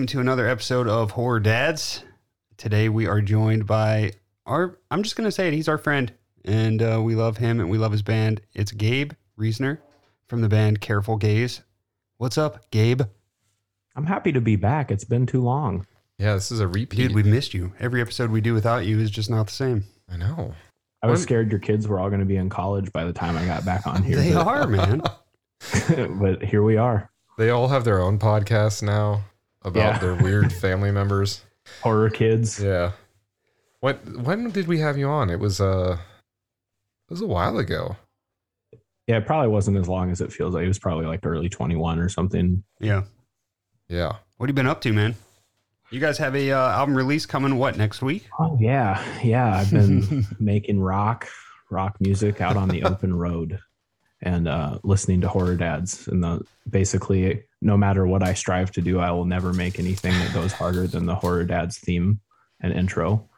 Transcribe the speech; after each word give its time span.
Welcome 0.00 0.16
to 0.16 0.20
another 0.20 0.48
episode 0.48 0.88
of 0.88 1.10
Horror 1.10 1.40
Dads. 1.40 2.04
Today 2.56 2.88
we 2.88 3.06
are 3.06 3.20
joined 3.20 3.66
by 3.66 4.12
our, 4.46 4.78
I'm 4.90 5.02
just 5.02 5.14
going 5.14 5.26
to 5.26 5.30
say 5.30 5.48
it, 5.48 5.52
he's 5.52 5.68
our 5.68 5.76
friend, 5.76 6.10
and 6.42 6.80
uh, 6.80 7.02
we 7.04 7.14
love 7.14 7.36
him 7.36 7.60
and 7.60 7.68
we 7.68 7.76
love 7.76 7.92
his 7.92 8.00
band. 8.00 8.40
It's 8.54 8.72
Gabe 8.72 9.12
Reasoner 9.36 9.82
from 10.26 10.40
the 10.40 10.48
band 10.48 10.80
Careful 10.80 11.18
Gaze. 11.18 11.60
What's 12.16 12.38
up, 12.38 12.70
Gabe? 12.70 13.02
I'm 13.94 14.06
happy 14.06 14.32
to 14.32 14.40
be 14.40 14.56
back. 14.56 14.90
It's 14.90 15.04
been 15.04 15.26
too 15.26 15.42
long. 15.42 15.86
Yeah, 16.16 16.32
this 16.32 16.50
is 16.50 16.60
a 16.60 16.66
repeat. 16.66 16.96
Dude, 16.96 17.14
we 17.14 17.22
missed 17.22 17.52
you. 17.52 17.74
Every 17.78 18.00
episode 18.00 18.30
we 18.30 18.40
do 18.40 18.54
without 18.54 18.86
you 18.86 19.00
is 19.00 19.10
just 19.10 19.28
not 19.28 19.48
the 19.48 19.52
same. 19.52 19.84
I 20.08 20.16
know. 20.16 20.54
I 21.02 21.08
was 21.08 21.18
When- 21.18 21.24
scared 21.24 21.50
your 21.50 21.60
kids 21.60 21.86
were 21.86 22.00
all 22.00 22.08
going 22.08 22.20
to 22.20 22.26
be 22.26 22.36
in 22.36 22.48
college 22.48 22.90
by 22.94 23.04
the 23.04 23.12
time 23.12 23.36
I 23.36 23.44
got 23.44 23.66
back 23.66 23.86
on 23.86 24.02
here. 24.02 24.16
They 24.16 24.32
but, 24.32 24.46
are, 24.46 24.66
man. 24.66 25.02
but 26.18 26.42
here 26.42 26.62
we 26.62 26.78
are. 26.78 27.10
They 27.36 27.50
all 27.50 27.68
have 27.68 27.84
their 27.84 28.00
own 28.00 28.18
podcasts 28.18 28.82
now 28.82 29.24
about 29.62 29.94
Yeah. 29.94 29.98
their 29.98 30.14
weird 30.14 30.52
family 30.52 30.90
members. 30.90 31.42
Horror 31.82 32.10
kids. 32.10 32.62
Yeah. 32.62 32.92
When 33.80 33.96
when 34.24 34.50
did 34.50 34.66
we 34.68 34.78
have 34.80 34.98
you 34.98 35.08
on? 35.08 35.30
It 35.30 35.38
was 35.40 35.60
uh 35.60 35.96
it 37.08 37.10
was 37.12 37.20
a 37.20 37.26
while 37.26 37.58
ago. 37.58 37.96
Yeah, 39.06 39.16
it 39.18 39.26
probably 39.26 39.48
wasn't 39.48 39.76
as 39.76 39.88
long 39.88 40.10
as 40.10 40.20
it 40.20 40.32
feels 40.32 40.54
like. 40.54 40.64
It 40.64 40.68
was 40.68 40.78
probably 40.78 41.06
like 41.06 41.24
early 41.26 41.48
21 41.48 41.98
or 41.98 42.08
something. 42.08 42.62
Yeah. 42.78 43.02
Yeah. 43.88 44.16
What 44.36 44.46
have 44.46 44.50
you 44.50 44.54
been 44.54 44.68
up 44.68 44.80
to, 44.82 44.92
man? 44.92 45.16
You 45.90 45.98
guys 45.98 46.16
have 46.18 46.36
a 46.36 46.52
uh, 46.52 46.68
album 46.70 46.96
release 46.96 47.26
coming, 47.26 47.56
what, 47.56 47.76
next 47.76 48.02
week? 48.02 48.28
Oh, 48.38 48.56
yeah. 48.60 49.02
Yeah. 49.24 49.52
I've 49.52 49.70
been 49.72 50.24
making 50.38 50.78
rock, 50.78 51.26
rock 51.72 51.96
music 51.98 52.40
out 52.40 52.56
on 52.56 52.68
the 52.68 52.84
open 52.84 53.12
road 53.12 53.58
and 54.22 54.46
uh, 54.48 54.78
listening 54.82 55.20
to 55.22 55.28
horror 55.28 55.56
dads. 55.56 56.06
And 56.08 56.22
the, 56.22 56.44
basically, 56.68 57.44
no 57.62 57.76
matter 57.76 58.06
what 58.06 58.22
I 58.22 58.34
strive 58.34 58.70
to 58.72 58.80
do, 58.82 58.98
I 58.98 59.10
will 59.12 59.24
never 59.24 59.52
make 59.52 59.78
anything 59.78 60.12
that 60.12 60.32
goes 60.34 60.52
harder 60.52 60.86
than 60.86 61.06
the 61.06 61.14
horror 61.14 61.44
dads 61.44 61.78
theme 61.78 62.20
and 62.60 62.72
intro. 62.72 63.28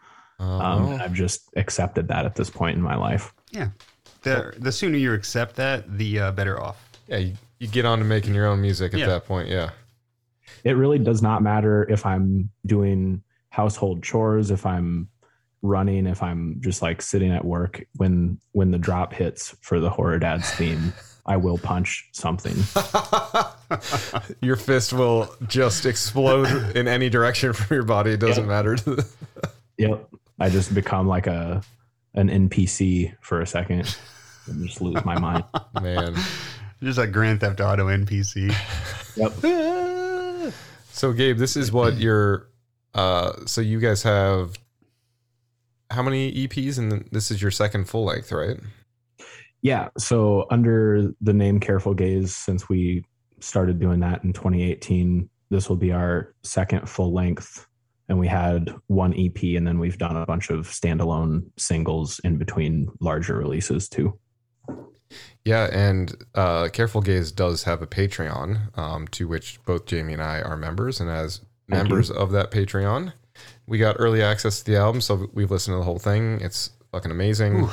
Um, 0.40 0.86
and 0.92 1.02
I've 1.02 1.12
just 1.14 1.48
accepted 1.56 2.08
that 2.08 2.24
at 2.26 2.34
this 2.34 2.50
point 2.50 2.76
in 2.76 2.82
my 2.82 2.96
life. 2.96 3.32
Yeah. 3.52 3.68
The, 4.22 4.52
the 4.58 4.72
sooner 4.72 4.96
you 4.96 5.12
accept 5.12 5.54
that, 5.56 5.98
the 5.98 6.18
uh, 6.18 6.32
better 6.32 6.60
off. 6.60 6.90
yeah, 7.06 7.18
you, 7.18 7.34
you 7.60 7.68
get 7.68 7.84
on 7.84 7.98
to 8.00 8.04
making 8.04 8.34
your 8.34 8.46
own 8.46 8.60
music 8.60 8.92
at 8.94 9.00
Yeah. 9.00 9.06
that 9.06 9.24
point. 9.26 9.48
Yeah. 9.48 9.70
it 10.64 10.72
really 10.72 10.98
does 10.98 11.22
not 11.22 11.42
matter 11.42 11.86
if 11.88 12.04
I'm 12.04 12.50
doing 12.66 13.22
household 13.50 14.02
chores, 14.02 14.50
if 14.50 14.66
I'm 14.66 15.08
running, 15.62 16.06
if 16.06 16.22
I'm 16.22 16.56
just 16.60 16.82
like 16.82 17.00
sitting 17.00 17.32
at 17.32 17.44
work 17.44 17.84
when 17.96 18.38
when 18.52 18.70
the 18.70 18.78
drop 18.78 19.12
hits 19.12 19.56
for 19.60 19.80
the 19.80 19.88
horror 19.90 20.18
dads 20.18 20.50
theme, 20.52 20.92
I 21.24 21.36
will 21.36 21.58
punch 21.58 22.08
something. 22.12 22.56
your 24.42 24.56
fist 24.56 24.92
will 24.92 25.34
just 25.48 25.86
explode 25.86 26.76
in 26.76 26.88
any 26.88 27.08
direction 27.08 27.52
from 27.52 27.74
your 27.74 27.84
body. 27.84 28.12
It 28.12 28.20
doesn't 28.20 28.48
Yep. 28.48 28.48
matter. 28.48 28.76
Yep. 29.78 30.08
I 30.40 30.48
just 30.50 30.74
become 30.74 31.06
like 31.06 31.26
a 31.26 31.62
an 32.14 32.28
NPC 32.28 33.14
for 33.20 33.40
a 33.40 33.46
second 33.46 33.96
and 34.46 34.66
just 34.66 34.80
lose 34.80 35.02
my 35.04 35.18
mind. 35.18 35.44
Man. 35.80 36.14
Just 36.82 36.98
like 36.98 37.12
Grand 37.12 37.40
Theft 37.40 37.60
Auto 37.60 37.86
NPC. 37.86 38.52
Yep. 39.16 40.52
So 40.94 41.12
Gabe, 41.14 41.38
this 41.38 41.56
is 41.56 41.72
what 41.72 41.96
your 41.96 42.48
uh 42.94 43.32
so 43.46 43.60
you 43.62 43.80
guys 43.80 44.02
have 44.02 44.58
how 45.92 46.02
many 46.02 46.32
EPs 46.32 46.78
and 46.78 47.08
this 47.12 47.30
is 47.30 47.40
your 47.40 47.50
second 47.50 47.88
full 47.88 48.04
length, 48.04 48.32
right? 48.32 48.58
Yeah. 49.62 49.88
So 49.96 50.46
under 50.50 51.12
the 51.20 51.32
name 51.32 51.60
Careful 51.60 51.94
Gaze, 51.94 52.34
since 52.34 52.68
we 52.68 53.04
started 53.40 53.78
doing 53.78 54.00
that 54.00 54.24
in 54.24 54.32
2018, 54.32 55.28
this 55.50 55.68
will 55.68 55.76
be 55.76 55.92
our 55.92 56.34
second 56.42 56.88
full 56.88 57.12
length. 57.12 57.66
And 58.08 58.18
we 58.18 58.26
had 58.26 58.74
one 58.88 59.14
EP, 59.14 59.42
and 59.56 59.66
then 59.66 59.78
we've 59.78 59.96
done 59.96 60.16
a 60.16 60.26
bunch 60.26 60.50
of 60.50 60.66
standalone 60.66 61.44
singles 61.56 62.20
in 62.24 62.36
between 62.36 62.88
larger 63.00 63.36
releases 63.36 63.88
too. 63.88 64.18
Yeah, 65.44 65.68
and 65.72 66.14
uh, 66.34 66.68
Careful 66.72 67.00
Gaze 67.00 67.32
does 67.32 67.64
have 67.64 67.82
a 67.82 67.86
Patreon, 67.86 68.76
um, 68.78 69.08
to 69.08 69.28
which 69.28 69.62
both 69.64 69.86
Jamie 69.86 70.14
and 70.14 70.22
I 70.22 70.40
are 70.40 70.56
members. 70.56 71.00
And 71.00 71.10
as 71.10 71.40
Thank 71.70 71.82
members 71.82 72.10
of 72.10 72.32
that 72.32 72.50
Patreon, 72.50 73.12
we 73.66 73.78
got 73.78 73.96
early 73.98 74.22
access 74.22 74.60
to 74.60 74.70
the 74.70 74.76
album, 74.76 75.00
so 75.00 75.28
we've 75.32 75.50
listened 75.50 75.74
to 75.74 75.78
the 75.78 75.84
whole 75.84 75.98
thing. 75.98 76.40
It's 76.40 76.70
fucking 76.90 77.10
amazing. 77.10 77.68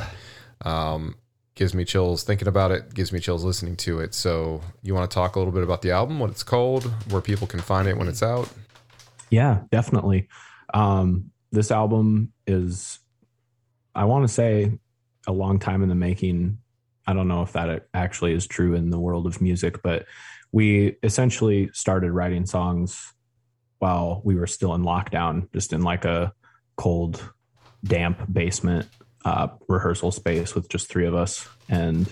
Um, 0.65 1.15
gives 1.55 1.73
me 1.73 1.85
chills 1.85 2.23
thinking 2.23 2.47
about 2.47 2.71
it. 2.71 2.93
Gives 2.93 3.11
me 3.11 3.19
chills 3.19 3.43
listening 3.43 3.75
to 3.77 3.99
it. 3.99 4.13
So 4.13 4.61
you 4.81 4.93
want 4.93 5.09
to 5.09 5.13
talk 5.13 5.35
a 5.35 5.39
little 5.39 5.53
bit 5.53 5.63
about 5.63 5.81
the 5.81 5.91
album, 5.91 6.19
what 6.19 6.29
it's 6.29 6.43
called, 6.43 6.85
where 7.11 7.21
people 7.21 7.47
can 7.47 7.59
find 7.59 7.87
it 7.87 7.97
when 7.97 8.07
it's 8.07 8.23
out? 8.23 8.49
Yeah, 9.29 9.61
definitely. 9.71 10.27
Um, 10.73 11.31
this 11.51 11.71
album 11.71 12.33
is, 12.47 12.99
I 13.95 14.05
want 14.05 14.27
to 14.27 14.33
say, 14.33 14.77
a 15.27 15.31
long 15.31 15.59
time 15.59 15.83
in 15.83 15.89
the 15.89 15.95
making. 15.95 16.59
I 17.07 17.13
don't 17.13 17.27
know 17.27 17.41
if 17.41 17.53
that 17.53 17.87
actually 17.93 18.33
is 18.33 18.47
true 18.47 18.75
in 18.75 18.89
the 18.89 18.99
world 18.99 19.25
of 19.25 19.41
music, 19.41 19.81
but 19.83 20.05
we 20.51 20.95
essentially 21.03 21.69
started 21.73 22.11
writing 22.11 22.45
songs 22.45 23.13
while 23.79 24.21
we 24.23 24.35
were 24.35 24.47
still 24.47 24.75
in 24.75 24.83
lockdown, 24.83 25.51
just 25.53 25.73
in 25.73 25.81
like 25.81 26.05
a 26.05 26.33
cold, 26.77 27.33
damp 27.83 28.21
basement 28.31 28.87
uh, 29.25 29.47
rehearsal 29.67 30.11
space 30.11 30.55
with 30.55 30.69
just 30.69 30.89
three 30.89 31.05
of 31.05 31.15
us. 31.15 31.47
And 31.67 32.07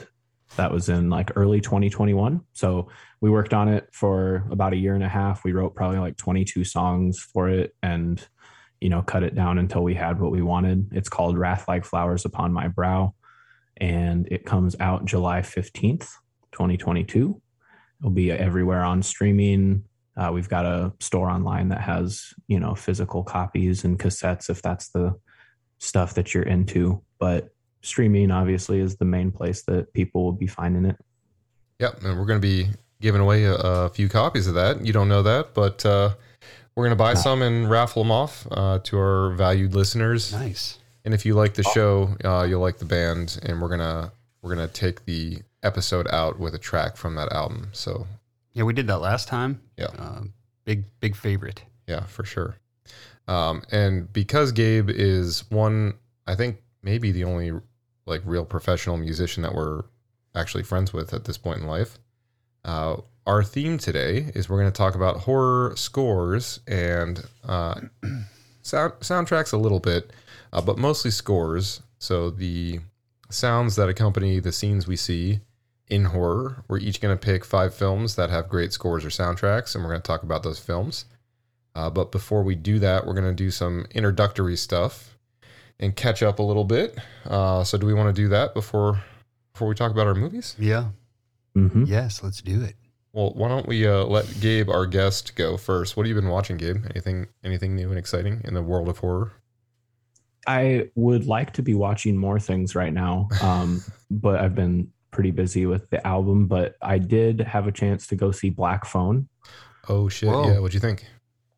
that 0.55 0.71
was 0.71 0.89
in 0.89 1.09
like 1.09 1.31
early 1.35 1.61
2021. 1.61 2.41
So 2.53 2.89
we 3.21 3.29
worked 3.29 3.53
on 3.53 3.67
it 3.67 3.89
for 3.91 4.47
about 4.49 4.73
a 4.73 4.77
year 4.77 4.95
and 4.95 5.03
a 5.03 5.09
half. 5.09 5.43
We 5.43 5.51
wrote 5.51 5.75
probably 5.75 5.99
like 5.99 6.17
22 6.17 6.63
songs 6.63 7.19
for 7.19 7.49
it 7.49 7.75
and, 7.83 8.25
you 8.79 8.89
know, 8.89 9.01
cut 9.01 9.23
it 9.23 9.35
down 9.35 9.57
until 9.57 9.83
we 9.83 9.95
had 9.95 10.19
what 10.19 10.31
we 10.31 10.41
wanted. 10.41 10.89
It's 10.93 11.09
called 11.09 11.37
Wrath 11.37 11.67
Like 11.67 11.85
Flowers 11.85 12.25
Upon 12.25 12.53
My 12.53 12.67
Brow. 12.67 13.13
And 13.77 14.27
it 14.31 14.45
comes 14.45 14.75
out 14.79 15.05
July 15.05 15.41
15th, 15.41 16.09
2022. 16.51 17.41
It'll 17.99 18.11
be 18.11 18.31
everywhere 18.31 18.81
on 18.81 19.03
streaming. 19.03 19.83
Uh, 20.17 20.31
we've 20.33 20.49
got 20.49 20.65
a 20.65 20.91
store 20.99 21.29
online 21.29 21.69
that 21.69 21.81
has, 21.81 22.33
you 22.47 22.59
know, 22.59 22.73
physical 22.73 23.23
copies 23.23 23.83
and 23.83 23.99
cassettes 23.99 24.49
if 24.49 24.61
that's 24.61 24.89
the 24.89 25.15
stuff 25.77 26.15
that 26.15 26.33
you're 26.33 26.43
into. 26.43 27.01
But 27.19 27.49
streaming 27.81 28.31
obviously 28.31 28.79
is 28.79 28.95
the 28.97 29.05
main 29.05 29.31
place 29.31 29.63
that 29.63 29.93
people 29.93 30.23
will 30.23 30.31
be 30.31 30.47
finding 30.47 30.85
it. 30.85 30.97
Yep, 31.79 32.03
and 32.03 32.17
we're 32.19 32.25
going 32.25 32.41
to 32.41 32.47
be 32.47 32.67
giving 32.99 33.21
away 33.21 33.43
a, 33.43 33.53
a 33.55 33.89
few 33.89 34.09
copies 34.09 34.47
of 34.47 34.55
that. 34.55 34.83
You 34.83 34.91
don't 34.91 35.07
know 35.07 35.21
that, 35.21 35.53
but 35.53 35.85
uh, 35.85 36.15
we're 36.75 36.85
going 36.85 36.97
to 36.97 37.03
buy 37.03 37.13
No. 37.13 37.19
some 37.19 37.41
and 37.43 37.69
raffle 37.69 38.03
them 38.03 38.11
off 38.11 38.47
uh, 38.49 38.79
to 38.79 38.97
our 38.97 39.29
valued 39.35 39.75
listeners. 39.75 40.33
Nice. 40.33 40.79
And 41.05 41.13
if 41.13 41.25
you 41.25 41.35
like 41.35 41.53
the 41.53 41.63
show, 41.63 42.15
uh, 42.25 42.43
you'll 42.49 42.59
like 42.61 42.79
the 42.79 42.85
band, 42.85 43.39
and 43.43 43.61
we're 43.61 43.69
gonna 43.69 44.11
we're 44.41 44.53
gonna 44.53 44.67
take 44.67 45.05
the 45.05 45.37
episode 45.63 46.05
out 46.11 46.37
with 46.37 46.53
a 46.53 46.57
track 46.57 46.97
from 46.97 47.15
that 47.15 47.31
album. 47.31 47.69
So 47.71 48.07
Yeah, 48.57 48.63
we 48.63 48.73
did 48.73 48.87
that 48.87 49.01
last 49.01 49.27
time. 49.27 49.61
Yeah. 49.77 49.85
Uh, 49.99 50.21
big, 50.65 50.85
big 50.99 51.15
favorite. 51.15 51.63
yeah, 51.85 52.05
for 52.05 52.25
sure. 52.25 52.57
Um, 53.27 53.61
and 53.71 54.11
because 54.11 54.51
Gabe 54.51 54.89
is 54.89 55.43
one, 55.51 55.93
I 56.25 56.33
think 56.33 56.57
maybe 56.81 57.11
the 57.11 57.23
only 57.23 57.51
like 58.07 58.23
real 58.25 58.45
professional 58.45 58.97
musician 58.97 59.43
that 59.43 59.53
we're 59.53 59.83
actually 60.33 60.63
friends 60.63 60.91
with 60.91 61.13
at 61.13 61.25
this 61.25 61.37
point 61.37 61.59
in 61.59 61.67
life. 61.67 61.99
Uh, 62.65 62.97
our 63.27 63.43
theme 63.43 63.77
today 63.77 64.31
is 64.33 64.49
we're 64.49 64.59
going 64.59 64.71
to 64.71 64.75
talk 64.75 64.95
about 64.95 65.17
horror 65.17 65.75
scores 65.75 66.59
and 66.67 67.23
uh, 67.47 67.79
sound 68.63 68.93
soundtracks 69.01 69.53
a 69.53 69.57
little 69.57 69.79
bit, 69.79 70.09
uh, 70.51 70.61
but 70.61 70.79
mostly 70.79 71.11
scores. 71.11 71.83
So 71.99 72.31
the 72.31 72.79
sounds 73.29 73.75
that 73.75 73.87
accompany 73.87 74.39
the 74.39 74.51
scenes 74.51 74.87
we 74.87 74.95
see 74.95 75.41
in 75.89 76.05
horror. 76.05 76.63
We're 76.67 76.79
each 76.79 77.01
going 77.01 77.17
to 77.17 77.25
pick 77.25 77.45
five 77.45 77.73
films 77.73 78.15
that 78.15 78.29
have 78.29 78.49
great 78.49 78.73
scores 78.73 79.05
or 79.05 79.09
soundtracks, 79.09 79.75
and 79.75 79.83
we're 79.83 79.91
going 79.91 80.01
to 80.01 80.07
talk 80.07 80.23
about 80.23 80.43
those 80.43 80.59
films. 80.59 81.05
Uh, 81.75 81.89
but 81.89 82.11
before 82.11 82.43
we 82.43 82.55
do 82.55 82.79
that, 82.79 83.05
we're 83.05 83.13
going 83.13 83.27
to 83.27 83.33
do 83.33 83.51
some 83.51 83.85
introductory 83.91 84.57
stuff 84.57 85.17
and 85.79 85.95
catch 85.95 86.23
up 86.23 86.39
a 86.39 86.43
little 86.43 86.63
bit. 86.63 86.97
Uh, 87.25 87.63
so, 87.63 87.77
do 87.77 87.85
we 87.85 87.93
want 87.93 88.13
to 88.13 88.21
do 88.21 88.27
that 88.29 88.53
before 88.53 89.01
before 89.53 89.67
we 89.67 89.75
talk 89.75 89.91
about 89.91 90.07
our 90.07 90.15
movies? 90.15 90.55
Yeah. 90.57 90.89
Mm-hmm. 91.55 91.85
Yes, 91.85 92.23
let's 92.23 92.41
do 92.41 92.61
it. 92.63 92.75
Well, 93.13 93.33
why 93.33 93.47
don't 93.47 93.67
we 93.67 93.87
uh, 93.87 94.03
let 94.03 94.27
Gabe, 94.41 94.69
our 94.69 94.85
guest, 94.85 95.35
go 95.35 95.57
first? 95.57 95.97
What 95.97 96.05
have 96.05 96.09
you 96.09 96.15
been 96.15 96.29
watching, 96.29 96.57
Gabe? 96.57 96.85
Anything 96.91 97.27
anything 97.43 97.75
new 97.75 97.89
and 97.89 97.97
exciting 97.97 98.41
in 98.43 98.53
the 98.53 98.61
world 98.61 98.89
of 98.89 98.99
horror? 98.99 99.31
I 100.45 100.89
would 100.95 101.25
like 101.25 101.53
to 101.53 101.61
be 101.61 101.73
watching 101.73 102.15
more 102.15 102.39
things 102.39 102.73
right 102.73 102.93
now, 102.93 103.27
um, 103.41 103.83
but 104.11 104.39
I've 104.39 104.55
been 104.55 104.91
pretty 105.17 105.31
busy 105.31 105.65
with 105.65 105.89
the 105.89 106.05
album. 106.05 106.45
But 106.45 106.75
I 106.79 106.99
did 106.99 107.39
have 107.41 107.65
a 107.65 107.71
chance 107.71 108.05
to 108.07 108.15
go 108.15 108.31
see 108.31 108.51
Black 108.51 108.85
Phone. 108.85 109.27
Oh 109.89 110.07
shit! 110.09 110.29
Whoa. 110.29 110.45
Yeah, 110.47 110.59
what'd 110.59 110.75
you 110.75 110.79
think? 110.79 111.05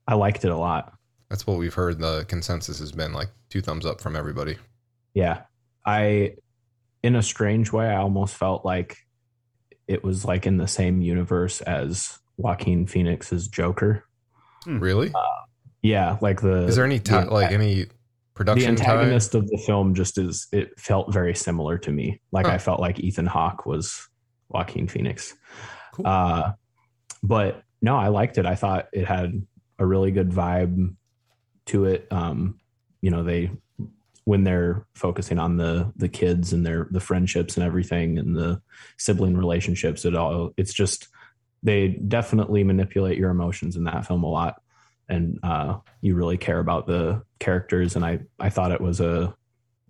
I 0.08 0.16
liked 0.16 0.46
it 0.46 0.50
a 0.52 0.58
lot. 0.58 0.94
That's 1.30 1.46
what 1.46 1.58
we've 1.60 1.74
heard. 1.74 2.00
The 2.00 2.24
consensus 2.30 2.80
has 2.80 2.94
been 2.94 3.12
like 3.12 3.28
two 3.50 3.62
thumbs 3.62 3.86
up 3.86 4.00
from 4.00 4.16
everybody. 4.16 4.56
Yeah, 5.14 5.42
I, 5.86 6.36
in 7.04 7.16
a 7.18 7.22
strange 7.22 7.72
way, 7.74 7.88
I 7.88 7.98
almost 7.98 8.36
felt 8.36 8.64
like 8.64 8.96
it 9.88 10.04
was 10.04 10.24
like 10.24 10.48
in 10.48 10.56
the 10.58 10.68
same 10.68 11.02
universe 11.02 11.60
as 11.62 12.18
Joaquin 12.38 12.88
Phoenix's 12.88 13.48
Joker. 13.50 14.06
Hmm. 14.64 14.80
Really? 14.80 15.12
Uh, 15.14 15.20
yeah, 15.82 16.18
like 16.22 16.42
the 16.42 16.64
Is 16.66 16.76
there 16.78 16.86
any 16.86 17.00
ti 17.00 17.12
the- 17.12 17.26
like 17.26 17.52
any 17.52 17.88
the 18.40 18.46
production 18.46 18.76
tie? 18.76 18.84
antagonist 18.84 19.36
of 19.36 19.48
the 19.50 19.58
film 19.58 19.94
just 19.94 20.18
is 20.18 20.48
it 20.52 20.80
felt 20.80 21.14
very 21.14 21.36
similar 21.36 21.78
to 21.80 21.92
me. 21.92 22.22
Like 22.32 22.46
Huh. 22.46 22.54
I 22.54 22.58
felt 22.58 22.80
like 22.80 23.00
Ethan 23.00 23.26
Hawke 23.26 23.66
was 23.66 24.08
Joaquin 24.50 24.88
Phoenix. 24.88 25.36
Cool. 25.94 26.08
Uh, 26.08 26.52
but 27.22 27.64
no, 27.82 27.98
I 27.98 28.08
liked 28.08 28.38
it. 28.38 28.46
I 28.46 28.56
thought 28.56 28.88
it 28.94 29.06
had 29.06 29.46
a 29.78 29.86
really 29.86 30.12
good 30.12 30.30
vibe 30.30 30.96
to 31.68 31.86
it. 31.86 32.08
Um, 32.12 32.60
you 33.02 33.12
know, 33.12 33.24
they 33.24 33.52
when 34.26 34.44
they're 34.44 34.86
focusing 34.96 35.40
on 35.40 35.58
the 35.58 35.92
the 35.96 36.10
kids 36.10 36.54
and 36.54 36.66
their 36.66 36.88
the 36.92 37.00
friendships 37.00 37.58
and 37.58 37.66
everything 37.66 38.18
and 38.18 38.36
the 38.36 38.62
sibling 38.98 39.36
relationships, 39.36 40.06
it 40.06 40.16
all 40.16 40.52
it's 40.58 40.74
just 40.74 41.08
they 41.62 41.90
definitely 41.90 42.64
manipulate 42.64 43.18
your 43.18 43.32
emotions 43.32 43.76
in 43.76 43.84
that 43.84 44.06
film 44.06 44.24
a 44.24 44.30
lot. 44.30 44.62
And 45.10 45.40
uh, 45.44 45.80
you 46.02 46.16
really 46.16 46.38
care 46.38 46.60
about 46.60 46.88
the 46.88 47.24
characters. 47.40 47.96
And 47.96 48.06
I, 48.06 48.20
I 48.40 48.50
thought 48.50 48.72
it 48.72 48.82
was 48.82 49.00
a 49.02 49.36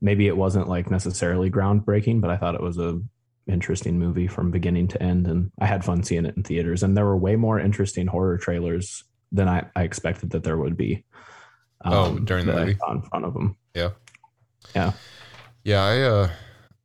maybe 0.02 0.28
it 0.28 0.38
wasn't 0.38 0.68
like 0.70 0.90
necessarily 0.90 1.50
groundbreaking, 1.52 2.22
but 2.22 2.30
I 2.30 2.38
thought 2.38 2.56
it 2.56 2.62
was 2.64 2.78
a 2.78 3.02
interesting 3.48 3.98
movie 3.98 4.28
from 4.28 4.52
beginning 4.52 4.88
to 4.88 5.02
end 5.02 5.26
and 5.26 5.50
i 5.60 5.66
had 5.66 5.84
fun 5.84 6.04
seeing 6.04 6.24
it 6.24 6.38
in 6.38 6.44
theaters 6.44 6.84
and 6.84 6.96
there 6.96 7.06
were 7.06 7.18
way 7.18 7.36
more 7.36 7.60
interesting 7.60 8.06
horror 8.06 8.38
trailers 8.38 9.04
than 9.32 9.48
i, 9.48 9.66
I 9.76 9.82
expected 9.82 10.30
that 10.32 10.44
there 10.44 10.56
would 10.58 10.78
be 10.78 11.04
um, 11.84 11.94
Oh, 11.94 12.20
during 12.20 12.46
the 12.46 12.54
movie? 12.54 12.78
in 12.92 13.02
front 13.02 13.26
of 13.26 13.34
them 13.34 13.58
Yeah, 13.74 13.90
yeah, 14.76 14.92
yeah. 15.64 15.84
I 15.84 16.02
uh 16.02 16.30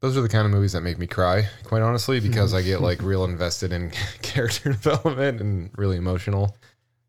those 0.00 0.16
are 0.16 0.22
the 0.22 0.28
kind 0.31 0.46
of 0.46 0.52
movies 0.52 0.72
that 0.72 0.81
make 0.81 0.99
me 0.99 1.06
cry, 1.06 1.46
quite 1.64 1.82
honestly, 1.82 2.19
because 2.19 2.55
I 2.55 2.62
get 2.62 2.81
like 2.81 3.02
real 3.02 3.25
invested 3.25 3.70
in 3.70 3.90
character 4.22 4.72
development 4.72 5.43
and 5.43 5.69
really 5.76 5.99
emotional. 5.99 6.56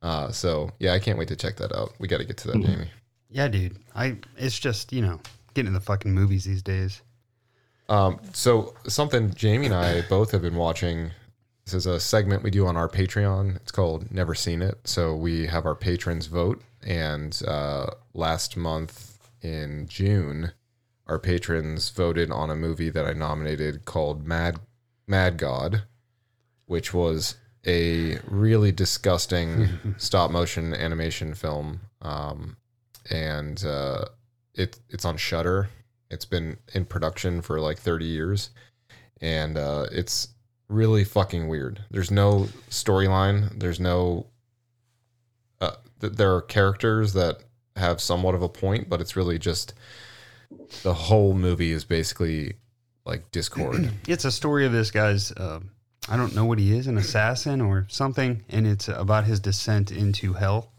Uh 0.02 0.32
so 0.32 0.70
yeah, 0.80 0.92
I 0.94 1.00
can't 1.00 1.18
wait 1.18 1.30
to 1.30 1.38
check 1.38 1.56
that 1.58 1.74
out. 1.74 1.94
We 2.00 2.10
got 2.10 2.18
to 2.18 2.26
get 2.26 2.36
to 2.40 2.48
that, 2.50 2.58
Mhm. 2.58 2.66
Jamie. 2.66 2.92
Yeah, 3.30 3.48
dude. 3.48 3.78
I 3.94 4.18
it's 4.38 4.58
just 4.58 4.94
you 4.94 5.02
know 5.02 5.20
getting 5.54 5.68
in 5.68 5.74
the 5.74 5.80
fucking 5.80 6.14
movies 6.14 6.46
these 6.46 6.62
days. 6.62 7.02
Um 7.90 8.20
so 8.34 8.74
something 8.88 9.34
Jamie 9.34 9.68
and 9.68 9.76
I 9.76 10.02
both 10.04 10.32
have 10.32 10.42
been 10.42 10.56
watching 10.56 11.12
this 11.66 11.74
is 11.74 11.86
a 11.88 12.00
segment 12.00 12.44
we 12.44 12.52
do 12.52 12.68
on 12.68 12.78
our 12.78 12.88
Patreon. 12.88 13.56
It's 13.58 13.72
called 13.72 14.12
Never 14.12 14.36
Seen 14.36 14.62
It. 14.62 14.80
So 14.84 15.16
we 15.16 15.48
have 15.48 15.66
our 15.66 15.76
patrons 15.76 16.28
vote 16.28 16.62
and 16.84 17.42
uh 17.48 17.88
last 18.14 18.56
month 18.56 19.20
in 19.42 19.88
June 19.88 20.52
our 21.08 21.20
patrons 21.20 21.90
voted 21.90 22.32
on 22.32 22.50
a 22.50 22.56
movie 22.56 22.90
that 22.90 23.06
I 23.06 23.14
nominated 23.14 23.86
called 23.86 24.26
Mad 24.26 24.60
Mad 25.08 25.38
God, 25.38 25.84
which 26.66 26.94
was 26.94 27.36
a 27.66 28.18
really 28.28 28.72
disgusting 28.72 29.70
stop 29.98 30.32
motion 30.32 30.74
animation 30.74 31.34
film. 31.34 31.82
Um, 32.02 32.58
and 33.10 33.64
uh, 33.66 34.06
it 34.54 34.80
it's 34.90 35.06
on 35.06 35.18
Shudder. 35.18 35.70
It's 36.10 36.26
been 36.26 36.58
in 36.74 36.86
production 36.86 37.42
for 37.42 37.60
like 37.60 37.80
30 37.80 38.06
years, 38.06 38.50
and 39.22 39.58
uh, 39.58 39.88
it's 39.92 40.30
really 40.68 41.04
fucking 41.04 41.48
weird. 41.48 41.84
There's 41.92 42.12
no 42.12 42.48
storyline. 42.70 43.60
There's 43.60 43.80
no. 43.80 44.28
Uh, 45.60 45.72
th- 46.02 46.14
there 46.14 46.34
are 46.36 46.42
characters 46.42 47.14
that 47.14 47.40
have 47.76 48.00
somewhat 48.00 48.36
of 48.36 48.42
a 48.42 48.50
point, 48.50 48.90
but 48.90 49.02
it's 49.02 49.16
really 49.16 49.40
just 49.40 49.74
the 50.84 50.94
whole 50.94 51.34
movie 51.34 51.72
is 51.72 51.84
basically 51.84 52.54
like 53.06 53.32
discord. 53.32 53.92
It's 54.08 54.26
a 54.26 54.32
story 54.32 54.66
of 54.66 54.72
this 54.72 54.92
guy's. 54.92 55.32
Uh, 55.32 55.60
I 56.08 56.18
don't 56.18 56.36
know 56.36 56.46
what 56.46 56.60
he 56.60 56.78
is, 56.78 56.86
an 56.86 57.00
assassin 57.00 57.62
or 57.62 57.88
something, 57.90 58.44
and 58.50 58.68
it's 58.68 58.88
about 58.88 59.26
his 59.26 59.40
descent 59.40 59.92
into 59.92 60.34
hell. 60.34 60.72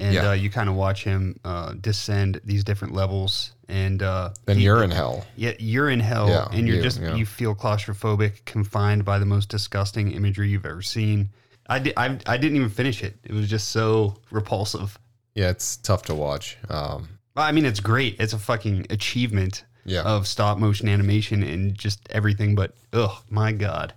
And 0.00 0.14
Yeah. 0.14 0.30
uh, 0.30 0.32
you 0.32 0.48
kind 0.50 0.68
of 0.68 0.74
watch 0.74 1.04
him 1.04 1.38
uh, 1.44 1.74
descend 1.74 2.40
these 2.44 2.64
different 2.64 2.94
levels, 2.94 3.52
and 3.68 4.02
uh, 4.02 4.30
then 4.46 4.56
he- 4.56 4.64
you're 4.64 4.82
in 4.82 4.90
hell. 4.90 5.26
Yeah, 5.36 5.52
you're 5.58 5.90
in 5.90 6.00
hell, 6.00 6.28
Yeah, 6.28 6.48
and 6.50 6.66
you're 6.66 6.76
you- 6.78 6.82
just 6.82 7.00
yeah. 7.00 7.14
you 7.14 7.26
feel 7.26 7.54
claustrophobic, 7.54 8.44
confined 8.46 9.04
by 9.04 9.18
the 9.18 9.26
most 9.26 9.48
disgusting 9.50 10.12
imagery 10.12 10.48
you've 10.48 10.64
ever 10.66 10.82
seen. 10.82 11.28
I, 11.68 11.78
di- 11.78 11.92
I, 11.96 12.18
I 12.26 12.36
didn't 12.36 12.56
even 12.56 12.70
finish 12.70 13.02
it. 13.04 13.18
It 13.24 13.32
was 13.32 13.48
just 13.48 13.68
so 13.68 14.16
repulsive. 14.30 14.98
Yeah, 15.34 15.50
it's 15.50 15.76
tough 15.76 16.02
to 16.04 16.14
watch. 16.14 16.56
Um, 16.68 17.08
I 17.36 17.52
mean, 17.52 17.64
it's 17.64 17.80
great. 17.80 18.16
It's 18.18 18.32
a 18.32 18.38
fucking 18.38 18.86
achievement 18.90 19.64
yeah, 19.84 20.02
of 20.02 20.26
stop 20.26 20.58
motion 20.58 20.88
animation 20.88 21.42
and 21.42 21.74
just 21.74 22.00
everything. 22.10 22.54
But 22.54 22.74
oh 22.92 23.22
my 23.30 23.52
god, 23.52 23.94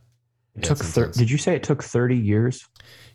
it 0.55 0.63
took 0.63 0.77
thir- 0.77 1.11
did 1.11 1.31
you 1.31 1.37
say 1.37 1.55
it 1.55 1.63
took 1.63 1.83
30 1.83 2.15
years 2.15 2.67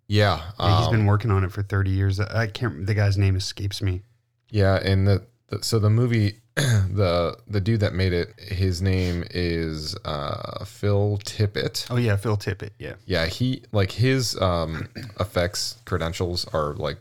yeah. 0.08 0.42
Yeah, 0.58 0.78
he's 0.78 0.86
um, 0.88 0.92
been 0.92 1.06
working 1.06 1.30
on 1.30 1.44
it 1.44 1.52
for 1.52 1.62
thirty 1.62 1.90
years. 1.90 2.18
I 2.18 2.46
can't. 2.46 2.86
The 2.86 2.94
guy's 2.94 3.16
name 3.16 3.36
escapes 3.36 3.80
me. 3.82 4.02
Yeah, 4.50 4.76
and 4.76 5.06
the, 5.06 5.26
the 5.48 5.62
so 5.62 5.78
the 5.78 5.90
movie, 5.90 6.40
the 6.54 7.38
the 7.46 7.60
dude 7.60 7.80
that 7.80 7.92
made 7.92 8.12
it, 8.12 8.38
his 8.40 8.80
name 8.80 9.24
is 9.30 9.96
uh, 10.04 10.64
Phil 10.64 11.18
Tippett. 11.24 11.86
Oh 11.90 11.96
yeah, 11.96 12.16
Phil 12.16 12.36
Tippett. 12.36 12.70
Yeah. 12.78 12.94
Yeah, 13.04 13.26
he 13.26 13.62
like 13.70 13.92
his 13.92 14.40
um, 14.40 14.88
effects 15.20 15.76
credentials 15.84 16.46
are 16.54 16.74
like 16.74 16.98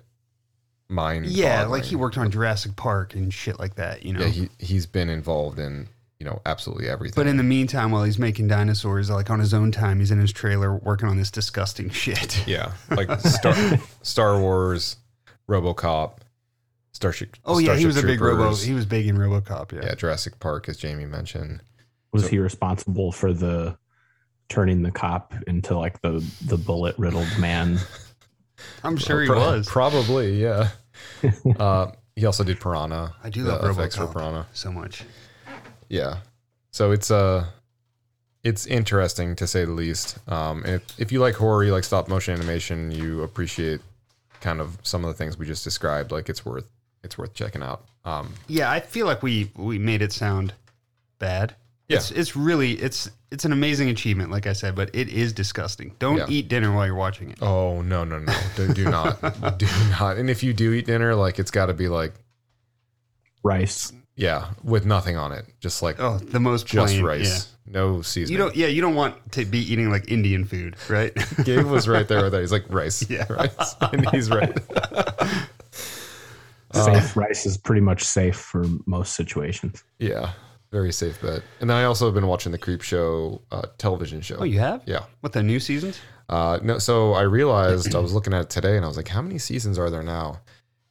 mine. 0.89 1.23
Yeah, 1.27 1.65
like 1.65 1.85
he 1.85 1.95
worked 1.95 2.17
on 2.17 2.29
Jurassic 2.29 2.75
Park 2.75 3.15
and 3.15 3.33
shit 3.33 3.57
like 3.57 3.75
that. 3.75 4.03
You 4.03 4.13
know. 4.13 4.19
Yeah, 4.21 4.27
he 4.27 4.49
he's 4.59 4.85
been 4.85 5.09
involved 5.09 5.59
in 5.59 5.87
you 6.19 6.25
know 6.25 6.41
absolutely 6.45 6.87
everything. 6.89 7.13
but 7.15 7.27
in 7.27 7.37
the 7.37 7.43
meantime, 7.43 7.91
while 7.91 8.03
he's 8.03 8.17
making 8.19 8.47
dinosaurs, 8.47 9.09
like 9.09 9.29
on 9.29 9.39
his 9.39 9.53
own 9.53 9.71
time, 9.71 9.99
he's 9.99 10.11
in 10.11 10.19
his 10.19 10.31
trailer 10.31 10.75
working 10.75 11.07
on 11.09 11.17
this 11.17 11.29
disgusting 11.31 11.89
shit. 11.89 12.43
yeah, 12.47 12.73
like 12.89 13.09
Star 13.21 13.55
Star 14.01 14.39
Wars, 14.39 14.97
RoboCop, 15.49 16.17
Starship. 16.91 17.35
Oh 17.45 17.59
yeah, 17.59 17.73
he 17.75 17.81
Starship 17.81 17.87
was 17.87 17.97
a 17.97 18.03
big 18.07 18.21
Robo. 18.21 18.55
He 18.55 18.73
was 18.73 18.85
big 18.85 19.07
in 19.07 19.17
RoboCop. 19.17 19.71
Yeah. 19.73 19.81
yeah, 19.85 19.95
Jurassic 19.95 20.39
Park, 20.39 20.67
as 20.69 20.77
Jamie 20.77 21.05
mentioned. 21.05 21.61
was 22.11 22.23
So- 22.23 22.29
he 22.29 22.39
responsible 22.39 23.11
for 23.11 23.33
the 23.33 23.77
turning 24.49 24.81
the 24.81 24.91
cop 24.91 25.33
into 25.45 25.77
like 25.77 26.01
the 26.01 26.23
the 26.45 26.57
bullet 26.57 26.97
riddled 26.97 27.27
man 27.37 27.77
I'm 28.83 28.95
sure 28.97 29.21
he 29.21 29.27
Pro- 29.27 29.37
was. 29.39 29.67
Probably, 29.67 30.41
yeah. 30.41 30.69
uh, 31.59 31.91
he 32.15 32.25
also 32.25 32.43
did 32.43 32.59
Piranha. 32.59 33.13
I 33.23 33.29
do 33.29 33.43
the 33.43 33.51
love 33.51 33.77
effects 33.77 33.95
for 33.97 34.05
RoboCop. 34.07 34.13
Piranha. 34.13 34.47
so 34.53 34.71
much. 34.71 35.03
Yeah. 35.89 36.17
So 36.71 36.91
it's 36.91 37.09
uh 37.11 37.45
it's 38.43 38.65
interesting 38.65 39.35
to 39.37 39.47
say 39.47 39.65
the 39.65 39.71
least. 39.71 40.17
Um, 40.29 40.63
if, 40.65 40.81
if 40.99 41.11
you 41.11 41.19
like 41.19 41.35
horror, 41.35 41.63
you 41.65 41.71
like 41.73 41.83
stop 41.83 42.07
motion 42.07 42.33
animation, 42.33 42.91
you 42.91 43.23
appreciate 43.23 43.81
kind 44.39 44.61
of 44.61 44.77
some 44.83 45.03
of 45.03 45.09
the 45.09 45.15
things 45.15 45.37
we 45.37 45.45
just 45.45 45.63
described. 45.63 46.11
Like 46.11 46.29
it's 46.29 46.45
worth 46.45 46.67
it's 47.03 47.17
worth 47.17 47.33
checking 47.33 47.61
out. 47.63 47.85
Um, 48.05 48.33
Yeah, 48.47 48.71
I 48.71 48.79
feel 48.79 49.05
like 49.05 49.21
we 49.23 49.51
we 49.55 49.79
made 49.79 50.01
it 50.01 50.11
sound 50.13 50.53
bad. 51.19 51.55
Yeah. 51.89 51.97
It's 51.97 52.11
it's 52.11 52.35
really 52.35 52.73
it's 52.73 53.09
it's 53.31 53.43
an 53.45 53.51
amazing 53.51 53.89
achievement, 53.89 54.29
like 54.31 54.45
I 54.47 54.53
said, 54.53 54.75
but 54.75 54.93
it 54.93 55.09
is 55.09 55.33
disgusting. 55.33 55.95
Don't 55.99 56.17
Yeah. 56.17 56.25
eat 56.29 56.47
dinner 56.47 56.73
while 56.73 56.85
you're 56.85 56.95
watching 56.95 57.31
it. 57.31 57.39
oh 57.41 57.81
no 57.81 58.03
no 58.03 58.19
no! 58.19 58.33
Do, 58.55 58.73
do 58.73 58.83
not 58.85 59.19
do 59.57 59.67
not. 59.99 60.17
And 60.17 60.29
if 60.29 60.43
you 60.43 60.53
do 60.53 60.73
eat 60.73 60.85
dinner, 60.85 61.15
like 61.15 61.39
it's 61.39 61.51
got 61.51 61.65
to 61.67 61.73
be 61.73 61.87
like 61.87 62.13
rice 63.43 63.91
yeah, 64.17 64.49
with 64.63 64.85
nothing 64.85 65.15
on 65.15 65.31
it, 65.31 65.45
just 65.61 65.81
like 65.81 65.99
Oh, 65.99 66.17
the 66.17 66.39
most 66.39 66.65
just 66.67 66.93
plain, 66.95 67.05
rice, 67.05 67.55
no 67.65 67.97
Yeah. 67.97 68.01
seasoning. 68.01 68.31
You 68.33 68.37
don't. 68.43 68.55
Yeah, 68.55 68.67
you 68.67 68.81
don't 68.81 68.95
want 68.95 69.31
to 69.33 69.45
be 69.45 69.59
eating 69.59 69.89
like 69.89 70.11
Indian 70.11 70.43
food, 70.43 70.75
right? 70.89 71.13
Gabe 71.45 71.65
was 71.65 71.87
right 71.87 72.07
there 72.07 72.23
with 72.23 72.33
that. 72.33 72.41
He's 72.41 72.51
like 72.51 72.65
rice, 72.69 73.09
Yeah. 73.09 73.25
rice, 73.29 73.75
and 73.93 74.09
he's 74.09 74.29
right. 74.29 74.57
Uh, 74.71 75.35
safe 76.85 77.15
rice 77.15 77.45
is 77.45 77.57
pretty 77.57 77.81
much 77.81 78.03
safe 78.03 78.35
for 78.35 78.65
most 78.85 79.15
situations 79.15 79.83
Yeah, 79.99 80.31
very 80.71 80.91
safe 80.91 81.21
bet. 81.21 81.43
And 81.61 81.69
then 81.69 81.77
I 81.77 81.83
also 81.85 82.05
have 82.05 82.13
been 82.13 82.27
watching 82.27 82.51
the 82.51 82.57
Creep 82.57 82.81
Show 82.81 83.41
uh, 83.51 83.67
television 83.77 84.21
show. 84.21 84.37
oh, 84.39 84.43
you 84.43 84.59
have? 84.59 84.81
Yeah. 84.85 85.03
What 85.21 85.31
the 85.33 85.43
new 85.43 85.59
seasons? 85.59 85.99
Uh, 86.29 86.59
no, 86.61 86.77
so 86.77 87.13
I 87.13 87.21
realized 87.21 87.95
I 87.95 87.99
was 87.99 88.13
looking 88.13 88.33
at 88.33 88.41
it 88.41 88.49
today, 88.49 88.75
and 88.75 88.83
I 88.83 88.87
was 88.89 88.97
like, 88.97 89.07
how 89.07 89.21
many 89.21 89.37
seasons 89.37 89.79
are 89.79 89.89
there 89.89 90.03
now? 90.03 90.41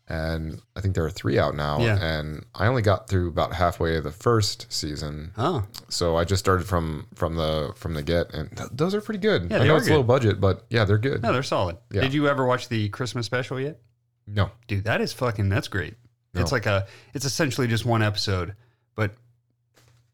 And 0.08 0.62
I 0.76 0.80
think 0.80 0.94
there 0.94 1.04
are 1.04 1.10
three 1.10 1.36
out 1.36 1.56
now. 1.56 1.80
Yeah. 1.80 1.98
And 2.00 2.46
I 2.54 2.66
only 2.68 2.82
got 2.82 3.08
through 3.08 3.28
about 3.28 3.52
halfway 3.52 3.96
of 3.96 4.04
the 4.04 4.12
first 4.12 4.72
season, 4.72 5.32
Oh, 5.36 5.64
so 5.88 6.16
I 6.16 6.25
just 6.25 6.38
started 6.38 6.64
from 6.64 7.08
from 7.14 7.34
the 7.34 7.72
from 7.75 7.94
the 7.94 8.04
get, 8.04 8.32
and 8.32 8.56
th- 8.56 8.68
those 8.72 8.94
are 8.94 9.00
pretty 9.00 9.18
good. 9.18 9.50
Yeah, 9.50 9.56
I 9.56 9.58
they 9.60 9.66
know 9.68 9.75
are 9.75 9.78
it's 9.78 9.90
low 9.90 10.04
budget, 10.04 10.40
but 10.40 10.64
yeah, 10.70 10.84
they're 10.84 10.98
good. 10.98 11.22
no, 11.22 11.32
they're 11.32 11.42
solid. 11.42 11.78
Yeah. 11.90 12.02
Did 12.02 12.14
you 12.14 12.28
ever 12.28 12.46
watch 12.46 12.68
the 12.68 12.88
Christmas 12.90 13.26
special 13.26 13.58
yet? 13.58 13.80
No, 14.28 14.50
Dude, 14.68 14.84
that 14.84 15.00
is 15.00 15.12
fucking. 15.12 15.48
That's 15.48 15.66
great. 15.68 15.94
No. 16.34 16.40
It's 16.40 16.52
like 16.52 16.66
a. 16.66 16.86
It's 17.12 17.25
essentially 17.25 17.66
just 17.66 17.84
one 17.84 18.02
episode, 18.02 18.54
but 18.94 19.12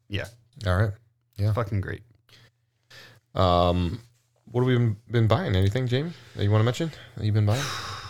yeah, 0.07 0.25
all 0.65 0.75
right. 0.75 0.91
Yeah. 1.37 1.53
fucking 1.53 1.81
great. 1.81 2.01
Um, 3.35 4.01
what 4.51 4.61
have 4.61 4.67
we 4.67 4.75
been, 4.75 4.97
been 5.09 5.27
buying? 5.27 5.55
Anything, 5.55 5.87
Jamie? 5.87 6.13
That 6.35 6.43
you 6.43 6.51
want 6.51 6.61
to 6.61 6.65
mention? 6.65 6.91
That 7.15 7.25
you've 7.25 7.33
been 7.35 7.45
buying? 7.45 7.63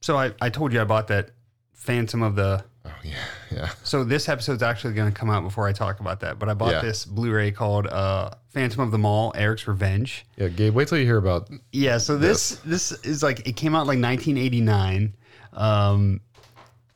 So 0.00 0.16
I, 0.16 0.32
I 0.40 0.48
told 0.50 0.72
you 0.72 0.80
I 0.80 0.84
bought 0.84 1.08
that 1.08 1.30
Phantom 1.74 2.22
of 2.22 2.34
the 2.36 2.64
Oh 2.86 2.90
yeah, 3.04 3.16
Yeah. 3.52 3.68
So 3.84 4.04
this 4.04 4.26
episode's 4.28 4.62
actually 4.62 4.94
going 4.94 5.12
to 5.12 5.18
come 5.18 5.28
out 5.28 5.42
before 5.42 5.68
I 5.68 5.72
talk 5.72 6.00
about 6.00 6.20
that. 6.20 6.38
But 6.38 6.48
I 6.48 6.54
bought 6.54 6.72
Yeah. 6.72 6.80
this 6.80 7.04
Blu-ray 7.04 7.52
called 7.52 7.86
uh, 7.86 8.30
Phantom 8.48 8.80
of 8.80 8.90
the 8.90 8.96
Mall: 8.96 9.32
Eric's 9.36 9.68
Revenge. 9.68 10.24
Yeah, 10.36 10.48
Gabe, 10.48 10.74
wait 10.74 10.88
till 10.88 10.96
you 10.96 11.04
hear 11.04 11.18
about 11.18 11.50
Yeah. 11.72 11.98
So 11.98 12.16
this 12.16 12.56
this 12.64 12.92
is 13.04 13.22
like 13.22 13.46
it 13.46 13.56
came 13.56 13.74
out 13.74 13.86
like 13.86 14.00
1989. 14.00 15.14
Um, 15.52 16.20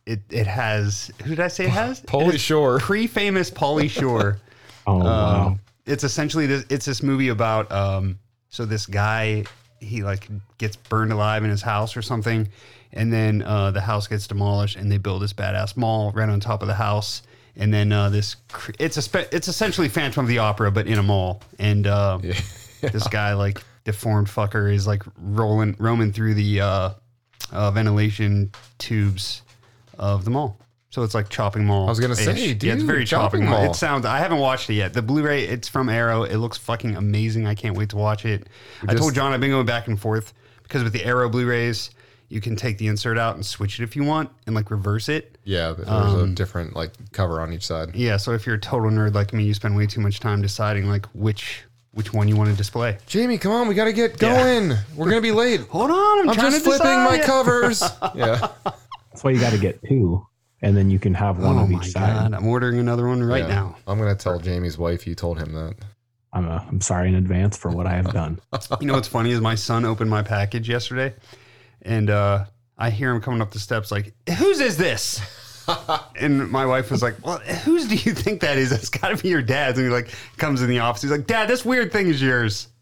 it 0.06 0.20
it 0.30 0.46
has 0.46 1.10
who 1.24 1.30
did 1.30 1.40
I 1.40 1.48
say 1.48 1.64
it 1.64 1.70
has? 1.70 2.00
It 2.00 2.06
Pauly 2.06 2.38
Shore. 2.38 2.78
pre-famous 2.78 3.50
Pauly 3.50 3.90
Shore. 3.90 4.38
Oh 4.86 4.98
wow. 4.98 5.46
Um, 5.46 5.60
it's 5.86 6.04
essentially 6.04 6.46
this. 6.46 6.66
It's 6.68 6.84
this 6.84 7.02
movie 7.02 7.28
about 7.28 7.72
um. 7.72 8.18
So 8.50 8.66
this 8.66 8.84
guy, 8.84 9.44
he 9.80 10.02
like 10.02 10.28
gets 10.58 10.76
burned 10.76 11.10
alive 11.10 11.42
in 11.42 11.48
his 11.48 11.62
house 11.62 11.96
or 11.96 12.02
something, 12.02 12.46
and 12.94 13.12
then 13.12 13.42
uh, 13.42 13.70
the 13.72 13.80
house 13.82 14.06
gets 14.08 14.26
demolished, 14.26 14.76
and 14.76 14.90
they 14.90 14.96
build 14.98 15.20
this 15.20 15.32
badass 15.34 15.76
mall 15.76 16.12
right 16.12 16.28
on 16.28 16.40
top 16.40 16.62
of 16.62 16.68
the 16.68 16.74
house. 16.74 17.22
And 17.56 17.72
then 17.72 17.92
uh, 17.92 18.08
this, 18.08 18.36
cr- 18.50 18.72
it's 18.80 18.96
a 18.96 19.02
spe- 19.02 19.32
it's 19.32 19.46
essentially 19.46 19.88
Phantom 19.88 20.24
of 20.24 20.28
the 20.28 20.38
Opera, 20.38 20.72
but 20.72 20.86
in 20.88 20.98
a 20.98 21.02
mall. 21.02 21.42
And 21.58 21.86
uh, 21.86 22.18
this 22.80 23.06
guy, 23.08 23.34
like 23.34 23.62
deformed 23.84 24.28
fucker, 24.28 24.72
is 24.72 24.86
like 24.86 25.02
rolling 25.20 25.76
roaming 25.78 26.12
through 26.12 26.34
the 26.34 26.60
uh, 26.62 26.90
uh, 27.52 27.70
ventilation 27.70 28.50
tubes 28.78 29.42
of 29.98 30.24
the 30.24 30.30
mall. 30.30 30.58
So 30.90 31.02
it's 31.02 31.14
like 31.14 31.28
chopping 31.28 31.64
mall. 31.64 31.86
I 31.86 31.90
was 31.90 31.98
gonna 32.00 32.14
say, 32.14 32.34
yeah, 32.36 32.50
it's 32.52 32.58
dude, 32.60 32.82
very 32.82 33.04
chopping, 33.04 33.40
Chopping 33.42 33.50
mall. 33.50 33.62
Mall. 33.62 33.70
It 33.72 33.76
sounds. 33.76 34.06
I 34.06 34.18
haven't 34.18 34.38
watched 34.38 34.70
it 34.70 34.74
yet. 34.74 34.92
The 34.94 35.02
Blu-ray, 35.02 35.44
it's 35.44 35.68
from 35.68 35.88
Arrow. 35.88 36.22
It 36.22 36.36
looks 36.36 36.56
fucking 36.58 36.96
amazing. 36.96 37.46
I 37.48 37.54
can't 37.56 37.76
wait 37.76 37.88
to 37.90 37.96
watch 37.96 38.24
it. 38.24 38.48
I 38.82 38.86
just- 38.92 38.98
told 38.98 39.14
John 39.14 39.32
I've 39.32 39.40
been 39.40 39.50
going 39.50 39.66
back 39.66 39.88
and 39.88 39.98
forth 39.98 40.32
because 40.62 40.84
with 40.84 40.92
the 40.92 41.04
Arrow 41.04 41.28
Blu-rays, 41.28 41.90
you 42.34 42.40
can 42.40 42.56
take 42.56 42.76
the 42.78 42.88
insert 42.88 43.16
out 43.16 43.36
and 43.36 43.46
switch 43.46 43.80
it 43.80 43.84
if 43.84 43.94
you 43.96 44.04
want, 44.04 44.28
and 44.46 44.54
like 44.54 44.70
reverse 44.70 45.08
it. 45.08 45.38
Yeah, 45.44 45.72
there's 45.72 45.88
Um, 45.88 46.32
a 46.32 46.34
different 46.34 46.74
like 46.76 46.92
cover 47.12 47.40
on 47.40 47.52
each 47.52 47.64
side. 47.66 47.94
Yeah. 47.94 48.16
So 48.18 48.32
if 48.32 48.44
you're 48.44 48.56
a 48.56 48.60
total 48.60 48.90
nerd 48.90 49.14
like 49.14 49.32
me, 49.32 49.44
you 49.44 49.54
spend 49.54 49.76
way 49.76 49.86
too 49.86 50.00
much 50.00 50.20
time 50.20 50.42
deciding 50.42 50.88
like 50.88 51.06
which 51.14 51.62
which 51.92 52.12
one 52.12 52.26
you 52.26 52.34
want 52.36 52.50
to 52.50 52.56
display. 52.56 52.98
Jamie, 53.06 53.38
come 53.38 53.52
on, 53.52 53.68
we 53.68 53.74
got 53.74 53.84
to 53.84 53.92
get 53.92 54.18
going. 54.18 54.72
We're 54.96 55.08
gonna 55.08 55.20
be 55.20 55.30
late. 55.30 55.60
Hold 55.70 55.90
on, 55.92 56.18
I'm, 56.20 56.28
I'm 56.30 56.34
trying 56.34 56.50
just 56.50 56.64
to 56.64 56.70
flipping 56.72 56.86
my 57.04 57.18
decide. 57.18 57.24
covers. 57.26 57.82
Yeah. 58.16 58.48
That's 58.64 59.22
why 59.22 59.30
you 59.30 59.38
got 59.38 59.52
to 59.52 59.58
get 59.58 59.80
two, 59.88 60.26
and 60.60 60.76
then 60.76 60.90
you 60.90 60.98
can 60.98 61.14
have 61.14 61.38
one 61.38 61.56
Oh 61.56 61.62
of 61.62 61.70
my 61.70 61.78
each 61.78 61.94
god, 61.94 62.00
side. 62.24 62.34
I'm 62.34 62.46
ordering 62.48 62.80
another 62.80 63.06
one 63.06 63.22
right 63.22 63.44
Yeah. 63.44 63.54
now. 63.54 63.76
I'm 63.86 63.96
gonna 63.98 64.16
tell 64.16 64.40
Jamie's 64.40 64.76
wife 64.76 65.06
you 65.06 65.14
told 65.14 65.38
him 65.38 65.52
that. 65.52 65.74
I'm 66.32 66.48
uh, 66.48 66.64
I'm 66.68 66.80
sorry 66.80 67.10
in 67.10 67.14
advance 67.14 67.56
for 67.56 67.70
what 67.70 67.86
I 67.86 67.92
have 67.92 68.12
done. 68.12 68.40
You 68.80 68.88
know 68.88 68.94
what's 68.94 69.06
funny 69.06 69.30
is 69.30 69.40
my 69.40 69.54
son 69.54 69.84
opened 69.84 70.10
my 70.10 70.22
package 70.22 70.68
yesterday, 70.68 71.14
and 71.84 72.10
uh, 72.10 72.44
I 72.78 72.90
hear 72.90 73.14
him 73.14 73.20
coming 73.20 73.40
up 73.40 73.50
the 73.50 73.58
steps 73.58 73.90
like, 73.90 74.14
"Whose 74.38 74.60
is 74.60 74.76
this?" 74.76 75.20
and 76.16 76.50
my 76.50 76.66
wife 76.66 76.90
was 76.90 77.02
like, 77.02 77.24
"Well, 77.24 77.38
whose 77.38 77.88
do 77.88 77.96
you 77.96 78.12
think 78.14 78.40
that 78.40 78.58
is? 78.58 78.70
That's 78.70 78.90
got 78.90 79.08
to 79.08 79.22
be 79.22 79.28
your 79.28 79.42
dad's." 79.42 79.78
And 79.78 79.86
he 79.86 79.92
like 79.92 80.12
comes 80.36 80.62
in 80.62 80.68
the 80.68 80.80
office. 80.80 81.02
He's 81.02 81.10
like, 81.10 81.26
"Dad, 81.26 81.48
this 81.48 81.64
weird 81.64 81.92
thing 81.92 82.08
is 82.08 82.20
yours." 82.20 82.68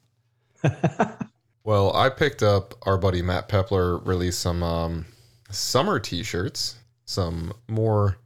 Well, 1.64 1.94
I 1.94 2.08
picked 2.08 2.42
up 2.42 2.74
our 2.82 2.98
buddy 2.98 3.22
Matt 3.22 3.48
Pepler 3.48 4.04
released 4.04 4.40
some 4.40 4.62
um, 4.62 5.06
summer 5.50 6.00
T-shirts, 6.00 6.76
some 7.04 7.52
more. 7.68 8.18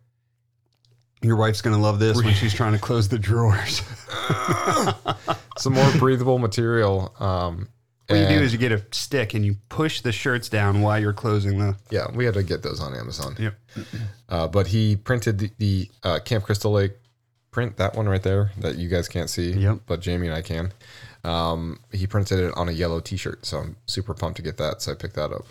Your 1.23 1.37
wife's 1.37 1.61
gonna 1.61 1.79
love 1.79 1.99
this 1.99 2.17
when 2.23 2.35
she's 2.35 2.55
trying 2.55 2.73
to 2.73 2.79
close 2.79 3.09
the 3.09 3.19
drawers. 3.19 3.83
some 5.59 5.75
more 5.75 5.91
breathable 5.99 6.39
material. 6.39 7.15
Um, 7.19 7.69
What 8.09 8.19
you 8.21 8.29
do 8.29 8.35
is 8.43 8.53
you 8.53 8.59
get 8.59 8.71
a 8.73 8.83
stick 8.93 9.35
and 9.35 9.45
you 9.45 9.57
push 9.69 10.01
the 10.01 10.13
shirts 10.13 10.49
down 10.49 10.81
while 10.81 10.99
you're 11.01 11.13
closing 11.13 11.59
the. 11.59 11.77
yeah, 11.91 12.07
we 12.15 12.25
had 12.25 12.35
to 12.35 12.43
get 12.45 12.63
those 12.63 12.81
on 12.81 12.95
Amazon. 12.95 13.35
Yep. 13.39 13.55
Uh, 14.29 14.47
but 14.49 14.69
he 14.69 14.95
printed 14.97 15.39
the, 15.39 15.51
the 15.59 15.91
uh, 16.05 16.19
Camp 16.25 16.45
Crystal 16.45 16.71
Lake 16.73 16.93
print, 17.51 17.77
that 17.79 17.97
one 17.97 18.09
right 18.09 18.23
there 18.23 18.53
that 18.59 18.77
you 18.77 18.89
guys 18.89 19.09
can't 19.09 19.29
see, 19.31 19.51
Yep. 19.53 19.81
but 19.87 20.01
Jamie 20.01 20.29
and 20.29 20.37
I 20.37 20.43
can. 20.43 20.73
Um, 21.25 21.81
he 21.91 22.07
printed 22.07 22.39
it 22.39 22.53
on 22.57 22.69
a 22.69 22.73
yellow 22.73 23.01
T-shirt, 23.01 23.45
so 23.45 23.59
I'm 23.59 23.77
super 23.87 24.15
pumped 24.15 24.37
to 24.37 24.43
get 24.43 24.57
that. 24.59 24.83
So 24.83 24.93
I 24.93 24.95
picked 24.95 25.17
that 25.17 25.33
up. 25.33 25.45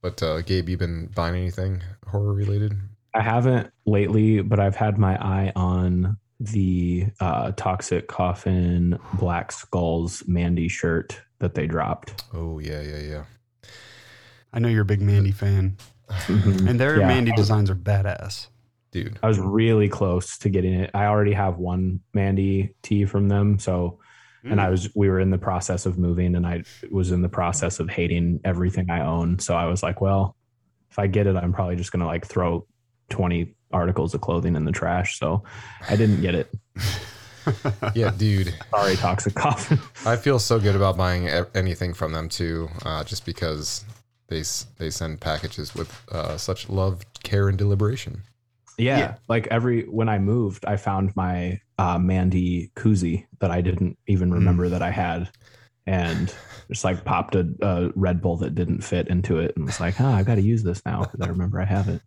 But 0.00 0.22
uh, 0.22 0.40
Gabe, 0.40 0.68
you 0.70 0.76
been 0.78 1.06
buying 1.14 1.34
anything 1.36 1.82
horror 2.06 2.32
related? 2.32 2.74
I 3.14 3.20
haven't 3.20 3.70
lately, 3.84 4.40
but 4.40 4.58
I've 4.58 4.76
had 4.76 4.96
my 4.98 5.16
eye 5.16 5.52
on 5.54 6.16
the 6.40 7.06
uh, 7.20 7.52
Toxic 7.56 8.08
Coffin 8.08 8.98
Black 9.14 9.52
Skulls 9.52 10.22
Mandy 10.26 10.68
shirt 10.68 11.20
that 11.42 11.54
they 11.54 11.66
dropped. 11.66 12.24
Oh 12.32 12.60
yeah, 12.60 12.80
yeah, 12.80 12.98
yeah. 12.98 13.24
I 14.52 14.60
know 14.60 14.68
you're 14.68 14.82
a 14.82 14.86
big 14.86 15.02
Mandy 15.02 15.32
fan, 15.32 15.76
and 16.28 16.80
their 16.80 17.00
Yeah. 17.00 17.08
Mandy 17.08 17.32
designs 17.32 17.68
are 17.68 17.74
badass. 17.74 18.46
Dude, 18.92 19.18
I 19.22 19.28
was 19.28 19.38
really 19.38 19.88
close 19.88 20.38
to 20.38 20.48
getting 20.48 20.74
it. 20.74 20.90
I 20.94 21.06
already 21.06 21.32
have 21.32 21.58
one 21.58 22.00
Mandy 22.14 22.74
tee 22.82 23.04
from 23.04 23.28
them, 23.28 23.58
so 23.58 23.98
and 24.44 24.60
I 24.60 24.66
mm. 24.66 24.70
was 24.70 24.88
we 24.94 25.08
were 25.08 25.20
in 25.20 25.30
the 25.30 25.38
process 25.38 25.84
of 25.84 25.98
moving, 25.98 26.36
and 26.36 26.46
I 26.46 26.62
was 26.90 27.10
in 27.10 27.22
the 27.22 27.28
process 27.28 27.80
of 27.80 27.90
hating 27.90 28.40
everything 28.44 28.88
I 28.88 29.04
own. 29.04 29.38
So 29.38 29.54
I 29.54 29.66
was 29.66 29.82
like, 29.82 30.00
well, 30.00 30.36
if 30.90 30.98
I 30.98 31.08
get 31.08 31.26
it, 31.26 31.36
I'm 31.36 31.52
probably 31.52 31.76
just 31.76 31.90
gonna 31.90 32.06
like 32.06 32.26
throw 32.26 32.66
twenty 33.10 33.56
articles 33.72 34.14
of 34.14 34.20
clothing 34.20 34.54
in 34.54 34.64
the 34.64 34.72
trash. 34.72 35.18
So 35.18 35.42
I 35.88 35.96
didn't 35.96 36.20
get 36.20 36.34
it. 36.34 36.50
yeah, 37.94 38.10
dude. 38.16 38.54
Sorry, 38.70 38.96
Toxic 38.96 39.34
Coffin. 39.34 39.78
I 40.06 40.16
feel 40.16 40.38
so 40.38 40.58
good 40.58 40.76
about 40.76 40.96
buying 40.96 41.28
anything 41.54 41.94
from 41.94 42.12
them 42.12 42.28
too, 42.28 42.68
uh, 42.84 43.04
just 43.04 43.24
because 43.26 43.84
they 44.28 44.42
they 44.78 44.90
send 44.90 45.20
packages 45.20 45.74
with 45.74 45.90
uh, 46.10 46.36
such 46.36 46.68
love, 46.68 47.02
care, 47.22 47.48
and 47.48 47.58
deliberation. 47.58 48.22
Yeah, 48.78 48.98
Yeah. 48.98 49.14
like 49.28 49.46
every 49.48 49.82
when 49.84 50.08
I 50.08 50.18
moved, 50.18 50.64
I 50.64 50.76
found 50.76 51.14
my 51.14 51.60
uh, 51.78 51.98
Mandy 51.98 52.70
koozie 52.74 53.26
that 53.40 53.50
I 53.50 53.60
didn't 53.60 53.98
even 54.06 54.32
remember 54.32 54.68
that 54.70 54.82
I 54.82 54.90
had, 54.90 55.30
and 55.86 56.34
just 56.68 56.84
like 56.84 57.04
popped 57.04 57.34
a, 57.34 57.46
a 57.60 57.90
Red 57.94 58.22
Bull 58.22 58.38
that 58.38 58.54
didn't 58.54 58.82
fit 58.82 59.08
into 59.08 59.38
it, 59.38 59.54
and 59.56 59.66
was 59.66 59.78
like, 59.80 59.96
"Huh, 59.96 60.08
I've 60.08 60.26
got 60.26 60.36
to 60.36 60.42
use 60.42 60.62
this 60.62 60.80
now 60.86 61.02
because 61.02 61.20
I 61.20 61.26
remember 61.28 61.60
I 61.60 61.66
have 61.66 61.88
it." 61.88 62.00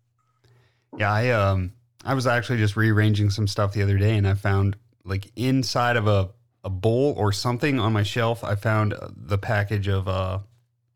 Yeah, 0.98 1.12
I 1.12 1.30
um 1.30 1.74
I 2.04 2.14
was 2.14 2.26
actually 2.26 2.58
just 2.60 2.76
rearranging 2.76 3.30
some 3.30 3.48
stuff 3.48 3.74
the 3.74 3.84
other 3.84 3.98
day 3.98 4.18
and 4.18 4.28
I 4.28 4.34
found 4.34 4.76
like 5.06 5.32
inside 5.36 5.96
of 5.96 6.08
a 6.08 6.30
a 6.64 6.70
bowl 6.70 7.14
or 7.16 7.32
something 7.32 7.80
on 7.80 7.94
my 7.94 8.04
shelf, 8.04 8.44
I 8.44 8.56
found 8.56 8.94
uh, 8.94 9.10
the 9.16 9.38
package 9.38 9.88
of 9.88 10.08
uh 10.08 10.40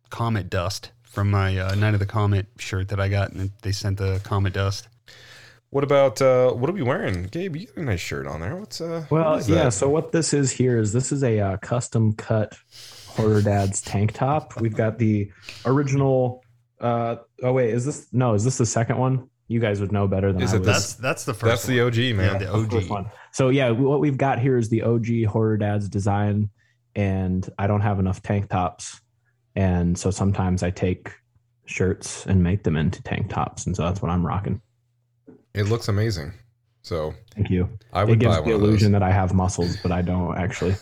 comet 0.10 0.50
dust 0.50 0.92
from 1.04 1.32
my 1.32 1.58
uh, 1.58 1.76
Night 1.76 1.94
of 1.94 2.00
the 2.00 2.06
Comet 2.06 2.48
shirt 2.58 2.90
that 2.90 3.00
I 3.00 3.10
got 3.10 3.32
and 3.32 3.52
they 3.62 3.72
sent 3.72 3.98
the 3.98 4.20
comet 4.24 4.54
dust. 4.54 4.88
What 5.72 5.84
about 5.84 6.20
uh, 6.22 6.52
what 6.52 6.70
are 6.70 6.74
we 6.74 6.82
wearing, 6.82 7.26
Gabe? 7.26 7.56
You 7.56 7.68
got 7.68 7.78
a 7.78 7.84
nice 7.84 8.00
shirt 8.00 8.26
on 8.26 8.42
there. 8.42 8.56
What's 8.56 8.82
uh? 8.82 9.06
Well, 9.12 9.36
is 9.36 9.48
yeah. 9.48 9.70
So 9.70 9.88
what 9.88 10.12
this 10.12 10.34
is 10.34 10.52
here 10.52 10.80
is 10.80 10.94
this 10.94 11.12
is 11.12 11.24
a 11.24 11.40
uh, 11.40 11.58
custom 11.58 12.14
cut 12.14 12.58
horror 13.08 13.42
dad's 13.42 13.82
tank 13.82 14.14
top. 14.14 14.60
We've 14.60 14.76
got 14.76 14.98
the 14.98 15.32
original. 15.66 16.44
Uh, 16.80 17.18
oh 17.44 17.54
wait, 17.54 17.70
is 17.70 17.86
this 17.86 18.08
no? 18.12 18.34
Is 18.34 18.44
this 18.44 18.58
the 18.58 18.66
second 18.66 18.98
one? 18.98 19.30
You 19.50 19.60
guys 19.60 19.82
would 19.82 19.92
know 19.92 20.08
better 20.08 20.32
than 20.32 20.42
Is 20.42 20.54
I 20.54 20.58
it 20.58 20.60
would. 20.60 20.70
That's 20.70 20.94
that's 20.94 21.26
the 21.26 21.34
first 21.34 21.50
that's 21.50 21.66
the. 21.66 21.82
OG 21.82 22.16
man. 22.16 22.40
the 22.40 22.46
the 22.46 22.78
OG. 22.78 22.88
one. 22.90 23.12
So 23.34 23.50
yeah, 23.50 23.72
what 23.72 24.00
we've 24.00 24.18
got 24.18 24.40
here 24.40 24.58
is 24.58 24.70
the 24.70 24.84
OG 24.84 25.26
horror 25.28 25.58
dad's 25.58 25.90
design, 25.90 26.50
and 26.96 27.50
I 27.58 27.68
don't 27.68 27.82
have 27.82 28.00
enough 28.00 28.22
tank 28.22 28.50
tops, 28.50 29.02
and 29.56 29.98
so 29.98 30.12
sometimes 30.12 30.64
I 30.64 30.70
take 30.70 31.12
shirts 31.66 32.26
and 32.28 32.42
make 32.44 32.64
them 32.64 32.78
into 32.78 33.02
tank 33.04 33.30
tops, 33.30 33.66
and 33.66 33.76
so 33.76 33.84
that's 33.84 34.02
what 34.02 34.10
I'm 34.12 34.26
rocking. 34.26 34.62
It 35.56 35.64
looks 35.64 35.88
amazing. 35.88 36.34
So 36.84 37.14
Thank 37.36 37.50
you. 37.50 37.70
I 37.92 38.04
It 38.04 38.10
would 38.10 38.20
gives 38.20 38.36
buy 38.38 38.42
the 38.44 38.52
one 38.52 38.62
illusion 38.64 38.92
that 38.94 39.04
I 39.04 39.12
have 39.12 39.34
muscles, 39.34 39.78
but 39.84 39.92
I 39.92 40.02
don't 40.02 40.38
actually. 40.38 40.76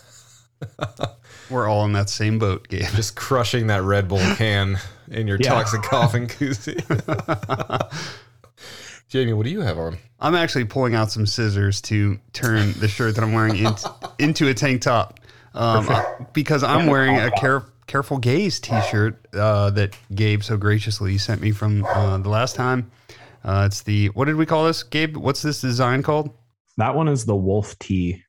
We're 1.50 1.68
all 1.68 1.86
in 1.86 1.94
that 1.94 2.10
same 2.10 2.40
boat, 2.40 2.68
Gabe. 2.68 2.84
Just 2.96 3.16
crushing 3.16 3.68
that 3.68 3.82
Red 3.84 4.08
Bull 4.10 4.20
can 4.36 4.78
in 5.10 5.26
your 5.28 5.38
Yeah. 5.40 5.50
Toxic 5.52 5.82
Coffin 5.84 6.28
koozie. 6.28 6.84
Jamie, 9.08 9.32
what 9.32 9.46
do 9.46 9.50
you 9.50 9.62
have 9.62 9.78
on? 9.78 9.98
I'm 10.20 10.36
actually 10.36 10.66
pulling 10.66 10.94
out 10.94 11.12
some 11.12 11.26
scissors 11.26 11.80
to 11.84 12.20
turn 12.34 12.74
the 12.74 12.90
shirt 12.90 13.16
that 13.16 13.24
I'm 13.24 13.32
wearing 13.32 13.56
into, 13.56 13.94
into 14.20 14.48
a 14.50 14.54
tank 14.54 14.82
top 14.82 15.20
um, 15.54 15.88
uh, 15.90 16.04
because 16.34 16.62
I'm 16.64 16.88
wearing 16.88 17.18
a 17.18 17.32
care, 17.40 17.64
Careful 17.88 18.18
Gaze 18.18 18.60
t-shirt 18.60 19.18
uh, 19.34 19.70
that 19.72 19.98
Gabe 20.14 20.44
so 20.44 20.58
graciously 20.58 21.18
sent 21.18 21.42
me 21.42 21.52
from 21.52 21.86
uh, 21.86 22.18
the 22.18 22.28
last 22.28 22.56
time. 22.56 22.92
Uh, 23.46 23.64
it's 23.66 23.82
the 23.84 24.08
what 24.10 24.26
did 24.26 24.36
we 24.36 24.46
call 24.46 24.66
this, 24.66 24.84
Gabe? 24.84 25.16
What's 25.16 25.42
this 25.42 25.62
design 25.62 26.04
called? 26.04 26.32
That 26.76 26.96
one 26.96 27.08
is 27.08 27.26
the 27.26 27.36
wolf 27.36 27.80
tee. 27.80 28.22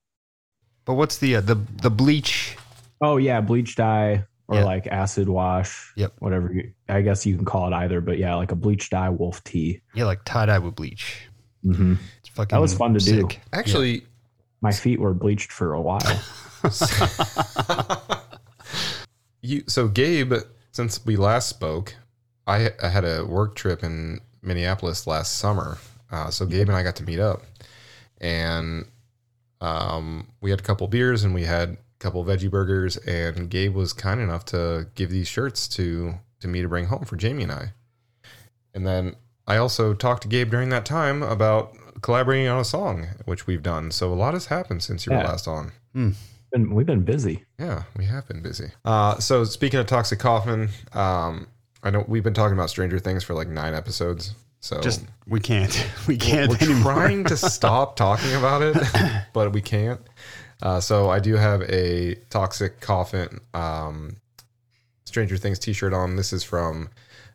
But 0.84 0.94
what's 0.94 1.18
the 1.18 1.36
uh, 1.36 1.40
the 1.40 1.56
the 1.82 1.90
bleach? 1.90 2.56
Oh 3.00 3.16
yeah, 3.16 3.40
bleach 3.40 3.74
dye 3.74 4.24
or 4.48 4.56
Yeah. 4.56 4.64
like 4.64 4.86
acid 4.86 5.28
wash. 5.28 5.92
Yep. 5.96 6.14
Whatever. 6.18 6.52
You, 6.52 6.72
I 6.88 7.02
guess 7.02 7.24
you 7.26 7.36
can 7.36 7.44
call 7.44 7.68
it 7.72 7.74
either, 7.76 8.00
but 8.00 8.18
yeah, 8.18 8.34
like 8.34 8.50
a 8.50 8.56
bleach 8.56 8.90
dye 8.90 9.10
wolf 9.10 9.44
tee. 9.44 9.80
Yeah, 9.94 10.04
like 10.06 10.24
tie 10.24 10.46
dye 10.46 10.58
with 10.58 10.74
bleach. 10.74 11.28
hmm 11.62 11.94
It's 12.20 12.30
fucking 12.30 12.54
That 12.56 12.60
was 12.60 12.74
fun 12.74 12.94
to 12.94 13.00
do. 13.00 13.20
sick. 13.28 13.40
Actually, 13.52 14.04
My 14.60 14.72
feet 14.72 14.98
were 15.00 15.14
bleached 15.14 15.52
for 15.52 15.74
a 15.74 15.80
while. 15.80 16.00
you 19.42 19.62
so 19.66 19.88
Gabe, 19.88 20.34
since 20.72 21.04
we 21.04 21.16
last 21.16 21.48
spoke, 21.48 21.94
I, 22.46 22.70
I 22.82 22.88
had 22.88 23.04
a 23.04 23.24
work 23.24 23.54
trip 23.54 23.82
in 23.84 24.20
Minneapolis 24.42 25.06
last 25.06 25.38
summer, 25.38 25.78
Uh, 26.10 26.30
so 26.30 26.46
Gabe 26.46 26.68
and 26.68 26.76
I 26.76 26.82
got 26.82 26.96
to 26.96 27.04
meet 27.04 27.20
up, 27.20 27.42
and 28.20 28.86
um, 29.60 30.28
we 30.40 30.50
had 30.50 30.58
a 30.60 30.62
couple 30.62 30.86
beers 30.88 31.22
and 31.24 31.34
we 31.34 31.42
had 31.44 31.70
a 31.70 31.76
couple 31.98 32.24
veggie 32.24 32.50
burgers. 32.50 32.96
And 32.98 33.50
Gabe 33.50 33.74
was 33.74 33.92
kind 33.92 34.20
enough 34.20 34.44
to 34.46 34.88
give 34.94 35.10
these 35.10 35.28
shirts 35.28 35.68
to 35.68 36.14
to 36.40 36.48
me 36.48 36.62
to 36.62 36.68
bring 36.68 36.86
home 36.86 37.04
for 37.04 37.16
Jamie 37.16 37.42
and 37.42 37.52
I. 37.52 37.72
And 38.74 38.86
then 38.86 39.16
I 39.46 39.56
also 39.56 39.94
talked 39.94 40.22
to 40.22 40.28
Gabe 40.28 40.50
during 40.50 40.68
that 40.68 40.84
time 40.84 41.22
about 41.22 41.74
collaborating 42.02 42.46
on 42.48 42.60
a 42.60 42.64
song, 42.64 43.08
which 43.24 43.46
we've 43.46 43.62
done. 43.62 43.90
So 43.90 44.12
a 44.12 44.14
lot 44.14 44.34
has 44.34 44.46
happened 44.46 44.82
since 44.82 45.04
you 45.06 45.12
were 45.12 45.18
last 45.18 45.48
on. 45.48 45.72
Been, 46.52 46.74
we've 46.74 46.86
been 46.86 47.02
busy. 47.02 47.44
Yeah, 47.58 47.82
we 47.96 48.04
have 48.04 48.28
been 48.28 48.40
busy. 48.40 48.70
Uh, 48.84 49.18
so 49.18 49.44
speaking 49.44 49.80
of 49.80 49.86
Toxic 49.86 50.18
Coffin, 50.18 50.68
um, 50.92 51.48
I 51.82 51.90
know 51.90 52.04
we've 52.06 52.22
been 52.22 52.34
talking 52.34 52.56
about 52.56 52.70
Stranger 52.70 52.98
Things 52.98 53.24
for 53.24 53.34
like 53.34 53.48
nine 53.48 53.74
episodes. 53.74 54.34
So 54.60 54.80
Just 54.80 55.04
we 55.26 55.40
can't. 55.40 55.86
We 56.08 56.16
can't 56.16 56.50
we're 56.50 56.56
anymore. 56.70 56.92
trying 56.94 57.24
to 57.24 57.36
stop 57.50 57.96
talking 57.96 58.34
about 58.34 58.62
it, 58.62 58.76
but 59.32 59.52
we 59.52 59.60
can't. 59.60 60.00
Uh, 60.62 60.80
so 60.80 61.08
I 61.10 61.18
do 61.20 61.34
have 61.34 61.62
a 61.62 62.16
Toxic 62.30 62.80
Coffin 62.80 63.40
um, 63.54 64.16
Stranger 65.04 65.36
Things 65.36 65.58
T-shirt 65.58 65.92
on. 65.92 66.16
This 66.16 66.32
is 66.32 66.42
from 66.42 66.88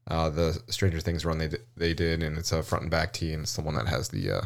uh, 0.08 0.30
the 0.30 0.62
Stranger 0.68 1.00
Things 1.00 1.26
run 1.26 1.38
they 1.38 1.48
di- 1.48 1.58
they 1.78 1.94
did, 1.94 2.22
and 2.22 2.38
it's 2.38 2.52
a 2.52 2.62
front 2.64 2.82
and 2.84 2.92
back 2.92 3.14
tee, 3.14 3.32
and 3.34 3.44
it's 3.44 3.56
the 3.56 3.62
one 3.62 3.76
that 3.76 3.88
has 3.88 4.10
the 4.10 4.30
uh, 4.30 4.42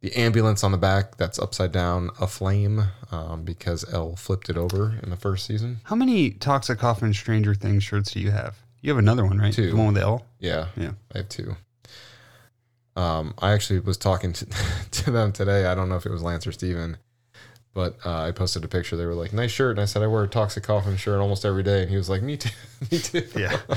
the 0.00 0.14
ambulance 0.16 0.64
on 0.64 0.72
the 0.72 0.78
back 0.78 1.16
that's 1.16 1.38
upside 1.38 1.70
down, 1.72 2.10
aflame, 2.20 2.88
um, 3.12 3.44
because 3.44 3.90
El 3.92 4.16
flipped 4.16 4.50
it 4.50 4.56
over 4.56 4.98
in 5.02 5.10
the 5.10 5.16
first 5.16 5.46
season. 5.46 5.78
How 5.84 5.94
many 5.96 6.30
Toxic 6.32 6.78
Coffin 6.78 7.14
Stranger 7.14 7.54
Things 7.54 7.84
shirts 7.84 8.10
do 8.10 8.20
you 8.20 8.32
have? 8.32 8.56
You 8.82 8.90
have 8.90 8.98
another 8.98 9.24
one, 9.24 9.38
right? 9.38 9.54
Two. 9.54 9.70
The 9.70 9.76
one 9.76 9.86
with 9.86 9.94
the 9.94 10.02
L. 10.02 10.26
Yeah, 10.40 10.66
Yeah. 10.76 10.90
I 11.14 11.18
have 11.18 11.28
two. 11.28 11.56
Um, 12.96 13.32
I 13.38 13.52
actually 13.52 13.78
was 13.80 13.96
talking 13.96 14.32
to, 14.34 14.46
to 14.90 15.10
them 15.10 15.32
today. 15.32 15.66
I 15.66 15.74
don't 15.74 15.88
know 15.88 15.94
if 15.96 16.04
it 16.04 16.12
was 16.12 16.22
Lance 16.22 16.46
or 16.46 16.52
Steven, 16.52 16.96
but 17.74 17.96
uh, 18.04 18.22
I 18.22 18.32
posted 18.32 18.64
a 18.64 18.68
picture. 18.68 18.96
They 18.96 19.06
were 19.06 19.14
like, 19.14 19.32
"Nice 19.32 19.50
shirt," 19.50 19.72
and 19.72 19.80
I 19.80 19.86
said, 19.86 20.02
"I 20.02 20.06
wear 20.06 20.24
a 20.24 20.28
Toxic 20.28 20.62
Coffin 20.62 20.96
shirt 20.96 21.20
almost 21.20 21.44
every 21.44 21.62
day," 21.62 21.82
and 21.82 21.90
he 21.90 21.96
was 21.96 22.08
like, 22.08 22.22
"Me 22.22 22.36
too, 22.36 22.50
me 22.90 22.98
too." 22.98 23.26
Yeah. 23.36 23.58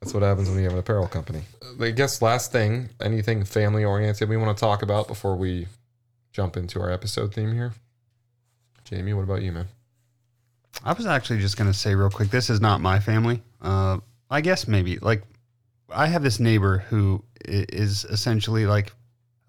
That's 0.00 0.12
what 0.12 0.22
happens 0.22 0.48
when 0.48 0.58
you 0.58 0.64
have 0.64 0.72
an 0.72 0.78
apparel 0.78 1.06
company. 1.06 1.42
I 1.80 1.90
guess 1.90 2.20
last 2.20 2.50
thing, 2.50 2.90
anything 3.00 3.44
family 3.44 3.84
oriented 3.84 4.28
we 4.28 4.36
want 4.36 4.56
to 4.56 4.60
talk 4.60 4.82
about 4.82 5.06
before 5.06 5.36
we 5.36 5.68
jump 6.32 6.56
into 6.56 6.80
our 6.80 6.90
episode 6.90 7.34
theme 7.34 7.52
here. 7.52 7.72
Jamie, 8.84 9.12
what 9.12 9.22
about 9.22 9.42
you, 9.42 9.52
man? 9.52 9.68
I 10.84 10.92
was 10.92 11.06
actually 11.06 11.40
just 11.40 11.56
gonna 11.56 11.74
say 11.74 11.94
real 11.94 12.10
quick. 12.10 12.30
This 12.30 12.50
is 12.50 12.60
not 12.60 12.80
my 12.80 12.98
family. 12.98 13.42
Uh, 13.60 13.98
I 14.30 14.40
guess 14.40 14.66
maybe 14.66 14.98
like 14.98 15.22
I 15.90 16.06
have 16.06 16.22
this 16.22 16.40
neighbor 16.40 16.78
who 16.88 17.24
is 17.44 18.04
essentially 18.04 18.66
like 18.66 18.92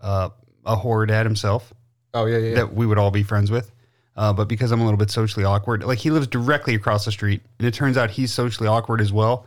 uh, 0.01 0.29
a 0.65 0.75
horror 0.75 1.05
dad 1.05 1.25
himself 1.25 1.73
Oh 2.13 2.25
yeah, 2.25 2.37
yeah. 2.37 2.49
yeah. 2.49 2.55
that 2.55 2.73
we 2.73 2.85
would 2.85 2.97
all 2.97 3.11
be 3.11 3.23
friends 3.23 3.51
with. 3.51 3.71
Uh, 4.15 4.33
but 4.33 4.47
because 4.49 4.71
I'm 4.71 4.81
a 4.81 4.83
little 4.83 4.97
bit 4.97 5.09
socially 5.11 5.45
awkward, 5.45 5.83
like 5.83 5.99
he 5.99 6.09
lives 6.11 6.27
directly 6.27 6.75
across 6.75 7.05
the 7.05 7.11
street, 7.11 7.41
and 7.57 7.67
it 7.67 7.73
turns 7.73 7.95
out 7.97 8.09
he's 8.09 8.33
socially 8.33 8.67
awkward 8.67 8.99
as 8.99 9.13
well. 9.13 9.45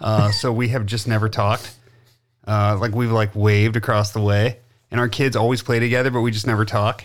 Uh, 0.00 0.30
so 0.40 0.52
we 0.52 0.68
have 0.68 0.86
just 0.86 1.08
never 1.08 1.28
talked. 1.28 1.74
Uh, 2.46 2.76
like 2.80 2.94
we've 2.94 3.10
like 3.10 3.34
waved 3.34 3.76
across 3.76 4.12
the 4.12 4.20
way, 4.20 4.58
and 4.90 5.00
our 5.00 5.08
kids 5.08 5.34
always 5.36 5.62
play 5.62 5.80
together, 5.80 6.10
but 6.10 6.20
we 6.20 6.30
just 6.30 6.46
never 6.46 6.64
talk. 6.64 7.04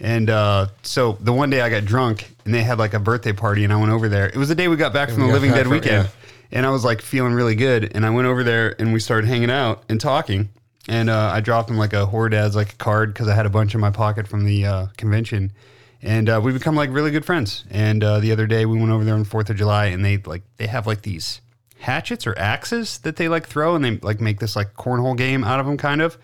And 0.00 0.30
uh, 0.30 0.68
so 0.82 1.12
the 1.20 1.32
one 1.32 1.50
day 1.50 1.60
I 1.60 1.70
got 1.70 1.84
drunk, 1.84 2.30
and 2.44 2.54
they 2.54 2.62
had 2.62 2.78
like 2.78 2.94
a 2.94 2.98
birthday 3.00 3.32
party, 3.32 3.64
and 3.64 3.72
I 3.72 3.76
went 3.76 3.92
over 3.92 4.08
there. 4.08 4.26
It 4.28 4.36
was 4.36 4.48
the 4.48 4.54
day 4.54 4.68
we 4.68 4.76
got 4.76 4.92
back 4.92 5.10
from 5.10 5.20
the 5.20 5.26
Living 5.26 5.50
Dead 5.52 5.62
from- 5.62 5.72
weekend, 5.72 6.04
yeah. 6.04 6.10
and 6.58 6.66
I 6.66 6.70
was 6.70 6.84
like 6.84 7.00
feeling 7.02 7.32
really 7.32 7.54
good. 7.56 7.92
And 7.94 8.04
I 8.06 8.10
went 8.10 8.26
over 8.26 8.44
there, 8.44 8.76
and 8.78 8.92
we 8.92 9.00
started 9.00 9.26
hanging 9.26 9.50
out 9.50 9.82
and 9.88 10.00
talking. 10.00 10.50
And 10.88 11.10
uh, 11.10 11.30
I 11.32 11.40
dropped 11.40 11.68
him 11.70 11.76
like 11.76 11.92
a 11.92 12.06
horror 12.06 12.30
dad's 12.30 12.56
like 12.56 12.72
a 12.72 12.76
card 12.76 13.12
because 13.12 13.28
I 13.28 13.34
had 13.34 13.44
a 13.44 13.50
bunch 13.50 13.74
in 13.74 13.80
my 13.80 13.90
pocket 13.90 14.26
from 14.26 14.44
the 14.44 14.64
uh, 14.64 14.86
convention, 14.96 15.52
and 16.00 16.28
uh, 16.30 16.40
we 16.42 16.50
become 16.52 16.74
like 16.74 16.90
really 16.90 17.10
good 17.10 17.26
friends. 17.26 17.64
And 17.70 18.02
uh, 18.02 18.20
the 18.20 18.32
other 18.32 18.46
day 18.46 18.64
we 18.64 18.78
went 18.78 18.90
over 18.90 19.04
there 19.04 19.14
on 19.14 19.24
Fourth 19.24 19.50
of 19.50 19.56
July, 19.56 19.86
and 19.86 20.02
they 20.02 20.16
like 20.16 20.42
they 20.56 20.66
have 20.66 20.86
like 20.86 21.02
these 21.02 21.42
hatchets 21.80 22.26
or 22.26 22.36
axes 22.38 22.98
that 23.00 23.16
they 23.16 23.28
like 23.28 23.46
throw, 23.46 23.76
and 23.76 23.84
they 23.84 23.98
like 23.98 24.20
make 24.20 24.40
this 24.40 24.56
like 24.56 24.74
cornhole 24.74 25.16
game 25.16 25.44
out 25.44 25.60
of 25.60 25.66
them, 25.66 25.76
kind 25.76 26.00
of. 26.00 26.16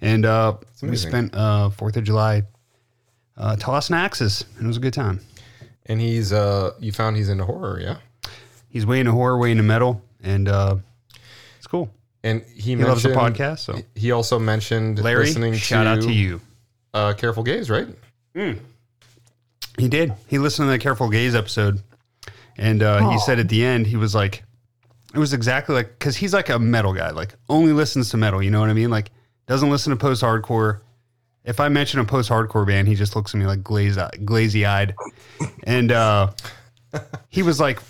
And 0.00 0.26
uh, 0.26 0.56
we 0.82 0.88
spent 0.96 1.34
uh, 1.34 1.70
Fourth 1.70 1.96
of 1.96 2.02
July 2.02 2.42
uh, 3.36 3.54
tossing 3.56 3.94
axes, 3.94 4.44
and 4.56 4.64
it 4.64 4.66
was 4.68 4.76
a 4.78 4.80
good 4.80 4.94
time. 4.94 5.20
and 5.86 6.00
he's 6.00 6.32
uh, 6.32 6.72
you 6.80 6.90
found 6.90 7.16
he's 7.16 7.28
into 7.28 7.44
horror, 7.44 7.78
yeah. 7.80 7.98
He's 8.68 8.84
way 8.84 8.98
into 8.98 9.12
horror, 9.12 9.38
way 9.38 9.52
into 9.52 9.62
metal, 9.62 10.02
and 10.22 10.48
uh, 10.48 10.76
it's 11.56 11.66
cool. 11.68 11.88
And 12.24 12.42
he, 12.42 12.74
He 12.74 12.76
loves 12.76 13.04
the 13.04 13.10
podcast, 13.10 13.60
so 13.60 13.78
He 13.94 14.10
also 14.10 14.38
mentioned 14.38 14.98
Larry, 14.98 15.26
listening 15.26 15.54
shout 15.54 15.84
to, 15.84 15.90
out 15.90 16.02
to 16.02 16.12
you. 16.12 16.40
Uh, 16.92 17.12
Careful 17.12 17.42
Gaze, 17.42 17.70
right? 17.70 17.86
He 19.78 19.88
did. 19.88 20.12
He 20.26 20.38
listened 20.38 20.66
to 20.66 20.70
the 20.70 20.78
Careful 20.78 21.08
Gaze 21.08 21.34
episode, 21.34 21.80
and 22.56 22.82
uh, 22.82 23.10
he 23.10 23.18
said 23.20 23.38
at 23.38 23.48
the 23.48 23.64
end 23.64 23.86
he 23.86 23.96
was 23.96 24.14
like, 24.14 24.42
it 25.14 25.18
was 25.18 25.32
exactly 25.32 25.74
like 25.74 25.98
because 25.98 26.16
he's 26.16 26.34
like 26.34 26.48
a 26.48 26.58
metal 26.58 26.92
guy, 26.92 27.10
like 27.10 27.34
only 27.48 27.72
listens 27.72 28.10
to 28.10 28.16
metal. 28.16 28.42
You 28.42 28.50
know 28.50 28.60
what 28.60 28.70
I 28.70 28.74
mean? 28.74 28.90
Like 28.90 29.10
doesn't 29.46 29.70
listen 29.70 29.90
to 29.90 29.96
post 29.96 30.22
hardcore. 30.22 30.80
If 31.44 31.60
I 31.60 31.68
mention 31.68 32.00
a 32.00 32.04
post 32.04 32.28
hardcore 32.28 32.66
band, 32.66 32.88
he 32.88 32.94
just 32.94 33.16
looks 33.16 33.34
at 33.34 33.38
me 33.38 33.46
like 33.46 33.62
glazed, 33.62 33.98
glazy 34.24 34.66
eyed, 34.66 34.94
and 35.64 35.92
uh, 35.92 36.32
he 37.28 37.42
was 37.42 37.60
like, 37.60 37.80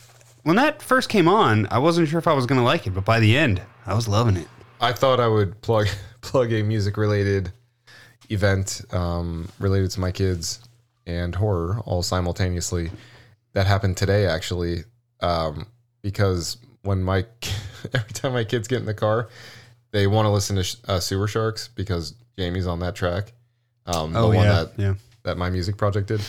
when 0.43 0.57
that 0.57 0.83
first 0.83 1.09
came 1.09 1.27
on, 1.27 1.67
I 1.71 1.79
wasn't 1.79 2.09
sure 2.09 2.19
if 2.19 2.29
I 2.29 2.35
was 2.35 2.47
gonna 2.47 2.65
like 2.65 2.87
it, 2.87 2.91
but 2.91 3.05
by 3.05 3.19
the 3.19 3.37
end, 3.37 3.63
I 3.89 3.95
was 3.95 4.07
loving 4.07 4.37
it. 4.37 4.47
I 4.83 4.93
thought 4.93 5.19
I 5.19 5.29
would 5.29 5.61
plug 5.63 5.89
plug 6.21 6.53
a 6.53 6.63
music 6.63 6.99
related 6.99 7.51
event 8.29 8.83
um, 8.91 9.49
related 9.59 9.91
to 9.93 10.01
my 10.01 10.13
kids 10.13 10.61
and 11.07 11.35
horror 11.35 11.81
all 11.87 12.03
simultaneously. 12.03 12.91
That 13.55 13.67
happened 13.67 13.97
today, 13.97 14.27
actually, 14.27 14.85
um, 15.21 15.67
because 16.03 16.59
when 16.83 17.03
my 17.03 17.25
every 17.95 18.13
time 18.13 18.35
my 18.35 18.45
kids 18.45 18.69
get 18.69 18.81
in 18.81 18.85
the 18.85 18.93
car, 18.93 19.31
they 19.91 20.07
want 20.07 20.27
to 20.27 20.31
listen 20.31 20.57
to 20.57 20.65
sh- 20.65 20.77
uh, 20.87 21.01
Sewer 21.01 21.27
Sharks 21.27 21.69
because 21.69 22.15
Jamie's 22.39 22.67
on 22.67 22.81
that 22.81 22.95
track. 22.95 23.33
Um, 23.87 24.13
the 24.13 24.19
Oh 24.19 24.27
one 24.27 24.37
yeah, 24.37 24.53
that 24.53 24.73
yeah. 24.77 24.95
that 25.23 25.39
my 25.39 25.49
music 25.49 25.79
project 25.79 26.09
did. 26.09 26.21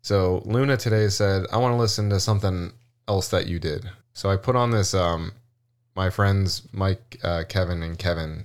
So 0.00 0.40
Luna 0.46 0.78
today 0.78 1.08
said, 1.08 1.44
"I 1.52 1.58
want 1.58 1.72
to 1.74 1.76
listen 1.76 2.08
to 2.08 2.18
something 2.20 2.72
else 3.06 3.28
that 3.28 3.46
you 3.46 3.58
did." 3.58 3.84
So 4.14 4.30
I 4.30 4.36
put 4.36 4.56
on 4.56 4.70
this. 4.70 4.94
Um, 4.94 5.32
my 5.96 6.10
friends 6.10 6.62
Mike, 6.72 7.18
uh, 7.24 7.44
Kevin, 7.48 7.82
and 7.82 7.98
Kevin. 7.98 8.44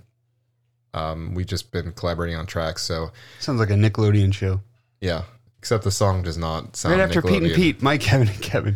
Um, 0.94 1.36
we 1.36 1.46
just 1.46 1.72
been 1.72 1.92
collaborating 1.94 2.36
on 2.36 2.46
tracks. 2.48 2.82
So 2.84 3.12
Sounds 3.40 3.60
like 3.60 3.70
a 3.70 3.74
Nickelodeon 3.74 4.34
show. 4.34 4.62
yeah, 5.00 5.24
except 5.60 5.84
the 5.84 5.92
song 5.92 6.24
does 6.24 6.38
not 6.38 6.76
sound 6.76 6.96
Right 6.98 7.04
after 7.04 7.22
Pete 7.22 7.44
and 7.44 7.54
Pete, 7.54 7.82
Mike, 7.82 8.02
Kevin, 8.02 8.28
and 8.28 8.42
Kevin. 8.42 8.76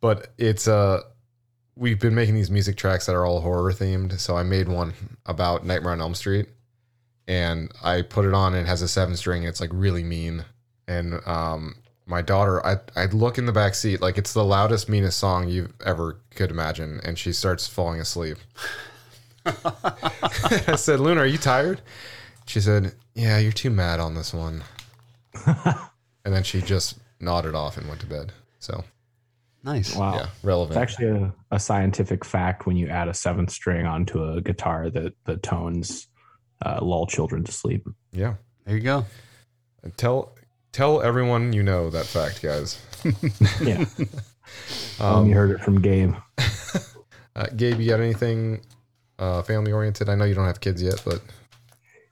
but 0.00 0.28
it's 0.38 0.66
uh 0.66 1.02
we've 1.76 1.98
been 2.00 2.14
making 2.14 2.34
these 2.34 2.50
music 2.50 2.76
tracks 2.76 3.06
that 3.06 3.14
are 3.14 3.24
all 3.24 3.40
horror 3.40 3.72
themed 3.72 4.18
so 4.20 4.36
i 4.36 4.42
made 4.42 4.68
one 4.68 4.92
about 5.24 5.64
nightmare 5.64 5.92
on 5.92 6.02
elm 6.02 6.14
street 6.14 6.46
and 7.26 7.72
i 7.82 8.02
put 8.02 8.26
it 8.26 8.34
on 8.34 8.52
and 8.52 8.66
it 8.66 8.68
has 8.68 8.82
a 8.82 8.88
seven 8.88 9.16
string 9.16 9.44
it's 9.44 9.58
like 9.58 9.70
really 9.72 10.02
mean 10.02 10.44
and 10.86 11.18
um 11.26 11.74
my 12.12 12.20
daughter 12.22 12.64
i 12.66 12.76
i 12.94 13.06
look 13.06 13.38
in 13.38 13.46
the 13.46 13.52
back 13.52 13.74
seat 13.74 14.00
like 14.02 14.18
it's 14.18 14.34
the 14.34 14.44
loudest 14.44 14.86
meanest 14.88 15.16
song 15.18 15.48
you 15.48 15.72
ever 15.84 16.18
could 16.34 16.50
imagine 16.50 17.00
and 17.04 17.18
she 17.18 17.32
starts 17.32 17.66
falling 17.66 18.00
asleep 18.00 18.36
i 19.46 20.76
said 20.76 21.00
luna 21.00 21.22
are 21.22 21.26
you 21.26 21.38
tired 21.38 21.80
she 22.46 22.60
said 22.60 22.94
yeah 23.14 23.38
you're 23.38 23.50
too 23.50 23.70
mad 23.70 23.98
on 23.98 24.14
this 24.14 24.34
one 24.34 24.62
and 25.46 26.34
then 26.34 26.42
she 26.42 26.60
just 26.60 26.98
nodded 27.18 27.54
off 27.54 27.78
and 27.78 27.88
went 27.88 28.00
to 28.00 28.06
bed 28.06 28.30
so 28.58 28.84
Nice. 29.64 29.94
Wow. 29.94 30.16
yeah 30.16 30.26
relevant 30.42 30.76
It's 30.76 30.82
actually 30.82 31.08
a, 31.22 31.32
a 31.52 31.58
scientific 31.60 32.24
fact 32.24 32.66
when 32.66 32.76
you 32.76 32.88
add 32.88 33.06
a 33.08 33.14
seventh 33.14 33.50
string 33.50 33.86
onto 33.86 34.22
a 34.22 34.40
guitar 34.40 34.90
that 34.90 35.14
the 35.24 35.36
tones 35.36 36.08
uh, 36.66 36.80
lull 36.82 37.06
children 37.06 37.44
to 37.44 37.52
sleep. 37.52 37.86
yeah 38.12 38.34
There 38.66 38.76
you 38.76 38.82
go. 38.82 39.04
Tell 39.96 40.34
tell 40.72 41.02
everyone 41.02 41.52
you 41.52 41.62
know 41.62 41.90
that 41.90 42.06
fact, 42.06 42.42
guys. 42.42 42.80
Yeah. 43.62 43.84
um, 45.00 45.16
Um, 45.16 45.28
you 45.28 45.34
heard 45.34 45.50
it 45.50 45.60
from 45.60 45.80
Gabe. 45.80 46.14
uh, 47.36 47.46
Gabe, 47.56 47.80
you 47.80 47.90
got 47.90 48.00
anything 48.00 48.60
uh, 49.18 49.42
family 49.42 49.72
oriented? 49.72 50.08
I 50.08 50.14
know 50.14 50.24
you 50.24 50.34
don't 50.34 50.46
have 50.46 50.60
kids 50.60 50.82
yet, 50.82 51.02
but 51.04 51.20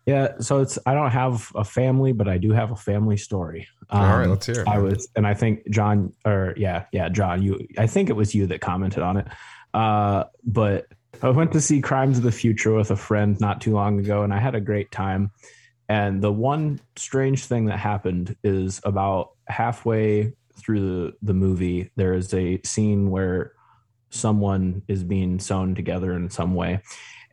Yeah, 0.07 0.39
so 0.41 0.61
it's 0.61 0.79
I 0.87 0.95
don't 0.95 1.11
have 1.11 1.53
a 1.55 1.65
family, 1.65 2.13
but 2.13 2.29
I 2.29 2.39
do 2.39 2.53
have 2.53 2.73
a 2.73 2.77
family 2.77 3.17
story. 3.17 3.69
Um, 3.91 4.03
all 4.03 4.19
right, 4.19 4.29
let's 4.29 4.47
hear 4.47 4.61
it. 4.61 4.69
I 4.69 4.79
was, 4.79 5.09
and 5.17 5.27
I 5.27 5.35
think 5.35 5.69
John, 5.71 6.13
or 6.25 6.55
yeah, 6.57 6.85
yeah, 6.93 7.09
John, 7.09 7.43
you, 7.43 7.67
I 7.79 7.87
think 7.87 8.11
it 8.11 8.15
was 8.15 8.35
you 8.35 8.47
that 8.49 8.61
commented 8.61 9.03
on 9.03 9.17
it. 9.17 9.27
Uh, 9.75 10.25
but 10.45 10.87
I 11.23 11.31
went 11.31 11.53
to 11.53 11.61
see 11.61 11.81
Crimes 11.81 12.19
of 12.19 12.25
the 12.25 12.33
Future 12.33 12.73
with 12.75 12.91
a 12.91 12.97
friend 12.97 13.39
not 13.41 13.61
too 13.61 13.73
long 13.73 14.01
ago, 14.01 14.23
and 14.23 14.33
I 14.33 14.39
had 14.39 14.55
a 14.55 14.61
great 14.61 14.91
time. 14.91 15.31
And 15.91 16.23
the 16.23 16.31
one 16.33 16.79
strange 16.95 17.47
thing 17.47 17.65
that 17.65 17.81
happened 17.81 18.37
is 18.45 18.81
about 18.85 19.33
halfway 19.49 20.35
through 20.57 20.81
the, 20.81 21.17
the 21.21 21.35
movie, 21.35 21.91
there 21.97 22.15
is 22.15 22.33
a 22.33 22.61
scene 22.65 23.11
where 23.11 23.55
someone 24.11 24.83
is 24.87 25.03
being 25.03 25.41
sewn 25.41 25.75
together 25.75 26.13
in 26.13 26.31
some 26.31 26.55
way. 26.55 26.81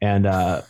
And 0.01 0.25
uh, 0.25 0.63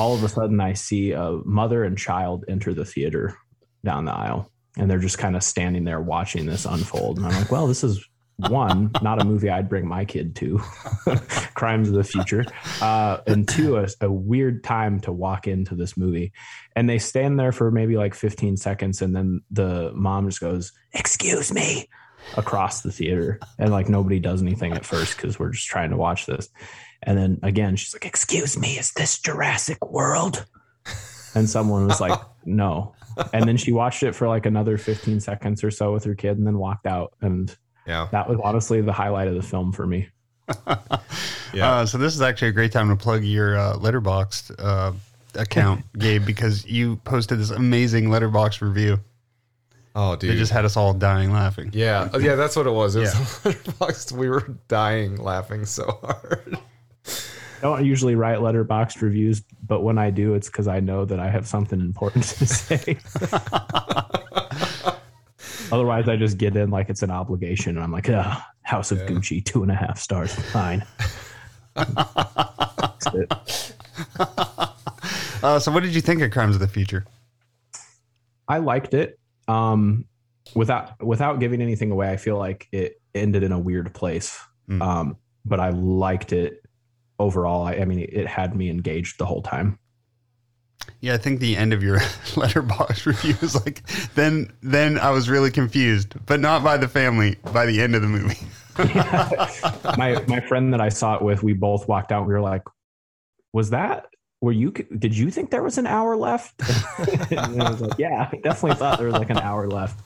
all 0.00 0.16
of 0.16 0.24
a 0.24 0.28
sudden 0.28 0.60
I 0.60 0.72
see 0.72 1.12
a 1.12 1.38
mother 1.44 1.84
and 1.84 1.96
child 1.96 2.44
enter 2.48 2.74
the 2.74 2.84
theater 2.84 3.38
down 3.84 4.06
the 4.06 4.14
aisle. 4.14 4.50
And 4.76 4.90
they're 4.90 4.98
just 4.98 5.18
kind 5.18 5.36
of 5.36 5.44
standing 5.44 5.84
there 5.84 6.00
watching 6.00 6.44
this 6.44 6.64
unfold. 6.64 7.18
And 7.18 7.26
I'm 7.26 7.34
like, 7.34 7.52
well, 7.52 7.68
this 7.68 7.84
is 7.84 8.04
one, 8.38 8.92
not 9.02 9.20
a 9.20 9.24
movie 9.24 9.50
I'd 9.50 9.68
bring 9.68 9.86
my 9.86 10.04
kid 10.04 10.36
to, 10.36 10.58
Crimes 11.54 11.88
of 11.88 11.94
the 11.94 12.04
Future, 12.04 12.44
uh, 12.80 13.18
and 13.26 13.48
two, 13.48 13.76
a, 13.76 13.88
a, 14.00 14.10
weird 14.10 14.62
time 14.62 15.00
to 15.00 15.12
walk 15.12 15.48
into 15.48 15.74
this 15.74 15.96
movie. 15.96 16.32
And 16.76 16.88
they 16.88 16.98
stand 16.98 17.38
there 17.38 17.50
for 17.50 17.72
maybe 17.72 17.96
like 17.96 18.14
15 18.14 18.56
seconds, 18.56 19.02
and 19.02 19.14
then 19.14 19.42
the 19.50 19.92
mom 19.92 20.28
just 20.28 20.40
goes, 20.40 20.72
"Excuse 20.92 21.52
me," 21.52 21.88
across 22.36 22.82
the 22.82 22.92
theater, 22.92 23.40
and 23.58 23.72
like 23.72 23.88
nobody 23.88 24.20
does 24.20 24.40
anything 24.40 24.72
at 24.72 24.86
first 24.86 25.16
because 25.16 25.38
we're 25.38 25.50
just 25.50 25.66
trying 25.66 25.90
to 25.90 25.96
watch 25.96 26.26
this. 26.26 26.48
And 27.02 27.18
then 27.18 27.40
again, 27.42 27.74
she's 27.74 27.92
like, 27.92 28.06
"Excuse 28.06 28.56
me, 28.56 28.78
is 28.78 28.92
this 28.92 29.18
Jurassic 29.18 29.84
World?" 29.90 30.46
And 31.34 31.50
someone 31.50 31.88
was 31.88 32.00
like, 32.00 32.18
"No." 32.44 32.94
And 33.32 33.48
then 33.48 33.56
she 33.56 33.72
watched 33.72 34.04
it 34.04 34.14
for 34.14 34.28
like 34.28 34.46
another 34.46 34.78
15 34.78 35.18
seconds 35.18 35.64
or 35.64 35.72
so 35.72 35.92
with 35.92 36.04
her 36.04 36.14
kid, 36.14 36.38
and 36.38 36.46
then 36.46 36.58
walked 36.58 36.86
out 36.86 37.14
and 37.20 37.56
yeah. 37.88 38.08
That 38.12 38.28
was 38.28 38.38
honestly 38.44 38.80
the 38.80 38.92
highlight 38.92 39.28
of 39.28 39.34
the 39.34 39.42
film 39.42 39.72
for 39.72 39.86
me. 39.86 40.08
yeah. 41.52 41.72
Uh, 41.72 41.86
so 41.86 41.98
this 41.98 42.14
is 42.14 42.22
actually 42.22 42.48
a 42.48 42.52
great 42.52 42.72
time 42.72 42.88
to 42.88 42.96
plug 42.96 43.24
your 43.24 43.58
uh, 43.58 43.74
Letterboxd 43.74 44.54
uh, 44.58 44.92
account, 45.34 45.84
Gabe, 45.98 46.24
because 46.24 46.66
you 46.66 46.96
posted 46.96 47.38
this 47.38 47.50
amazing 47.50 48.06
Letterboxd 48.06 48.60
review. 48.60 49.00
Oh, 49.94 50.14
dude! 50.14 50.30
It 50.30 50.36
just 50.36 50.52
had 50.52 50.64
us 50.64 50.76
all 50.76 50.94
dying 50.94 51.32
laughing. 51.32 51.70
Yeah, 51.72 52.08
oh, 52.12 52.18
yeah, 52.18 52.36
that's 52.36 52.54
what 52.54 52.66
it 52.66 52.70
was. 52.70 52.94
It 52.94 53.00
was 53.00 53.14
yeah. 53.14 53.20
Letterboxd. 53.52 54.12
We 54.12 54.28
were 54.28 54.46
dying 54.68 55.16
laughing 55.16 55.64
so 55.64 55.98
hard. 56.02 56.58
I 57.06 57.62
don't 57.62 57.84
usually 57.84 58.14
write 58.14 58.38
Letterboxd 58.38 59.02
reviews, 59.02 59.42
but 59.66 59.80
when 59.80 59.98
I 59.98 60.10
do, 60.10 60.34
it's 60.34 60.48
because 60.48 60.68
I 60.68 60.78
know 60.78 61.04
that 61.04 61.18
I 61.18 61.28
have 61.28 61.48
something 61.48 61.80
important 61.80 62.24
to 62.24 62.46
say. 62.46 62.98
Otherwise, 65.72 66.08
I 66.08 66.16
just 66.16 66.38
get 66.38 66.56
in 66.56 66.70
like 66.70 66.88
it's 66.90 67.02
an 67.02 67.10
obligation, 67.10 67.76
and 67.76 67.84
I'm 67.84 67.92
like, 67.92 68.08
ah, 68.10 68.46
House 68.62 68.92
of 68.92 68.98
yeah. 68.98 69.06
Gucci, 69.06 69.44
two 69.44 69.62
and 69.62 69.70
a 69.70 69.74
half 69.74 69.98
stars, 69.98 70.34
fine. 70.34 70.84
uh, 75.42 75.58
so, 75.58 75.72
what 75.72 75.82
did 75.82 75.94
you 75.94 76.00
think 76.00 76.22
of 76.22 76.30
Crimes 76.30 76.54
of 76.54 76.60
the 76.60 76.68
Future? 76.68 77.04
I 78.48 78.58
liked 78.58 78.94
it. 78.94 79.18
Um, 79.46 80.06
without 80.54 81.02
without 81.04 81.40
giving 81.40 81.62
anything 81.62 81.90
away, 81.90 82.10
I 82.10 82.16
feel 82.16 82.38
like 82.38 82.68
it 82.72 83.00
ended 83.14 83.42
in 83.42 83.52
a 83.52 83.58
weird 83.58 83.92
place. 83.94 84.38
Mm. 84.68 84.82
Um, 84.82 85.16
but 85.44 85.60
I 85.60 85.70
liked 85.70 86.32
it 86.32 86.62
overall. 87.18 87.66
I, 87.66 87.74
I 87.74 87.84
mean, 87.84 88.00
it 88.00 88.26
had 88.26 88.54
me 88.54 88.70
engaged 88.70 89.18
the 89.18 89.26
whole 89.26 89.42
time. 89.42 89.78
Yeah, 91.00 91.14
I 91.14 91.18
think 91.18 91.40
the 91.40 91.56
end 91.56 91.72
of 91.72 91.82
your 91.82 91.98
Letterboxd 92.34 93.06
review 93.06 93.36
was 93.40 93.54
like 93.54 93.86
then 94.14 94.52
then 94.62 94.98
I 94.98 95.10
was 95.10 95.28
really 95.28 95.50
confused, 95.50 96.14
but 96.26 96.40
not 96.40 96.64
by 96.64 96.76
the 96.76 96.88
family, 96.88 97.36
by 97.52 97.66
the 97.66 97.80
end 97.80 97.94
of 97.94 98.02
the 98.02 98.08
movie. 98.08 98.38
my 99.98 100.22
my 100.26 100.40
friend 100.40 100.72
that 100.72 100.80
I 100.80 100.88
saw 100.88 101.16
it 101.16 101.22
with, 101.22 101.42
we 101.42 101.52
both 101.52 101.88
walked 101.88 102.12
out. 102.12 102.26
We 102.26 102.32
were 102.32 102.40
like, 102.40 102.62
"Was 103.52 103.70
that? 103.70 104.06
Were 104.40 104.52
you? 104.52 104.70
Did 104.70 105.16
you 105.16 105.30
think 105.30 105.50
there 105.50 105.62
was 105.62 105.78
an 105.78 105.86
hour 105.86 106.16
left?" 106.16 106.60
and 107.30 107.62
I 107.62 107.70
was 107.70 107.80
like, 107.80 107.98
"Yeah, 107.98 108.28
I 108.32 108.36
definitely 108.36 108.76
thought 108.76 108.98
there 108.98 109.08
was 109.08 109.16
like 109.16 109.30
an 109.30 109.38
hour 109.38 109.68
left." 109.68 110.00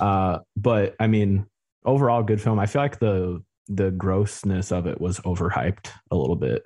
Uh, 0.00 0.38
but 0.56 0.94
I 1.00 1.06
mean, 1.06 1.46
overall, 1.84 2.22
good 2.22 2.40
film. 2.40 2.58
I 2.58 2.66
feel 2.66 2.82
like 2.82 2.98
the 2.98 3.42
the 3.68 3.90
grossness 3.90 4.72
of 4.72 4.86
it 4.86 5.00
was 5.00 5.20
overhyped 5.20 5.90
a 6.10 6.16
little 6.16 6.36
bit. 6.36 6.62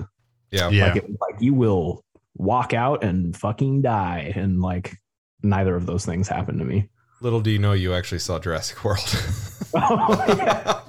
Yeah, 0.52 0.68
yeah. 0.70 0.86
Like, 0.86 0.96
it, 0.96 1.10
like 1.20 1.40
you 1.40 1.54
will 1.54 2.04
walk 2.36 2.72
out 2.72 3.04
and 3.04 3.36
fucking 3.36 3.82
die. 3.82 4.32
And 4.34 4.60
like 4.60 4.96
neither 5.42 5.74
of 5.74 5.86
those 5.86 6.04
things 6.04 6.28
happened 6.28 6.58
to 6.58 6.64
me. 6.64 6.88
Little 7.20 7.40
do 7.40 7.50
you 7.50 7.58
know, 7.58 7.72
you 7.72 7.94
actually 7.94 8.18
saw 8.18 8.38
Jurassic 8.38 8.84
World. 8.84 8.98
oh, 9.74 10.24
yeah. 10.28 10.80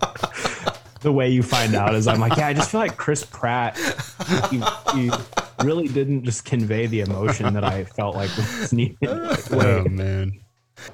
the 1.02 1.12
way 1.12 1.30
you 1.30 1.44
find 1.44 1.76
out 1.76 1.94
is 1.94 2.08
I'm 2.08 2.20
like, 2.20 2.38
yeah, 2.38 2.48
I 2.48 2.54
just 2.54 2.72
feel 2.72 2.80
like 2.80 2.98
Chris 2.98 3.24
Pratt, 3.24 3.78
he, 4.50 4.64
he 4.96 5.12
really 5.64 5.88
didn't 5.88 6.24
just 6.24 6.44
convey 6.44 6.88
the 6.88 7.02
emotion 7.02 7.54
that 7.54 7.64
I 7.64 7.84
felt 7.84 8.16
like 8.16 8.36
was 8.36 8.74
needed. 8.74 8.98
oh, 9.10 9.86
man. 9.90 10.40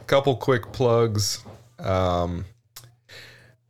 Couple 0.07 0.35
quick 0.35 0.73
plugs. 0.73 1.43
Um, 1.79 2.45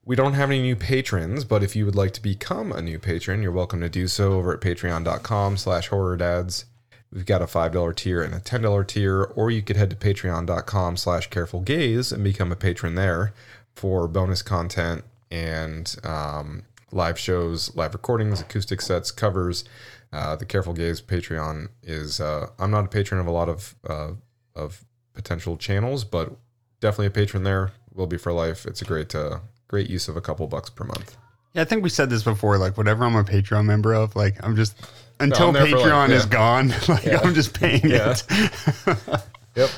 we 0.09 0.15
don't 0.15 0.33
have 0.33 0.49
any 0.49 0.59
new 0.59 0.75
patrons, 0.75 1.43
but 1.43 1.61
if 1.61 1.75
you 1.75 1.85
would 1.85 1.95
like 1.95 2.13
to 2.13 2.19
become 2.19 2.71
a 2.71 2.81
new 2.81 2.97
patron, 2.97 3.43
you're 3.43 3.51
welcome 3.51 3.79
to 3.79 3.87
do 3.87 4.07
so 4.07 4.33
over 4.33 4.51
at 4.51 4.59
patreon.com 4.59 5.55
slash 5.55 5.89
horror 5.89 6.17
dads. 6.17 6.65
We've 7.13 7.27
got 7.27 7.43
a 7.43 7.45
$5 7.45 7.95
tier 7.95 8.23
and 8.23 8.33
a 8.33 8.39
$10 8.39 8.87
tier, 8.87 9.21
or 9.35 9.51
you 9.51 9.61
could 9.61 9.75
head 9.75 9.91
to 9.91 9.95
patreon.com 9.95 10.97
slash 10.97 11.27
careful 11.27 11.59
gaze 11.59 12.11
and 12.11 12.23
become 12.23 12.51
a 12.51 12.55
patron 12.55 12.95
there 12.95 13.35
for 13.75 14.07
bonus 14.07 14.41
content 14.41 15.03
and 15.29 15.95
um, 16.03 16.63
live 16.91 17.19
shows, 17.19 17.75
live 17.75 17.93
recordings, 17.93 18.41
acoustic 18.41 18.81
sets, 18.81 19.11
covers. 19.11 19.63
Uh, 20.11 20.35
the 20.35 20.45
Careful 20.45 20.73
Gaze 20.73 21.01
Patreon 21.01 21.67
is, 21.83 22.19
uh, 22.19 22.47
I'm 22.57 22.71
not 22.71 22.85
a 22.85 22.87
patron 22.87 23.21
of 23.21 23.27
a 23.27 23.31
lot 23.31 23.47
of, 23.47 23.75
uh, 23.87 24.13
of 24.55 24.83
potential 25.13 25.55
channels, 25.55 26.03
but 26.03 26.35
definitely 26.79 27.05
a 27.05 27.11
patron 27.11 27.43
there. 27.43 27.73
Will 27.93 28.07
be 28.07 28.17
for 28.17 28.33
life. 28.33 28.65
It's 28.65 28.81
a 28.81 28.85
great, 28.85 29.13
uh, 29.13 29.41
great 29.69 29.89
use 29.89 30.09
of 30.09 30.17
a 30.17 30.21
couple 30.21 30.45
bucks 30.47 30.69
per 30.69 30.83
month. 30.83 31.15
Yeah, 31.53 31.61
I 31.61 31.65
think 31.65 31.83
we 31.83 31.89
said 31.89 32.09
this 32.09 32.23
before. 32.23 32.57
Like, 32.57 32.77
whatever 32.77 33.05
I'm 33.05 33.15
a 33.15 33.23
Patreon 33.23 33.65
member 33.65 33.93
of, 33.93 34.15
like, 34.17 34.35
I'm 34.43 34.57
just 34.57 34.75
until 35.19 35.51
no, 35.51 35.65
Patreon 35.65 35.91
like, 35.91 36.09
yeah. 36.09 36.15
is 36.15 36.25
gone, 36.25 36.73
like, 36.87 37.05
yeah. 37.05 37.21
I'm 37.23 37.33
just 37.33 37.57
paying 37.57 37.89
yeah. 37.89 38.15
it. 38.15 39.21
yep. 39.55 39.69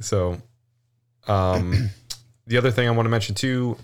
So, 0.00 0.40
um, 1.26 1.90
the 2.46 2.56
other 2.56 2.70
thing 2.70 2.88
I 2.88 2.90
want 2.92 3.06
to 3.06 3.10
mention 3.10 3.34
too, 3.34 3.76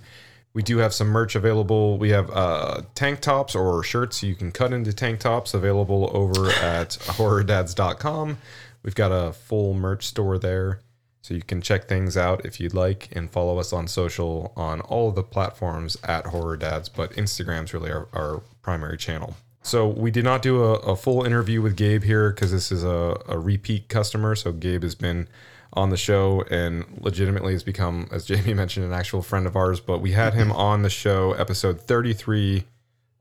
we 0.54 0.62
do 0.62 0.78
have 0.78 0.94
some 0.94 1.08
merch 1.08 1.34
available. 1.34 1.98
We 1.98 2.10
have 2.10 2.30
uh, 2.30 2.82
tank 2.94 3.20
tops 3.20 3.54
or 3.54 3.82
shirts 3.82 4.22
you 4.22 4.34
can 4.34 4.50
cut 4.50 4.72
into 4.72 4.92
tank 4.92 5.20
tops 5.20 5.54
available 5.54 6.10
over 6.12 6.48
at 6.50 6.90
horrordads.com. 6.90 8.38
We've 8.82 8.94
got 8.94 9.10
a 9.12 9.32
full 9.32 9.74
merch 9.74 10.06
store 10.06 10.38
there. 10.38 10.80
So 11.20 11.34
you 11.34 11.42
can 11.42 11.60
check 11.60 11.88
things 11.88 12.16
out 12.16 12.46
if 12.46 12.60
you'd 12.60 12.74
like 12.74 13.08
and 13.12 13.30
follow 13.30 13.58
us 13.58 13.72
on 13.72 13.88
social 13.88 14.52
on 14.56 14.80
all 14.82 15.08
of 15.08 15.14
the 15.14 15.22
platforms 15.22 15.96
at 16.04 16.26
Horror 16.26 16.56
Dads, 16.56 16.88
but 16.88 17.12
Instagram's 17.12 17.74
really 17.74 17.90
our, 17.90 18.08
our 18.12 18.42
primary 18.62 18.96
channel. 18.96 19.36
So 19.62 19.86
we 19.86 20.10
did 20.10 20.24
not 20.24 20.40
do 20.40 20.62
a, 20.62 20.74
a 20.74 20.96
full 20.96 21.24
interview 21.24 21.60
with 21.60 21.76
Gabe 21.76 22.04
here 22.04 22.30
because 22.30 22.52
this 22.52 22.72
is 22.72 22.84
a, 22.84 23.20
a 23.28 23.38
repeat 23.38 23.88
customer. 23.88 24.34
So 24.34 24.52
Gabe 24.52 24.82
has 24.82 24.94
been 24.94 25.28
on 25.72 25.90
the 25.90 25.96
show 25.96 26.42
and 26.50 26.84
legitimately 27.00 27.52
has 27.52 27.62
become, 27.62 28.08
as 28.10 28.24
Jamie 28.24 28.54
mentioned, 28.62 28.86
an 28.86 28.92
actual 28.92 29.20
friend 29.20 29.46
of 29.46 29.56
ours. 29.56 29.80
But 29.80 29.98
we 29.98 30.12
had 30.12 30.34
him 30.34 30.52
on 30.52 30.82
the 30.82 30.90
show, 30.90 31.32
episode 31.32 31.80
33 31.80 32.64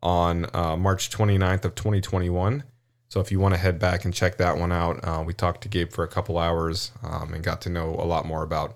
on 0.01 0.45
uh, 0.53 0.77
March 0.77 1.09
29th 1.09 1.65
of 1.65 1.75
2021. 1.75 2.63
So 3.09 3.19
if 3.21 3.31
you 3.31 3.39
want 3.39 3.53
to 3.53 3.59
head 3.59 3.79
back 3.79 4.05
and 4.05 4.13
check 4.13 4.37
that 4.37 4.57
one 4.57 4.71
out, 4.71 4.99
uh, 5.03 5.23
we 5.25 5.33
talked 5.33 5.61
to 5.61 5.69
Gabe 5.69 5.91
for 5.91 6.03
a 6.03 6.07
couple 6.07 6.37
hours 6.37 6.91
um, 7.03 7.33
and 7.33 7.43
got 7.43 7.61
to 7.61 7.69
know 7.69 7.89
a 7.91 8.05
lot 8.05 8.25
more 8.25 8.43
about 8.43 8.75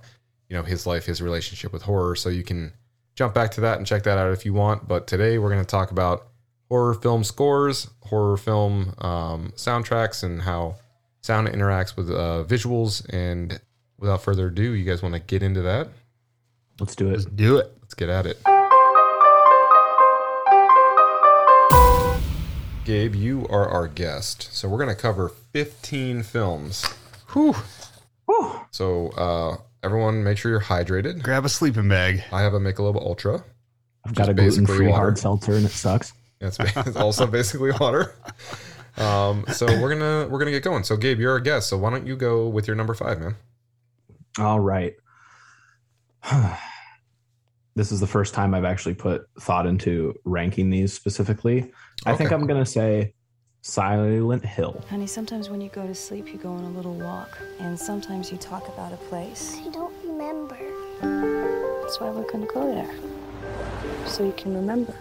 you 0.50 0.56
know 0.56 0.64
his 0.64 0.86
life, 0.86 1.06
his 1.06 1.22
relationship 1.22 1.74
with 1.74 1.84
horror. 1.84 2.16
So 2.16 2.30
you 2.30 2.44
can 2.44 2.74
jump 3.16 3.34
back 3.34 3.52
to 3.52 3.62
that 3.62 3.78
and 3.78 3.86
check 3.86 4.04
that 4.04 4.18
out 4.18 4.32
if 4.32 4.46
you 4.46 4.54
want. 4.54 4.88
But 4.88 5.08
today 5.08 5.38
we're 5.38 5.50
going 5.50 5.64
to 5.64 5.70
talk 5.70 5.92
about 5.92 6.28
horror 6.70 6.94
film 6.94 7.24
scores, 7.24 7.90
horror 8.04 8.38
film 8.38 8.94
um, 9.00 9.54
soundtracks, 9.56 10.24
and 10.24 10.42
how 10.42 10.76
sound 11.22 11.48
interacts 11.48 11.96
with 11.96 12.10
uh, 12.10 12.44
visuals. 12.48 13.06
And 13.14 13.60
without 13.98 14.24
further 14.24 14.48
ado, 14.48 14.72
you 14.72 14.86
guys 14.86 15.02
want 15.02 15.14
to 15.16 15.20
get 15.20 15.44
into 15.44 15.62
that? 15.62 15.90
Let's 16.80 16.96
do 16.96 17.08
it. 17.10 17.12
Let's 17.12 17.26
do 17.26 17.58
it. 17.58 17.78
Let's 17.82 17.94
get 17.94 18.10
at 18.10 18.26
it. 18.26 18.38
Gabe, 22.84 23.14
you 23.14 23.46
are 23.48 23.70
our 23.70 23.88
guest. 23.88 24.50
So 24.52 24.68
we're 24.68 24.80
going 24.80 24.94
to 24.94 25.00
cover 25.00 25.30
15 25.54 26.24
films. 26.24 26.84
Whew. 27.32 27.56
Whew. 28.26 28.60
So 28.72 29.10
uh, 29.10 29.58
everyone, 29.84 30.24
make 30.24 30.40
sure 30.40 30.52
you're 30.52 30.62
hydrated. 30.62 31.22
Grab 31.22 31.46
a 31.46 31.50
sleeping 31.50 31.88
bag. 31.88 32.24
I 32.32 32.42
have 32.42 32.56
a 32.56 32.60
Michelob 32.60 32.96
Ultra. 32.96 33.44
I've 34.04 34.16
got 34.16 34.30
a 34.30 34.34
gluten-free 34.34 34.90
hard 34.90 35.20
seltzer, 35.20 35.54
and 35.54 35.66
it 35.66 35.70
sucks. 35.70 36.14
It's, 36.40 36.58
it's 36.76 36.96
also 36.96 37.28
basically 37.28 37.72
water. 37.80 38.16
Um, 38.98 39.46
so 39.54 39.68
we're 39.68 39.90
gonna 39.90 40.28
we're 40.28 40.40
gonna 40.40 40.52
get 40.52 40.64
going. 40.64 40.84
So 40.84 40.98
Gabe, 40.98 41.20
you're 41.20 41.32
our 41.32 41.40
guest. 41.40 41.70
So 41.70 41.78
why 41.78 41.92
don't 41.92 42.08
you 42.08 42.16
go 42.16 42.48
with 42.48 42.68
your 42.68 42.76
number 42.76 42.96
five, 42.96 43.20
man? 43.20 43.36
All 44.40 44.60
right. 44.60 44.96
this 47.76 47.92
is 47.92 48.00
the 48.00 48.08
first 48.08 48.34
time 48.34 48.54
I've 48.54 48.66
actually 48.66 48.96
put 48.96 49.28
thought 49.40 49.66
into 49.66 50.16
ranking 50.26 50.70
these 50.72 50.94
specifically. 50.94 51.72
I 52.04 52.14
okay. 52.14 52.18
think 52.18 52.32
I'm 52.32 52.48
gonna 52.48 52.66
say 52.66 53.14
Silent 53.62 54.44
Hill. 54.44 54.84
Honey, 54.90 55.06
sometimes 55.06 55.52
when 55.52 55.62
you 55.62 55.70
go 55.70 55.86
to 55.86 55.94
sleep, 55.94 56.30
you 56.34 56.40
go 56.40 56.50
on 56.50 56.64
a 56.64 56.70
little 56.72 56.96
walk, 56.96 57.38
and 57.60 57.80
sometimes 57.80 58.32
you 58.32 58.40
talk 58.40 58.68
about 58.70 58.92
a 58.92 58.98
place. 58.98 59.56
I 59.64 59.70
don't 59.70 59.94
remember. 60.04 60.58
That's 61.84 62.00
why 62.00 62.10
we're 62.10 62.30
gonna 62.32 62.48
go 62.48 62.66
there, 62.74 62.90
so 64.08 64.24
you 64.26 64.32
can 64.32 64.56
remember. 64.56 64.96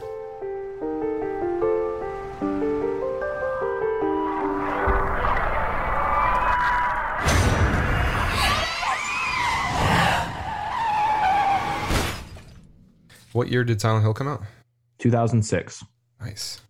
What 13.33 13.49
year 13.49 13.65
did 13.65 13.81
Silent 13.81 14.03
Hill 14.03 14.13
come 14.13 14.29
out? 14.29 14.43
2006. 14.99 15.83
Nice. 16.21 16.61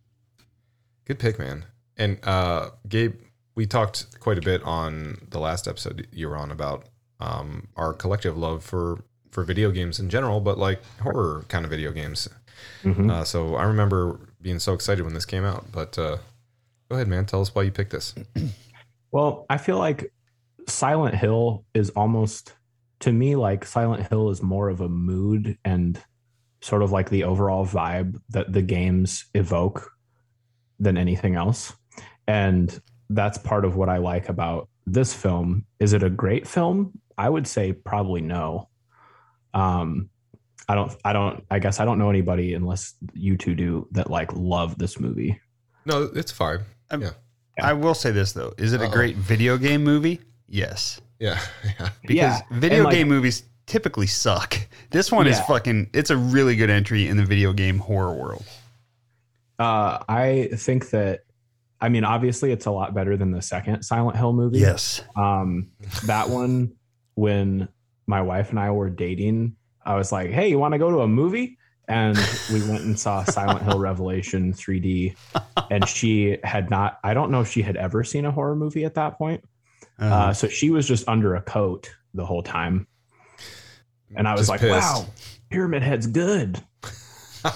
Good 1.11 1.19
pick, 1.19 1.41
man. 1.41 1.65
And 1.97 2.21
uh, 2.23 2.71
Gabe, 2.89 3.17
we 3.57 3.67
talked 3.67 4.21
quite 4.21 4.39
a 4.39 4.41
bit 4.41 4.63
on 4.63 5.27
the 5.31 5.41
last 5.41 5.67
episode 5.67 6.07
you 6.13 6.29
were 6.29 6.37
on 6.37 6.53
about 6.53 6.85
um, 7.19 7.67
our 7.75 7.93
collective 7.93 8.39
love 8.39 8.63
for 8.63 9.03
for 9.33 9.43
video 9.43 9.73
games 9.73 9.99
in 9.99 10.09
general, 10.09 10.39
but 10.39 10.57
like 10.57 10.81
horror 11.01 11.45
kind 11.49 11.65
of 11.65 11.71
video 11.73 11.91
games. 11.91 12.29
Mhm. 12.85 13.11
Uh, 13.11 13.25
so 13.25 13.57
I 13.57 13.65
remember 13.65 14.21
being 14.41 14.61
so 14.61 14.73
excited 14.73 15.03
when 15.03 15.13
this 15.15 15.25
came 15.25 15.43
out. 15.45 15.73
But 15.73 15.99
uh, 15.99 16.19
go 16.89 16.95
ahead, 16.95 17.09
man. 17.09 17.27
Tell 17.27 17.41
us 17.41 17.53
why 17.53 17.63
you 17.63 17.73
picked 17.73 17.91
this. 17.91 18.15
Well, 19.11 19.47
I 19.51 19.59
feel 19.59 19.79
like 19.79 20.13
Silent 20.69 21.17
Hill 21.17 21.65
is 21.75 21.91
almost 21.91 22.55
to 23.01 23.11
me 23.11 23.35
like 23.35 23.65
Silent 23.65 24.07
Hill 24.07 24.31
is 24.31 24.45
more 24.45 24.69
of 24.69 24.81
a 24.81 24.89
mood 24.89 25.59
and 25.65 26.01
sort 26.61 26.83
of 26.83 26.93
like 26.93 27.11
the 27.11 27.25
overall 27.25 27.67
vibe 27.67 28.21
that 28.29 28.53
the 28.53 28.63
games 28.63 29.25
evoke 29.35 29.91
than 30.81 30.97
anything 30.97 31.37
else. 31.37 31.73
And 32.27 32.81
that's 33.11 33.39
part 33.39 33.65
of 33.65 33.77
what 33.77 33.89
I 33.89 33.99
like 33.99 34.29
about 34.29 34.69
this 34.87 35.15
film. 35.15 35.65
Is 35.79 35.93
it 35.93 36.03
a 36.03 36.11
great 36.11 36.49
film? 36.49 36.93
I 37.19 37.29
would 37.29 37.47
say 37.47 37.73
probably 37.73 38.21
no. 38.23 38.69
Um 39.55 40.09
I 40.69 40.75
don't 40.75 40.95
I 41.05 41.13
don't 41.13 41.45
I 41.51 41.59
guess 41.59 41.81
I 41.81 41.85
don't 41.85 41.99
know 41.99 42.11
anybody 42.11 42.55
unless 42.55 42.95
you 43.13 43.37
two 43.37 43.55
do 43.55 43.89
that 43.93 44.11
like 44.11 44.33
love 44.35 44.79
this 44.79 44.99
movie. 45.01 45.41
No, 45.85 46.05
it's 46.15 46.31
fine. 46.33 46.61
I 47.61 47.73
will 47.73 47.95
say 47.95 48.11
this 48.13 48.33
though: 48.33 48.53
is 48.59 48.73
it 48.73 48.81
a 48.81 48.85
Uh-oh. 48.85 48.91
great 48.93 49.17
video 49.17 49.59
game 49.59 49.83
movie? 49.85 50.21
Yes, 50.49 51.01
Yeah, 51.19 51.39
yeah. 51.65 51.91
because 52.03 52.17
Yeah, 52.17 52.41
video 52.53 52.85
like- 52.85 52.95
game 52.95 53.09
movies 53.09 53.43
typically 53.67 54.07
suck. 54.07 54.57
This 54.91 55.13
one 55.13 55.27
is 55.27 55.39
fucking. 55.43 55.91
It's 55.93 56.11
a 56.11 56.17
really 56.17 56.57
good 56.57 56.71
entry 56.71 57.07
in 57.09 57.17
the 57.17 57.25
video 57.25 57.53
game 57.53 57.79
horror 57.79 58.15
world. 58.15 58.45
Uh, 59.61 60.03
I 60.09 60.49
think 60.57 60.89
that, 60.91 61.21
I 61.83 61.91
mean, 61.91 62.03
obviously, 62.05 62.51
it's 62.51 62.65
a 62.67 62.71
lot 62.71 62.95
better 62.95 63.17
than 63.17 63.31
the 63.31 63.43
second 63.43 63.83
Silent 63.83 64.17
Hill 64.17 64.33
movie. 64.33 64.59
Yes. 64.59 65.03
Um, 65.17 65.69
that 66.07 66.31
one, 66.31 66.73
when 67.15 67.69
my 68.07 68.23
wife 68.23 68.51
and 68.51 68.59
I 68.59 68.71
were 68.71 68.89
dating, 68.89 69.57
I 69.85 69.97
was 69.97 70.11
like, 70.13 70.31
"Hey, 70.31 70.49
you 70.49 70.59
want 70.59 70.73
to 70.73 70.79
go 70.79 70.91
to 70.91 71.01
a 71.01 71.09
movie?" 71.09 71.59
And 71.89 72.17
we 72.53 72.61
went 72.69 72.85
and 72.85 72.99
saw 72.99 73.25
Silent 73.25 73.63
Hill 73.63 73.79
Revelation 73.79 74.53
3D. 74.55 75.15
And 75.71 75.87
she 75.89 76.39
had 76.45 76.71
not. 76.71 76.99
I 77.05 77.13
don't 77.15 77.31
know 77.31 77.41
if 77.41 77.49
she 77.51 77.63
had 77.63 77.77
ever 77.77 78.03
seen 78.05 78.25
a 78.25 78.31
horror 78.31 78.55
movie 78.57 78.85
at 78.85 78.95
that 78.95 79.19
point. 79.19 79.43
Uh, 80.01 80.05
Uh, 80.05 80.33
so 80.33 80.49
she 80.49 80.71
was 80.71 80.87
just 80.89 81.07
under 81.09 81.35
a 81.35 81.43
coat 81.43 81.91
the 82.15 82.25
whole 82.25 82.43
time. 82.43 82.87
And 84.17 84.27
I 84.27 84.33
was 84.33 84.43
Just 84.43 84.51
like, 84.51 84.61
pissed. 84.61 84.73
"Wow, 84.95 85.07
Pyramid 85.51 85.83
Head's 85.83 86.07
good." 86.07 86.61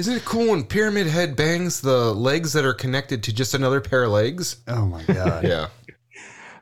Isn't 0.00 0.14
it 0.16 0.24
cool 0.24 0.52
when 0.52 0.64
Pyramid 0.64 1.08
Head 1.08 1.36
bangs 1.36 1.82
the 1.82 2.14
legs 2.14 2.54
that 2.54 2.64
are 2.64 2.72
connected 2.72 3.22
to 3.24 3.34
just 3.34 3.52
another 3.52 3.82
pair 3.82 4.04
of 4.04 4.12
legs? 4.12 4.56
oh 4.66 4.86
my 4.86 5.02
god. 5.04 5.44
Yeah. 5.44 5.68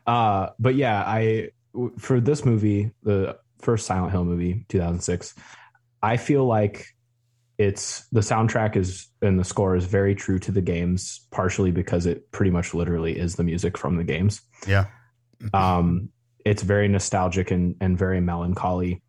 Uh, 0.09 0.49
but 0.59 0.75
yeah, 0.75 1.03
I 1.07 1.51
w- 1.75 1.93
for 1.99 2.19
this 2.19 2.43
movie, 2.43 2.91
the 3.03 3.39
first 3.59 3.85
Silent 3.85 4.11
Hill 4.11 4.25
movie, 4.25 4.65
2006, 4.71 5.35
I 6.03 6.17
feel 6.17 6.47
like 6.47 6.87
it's 7.59 8.07
the 8.09 8.21
soundtrack 8.21 8.75
is 8.75 9.07
and 9.21 9.39
the 9.39 9.45
score 9.45 9.77
is 9.77 9.85
very 9.85 10.15
true 10.15 10.39
to 10.39 10.51
the 10.51 10.63
games, 10.63 11.27
partially 11.31 11.71
because 11.73 12.07
it 12.07 12.33
pretty 12.33 12.51
much 12.51 12.73
literally 12.73 13.19
is 13.19 13.37
the 13.37 13.45
music 13.45 13.77
from 13.77 13.97
the 13.97 14.05
games. 14.05 14.41
Yeah. 14.67 14.87
Um, 15.53 16.09
it's 16.43 16.63
very 16.63 16.89
nostalgic 16.89 17.51
and 17.51 17.77
and 17.83 17.99
very 17.99 18.23
melancholy. 18.23 19.03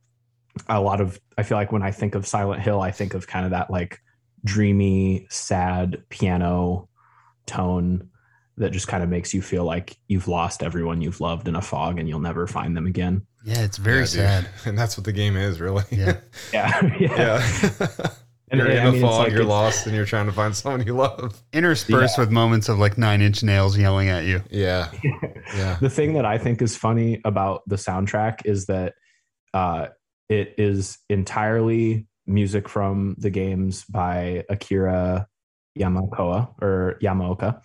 A 0.68 0.82
lot 0.82 1.00
of 1.00 1.18
I 1.38 1.44
feel 1.44 1.58
like 1.58 1.72
when 1.72 1.82
I 1.82 1.92
think 1.92 2.14
of 2.14 2.28
Silent 2.28 2.62
Hill, 2.62 2.82
I 2.82 2.92
think 2.92 3.14
of 3.14 3.26
kind 3.26 3.46
of 3.46 3.52
that 3.52 3.72
like 3.72 4.02
dreamy, 4.44 5.28
sad 5.30 6.04
piano 6.10 6.88
tone 7.46 8.10
that 8.58 8.72
just 8.72 8.88
kind 8.88 9.04
of 9.04 9.10
makes 9.10 9.34
you 9.34 9.42
feel 9.42 9.64
like 9.64 9.98
you've 10.08 10.28
lost 10.28 10.62
everyone 10.64 11.02
you've 11.02 11.22
loved 11.22 11.48
in 11.48 11.56
a 11.56 11.62
fog 11.62 11.98
and 11.98 12.10
you'll 12.10 12.20
never 12.20 12.46
find 12.46 12.76
them 12.76 12.86
again. 12.86 13.26
Yeah, 13.46 13.62
it's 13.62 13.78
very 13.78 14.00
Yeah, 14.00 14.04
dude. 14.06 14.10
sad. 14.12 14.50
And 14.66 14.78
that's 14.78 14.98
what 14.98 15.06
the 15.06 15.14
game 15.14 15.38
is, 15.38 15.62
really. 15.62 15.84
Yeah. 15.92 16.20
Yeah. 16.52 16.82
yeah. 17.00 17.88
And 18.52 18.60
you're 18.60 18.70
in 18.72 18.78
a 18.80 18.86
mean, 18.86 18.96
it's 18.96 19.02
fog, 19.04 19.26
like 19.26 19.32
you're 19.32 19.44
lost, 19.46 19.86
and 19.86 19.96
you're 19.96 20.06
trying 20.08 20.26
to 20.26 20.32
find 20.32 20.56
someone 20.56 20.84
you 20.86 20.96
love. 20.96 21.40
Interspersed 21.54 22.18
with 22.18 22.32
moments 22.32 22.68
of 22.68 22.80
like 22.80 22.98
nine 22.98 23.22
inch 23.22 23.44
nails 23.44 23.78
yelling 23.78 24.10
at 24.10 24.26
you. 24.26 24.42
Yeah. 24.50 24.90
Yeah. 25.56 25.78
the 25.80 25.90
thing 25.90 26.14
that 26.14 26.26
I 26.26 26.38
think 26.40 26.62
is 26.62 26.76
funny 26.76 27.22
about 27.24 27.62
the 27.68 27.76
soundtrack 27.76 28.46
is 28.46 28.66
that 28.66 28.96
uh, 29.54 29.88
it 30.30 30.56
is 30.58 30.98
entirely 31.10 32.08
music 32.30 32.70
from 32.70 33.16
the 33.18 33.30
games 33.30 33.84
by 33.86 34.46
Akira 34.50 35.28
Yamaoka 35.78 36.54
or 36.62 36.98
Yamaoka. 37.02 37.62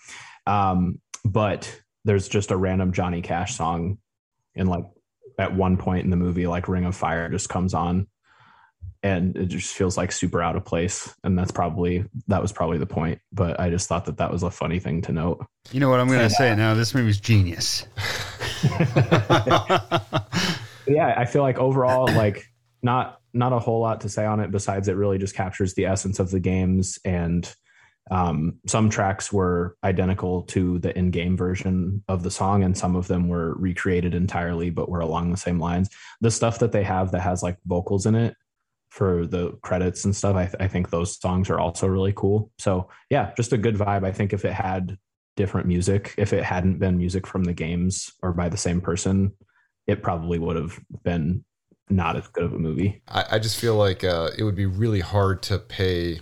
Um, 0.46 1.00
but 1.24 1.81
there's 2.05 2.29
just 2.29 2.50
a 2.50 2.57
random 2.57 2.92
Johnny 2.92 3.22
Cash 3.22 3.57
song 3.57 3.98
and 4.57 4.68
like 4.68 4.85
at 5.38 5.55
one 5.55 5.77
point 5.77 6.05
in 6.05 6.11
the 6.11 6.16
movie, 6.16 6.46
like 6.46 6.68
Ring 6.68 6.85
of 6.85 6.96
Fire 6.96 7.29
just 7.29 7.48
comes 7.48 7.74
on 7.74 8.07
and 9.03 9.37
it 9.37 9.46
just 9.46 9.74
feels 9.74 9.96
like 9.96 10.12
super 10.12 10.42
out 10.42 10.57
of 10.57 10.64
place. 10.64 11.14
And 11.24 11.38
that's 11.38 11.50
probably, 11.50 12.05
that 12.29 12.40
was 12.40 12.53
probably 12.53 12.79
the 12.79 12.87
point. 12.87 13.20
But 13.33 13.61
I 13.61 13.70
just 13.70 13.88
thought 13.88 14.07
that 14.07 14.18
that 14.18 14.31
was 14.31 14.42
a 14.42 14.50
funny 14.50 14.79
thing 14.79 15.03
to 15.03 15.12
note. 15.12 15.44
You 15.72 15.81
know 15.81 15.90
what 15.90 16.00
I'm 16.00 16.09
gonna 16.09 16.31
say 16.31 16.53
it 16.53 16.57
now? 16.57 16.74
This 16.74 16.94
movie's 16.94 17.20
genius. 17.20 17.87
yeah 20.87 21.14
i 21.16 21.24
feel 21.24 21.42
like 21.42 21.59
overall 21.59 22.07
like 22.14 22.46
not 22.85 23.20
not 23.33 23.53
a 23.53 23.59
whole 23.59 23.81
lot 23.81 24.03
to 24.03 24.09
say 24.09 24.25
on 24.25 24.38
it 24.38 24.53
besides 24.53 24.87
it 24.87 24.97
really 24.97 25.18
just 25.18 25.35
captures 25.35 25.75
the 25.75 25.87
essence 25.87 26.20
of 26.20 26.31
the 26.31 26.40
games 26.40 26.99
and 27.05 27.53
um, 28.11 28.61
some 28.66 28.90
tracks 28.90 29.33
were 29.33 29.77
identical 29.83 30.42
to 30.42 30.79
the 30.81 30.97
in-game 30.97 31.38
version 31.38 32.05
of 32.07 32.23
the 32.23 32.31
song 32.31 32.62
and 32.62 32.77
some 32.77 32.97
of 32.97 33.09
them 33.09 33.29
were 33.29 33.55
recreated 33.55 34.14
entirely 34.14 34.68
but 34.68 34.90
were 34.90 35.01
along 35.01 35.31
the 35.31 35.38
same 35.38 35.59
lines. 35.59 35.88
The 36.20 36.31
stuff 36.31 36.59
that 36.59 36.70
they 36.70 36.83
have 36.83 37.12
that 37.12 37.23
has 37.23 37.42
like 37.42 37.57
vocals 37.64 38.05
in 38.05 38.14
it 38.14 38.37
for 38.90 39.27
the 39.27 39.53
credits 39.62 40.05
and 40.05 40.14
stuff 40.14 40.37
I, 40.37 40.44
th- 40.44 40.57
I 40.61 40.68
think 40.68 40.90
those 40.90 41.18
songs 41.18 41.49
are 41.49 41.59
also 41.59 41.87
really 41.87 42.12
cool. 42.14 42.53
So 42.59 42.90
yeah 43.09 43.33
just 43.37 43.55
a 43.55 43.59
good 43.59 43.77
vibe 43.77 44.05
i 44.05 44.12
think 44.12 44.33
if 44.33 44.44
it 44.44 44.53
had 44.53 44.99
different 45.37 45.66
music. 45.66 46.14
If 46.16 46.33
it 46.33 46.44
hadn't 46.44 46.79
been 46.79 46.97
music 46.97 47.27
from 47.27 47.44
the 47.44 47.53
games 47.53 48.12
or 48.23 48.33
by 48.33 48.49
the 48.49 48.57
same 48.57 48.81
person 48.81 49.33
it 49.87 50.03
probably 50.03 50.38
would 50.38 50.57
have 50.57 50.81
been 51.03 51.44
not 51.90 52.16
as 52.16 52.27
good 52.29 52.44
of 52.44 52.53
a 52.53 52.59
movie. 52.59 53.03
I, 53.09 53.25
I 53.33 53.38
just 53.38 53.59
feel 53.61 53.77
like 53.77 54.05
uh, 54.05 54.31
it 54.38 54.42
would 54.44 54.55
be 54.55 54.66
really 54.66 55.01
hard 55.01 55.42
to 55.44 55.59
pay 55.59 56.20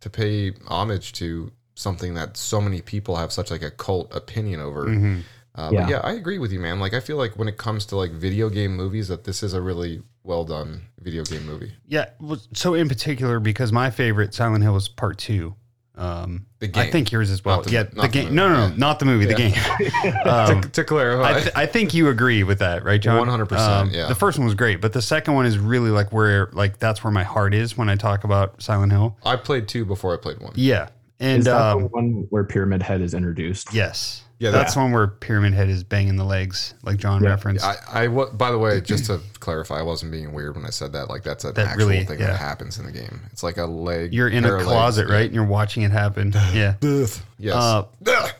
to 0.00 0.10
pay 0.10 0.52
homage 0.68 1.12
to 1.14 1.50
something 1.74 2.14
that 2.14 2.36
so 2.36 2.60
many 2.60 2.80
people 2.82 3.16
have 3.16 3.32
such 3.32 3.50
like 3.50 3.62
a 3.62 3.70
cult 3.70 4.14
opinion 4.14 4.60
over. 4.60 4.86
Mhm. 4.86 5.22
Uh, 5.54 5.70
Yeah. 5.72 5.80
But 5.82 5.90
yeah, 5.90 6.00
I 6.04 6.12
agree 6.12 6.38
with 6.38 6.52
you, 6.52 6.60
man. 6.60 6.78
Like 6.80 6.94
I 6.94 7.00
feel 7.00 7.16
like 7.16 7.36
when 7.36 7.48
it 7.48 7.56
comes 7.56 7.84
to 7.86 7.96
like 7.96 8.12
video 8.12 8.48
game 8.48 8.76
movies, 8.76 9.08
that 9.08 9.24
this 9.24 9.42
is 9.42 9.54
a 9.54 9.60
really 9.62 10.02
well 10.22 10.44
done 10.44 10.82
video 11.00 11.24
game 11.24 11.46
movie. 11.46 11.72
Yeah. 11.86 12.10
So 12.52 12.74
in 12.74 12.88
particular, 12.88 13.40
because 13.40 13.72
my 13.72 13.90
favorite 13.90 14.34
Silent 14.34 14.62
Hill 14.62 14.74
was 14.74 14.88
part 14.88 15.18
two. 15.18 15.54
Um, 15.98 16.46
The 16.60 16.70
I 16.76 16.90
think 16.90 17.10
yours 17.12 17.30
as 17.30 17.44
well. 17.44 17.56
Not 17.56 17.64
the- 17.66 17.70
yeah, 17.72 17.82
not 17.82 17.90
the 17.94 18.00
the 18.02 18.08
game. 18.08 18.24
movie, 18.26 18.34
no, 18.36 18.48
no, 18.48 18.68
no, 18.68 18.74
not 18.76 18.98
the 19.00 19.04
movie. 19.04 19.26
The 19.26 19.34
game. 19.34 19.54
Um, 20.24 20.60
to, 20.62 20.68
to 20.70 20.84
clarify, 20.84 21.30
I, 21.30 21.40
th- 21.40 21.52
I 21.56 21.66
think 21.66 21.92
you 21.94 22.08
agree 22.08 22.42
with 22.44 22.58
that, 22.60 22.84
right, 22.84 23.00
John? 23.00 23.26
100%, 23.26 23.58
Um, 23.58 23.90
yeah. 23.90 24.06
The 24.06 24.14
first 24.14 24.38
one 24.38 24.44
was 24.46 24.54
great, 24.54 24.80
but 24.80 24.92
the 24.92 25.02
second 25.02 25.34
one 25.34 25.46
is 25.46 25.58
really 25.58 25.90
like 25.90 26.12
where, 26.12 26.48
like, 26.52 26.78
that's 26.78 27.02
where 27.02 27.10
my 27.10 27.24
heart 27.24 27.52
is 27.54 27.76
when 27.76 27.88
I 27.88 27.96
talk 27.96 28.24
about 28.24 28.62
Silent 28.62 28.92
Hill. 28.92 29.16
I 29.24 29.36
played 29.36 29.66
two 29.68 29.84
before 29.84 30.14
I 30.14 30.18
played 30.18 30.40
one. 30.40 30.52
Yeah, 30.54 30.88
and 31.20 31.40
Is 31.40 31.44
that 31.46 31.56
um, 31.60 31.82
the 31.82 31.88
one 31.88 32.26
where 32.30 32.44
Pyramid 32.44 32.82
Head 32.82 33.00
is 33.00 33.14
introduced? 33.14 33.72
yes, 33.74 34.22
Yeah, 34.40 34.52
that's 34.52 34.74
that- 34.74 34.78
the 34.80 34.84
one 34.84 34.92
where 34.92 35.06
Pyramid 35.08 35.52
Head 35.52 35.68
is 35.68 35.82
banging 35.82 36.14
the 36.16 36.24
legs, 36.24 36.74
like 36.84 36.96
John 36.98 37.22
Yeah. 37.24 37.30
referenced. 37.30 37.64
I, 37.64 37.76
I 37.92 38.06
by 38.06 38.50
the 38.52 38.58
way, 38.58 38.80
just 38.82 39.06
to 39.06 39.20
clarify, 39.40 39.80
I 39.80 39.82
wasn't 39.82 40.12
being 40.12 40.32
weird 40.32 40.54
when 40.54 40.64
I 40.64 40.70
said 40.70 40.92
that. 40.92 41.08
Like 41.08 41.24
that's 41.24 41.44
an 41.44 41.54
That 41.54 41.66
actual 41.66 41.88
really- 41.88 42.04
thing 42.04 42.20
yeah. 42.20 42.28
that 42.28 42.38
happens 42.38 42.78
in 42.78 42.86
the 42.86 42.92
game. 42.92 43.20
It's 43.32 43.42
like 43.42 43.56
a 43.56 43.66
leg. 43.66 44.14
You're 44.14 44.28
in 44.28 44.44
a 44.44 44.62
closet, 44.62 45.02
legs. 45.02 45.10
right? 45.12 45.24
And 45.26 45.34
you're 45.34 45.44
watching 45.44 45.82
it 45.82 45.90
happen. 45.90 46.32
yeah. 46.52 46.74
Yes. 46.80 47.20
Uh, 47.54 47.84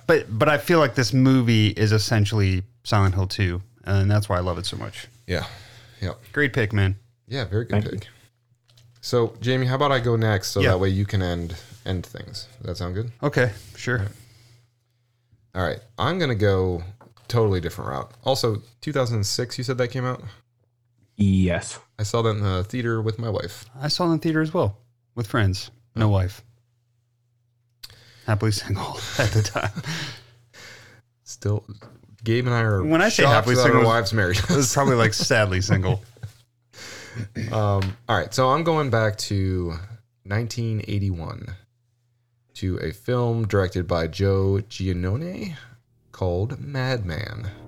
but 0.07 0.27
but 0.39 0.49
I 0.49 0.59
feel 0.59 0.79
like 0.79 0.95
this 0.95 1.13
movie 1.13 1.69
is 1.69 1.93
essentially 1.93 2.63
Silent 2.85 3.15
Hill 3.15 3.27
2, 3.27 3.61
and 3.85 4.11
that's 4.11 4.29
why 4.29 4.37
I 4.37 4.41
love 4.41 4.59
it 4.59 4.67
so 4.67 4.77
much. 4.77 5.09
yeah. 5.27 5.47
Yeah. 6.01 6.13
Great 6.33 6.53
pick, 6.53 6.73
man. 6.73 6.95
Yeah. 7.27 7.45
Very 7.45 7.65
good 7.65 7.73
Thank 7.73 7.85
you. 7.87 7.91
pick. 7.99 8.09
So, 9.01 9.35
Jamie, 9.41 9.67
how 9.67 9.75
about 9.75 9.91
I 9.91 9.99
go 10.01 10.15
next 10.17 10.49
so 10.53 10.61
Yeah. 10.61 10.71
that 10.71 10.79
way 10.79 10.91
you 10.91 11.05
can 11.07 11.23
end 11.23 11.57
end 11.85 12.07
things? 12.07 12.47
Does 12.59 12.67
that 12.67 12.77
sound 12.77 12.95
good? 12.95 13.11
Okay, 13.23 13.51
sure. 13.77 14.03
All 15.59 15.65
right. 15.65 15.81
I'm 15.99 16.21
gonna 16.21 16.37
go 16.37 16.85
totally 17.27 17.61
different 17.61 17.91
route. 17.91 18.13
Also, 18.23 18.63
2006. 18.81 19.59
You 19.59 19.65
said 19.65 19.77
that 19.79 19.89
came 19.89 20.05
out. 20.05 20.23
Yes. 21.17 21.81
I 21.99 22.05
saw 22.05 22.23
that 22.23 22.31
in 22.31 22.41
the 22.41 22.63
theater 22.63 23.03
with 23.03 23.19
my 23.19 23.29
wife. 23.29 23.65
I 23.81 23.89
saw 23.89 24.05
it 24.05 24.07
in 24.07 24.13
the 24.13 24.19
theater 24.19 24.41
as 24.41 24.55
well 24.55 24.79
with 25.17 25.27
friends, 25.27 25.73
no 25.97 26.09
wife. 26.09 26.43
Happily 28.25 28.53
single 28.53 29.01
at 29.19 29.33
the 29.33 29.43
time. 29.43 29.83
Still, 31.25 31.65
Gabe 32.23 32.47
and 32.47 32.55
I 32.55 32.61
are 32.61 32.85
When 32.85 33.03
I 33.03 33.09
say 33.09 33.25
happily 33.25 33.57
single, 33.57 33.81
our 33.81 33.85
wives 33.85 34.13
married. 34.13 34.39
It 34.39 34.51
was 34.51 34.73
probably 34.73 34.95
like 34.95 35.13
sadly 35.13 35.61
single. 35.61 36.03
Um, 37.51 37.97
all 38.09 38.17
right, 38.17 38.33
so 38.33 38.51
I'm 38.51 38.63
going 38.63 38.91
back 38.91 39.17
to 39.17 39.71
1981 40.23 41.49
to 42.59 42.77
a 42.79 42.91
film 42.91 43.47
directed 43.47 43.87
by 43.87 44.09
Joe 44.09 44.59
Giannone 44.69 45.55
called 46.11 46.59
Madman. 46.59 47.68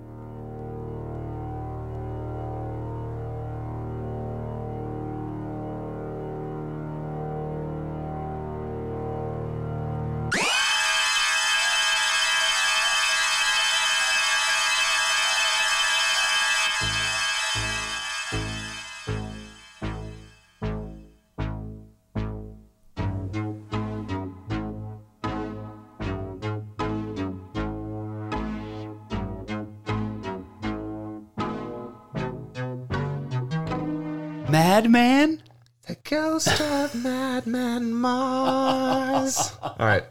Madman 37.47 37.93
Marz. 37.93 39.57
All 39.63 39.77
right. 39.87 40.05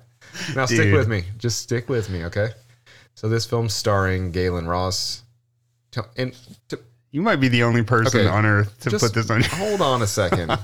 Now 0.56 0.66
stick 0.66 0.94
with 0.94 1.08
me. 1.08 1.24
Just 1.38 1.60
stick 1.62 1.90
with 1.90 2.10
me, 2.10 2.26
okay? 2.26 2.50
So 3.16 3.28
this 3.30 3.46
film's 3.46 3.74
starring 3.74 4.32
Gaylen 4.32 4.68
Ross. 4.68 5.24
To- 5.92 6.06
And 6.18 6.36
to, 6.70 6.80
You 7.12 7.22
might 7.22 7.38
be 7.38 7.48
the 7.48 7.64
only 7.64 7.84
person 7.84 8.22
Okay, 8.22 8.30
on 8.30 8.46
earth 8.46 8.80
to 8.82 8.90
just 8.90 9.04
put 9.04 9.14
this 9.14 9.30
on. 9.30 9.42
your- 9.42 9.50
hold 9.56 9.82
on 9.82 10.02
a 10.02 10.08
second. 10.08 10.58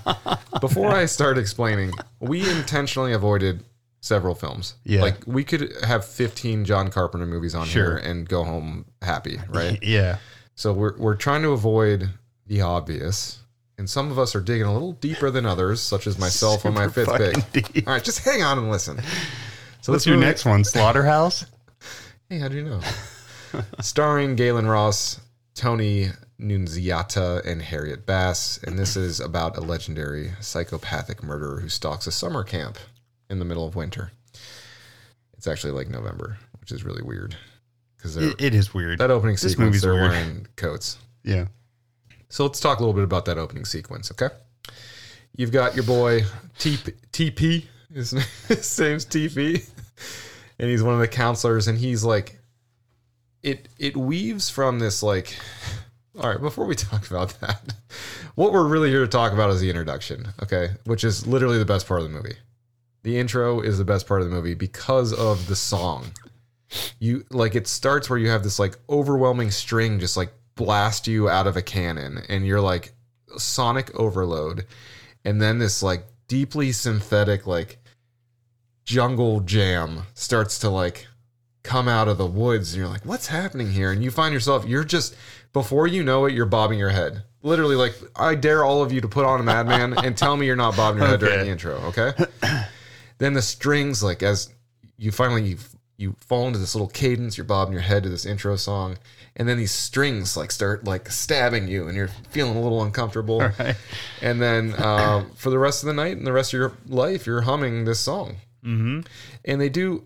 Before 0.61 0.89
I 0.91 1.05
start 1.05 1.37
explaining, 1.37 1.91
we 2.19 2.47
intentionally 2.49 3.13
avoided 3.13 3.63
several 4.01 4.35
films. 4.35 4.75
Yeah. 4.83 5.01
Like 5.01 5.17
we 5.25 5.43
could 5.43 5.73
have 5.83 6.05
15 6.05 6.63
John 6.65 6.89
Carpenter 6.91 7.25
movies 7.25 7.55
on 7.55 7.65
Sure. 7.65 7.97
here 7.97 8.09
and 8.09 8.27
go 8.29 8.43
home 8.43 8.85
happy, 9.01 9.39
right? 9.49 9.79
Yeah. 9.83 10.17
So 10.57 10.71
we're 10.71 10.95
we're 10.97 11.15
trying 11.15 11.41
to 11.41 11.49
avoid 11.49 12.09
the 12.47 12.61
obvious. 12.61 13.39
And 13.77 13.89
some 13.89 14.09
of 14.11 14.17
us 14.17 14.35
are 14.35 14.41
digging 14.41 14.65
a 14.65 14.73
little 14.73 14.93
deeper 14.93 15.29
than 15.29 15.45
others, 15.45 15.81
such 15.81 16.07
as 16.07 16.17
myself 16.17 16.65
on 16.65 16.73
my 16.73 16.87
fifth 16.87 17.09
pick. 17.17 17.73
deep. 17.73 17.87
All 17.87 17.93
right, 17.93 18.03
just 18.03 18.23
hang 18.23 18.41
on 18.41 18.57
and 18.57 18.71
listen. 18.71 18.99
So 19.81 19.91
What's 19.91 20.05
your 20.05 20.17
next 20.17 20.45
one? 20.45 20.63
Slaughterhouse? 20.63 21.45
Hey, 22.27 22.39
how 22.39 22.47
do 22.47 22.55
you 22.55 22.63
know? 22.63 22.79
Starring 23.81 24.35
Gaylen 24.35 24.67
Ross, 24.67 25.19
Tony 25.53 26.09
Nunziata, 26.39 27.45
and 27.45 27.61
Harriet 27.61 28.05
Bass. 28.07 28.59
And 28.63 28.79
this 28.79 28.95
is 28.95 29.19
about 29.19 29.55
a 29.57 29.61
legendary 29.61 30.31
psychopathic 30.41 31.21
murderer 31.21 31.59
who 31.59 31.69
stalks 31.69 32.07
a 32.07 32.11
summer 32.11 32.43
camp 32.43 32.79
in 33.29 33.37
the 33.37 33.45
middle 33.45 33.67
of 33.67 33.75
winter. 33.75 34.11
It's 35.37 35.45
actually 35.47 35.73
like 35.73 35.87
November, 35.89 36.37
which 36.59 36.71
is 36.71 36.83
really 36.83 37.03
weird. 37.03 37.35
Because 37.97 38.17
It, 38.17 38.41
it 38.41 38.55
is 38.55 38.73
weird. 38.73 38.97
that 38.99 39.11
opening 39.11 39.35
this 39.35 39.43
sequence, 39.43 39.59
movie's 39.67 39.81
they're 39.83 39.93
weird. 39.93 40.09
wearing 40.09 40.47
coats. 40.55 40.97
Yeah. 41.23 41.45
So 42.29 42.43
let's 42.45 42.59
talk 42.59 42.79
a 42.79 42.81
little 42.81 42.93
bit 42.93 43.03
about 43.03 43.25
that 43.25 43.37
opening 43.37 43.65
sequence, 43.65 44.11
okay? 44.11 44.33
You've 45.37 45.51
got 45.51 45.75
your 45.75 45.83
boy 45.85 46.21
TP, 46.59 46.93
TP. 47.11 47.65
His, 47.93 48.13
name- 48.13 48.23
his 48.47 48.79
name's 48.79 49.05
TP, 49.05 49.67
and 50.59 50.69
he's 50.69 50.83
one 50.83 50.93
of 50.93 50.99
the 50.99 51.07
counselors. 51.07 51.67
And 51.67 51.77
he's 51.77 52.03
like, 52.03 52.39
it 53.43 53.69
it 53.77 53.95
weaves 53.95 54.49
from 54.49 54.79
this 54.79 55.03
like. 55.03 55.35
All 56.21 56.29
right, 56.29 56.39
before 56.39 56.65
we 56.65 56.75
talk 56.75 57.09
about 57.09 57.37
that, 57.41 57.73
what 58.35 58.53
we're 58.53 58.67
really 58.67 58.89
here 58.89 59.01
to 59.01 59.07
talk 59.07 59.33
about 59.33 59.49
is 59.49 59.59
the 59.59 59.69
introduction, 59.69 60.29
okay? 60.41 60.69
Which 60.85 61.03
is 61.03 61.27
literally 61.27 61.57
the 61.57 61.65
best 61.65 61.87
part 61.87 61.99
of 61.99 62.09
the 62.09 62.15
movie. 62.15 62.37
The 63.03 63.19
intro 63.19 63.59
is 63.59 63.77
the 63.77 63.83
best 63.83 64.07
part 64.07 64.21
of 64.21 64.29
the 64.29 64.33
movie 64.33 64.53
because 64.53 65.11
of 65.13 65.47
the 65.47 65.57
song. 65.57 66.05
You 66.99 67.25
like 67.29 67.53
it 67.55 67.67
starts 67.67 68.09
where 68.09 68.17
you 68.17 68.29
have 68.29 68.43
this 68.43 68.59
like 68.59 68.77
overwhelming 68.89 69.51
string 69.51 69.99
just 69.99 70.15
like 70.17 70.33
blast 70.55 71.07
you 71.07 71.29
out 71.29 71.47
of 71.47 71.57
a 71.57 71.61
cannon 71.61 72.23
and 72.29 72.45
you're 72.45 72.61
like 72.61 72.93
sonic 73.37 73.93
overload 73.95 74.65
and 75.25 75.41
then 75.41 75.59
this 75.59 75.83
like 75.83 76.05
deeply 76.27 76.71
synthetic 76.71 77.45
like 77.45 77.79
jungle 78.85 79.41
jam 79.41 80.03
starts 80.13 80.59
to 80.59 80.69
like 80.69 81.07
come 81.65 81.87
out 81.87 82.07
of 82.07 82.19
the 82.19 82.25
woods 82.25 82.73
and 82.73 82.79
you're 82.79 82.87
like 82.87 83.05
what's 83.05 83.27
happening 83.27 83.71
here? 83.71 83.91
And 83.91 84.03
you 84.03 84.11
find 84.11 84.33
yourself 84.33 84.65
you're 84.65 84.83
just 84.83 85.15
before 85.51 85.87
you 85.87 86.03
know 86.03 86.25
it 86.25 86.33
you're 86.33 86.45
bobbing 86.45 86.79
your 86.79 86.91
head. 86.91 87.23
Literally 87.41 87.75
like 87.75 87.95
i 88.15 88.35
dare 88.35 88.63
all 88.63 88.81
of 88.81 88.91
you 88.91 89.01
to 89.01 89.07
put 89.07 89.25
on 89.25 89.39
a 89.39 89.43
madman 89.43 89.97
and 89.97 90.15
tell 90.15 90.37
me 90.37 90.45
you're 90.45 90.55
not 90.55 90.77
bobbing 90.77 91.01
your 91.01 91.09
head 91.09 91.19
during 91.19 91.39
the 91.39 91.51
intro 91.51 91.75
okay? 91.87 92.13
Then 93.17 93.33
the 93.33 93.41
strings 93.41 94.03
like 94.03 94.23
as 94.23 94.49
you 94.97 95.11
finally 95.11 95.43
you, 95.43 95.57
you 95.97 96.15
fall 96.19 96.47
into 96.47 96.59
this 96.59 96.75
little 96.75 96.87
cadence 96.87 97.37
you're 97.37 97.45
bobbing 97.45 97.73
your 97.73 97.81
head 97.81 98.03
to 98.03 98.09
this 98.09 98.25
intro 98.25 98.55
song 98.55 98.97
and 99.37 99.47
then 99.49 99.57
these 99.57 99.71
strings 99.71 100.37
like 100.37 100.51
start 100.51 100.83
like 100.85 101.09
stabbing 101.09 101.67
you 101.67 101.87
and 101.87 101.95
you're 101.97 102.07
feeling 102.29 102.55
a 102.55 102.61
little 102.61 102.81
uncomfortable 102.83 103.39
Right. 103.59 103.75
and 104.21 104.41
then 104.41 104.73
um, 104.81 105.31
for 105.35 105.49
the 105.49 105.59
rest 105.59 105.83
of 105.83 105.87
the 105.87 105.93
night 105.93 106.17
and 106.17 106.25
the 106.25 106.31
rest 106.33 106.53
of 106.53 106.57
your 106.59 106.73
life 106.87 107.25
you're 107.25 107.41
humming 107.41 107.85
this 107.85 107.99
song 107.99 108.37
Mm-hmm. 108.63 109.01
and 109.45 109.61
they 109.61 109.69
do 109.69 110.03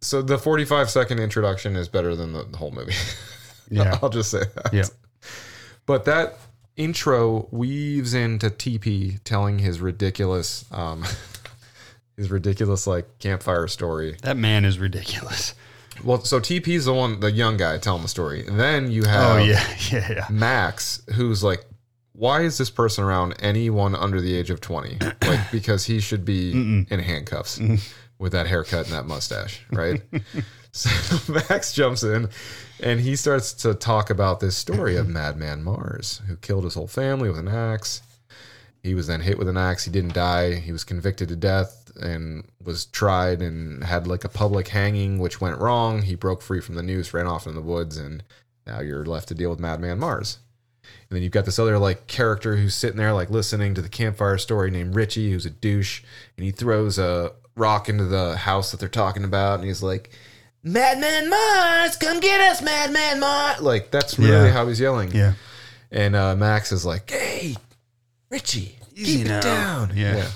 so 0.00 0.22
the 0.22 0.38
45 0.38 0.90
second 0.90 1.20
introduction 1.20 1.76
is 1.76 1.88
better 1.88 2.16
than 2.16 2.32
the, 2.32 2.42
the 2.44 2.56
whole 2.56 2.72
movie 2.72 2.94
Yeah. 3.70 3.98
i'll 4.02 4.08
just 4.10 4.30
say 4.30 4.42
that 4.56 4.72
Yeah. 4.72 4.84
but 5.86 6.04
that 6.06 6.38
intro 6.76 7.46
weaves 7.50 8.14
into 8.14 8.48
TP 8.50 9.20
telling 9.24 9.58
his 9.60 9.80
ridiculous 9.80 10.64
um 10.72 11.04
his 12.16 12.30
ridiculous 12.30 12.86
like 12.86 13.18
campfire 13.18 13.66
story. 13.68 14.16
That 14.22 14.36
man 14.36 14.64
is 14.64 14.78
ridiculous. 14.78 15.54
Well, 16.04 16.24
so 16.24 16.40
TP's 16.40 16.84
the 16.86 16.92
one 16.94 17.20
the 17.20 17.30
young 17.30 17.56
guy 17.56 17.78
telling 17.78 18.02
the 18.02 18.08
story. 18.08 18.46
And 18.46 18.58
then 18.58 18.90
you 18.90 19.04
have 19.04 19.36
Oh, 19.36 19.42
yeah. 19.42 19.64
Yeah. 19.90 20.12
Yeah. 20.12 20.26
Max 20.30 21.02
who's 21.14 21.42
like 21.44 21.64
why 22.14 22.42
is 22.42 22.58
this 22.58 22.70
person 22.70 23.02
around 23.04 23.34
anyone 23.40 23.94
under 23.94 24.20
the 24.20 24.34
age 24.36 24.50
of 24.50 24.60
20? 24.60 24.98
Like 25.26 25.50
because 25.52 25.86
he 25.86 25.98
should 26.00 26.24
be 26.24 26.52
in 26.52 26.98
handcuffs 26.98 27.58
with 28.18 28.32
that 28.32 28.46
haircut 28.46 28.84
and 28.86 28.94
that 28.94 29.06
mustache, 29.06 29.64
right? 29.72 30.00
so 30.72 31.32
Max 31.48 31.72
jumps 31.72 32.02
in 32.02 32.28
and 32.80 33.00
he 33.00 33.16
starts 33.16 33.52
to 33.54 33.74
talk 33.74 34.10
about 34.10 34.40
this 34.40 34.56
story 34.56 34.96
of 34.96 35.08
Madman 35.18 35.64
Marz, 35.64 36.20
who 36.26 36.36
killed 36.36 36.64
his 36.64 36.74
whole 36.74 36.86
family 36.86 37.28
with 37.28 37.38
an 37.38 37.48
axe. 37.48 38.02
He 38.82 38.94
was 38.94 39.06
then 39.06 39.20
hit 39.20 39.38
with 39.38 39.48
an 39.48 39.56
axe. 39.56 39.84
He 39.84 39.90
didn't 39.92 40.12
die. 40.14 40.56
He 40.56 40.72
was 40.72 40.82
convicted 40.84 41.28
to 41.28 41.36
death 41.36 41.81
and 41.96 42.44
was 42.62 42.86
tried 42.86 43.42
and 43.42 43.84
had 43.84 44.06
like 44.06 44.24
a 44.24 44.28
public 44.28 44.68
hanging, 44.68 45.18
which 45.18 45.40
went 45.40 45.58
wrong. 45.58 46.02
He 46.02 46.14
broke 46.14 46.42
free 46.42 46.60
from 46.60 46.74
the 46.74 46.82
noose, 46.82 47.12
ran 47.14 47.26
off 47.26 47.46
in 47.46 47.54
the 47.54 47.60
woods, 47.60 47.96
and 47.96 48.22
now 48.66 48.80
you're 48.80 49.04
left 49.04 49.28
to 49.28 49.34
deal 49.34 49.50
with 49.50 49.60
Madman 49.60 49.98
Marz. 49.98 50.38
And 51.08 51.16
then 51.16 51.22
you've 51.22 51.32
got 51.32 51.44
this 51.44 51.58
other 51.58 51.78
like 51.78 52.06
character 52.06 52.56
who's 52.56 52.74
sitting 52.74 52.96
there 52.96 53.12
like 53.12 53.30
listening 53.30 53.74
to 53.74 53.82
the 53.82 53.88
campfire 53.88 54.38
story 54.38 54.70
named 54.70 54.94
Richie, 54.94 55.30
who's 55.30 55.46
a 55.46 55.50
douche, 55.50 56.02
and 56.36 56.44
he 56.44 56.50
throws 56.50 56.98
a 56.98 57.32
rock 57.56 57.88
into 57.88 58.04
the 58.04 58.36
house 58.36 58.70
that 58.70 58.80
they're 58.80 58.88
talking 58.88 59.24
about, 59.24 59.58
and 59.58 59.68
he's 59.68 59.82
like, 59.82 60.10
"Madman 60.62 61.30
Marz, 61.30 61.98
come 62.00 62.18
get 62.20 62.40
us, 62.40 62.62
Madman 62.62 63.20
Marz!" 63.20 63.60
Like 63.60 63.90
that's 63.90 64.18
really 64.18 64.46
Yeah. 64.46 64.52
how 64.52 64.66
he's 64.68 64.80
yelling. 64.80 65.12
Yeah. 65.12 65.34
And 65.90 66.16
uh, 66.16 66.34
Max 66.36 66.72
is 66.72 66.86
like, 66.86 67.10
"Hey, 67.10 67.56
Richie, 68.30 68.78
Easy 68.94 69.18
keep 69.18 69.26
now." 69.26 69.38
it 69.38 69.42
down." 69.42 69.92
Yeah. 69.94 70.26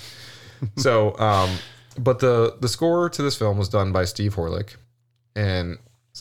so, 0.76 1.16
um, 1.18 1.50
but 1.98 2.18
the 2.18 2.56
the 2.60 2.68
score 2.68 3.08
to 3.10 3.22
this 3.22 3.36
film 3.36 3.58
was 3.58 3.68
done 3.68 3.92
by 3.92 4.04
Steve 4.04 4.34
Horelick, 4.34 4.76
and 5.34 5.78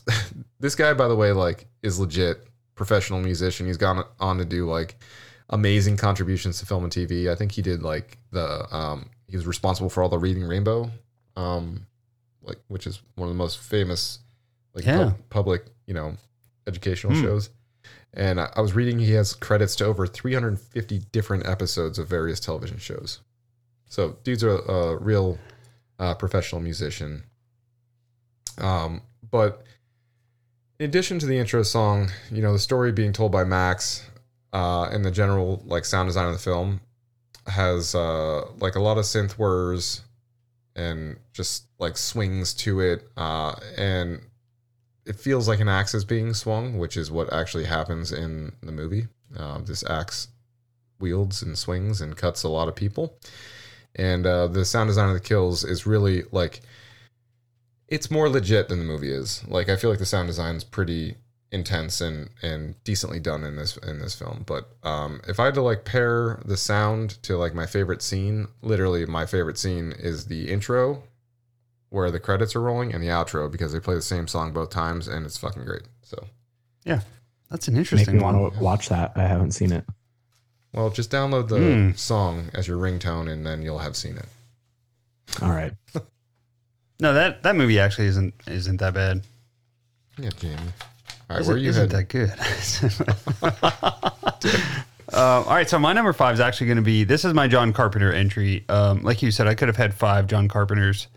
this 0.59 0.75
guy, 0.75 0.93
by 0.93 1.07
the 1.07 1.15
way, 1.15 1.31
like 1.31 1.67
is 1.83 1.99
legit 1.99 2.45
professional 2.75 3.19
musician. 3.21 3.65
He's 3.67 3.77
gone 3.77 4.03
on 4.19 4.37
to 4.37 4.45
do 4.45 4.69
like 4.69 4.95
amazing 5.49 5.97
contributions 5.97 6.59
to 6.59 6.65
film 6.65 6.83
and 6.83 6.91
TV. 6.91 7.29
I 7.31 7.35
think 7.35 7.51
he 7.51 7.61
did 7.61 7.83
like 7.83 8.17
the 8.31 8.65
um, 8.75 9.09
he 9.27 9.35
was 9.35 9.45
responsible 9.47 9.89
for 9.89 10.01
all 10.03 10.09
the 10.09 10.17
Reading 10.19 10.43
Rainbow, 10.43 10.89
um, 11.35 11.85
like 12.43 12.57
which 12.67 12.87
is 12.87 13.01
one 13.15 13.27
of 13.29 13.33
the 13.33 13.37
most 13.37 13.59
famous 13.59 14.19
like 14.73 14.85
Yeah. 14.85 14.97
pub- 15.09 15.17
public 15.29 15.65
you 15.87 15.93
know 15.93 16.15
educational 16.67 17.13
Hmm. 17.15 17.21
shows. 17.21 17.49
And 18.13 18.39
I 18.39 18.49
I 18.55 18.61
was 18.61 18.73
reading 18.73 18.97
he 18.99 19.11
has 19.11 19.33
credits 19.33 19.75
to 19.77 19.85
over 19.85 20.07
350 20.07 20.99
different 21.11 21.45
episodes 21.45 21.99
of 21.99 22.07
various 22.07 22.39
television 22.39 22.77
shows. 22.77 23.19
So 23.87 24.17
dude's 24.23 24.43
a, 24.43 24.49
a 24.49 24.97
real 24.97 25.37
uh, 25.99 26.13
professional 26.15 26.61
musician. 26.61 27.23
Um, 28.57 29.01
but 29.29 29.63
in 30.79 30.85
addition 30.89 31.19
to 31.19 31.25
the 31.25 31.37
intro 31.37 31.63
song, 31.63 32.11
you 32.31 32.41
know, 32.41 32.53
the 32.53 32.59
story 32.59 32.91
being 32.91 33.13
told 33.13 33.31
by 33.31 33.43
Max 33.43 34.09
uh, 34.53 34.89
and 34.91 35.03
the 35.03 35.11
general 35.11 35.61
like 35.65 35.85
sound 35.85 36.07
design 36.07 36.27
of 36.27 36.33
the 36.33 36.39
film 36.39 36.81
has 37.47 37.95
uh, 37.95 38.45
like 38.59 38.75
a 38.75 38.81
lot 38.81 38.97
of 38.97 39.03
synth 39.05 39.33
whirs 39.33 40.01
and 40.75 41.17
just 41.33 41.65
like 41.79 41.97
swings 41.97 42.53
to 42.53 42.81
it, 42.81 43.07
uh, 43.15 43.55
and 43.77 44.19
it 45.05 45.15
feels 45.15 45.47
like 45.47 45.59
an 45.59 45.69
axe 45.69 45.93
is 45.93 46.03
being 46.03 46.33
swung, 46.33 46.77
which 46.77 46.97
is 46.97 47.11
what 47.11 47.31
actually 47.31 47.65
happens 47.65 48.11
in 48.11 48.51
the 48.61 48.71
movie. 48.71 49.07
Um, 49.37 49.65
this 49.65 49.83
axe 49.89 50.29
wields 50.99 51.41
and 51.41 51.57
swings 51.57 52.01
and 52.01 52.17
cuts 52.17 52.43
a 52.43 52.49
lot 52.49 52.67
of 52.67 52.75
people. 52.75 53.17
And 53.95 54.25
uh, 54.25 54.47
the 54.47 54.65
sound 54.65 54.89
design 54.89 55.07
of 55.09 55.13
the 55.13 55.19
kills 55.21 55.63
is 55.63 55.85
really 55.85 56.23
like 56.31 56.61
it's 57.87 58.09
more 58.09 58.27
legit 58.29 58.67
than 58.67 58.79
the 58.79 58.85
movie 58.85 59.11
is. 59.11 59.43
Like 59.47 59.69
I 59.69 59.75
feel 59.75 59.89
like 59.89 59.99
the 59.99 60.05
sound 60.05 60.27
design 60.27 60.55
is 60.55 60.63
pretty 60.63 61.15
intense 61.51 62.01
and 62.01 62.29
and 62.41 62.75
decently 62.83 63.19
done 63.19 63.43
in 63.43 63.55
this 63.55 63.77
in 63.77 63.99
this 63.99 64.15
film. 64.15 64.43
But 64.45 64.69
um, 64.83 65.21
if 65.27 65.39
I 65.39 65.45
had 65.45 65.53
to 65.53 65.61
like 65.61 65.85
pair 65.85 66.41
the 66.45 66.57
sound 66.57 67.21
to 67.23 67.37
like 67.37 67.53
my 67.53 67.65
favorite 67.65 68.01
scene, 68.01 68.47
literally 68.61 69.05
my 69.05 69.25
favorite 69.25 69.57
scene 69.57 69.93
is 69.97 70.25
the 70.25 70.51
intro 70.51 71.03
where 71.89 72.11
the 72.11 72.19
credits 72.19 72.55
are 72.55 72.61
rolling 72.61 72.93
and 72.93 73.01
the 73.01 73.07
outro 73.07 73.49
because 73.49 73.71
they 73.71 73.79
play 73.79 73.95
the 73.95 74.01
same 74.01 74.27
song 74.27 74.51
both 74.51 74.69
times 74.69 75.07
and 75.07 75.25
it's 75.25 75.37
fucking 75.37 75.63
great. 75.63 75.83
So 76.01 76.27
yeah, 76.83 77.01
That's 77.49 77.67
an 77.69 77.77
interesting. 77.77 78.15
Make 78.15 78.15
interesting 78.15 78.17
me 78.17 78.23
one. 78.23 78.41
want 78.41 78.53
to 78.55 78.59
watch 78.59 78.89
that. 78.89 79.13
I 79.15 79.23
haven't 79.27 79.51
seen 79.51 79.71
it. 79.71 79.85
Well, 80.75 80.91
just 80.91 81.09
download 81.09 81.47
the 81.47 81.57
Hmm. 81.57 81.91
song 81.95 82.49
as 82.53 82.67
your 82.67 82.77
ringtone 82.77 83.31
and 83.31 83.43
then 83.45 83.63
you'll 83.63 83.79
have 83.79 83.95
seen 83.95 84.17
it. 84.17 84.27
All 85.41 85.49
right. 85.51 85.73
No, 86.97 87.13
that 87.13 87.43
that 87.43 87.57
movie 87.57 87.77
actually 87.77 88.07
isn't 88.07 88.33
isn't 88.47 88.77
that 88.77 88.93
bad. 88.93 89.21
Yeah, 90.17 90.29
Jamie. 90.39 90.55
All 91.29 91.35
right, 91.35 91.41
Isn't, 91.41 91.53
where 91.53 91.61
you 91.61 91.69
isn't 91.71 91.91
heading? 91.91 92.07
that 92.07 93.51
good? 93.51 94.71
Uh, 95.13 95.43
all 95.45 95.53
right, 95.55 95.69
so 95.69 95.77
my 95.77 95.93
number 95.93 96.11
five 96.13 96.33
is 96.33 96.39
actually 96.39 96.67
going 96.67 96.77
to 96.77 96.81
be 96.83 97.03
this 97.03 97.23
is 97.25 97.33
my 97.33 97.47
John 97.47 97.73
Carpenter 97.73 98.11
entry. 98.11 98.65
Um, 98.67 99.01
like 99.03 99.21
you 99.21 99.29
said, 99.31 99.45
I 99.47 99.53
could 99.55 99.67
have 99.67 99.77
had 99.77 99.93
five 99.93 100.25
John 100.27 100.47
Carpenters. 100.47 101.07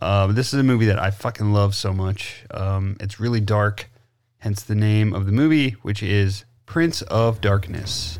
Uh, 0.00 0.28
this 0.28 0.52
is 0.54 0.58
a 0.60 0.62
movie 0.62 0.86
that 0.86 0.98
I 0.98 1.10
fucking 1.10 1.52
love 1.52 1.74
so 1.74 1.92
much. 1.92 2.44
Um, 2.52 2.96
it's 3.00 3.20
really 3.20 3.40
dark, 3.40 3.90
hence 4.38 4.62
the 4.62 4.74
name 4.74 5.12
of 5.12 5.26
the 5.26 5.32
movie, 5.32 5.70
which 5.82 6.02
is 6.02 6.44
Prince 6.66 7.02
of 7.02 7.40
Darkness. 7.40 8.18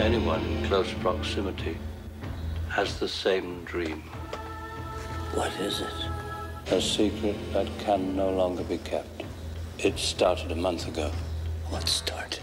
Anyone 0.00 0.40
in 0.46 0.64
close 0.64 0.90
proximity 0.94 1.76
has 2.70 2.98
the 2.98 3.06
same 3.06 3.62
dream. 3.64 4.00
What 5.34 5.52
is 5.60 5.82
it? 5.82 6.72
A 6.72 6.80
secret 6.80 7.36
that 7.52 7.68
can 7.80 8.16
no 8.16 8.30
longer 8.30 8.64
be 8.64 8.78
kept. 8.78 9.24
It 9.78 9.98
started 9.98 10.52
a 10.52 10.56
month 10.56 10.88
ago. 10.88 11.10
What 11.68 11.86
started? 11.86 12.40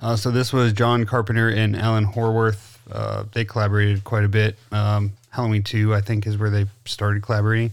Uh, 0.00 0.16
so 0.16 0.32
this 0.32 0.52
was 0.52 0.72
John 0.72 1.06
Carpenter 1.06 1.48
and 1.48 1.76
Alan 1.76 2.04
Howarth. 2.04 2.80
Uh, 2.90 3.22
they 3.32 3.44
collaborated 3.44 4.02
quite 4.02 4.24
a 4.24 4.28
bit. 4.28 4.56
Um, 4.72 5.12
Halloween 5.30 5.62
2, 5.62 5.94
I 5.94 6.00
think, 6.00 6.26
is 6.26 6.38
where 6.38 6.50
they 6.50 6.66
started 6.86 7.22
collaborating. 7.22 7.70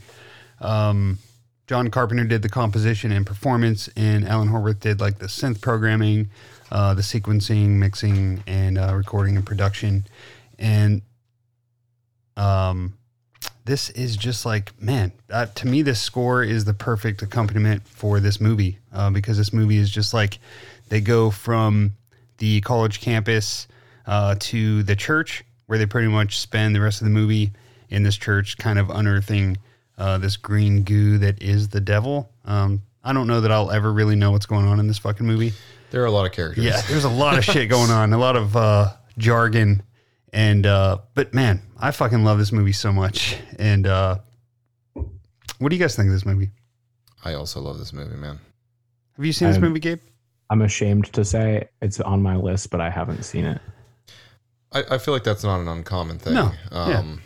Um, 0.62 1.18
John 1.66 1.90
Carpenter 1.90 2.24
did 2.24 2.44
the 2.44 2.50
composition 2.50 3.12
and 3.12 3.26
performance, 3.26 3.90
and 3.98 4.28
Alan 4.28 4.48
Howarth 4.50 4.80
did 4.80 5.02
like 5.02 5.18
the 5.18 5.26
synth 5.26 5.60
programming, 5.60 6.30
uh, 6.72 6.94
the 6.94 7.02
sequencing, 7.02 7.70
mixing, 7.70 8.44
and 8.48 8.78
uh, 8.78 8.94
recording 8.96 9.36
and 9.36 9.46
production. 9.46 10.06
And 10.60 11.02
um, 12.36 12.98
this 13.66 13.90
is 13.92 14.16
just 14.16 14.46
like, 14.46 14.80
man, 14.82 15.12
uh, 15.30 15.48
to 15.48 15.68
me, 15.68 15.82
this 15.82 16.00
score 16.00 16.44
is 16.44 16.66
the 16.66 16.74
perfect 16.74 17.22
accompaniment 17.22 17.88
for 17.88 18.20
this 18.20 18.40
movie 18.40 18.80
uh, 18.94 19.10
because 19.10 19.38
this 19.38 19.54
movie 19.54 19.78
is 19.78 19.90
just 19.90 20.14
like 20.14 20.40
they 20.90 21.02
go 21.02 21.30
from 21.32 21.94
the 22.38 22.62
college 22.62 23.02
campus 23.02 23.68
uh, 24.06 24.36
to 24.40 24.84
the 24.84 24.96
church, 24.96 25.44
where 25.66 25.78
they 25.78 25.86
pretty 25.86 26.08
much 26.08 26.40
spend 26.40 26.76
the 26.76 26.82
rest 26.82 27.02
of 27.02 27.06
the 27.06 27.12
movie 27.12 27.52
in 27.90 28.04
this 28.04 28.16
church, 28.16 28.58
kind 28.58 28.80
of 28.80 28.90
unearthing 28.90 29.58
uh, 29.98 30.18
this 30.18 30.38
green 30.38 30.84
goo 30.84 31.18
that 31.18 31.42
is 31.42 31.70
the 31.70 31.82
devil. 31.82 32.30
Um, 32.46 32.84
I 33.04 33.14
don't 33.14 33.28
know 33.28 33.42
that 33.42 33.52
I'll 33.52 33.72
ever 33.72 33.92
really 33.92 34.16
know 34.16 34.32
what's 34.32 34.46
going 34.46 34.68
on 34.68 34.80
in 34.80 34.88
this 34.88 35.00
fucking 35.00 35.26
movie. 35.26 35.54
There 35.92 36.02
are 36.02 36.06
a 36.06 36.12
lot 36.12 36.26
of 36.26 36.32
characters. 36.34 36.64
Yeah, 36.66 36.82
there's 36.90 37.04
a 37.06 37.10
lot 37.10 37.38
of 37.38 37.44
shit 37.46 37.70
going 37.76 37.92
on, 37.92 38.12
a 38.14 38.18
lot 38.18 38.36
of 38.36 38.56
uh, 38.58 38.94
jargon, 39.18 39.84
and 40.34 40.66
uh, 40.66 41.00
but 41.14 41.34
man, 41.34 41.62
I 41.80 41.92
fucking 41.92 42.24
love 42.24 42.38
this 42.40 42.52
movie 42.52 42.74
so 42.74 42.92
much. 42.92 43.38
And 43.58 43.88
uh, 43.88 44.18
what 44.94 45.70
do 45.70 45.76
you 45.76 45.80
guys 45.82 45.96
think 45.96 46.08
of 46.08 46.14
this 46.14 46.26
movie? 46.26 46.52
I 47.24 47.34
also 47.34 47.62
love 47.62 47.78
this 47.80 47.94
movie, 47.94 48.16
man. 48.16 48.40
Have 49.16 49.26
you 49.26 49.34
seen 49.34 49.48
this 49.48 49.58
Um, 49.58 49.64
movie, 49.64 49.80
Gabe? 49.80 50.00
I'm 50.50 50.62
ashamed 50.62 51.12
to 51.14 51.26
say 51.26 51.68
it's 51.82 52.00
on 52.00 52.22
my 52.22 52.36
list, 52.36 52.70
but 52.70 52.80
I 52.80 52.90
haven't 52.90 53.24
seen 53.24 53.46
it. 53.46 53.62
I, 54.72 54.84
I 54.92 54.98
feel 54.98 55.14
like 55.14 55.24
that's 55.24 55.44
not 55.44 55.60
an 55.60 55.68
uncommon 55.68 56.20
thing. 56.20 56.34
No, 56.36 56.52
Um, 56.72 57.22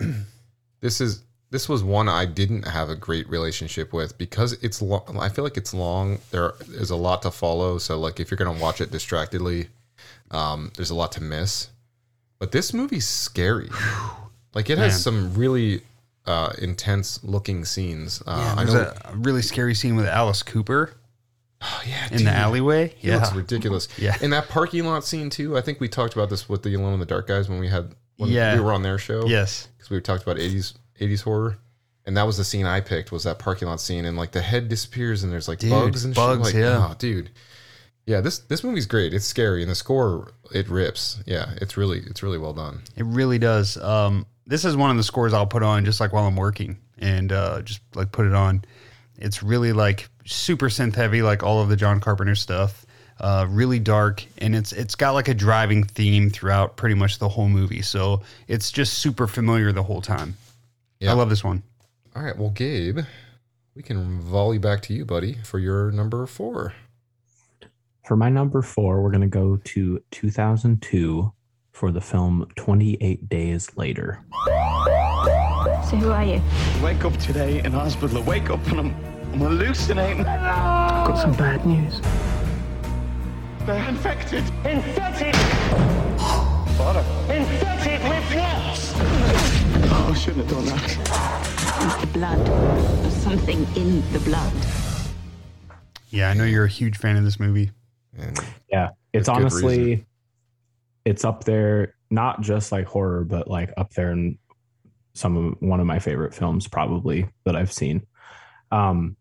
this 0.80 1.00
is 1.00 1.22
this 1.56 1.70
was 1.70 1.82
one 1.82 2.06
I 2.06 2.26
didn't 2.26 2.68
have 2.68 2.90
a 2.90 2.94
great 2.94 3.26
relationship 3.30 3.94
with 3.94 4.18
because 4.18 4.52
it's 4.62 4.82
long. 4.82 5.16
I 5.18 5.30
feel 5.30 5.42
like 5.42 5.56
it's 5.56 5.72
long. 5.72 6.18
There 6.30 6.52
is 6.68 6.90
a 6.90 6.96
lot 6.96 7.22
to 7.22 7.30
follow. 7.30 7.78
So 7.78 7.98
like 7.98 8.20
if 8.20 8.30
you're 8.30 8.36
gonna 8.36 8.60
watch 8.60 8.82
it 8.82 8.90
distractedly, 8.90 9.68
um, 10.30 10.70
there's 10.76 10.90
a 10.90 10.94
lot 10.94 11.12
to 11.12 11.22
miss. 11.22 11.70
But 12.38 12.52
this 12.52 12.74
movie's 12.74 13.08
scary. 13.08 13.70
Like 14.54 14.68
it 14.68 14.76
has 14.76 15.02
some 15.02 15.32
really 15.32 15.80
uh, 16.26 16.52
intense 16.60 17.24
looking 17.24 17.64
scenes. 17.64 18.22
Uh, 18.26 18.54
I 18.58 18.64
There's 18.64 18.74
know. 18.74 18.92
a, 19.06 19.16
really 19.16 19.40
scary 19.40 19.74
scene 19.74 19.96
with 19.96 20.04
Alice 20.06 20.42
Cooper 20.42 20.92
oh, 21.62 21.82
yeah, 21.88 22.06
in 22.10 22.18
dude. 22.18 22.26
the 22.26 22.32
alleyway. 22.32 22.92
He 22.98 23.08
Yeah, 23.08 23.16
looks 23.16 23.32
ridiculous. 23.32 23.88
Yeah. 23.98 24.14
In 24.20 24.28
that 24.32 24.50
parking 24.50 24.84
lot 24.84 25.04
scene 25.06 25.30
too. 25.30 25.56
I 25.56 25.62
think 25.62 25.80
we 25.80 25.88
talked 25.88 26.12
about 26.12 26.28
this 26.28 26.50
with 26.50 26.62
the 26.64 26.74
Alone 26.74 26.92
in 26.92 27.00
the 27.00 27.06
Dark 27.06 27.26
guys 27.28 27.48
when 27.48 27.60
we 27.60 27.68
had 27.68 27.94
when 28.18 28.28
Yeah. 28.28 28.56
we 28.56 28.60
were 28.60 28.74
on 28.74 28.82
their 28.82 28.98
show. 28.98 29.24
yes, 29.26 29.68
because 29.78 29.88
we 29.88 29.98
talked 30.02 30.22
about 30.22 30.36
80s 30.36 30.74
80s 31.00 31.22
horror 31.22 31.58
and 32.04 32.16
that 32.16 32.24
was 32.24 32.36
the 32.36 32.44
scene 32.44 32.66
i 32.66 32.80
picked 32.80 33.12
was 33.12 33.24
that 33.24 33.38
parking 33.38 33.68
lot 33.68 33.80
scene 33.80 34.04
and 34.04 34.16
like 34.16 34.32
the 34.32 34.42
head 34.42 34.68
disappears 34.68 35.22
and 35.22 35.32
there's 35.32 35.48
like 35.48 35.58
Dude, 35.58 35.70
bugs 35.70 36.04
and 36.04 36.14
bugs, 36.14 36.48
shit 36.50 36.54
like 36.54 36.62
yeah. 36.62 36.88
oh, 36.90 36.94
dude 36.98 37.30
yeah 38.06 38.20
this 38.20 38.38
this 38.38 38.62
movie's 38.62 38.86
great 38.86 39.12
it's 39.12 39.24
scary 39.24 39.62
and 39.62 39.70
the 39.70 39.74
score 39.74 40.32
it 40.52 40.68
rips 40.68 41.22
yeah 41.26 41.54
it's 41.60 41.76
really 41.76 41.98
it's 42.06 42.22
really 42.22 42.38
well 42.38 42.52
done 42.52 42.80
it 42.96 43.04
really 43.04 43.38
does. 43.38 43.76
Um, 43.78 44.26
this 44.46 44.64
is 44.64 44.76
one 44.76 44.90
of 44.90 44.96
the 44.96 45.02
scores 45.02 45.32
I'll 45.32 45.46
put 45.46 45.62
on 45.62 45.84
just 45.84 46.00
like 46.00 46.12
while 46.12 46.26
I'm 46.26 46.36
working 46.36 46.78
and 46.98 47.32
uh, 47.32 47.62
just 47.62 47.80
like 47.94 48.12
put 48.12 48.26
it 48.26 48.34
on. 48.34 48.64
It's 49.18 49.42
really 49.42 49.72
like 49.72 50.08
super 50.24 50.68
synth 50.68 50.94
heavy, 50.94 51.22
like 51.22 51.42
all 51.42 51.60
of 51.60 51.68
the 51.68 51.76
John 51.76 52.00
Carpenter 52.00 52.34
stuff. 52.34 52.84
Uh, 53.18 53.46
really 53.48 53.78
dark, 53.78 54.24
and 54.38 54.54
it's 54.54 54.72
it's 54.72 54.94
got 54.94 55.12
like 55.12 55.28
a 55.28 55.34
driving 55.34 55.84
theme 55.84 56.28
throughout 56.28 56.76
pretty 56.76 56.94
much 56.94 57.18
the 57.18 57.28
whole 57.28 57.48
movie. 57.48 57.80
So 57.80 58.20
it's 58.46 58.70
just 58.70 58.94
super 58.94 59.26
familiar 59.26 59.72
the 59.72 59.82
whole 59.82 60.02
time. 60.02 60.36
Yeah. 61.00 61.10
I 61.12 61.14
love 61.14 61.28
this 61.30 61.44
one. 61.44 61.62
all 62.14 62.22
right 62.22 62.36
well 62.36 62.50
gabe 62.50 63.00
we 63.74 63.82
can 63.82 64.20
volley 64.20 64.58
back 64.58 64.80
to 64.82 64.94
you 64.94 65.04
buddy 65.04 65.34
for 65.44 65.58
your 65.58 65.90
number 65.90 66.26
four 66.26 66.72
For 68.06 68.16
my 68.16 68.28
number 68.30 68.62
four, 68.62 69.02
we're 69.02 69.10
going 69.10 69.28
to 69.30 69.38
go 69.42 69.56
to 69.74 70.00
2002 70.12 71.32
for 71.72 71.90
the 71.90 72.00
film 72.00 72.46
28 72.54 73.28
Days 73.28 73.68
Later. 73.76 74.22
So 75.90 75.96
who 75.96 76.10
are 76.12 76.24
you? 76.24 76.40
Wake 76.82 77.04
up 77.04 77.16
today 77.18 77.58
in 77.64 77.72
hospital. 77.72 78.22
Wake 78.22 78.48
up 78.48 78.64
and 78.68 78.78
I'm, 78.80 78.94
I'm 79.32 79.40
hallucinating. 79.40 80.24
I've 80.24 81.06
got 81.08 81.16
some 81.18 81.32
bad 81.32 81.66
news. 81.66 82.00
They're 83.66 83.88
infected. 83.88 84.44
Infected. 84.64 85.34
What? 86.78 86.96
Infected 87.28 88.00
with 88.08 88.28
what? 88.38 88.65
Oh, 89.88 90.10
I 90.12 90.14
shouldn't 90.18 90.46
have 90.46 90.50
done 90.50 90.66
that. 90.66 90.84
It's 91.82 92.00
The 92.00 92.18
blood. 92.18 92.46
There's 92.46 93.14
something 93.14 93.66
in 93.76 94.12
the 94.12 94.18
blood. 94.20 94.52
Yeah, 96.10 96.30
I 96.30 96.34
know 96.34 96.44
you're 96.44 96.64
a 96.64 96.68
huge 96.68 96.96
fan 96.98 97.16
of 97.16 97.24
this 97.24 97.38
movie. 97.38 97.70
and 98.16 98.38
Yeah, 98.70 98.90
it's 99.12 99.28
honestly, 99.28 100.06
it's 101.04 101.24
up 101.24 101.44
there, 101.44 101.94
not 102.10 102.40
just 102.40 102.72
like 102.72 102.86
horror, 102.86 103.24
but 103.24 103.48
like 103.48 103.72
up 103.76 103.92
there 103.92 104.12
in 104.12 104.38
some 105.14 105.36
of 105.36 105.54
one 105.60 105.80
of 105.80 105.86
my 105.86 105.98
favorite 105.98 106.34
films, 106.34 106.68
probably 106.68 107.28
that 107.44 107.56
I've 107.56 107.72
seen. 107.72 108.06
Um, 108.70 109.16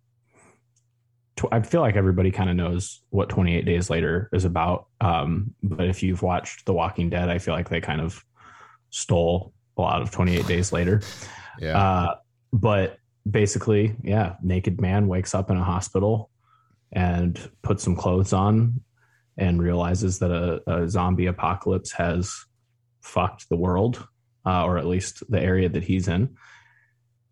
tw- 1.36 1.52
I 1.52 1.62
feel 1.62 1.82
like 1.82 1.96
everybody 1.96 2.32
kind 2.32 2.50
of 2.50 2.56
knows 2.56 3.02
what 3.10 3.30
28 3.30 3.66
Days 3.66 3.90
Later 3.90 4.30
is 4.34 4.46
about. 4.46 4.88
Um, 5.02 5.54
but 5.64 5.88
if 5.88 6.04
you've 6.04 6.22
watched 6.22 6.66
The 6.66 6.74
Walking 6.74 7.10
Dead, 7.10 7.30
I 7.30 7.38
feel 7.38 7.54
like 7.54 7.70
they 7.70 7.82
kind 7.82 8.02
of 8.02 8.24
stole 8.90 9.54
a 9.78 9.82
lot 9.82 10.02
of 10.02 10.12
28 10.12 10.48
Days 10.48 10.72
Later. 10.72 11.02
yeah. 11.60 11.78
Uh, 11.78 12.16
but 12.54 12.98
basically, 13.30 13.96
yeah, 14.04 14.36
naked 14.42 14.80
man 14.80 15.08
wakes 15.08 15.34
up 15.34 15.50
in 15.50 15.58
a 15.58 15.64
hospital 15.64 16.30
and 16.92 17.50
puts 17.62 17.84
some 17.84 17.96
clothes 17.96 18.34
on 18.34 18.82
and 19.38 19.62
realizes 19.62 20.20
that 20.20 20.32
a, 20.32 20.62
a 20.72 20.90
zombie 20.90 21.26
apocalypse 21.26 21.92
has 21.92 22.46
fucked 23.02 23.50
the 23.50 23.58
world, 23.58 24.08
uh, 24.46 24.64
or 24.64 24.78
at 24.78 24.86
least 24.86 25.24
the 25.30 25.42
area 25.42 25.68
that 25.68 25.84
he's 25.84 26.08
in, 26.08 26.38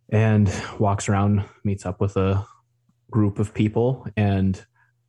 and 0.09 0.51
walks 0.79 1.07
around, 1.07 1.45
meets 1.63 1.85
up 1.85 2.01
with 2.01 2.17
a 2.17 2.45
group 3.09 3.39
of 3.39 3.53
people. 3.53 4.05
And 4.17 4.61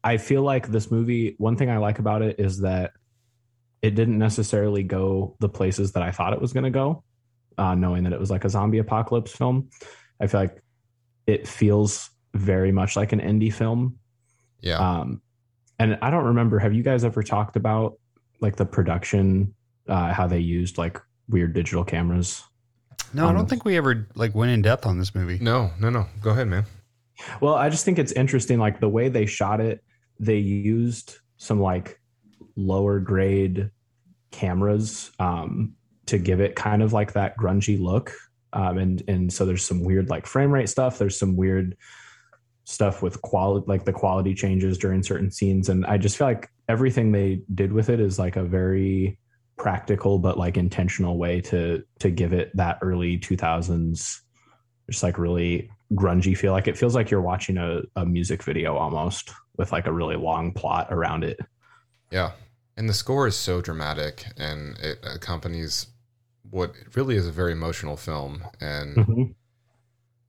I 0.04 0.18
feel 0.18 0.42
like 0.42 0.68
this 0.68 0.90
movie 0.90 1.34
one 1.38 1.56
thing 1.56 1.70
I 1.70 1.78
like 1.78 1.98
about 1.98 2.22
it 2.22 2.38
is 2.38 2.60
that 2.60 2.92
it 3.82 3.94
didn't 3.94 4.18
necessarily 4.18 4.82
go 4.82 5.36
the 5.40 5.48
places 5.48 5.92
that 5.92 6.02
I 6.02 6.10
thought 6.10 6.32
it 6.32 6.40
was 6.40 6.52
going 6.52 6.64
to 6.64 6.70
go 6.70 7.03
uh, 7.58 7.74
knowing 7.74 8.04
that 8.04 8.12
it 8.12 8.20
was 8.20 8.30
like 8.30 8.44
a 8.44 8.48
zombie 8.50 8.78
apocalypse 8.78 9.32
film. 9.32 9.68
I 10.20 10.26
feel 10.26 10.40
like 10.40 10.62
it 11.26 11.46
feels 11.48 12.10
very 12.34 12.72
much 12.72 12.96
like 12.96 13.12
an 13.12 13.20
indie 13.20 13.52
film. 13.52 13.98
Yeah. 14.60 14.78
Um, 14.78 15.20
and 15.78 15.98
I 16.02 16.10
don't 16.10 16.24
remember. 16.24 16.58
Have 16.58 16.72
you 16.74 16.82
guys 16.82 17.04
ever 17.04 17.22
talked 17.22 17.56
about 17.56 17.98
like 18.40 18.56
the 18.56 18.66
production, 18.66 19.54
uh, 19.88 20.12
how 20.12 20.26
they 20.26 20.38
used 20.38 20.78
like 20.78 21.00
weird 21.28 21.52
digital 21.54 21.84
cameras? 21.84 22.42
No, 23.12 23.26
I 23.26 23.28
Um, 23.30 23.36
don't 23.36 23.48
think 23.48 23.64
we 23.64 23.76
ever 23.76 24.08
like 24.14 24.34
went 24.34 24.50
in 24.52 24.62
depth 24.62 24.86
on 24.86 24.98
this 24.98 25.14
movie. 25.14 25.38
no, 25.40 25.70
no, 25.80 25.90
no. 25.90 26.06
Go 26.22 26.30
ahead, 26.30 26.48
man. 26.48 26.64
Well, 27.40 27.54
I 27.54 27.68
just 27.68 27.84
think 27.84 27.98
it's 27.98 28.12
interesting, 28.12 28.58
like 28.58 28.80
the 28.80 28.88
way 28.88 29.08
they 29.08 29.26
shot 29.26 29.60
it. 29.60 29.84
They 30.18 30.38
used 30.38 31.16
some 31.36 31.60
like 31.60 32.00
lower 32.56 32.98
grade 33.00 33.70
cameras 34.30 35.10
um, 35.18 35.74
to 36.06 36.18
give 36.18 36.40
it 36.40 36.56
kind 36.56 36.82
of 36.82 36.92
like 36.92 37.12
that 37.12 37.36
grungy 37.36 37.80
look, 37.80 38.12
um, 38.52 38.78
and 38.78 39.02
and 39.08 39.32
so 39.32 39.44
there's 39.44 39.64
some 39.64 39.82
weird 39.82 40.08
like 40.08 40.26
frame 40.26 40.52
rate 40.52 40.68
stuff. 40.68 40.98
There's 40.98 41.18
some 41.18 41.36
weird 41.36 41.76
stuff 42.64 43.02
with 43.02 43.20
quality, 43.22 43.64
like 43.68 43.84
the 43.84 43.92
quality 43.92 44.34
changes 44.34 44.78
during 44.78 45.02
certain 45.02 45.30
scenes, 45.30 45.68
and 45.68 45.84
I 45.86 45.98
just 45.98 46.16
feel 46.16 46.26
like 46.26 46.48
everything 46.68 47.12
they 47.12 47.42
did 47.54 47.72
with 47.72 47.90
it 47.90 48.00
is 48.00 48.18
like 48.18 48.36
a 48.36 48.44
very 48.44 49.18
practical 49.56 50.18
but 50.18 50.36
like 50.36 50.56
intentional 50.56 51.16
way 51.16 51.40
to 51.40 51.84
to 52.00 52.10
give 52.10 52.32
it 52.32 52.50
that 52.56 52.76
early 52.82 53.16
2000s 53.16 54.18
just 54.90 55.02
like 55.04 55.16
really 55.16 55.70
grungy 55.92 56.36
feel 56.36 56.50
like 56.50 56.66
it 56.66 56.76
feels 56.76 56.96
like 56.96 57.08
you're 57.08 57.20
watching 57.20 57.56
a, 57.56 57.80
a 57.94 58.04
music 58.04 58.42
video 58.42 58.76
almost 58.76 59.30
with 59.56 59.70
like 59.70 59.86
a 59.86 59.92
really 59.92 60.16
long 60.16 60.50
plot 60.52 60.88
around 60.90 61.22
it 61.22 61.38
Yeah. 62.14 62.32
And 62.76 62.88
the 62.88 62.94
score 62.94 63.26
is 63.26 63.36
so 63.36 63.60
dramatic 63.60 64.24
and 64.36 64.78
it 64.78 64.98
accompanies 65.02 65.86
what 66.50 66.72
really 66.94 67.16
is 67.16 67.26
a 67.26 67.32
very 67.32 67.52
emotional 67.52 67.96
film. 67.96 68.42
And 68.60 68.96
Mhm. 68.96 69.34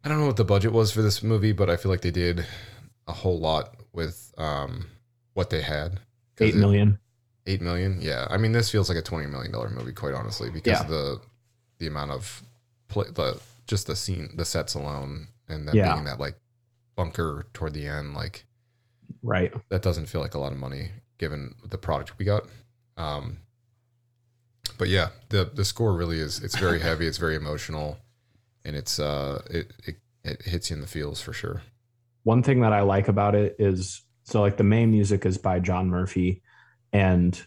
I 0.04 0.10
don't 0.10 0.20
know 0.20 0.28
what 0.28 0.38
the 0.38 0.46
budget 0.46 0.72
was 0.72 0.92
for 0.92 1.02
this 1.02 1.22
movie, 1.24 1.52
but 1.52 1.70
I 1.70 1.78
feel 1.78 1.92
like 1.92 2.02
they 2.02 2.12
did 2.12 2.46
a 3.08 3.12
whole 3.14 3.40
lot 3.40 3.76
with 3.94 4.34
um, 4.38 4.88
what 5.34 5.50
they 5.50 5.62
had. 5.62 6.00
eight 6.40 6.56
it- 6.56 6.58
million 6.58 7.00
Eight 7.48 7.62
million, 7.62 8.02
yeah. 8.02 8.26
I 8.32 8.38
mean, 8.38 8.54
this 8.54 8.72
feels 8.72 8.90
like 8.90 8.98
a 8.98 9.04
twenty 9.04 9.28
million 9.28 9.52
dollar 9.52 9.70
movie, 9.70 9.92
quite 9.94 10.16
honestly, 10.16 10.50
because 10.50 10.80
Yeah. 10.80 10.82
of 10.84 10.88
the 10.90 11.22
the 11.78 11.86
amount 11.88 12.10
of 12.12 12.42
play, 12.88 13.06
the 13.14 13.40
just 13.68 13.86
the 13.86 13.96
scene, 13.96 14.36
the 14.36 14.46
sets 14.46 14.74
alone, 14.74 15.28
and 15.48 15.68
then 15.68 15.76
Yeah. 15.76 15.94
being 15.94 16.06
that 16.06 16.20
like 16.20 16.40
bunker 16.96 17.46
toward 17.54 17.74
the 17.74 17.86
end, 17.88 18.16
like 18.16 18.46
right 19.22 19.54
that 19.70 19.82
doesn't 19.84 20.08
feel 20.08 20.22
like 20.22 20.34
a 20.34 20.40
lot 20.40 20.52
of 20.54 20.58
money 20.58 20.90
given 21.20 21.54
the 21.64 21.78
product 21.78 22.18
we 22.18 22.26
got. 22.26 22.48
Um, 22.98 23.38
but 24.78 24.90
yeah, 24.90 25.10
the 25.30 25.50
the 25.54 25.66
score 25.66 25.94
really 25.94 26.20
is. 26.20 26.44
It's 26.44 26.58
very 26.58 26.80
heavy. 26.80 27.08
It's 27.08 27.18
very 27.18 27.36
emotional, 27.36 27.98
and 28.66 28.76
it's 28.76 29.00
uh 29.00 29.42
it 29.50 29.72
it, 29.86 29.96
it 30.24 30.42
hits 30.42 30.70
you 30.70 30.76
in 30.76 30.82
the 30.82 30.88
feels 30.88 31.22
for 31.22 31.34
sure. 31.34 31.62
one 32.24 32.42
thing 32.44 32.62
that 32.62 32.74
i 32.74 32.82
like 32.82 33.08
about 33.08 33.36
it 33.36 33.56
is 33.60 34.04
so 34.24 34.42
like 34.42 34.58
the 34.58 34.64
main 34.64 34.90
music 34.92 35.26
is 35.26 35.38
by 35.38 35.60
john 35.60 35.88
murphy 35.88 36.42
and 36.92 37.46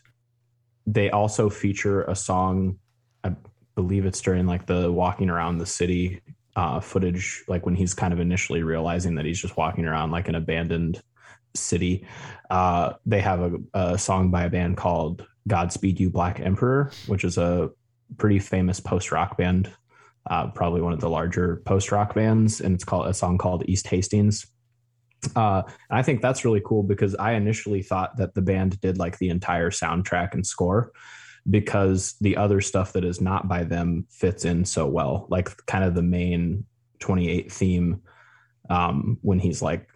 they 0.87 1.11
also 1.11 1.51
feature 1.51 2.05
a 2.05 2.15
song 2.15 2.79
i 3.25 3.35
believe 3.75 4.07
it's 4.07 4.21
during 4.21 4.47
like 4.47 4.67
the 4.67 4.91
walking 4.91 5.29
around 5.29 5.59
the 5.59 5.67
city 5.67 6.23
uh, 6.57 6.81
footage 6.81 7.45
like 7.47 7.67
when 7.67 7.75
he's 7.77 7.95
kind 7.95 8.13
of 8.13 8.19
initially 8.19 8.63
realizing 8.63 9.15
that 9.15 9.25
he's 9.25 9.41
just 9.41 9.57
walking 9.57 9.85
around 9.85 10.11
like 10.11 10.29
an 10.29 10.35
abandoned 10.35 11.01
city 11.55 12.07
uh, 12.51 12.93
they 13.07 13.21
have 13.21 13.41
a, 13.41 13.53
a 13.75 13.99
song 13.99 14.31
by 14.31 14.45
a 14.45 14.51
band 14.51 14.77
called 14.77 15.27
godspeed 15.47 15.99
you 15.99 16.11
black 16.11 16.41
emperor 16.41 16.91
which 17.07 17.25
is 17.25 17.39
a 17.39 17.71
pretty 18.17 18.39
famous 18.39 18.81
post-rock 18.81 19.37
band 19.37 19.71
uh, 20.31 20.47
probably 20.49 20.81
one 20.81 20.93
of 20.93 21.01
the 21.01 21.09
larger 21.09 21.63
post-rock 21.65 22.15
bands 22.15 22.61
and 22.61 22.75
it's 22.75 22.85
called 22.85 23.07
a 23.07 23.15
song 23.15 23.39
called 23.39 23.65
east 23.67 23.87
hastings 23.87 24.47
uh, 25.35 25.63
I 25.91 26.03
think 26.03 26.23
that's 26.23 26.45
really 26.45 26.63
cool 26.65 26.83
because 26.83 27.15
I 27.17 27.33
initially 27.33 27.83
thought 27.83 28.17
that 28.19 28.35
the 28.35 28.43
band 28.43 28.81
did 28.81 28.99
like 28.99 29.19
the 29.19 29.31
entire 29.31 29.71
soundtrack 29.71 30.35
and 30.35 30.47
score 30.47 30.93
because 31.49 32.15
the 32.21 32.37
other 32.37 32.61
stuff 32.61 32.93
that 32.93 33.05
is 33.05 33.21
not 33.21 33.49
by 33.49 33.65
them 33.65 34.07
fits 34.11 34.45
in 34.45 34.65
so 34.65 34.87
well. 34.87 35.27
Like 35.31 35.51
kind 35.67 35.85
of 35.85 35.95
the 35.95 36.03
main 36.03 36.65
28 37.01 37.51
theme 37.51 38.03
um, 38.71 39.19
when 39.23 39.39
he's 39.39 39.63
like 39.63 39.89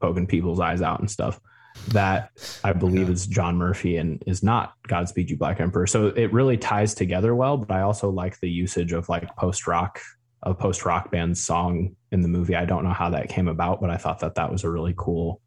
poking 0.00 0.26
people's 0.26 0.60
eyes 0.60 0.82
out 0.82 1.00
and 1.00 1.10
stuff. 1.10 1.40
That 1.88 2.30
I 2.64 2.72
believe 2.72 3.08
is 3.08 3.26
John 3.26 3.56
Murphy 3.56 3.96
and 3.96 4.22
is 4.26 4.42
not 4.42 4.74
Godspeed 4.88 5.30
You 5.30 5.36
Black 5.36 5.60
Emperor. 5.60 5.86
So 5.86 6.08
it 6.08 6.32
really 6.32 6.56
ties 6.56 6.94
together 6.94 7.34
well, 7.34 7.56
but 7.56 7.72
I 7.72 7.82
also 7.82 8.10
like 8.10 8.40
the 8.40 8.50
usage 8.50 8.92
of 8.92 9.08
like 9.08 9.34
post 9.36 9.66
rock 9.66 10.00
a 10.42 10.54
post 10.54 10.84
rock 10.84 11.10
band 11.10 11.36
song 11.36 11.94
in 12.12 12.22
the 12.22 12.28
movie. 12.28 12.56
I 12.56 12.64
don't 12.64 12.82
know 12.82 12.92
how 12.92 13.10
that 13.10 13.28
came 13.28 13.46
about, 13.46 13.80
but 13.80 13.90
I 13.90 13.98
thought 13.98 14.20
that 14.20 14.36
that 14.36 14.50
was 14.50 14.64
a 14.64 14.70
really 14.70 14.94
cool 14.96 15.40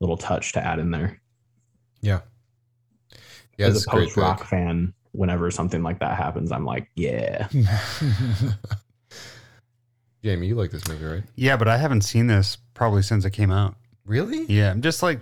little 0.00 0.16
touch 0.16 0.54
to 0.54 0.64
add 0.64 0.78
in 0.78 0.90
there. 0.90 1.20
Yeah, 2.00 2.20
yeah, 3.58 3.66
As 3.66 3.86
a 3.86 3.88
a 3.88 3.92
post 3.92 4.16
rock 4.16 4.44
fan, 4.44 4.94
whenever 5.12 5.50
something 5.50 5.82
like 5.82 5.98
that 5.98 6.16
happens, 6.16 6.52
I'm 6.52 6.64
like, 6.64 6.88
yeah. 6.94 7.48
Jamie, 10.24 10.46
you 10.46 10.54
like 10.54 10.70
this 10.70 10.86
movie, 10.88 11.04
right? 11.04 11.24
Yeah, 11.34 11.56
but 11.56 11.68
I 11.68 11.76
haven't 11.76 12.02
seen 12.02 12.26
this 12.26 12.56
probably 12.74 13.02
since 13.02 13.24
it 13.24 13.30
came 13.30 13.50
out. 13.50 13.76
Really? 14.08 14.46
Yeah, 14.46 14.70
I'm 14.70 14.82
just 14.82 15.02
like 15.02 15.20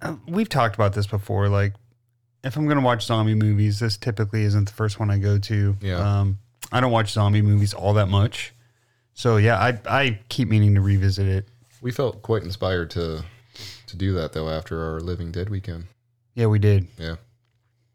uh, 0.00 0.14
we've 0.26 0.48
talked 0.48 0.74
about 0.76 0.94
this 0.94 1.06
before. 1.06 1.48
Like, 1.48 1.74
if 2.44 2.56
I'm 2.56 2.66
gonna 2.68 2.80
watch 2.80 3.04
zombie 3.04 3.34
movies, 3.34 3.80
this 3.80 3.96
typically 3.96 4.44
isn't 4.44 4.66
the 4.66 4.72
first 4.72 5.00
one 5.00 5.10
I 5.10 5.18
go 5.18 5.38
to. 5.38 5.76
Yeah. 5.80 6.20
Um, 6.20 6.38
I 6.72 6.80
don't 6.80 6.92
watch 6.92 7.12
zombie 7.12 7.42
movies 7.42 7.74
all 7.74 7.94
that 7.94 8.08
much, 8.08 8.54
so 9.14 9.36
yeah, 9.36 9.58
I 9.58 9.78
I 9.86 10.20
keep 10.28 10.48
meaning 10.48 10.74
to 10.76 10.80
revisit 10.80 11.26
it. 11.26 11.48
We 11.82 11.90
felt 11.90 12.22
quite 12.22 12.42
inspired 12.42 12.90
to 12.90 13.24
to 13.88 13.96
do 13.96 14.12
that 14.14 14.32
though 14.32 14.48
after 14.48 14.80
our 14.82 15.00
Living 15.00 15.32
Dead 15.32 15.50
weekend. 15.50 15.86
Yeah, 16.34 16.46
we 16.46 16.58
did. 16.58 16.86
Yeah. 16.98 17.16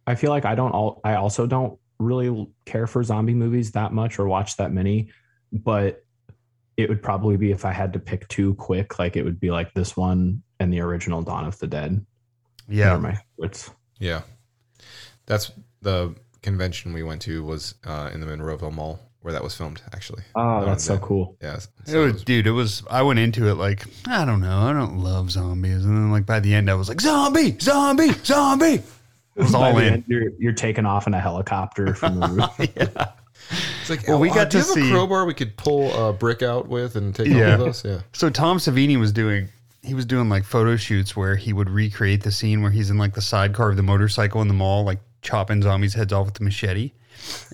I 0.05 0.15
feel 0.15 0.31
like 0.31 0.45
I 0.45 0.55
don't 0.55 0.71
all 0.71 1.01
I 1.03 1.15
also 1.15 1.47
don't 1.47 1.79
really 1.99 2.49
care 2.65 2.87
for 2.87 3.03
zombie 3.03 3.33
movies 3.33 3.71
that 3.71 3.93
much 3.93 4.19
or 4.19 4.27
watch 4.27 4.57
that 4.57 4.71
many, 4.71 5.11
but 5.51 6.03
it 6.79 6.87
would 6.89 7.03
probably 7.03 7.35
be 7.35 7.51
if 7.51 7.65
I 7.65 7.71
had 7.73 7.91
to 7.93 7.99
pick 7.99 8.27
two 8.29 8.53
quick, 8.55 8.99
like 8.99 9.17
it 9.17 9.23
would 9.23 9.39
be 9.39 9.51
like 9.51 9.73
this 9.73 9.97
one 9.97 10.41
and 10.59 10.71
the 10.71 10.79
original 10.79 11.21
Dawn 11.21 11.45
of 11.45 11.59
the 11.59 11.67
Dead. 11.67 12.05
Yeah, 12.69 12.89
They're 12.91 12.99
my 12.99 13.19
favorites. 13.37 13.71
Yeah. 13.99 14.21
That's 15.25 15.51
the 15.81 16.15
convention 16.41 16.93
we 16.93 17.03
went 17.03 17.21
to 17.23 17.43
was 17.43 17.75
uh, 17.85 18.09
in 18.13 18.21
the 18.21 18.27
Monroeville 18.27 18.71
Mall 18.73 18.99
where 19.21 19.33
that 19.33 19.43
was 19.43 19.53
filmed 19.55 19.81
actually. 19.93 20.23
Oh, 20.35 20.41
Dawn 20.61 20.65
that's 20.67 20.83
so 20.85 20.95
Dead. 20.95 21.03
cool. 21.03 21.37
Yeah. 21.41 21.57
It 21.57 21.67
so 21.85 22.03
was, 22.05 22.23
dude, 22.23 22.47
it 22.47 22.51
was. 22.51 22.83
I 22.89 23.01
went 23.01 23.19
into 23.19 23.49
it 23.49 23.55
like 23.55 23.83
I 24.07 24.23
don't 24.23 24.39
know. 24.39 24.59
I 24.61 24.71
don't 24.71 24.99
love 24.99 25.31
zombies, 25.31 25.83
and 25.83 25.95
then 25.97 26.11
like 26.11 26.25
by 26.25 26.39
the 26.39 26.53
end, 26.53 26.69
I 26.69 26.75
was 26.75 26.87
like 26.87 27.01
zombie, 27.01 27.57
zombie, 27.59 28.13
zombie. 28.23 28.81
I 29.37 29.41
was 29.43 29.51
By 29.51 29.67
all 29.71 29.75
the 29.75 29.85
in. 29.87 29.93
end, 29.95 30.03
you're 30.07 30.31
you're 30.39 30.53
taking 30.53 30.85
off 30.85 31.07
in 31.07 31.13
a 31.13 31.19
helicopter 31.19 31.93
from 31.93 32.19
the 32.21 32.27
roof. 32.29 32.69
It's 32.75 32.95
like, 33.89 34.07
Well, 34.07 34.17
oh, 34.17 34.19
we 34.19 34.29
uh, 34.29 34.33
got 34.35 34.49
do 34.49 34.59
to 34.61 34.65
you 34.67 34.69
have 34.75 34.77
a 34.77 34.81
see- 34.87 34.91
crowbar 34.91 35.25
we 35.25 35.33
could 35.33 35.55
pull 35.57 35.91
a 36.09 36.13
brick 36.13 36.41
out 36.41 36.67
with 36.67 36.95
and 36.95 37.13
take 37.15 37.27
Yeah. 37.27 37.55
it 37.55 37.59
with 37.59 37.67
us. 37.69 37.85
Yeah. 37.85 37.99
So 38.13 38.29
Tom 38.29 38.57
Savini 38.57 38.99
was 38.99 39.11
doing 39.11 39.49
he 39.81 39.93
was 39.93 40.05
doing 40.05 40.27
like 40.27 40.43
photo 40.43 40.75
shoots 40.75 41.15
where 41.15 41.35
he 41.37 41.53
would 41.53 41.69
recreate 41.69 42.21
the 42.23 42.31
scene 42.31 42.61
where 42.61 42.69
he's 42.71 42.89
in 42.89 42.97
like 42.97 43.13
the 43.13 43.21
sidecar 43.21 43.69
of 43.71 43.77
the 43.77 43.83
motorcycle 43.83 44.41
in 44.41 44.47
the 44.49 44.53
mall, 44.53 44.83
like 44.83 44.99
chopping 45.21 45.61
zombies' 45.61 45.93
heads 45.93 46.11
off 46.11 46.25
with 46.25 46.33
the 46.35 46.43
machete. 46.43 46.91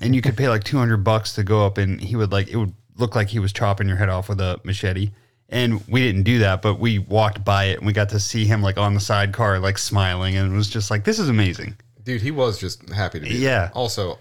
And 0.02 0.16
you 0.16 0.22
could 0.22 0.36
pay 0.36 0.50
like 0.50 0.64
two 0.64 0.78
hundred 0.78 1.04
bucks 1.04 1.34
to 1.34 1.44
go 1.44 1.66
up 1.66 1.78
and 1.78 2.02
he 2.02 2.16
would 2.16 2.32
like 2.32 2.48
it 2.48 2.56
would 2.58 2.74
look 2.98 3.16
like 3.16 3.28
he 3.30 3.40
was 3.40 3.52
chopping 3.54 3.88
your 3.88 3.98
head 3.98 4.10
off 4.10 4.30
with 4.30 4.40
a 4.42 4.60
machete. 4.64 5.12
And 5.50 5.86
we 5.88 6.02
didn't 6.02 6.24
do 6.24 6.40
that, 6.40 6.64
but 6.64 6.80
we 6.80 6.98
walked 6.98 7.46
by 7.46 7.66
it 7.66 7.78
and 7.78 7.86
we 7.86 7.94
got 7.94 8.10
to 8.10 8.20
see 8.20 8.46
him 8.46 8.64
like 8.64 8.78
on 8.80 8.96
the 8.96 9.00
sidecar, 9.00 9.60
like 9.60 9.78
smiling, 9.78 10.36
and 10.36 10.52
it 10.52 10.56
was 10.56 10.68
just 10.68 10.90
like, 10.90 11.04
this 11.04 11.20
is 11.20 11.30
amazing. 11.30 11.76
Dude, 12.04 12.22
he 12.22 12.32
was 12.32 12.60
just 12.60 12.90
happy 12.90 13.20
to 13.20 13.26
be 13.26 13.36
Yeah. 13.36 13.60
there. 13.60 13.72
Also, 13.76 14.18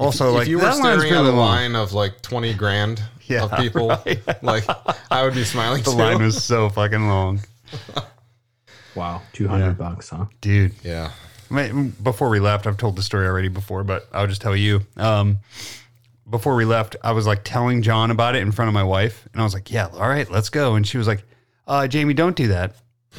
Also, 0.00 0.30
if 0.30 0.34
like 0.38 0.48
you 0.48 0.56
were 0.56 0.62
that 0.62 0.78
line's 0.78 1.02
staring 1.02 1.12
at 1.12 1.18
a 1.20 1.22
really 1.24 1.36
long. 1.36 1.48
line 1.48 1.76
of 1.76 1.92
like 1.92 2.22
20 2.22 2.54
grand 2.54 3.02
Yeah, 3.26 3.44
of 3.44 3.52
people, 3.58 3.88
right. 4.06 4.18
like 4.42 4.64
I 5.10 5.22
would 5.24 5.34
be 5.34 5.44
smiling 5.44 5.82
The 5.84 5.90
too. 5.92 5.96
line 5.96 6.22
was 6.22 6.42
so 6.42 6.68
fucking 6.70 7.06
long, 7.06 7.40
Wow, 8.94 9.22
two 9.32 9.46
hundred 9.48 9.66
Yeah. 9.66 9.72
bucks, 9.72 10.08
huh? 10.10 10.26
dude. 10.40 10.74
yeah. 10.82 11.12
Wait, 11.50 11.72
Before 12.02 12.28
we 12.28 12.38
left, 12.40 12.66
I've 12.66 12.76
told 12.76 12.96
the 12.96 13.02
story 13.02 13.26
already 13.26 13.48
before, 13.48 13.82
but 13.84 14.08
I'll 14.12 14.26
just 14.26 14.40
tell 14.40 14.54
you. 14.56 14.82
Um, 14.96 15.38
before 16.28 16.54
we 16.54 16.64
left, 16.64 16.94
I 17.02 17.10
was 17.12 17.26
like 17.26 17.40
telling 17.44 17.82
John 17.82 18.10
about 18.12 18.36
it 18.36 18.42
in 18.42 18.52
front 18.52 18.68
of 18.68 18.72
my 18.74 18.84
wife, 18.84 19.28
and 19.32 19.40
I 19.40 19.44
was 19.44 19.52
like, 19.52 19.70
"Yeah, 19.70 19.88
all 19.92 20.08
right, 20.08 20.30
let's 20.30 20.48
go." 20.48 20.76
And 20.76 20.86
she 20.86 20.96
was 20.96 21.08
like, 21.08 21.24
uh, 21.66 21.88
"Jamie, 21.88 22.14
don't 22.14 22.36
do 22.36 22.48
that. 22.48 22.76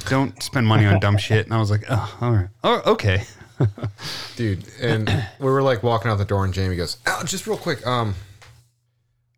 Don't 0.07 0.41
spend 0.41 0.65
money 0.65 0.85
on 0.85 0.99
dumb 1.01 1.17
shit." 1.17 1.45
And 1.45 1.53
I 1.53 1.59
was 1.59 1.69
like, 1.69 1.83
"Oh, 1.89 2.17
all 2.21 2.31
right, 2.31 2.47
oh, 2.63 2.81
okay." 2.93 3.23
Dude, 4.35 4.63
and 4.81 5.07
we 5.39 5.45
were 5.45 5.61
like 5.61 5.83
walking 5.83 6.09
out 6.09 6.17
the 6.17 6.25
door 6.25 6.45
and 6.45 6.53
Jamie 6.53 6.75
goes, 6.75 6.97
oh, 7.07 7.23
just 7.25 7.47
real 7.47 7.57
quick, 7.57 7.85
um, 7.85 8.15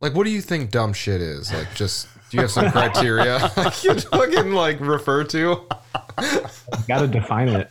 like 0.02 0.14
what 0.14 0.26
do 0.26 0.30
you 0.32 0.42
think 0.42 0.72
dumb 0.72 0.94
shit 0.94 1.22
is? 1.22 1.52
Like 1.54 1.74
just 1.76 2.08
Do 2.30 2.38
you 2.38 2.42
have 2.42 2.52
some 2.52 2.72
criteria 2.72 3.38
you 3.84 3.92
can 3.92 4.00
fucking 4.00 4.52
like 4.52 4.80
refer 4.80 5.24
to? 5.26 5.66
Got 6.88 7.02
to 7.02 7.08
define 7.08 7.50
it. 7.50 7.70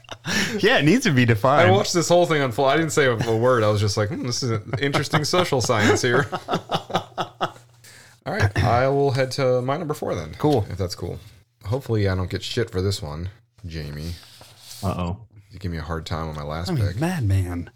Yeah, 0.58 0.78
it 0.78 0.84
needs 0.84 1.04
to 1.04 1.12
be 1.12 1.24
defined. 1.24 1.68
I 1.68 1.70
watched 1.70 1.92
this 1.92 2.08
whole 2.08 2.26
thing 2.26 2.42
unfold. 2.42 2.70
I 2.70 2.76
didn't 2.76 2.92
say 2.92 3.06
a, 3.06 3.16
a 3.16 3.36
word. 3.36 3.62
I 3.62 3.68
was 3.68 3.80
just 3.80 3.96
like, 3.96 4.08
hmm, 4.08 4.26
this 4.26 4.42
is 4.42 4.50
an 4.50 4.72
interesting 4.80 5.24
social 5.24 5.60
science 5.60 6.02
here. 6.02 6.26
All 6.48 8.32
right, 8.32 8.56
I 8.62 8.88
will 8.88 9.10
head 9.10 9.32
to 9.32 9.60
my 9.62 9.76
number 9.76 9.94
four 9.94 10.14
then. 10.14 10.34
Cool. 10.38 10.64
if 10.70 10.78
that's 10.78 10.94
cool. 10.94 11.18
Hopefully, 11.64 12.08
I 12.08 12.14
don't 12.14 12.30
get 12.30 12.42
shit 12.42 12.70
for 12.70 12.80
this 12.80 13.02
one, 13.02 13.30
Jamie. 13.66 14.12
Uh 14.82 14.94
oh. 14.96 15.16
You 15.52 15.58
give 15.58 15.70
me 15.70 15.78
a 15.78 15.82
hard 15.82 16.06
time 16.06 16.28
on 16.28 16.34
my 16.34 16.42
last 16.42 16.70
I 16.70 16.74
mean, 16.74 16.86
pick. 16.86 16.98
Madman. 16.98 17.70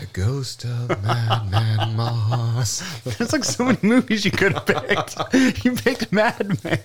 The 0.00 0.06
ghost 0.12 0.64
of 0.64 0.88
Madman 1.02 1.94
Moss. 1.96 3.00
There's 3.04 3.32
like 3.32 3.44
so 3.44 3.64
many 3.66 3.78
movies 3.82 4.24
you 4.24 4.30
could 4.30 4.52
have 4.54 4.64
picked. 4.66 5.16
You 5.64 5.72
picked 5.72 6.10
Madman. 6.12 6.78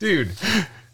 Dude, 0.00 0.32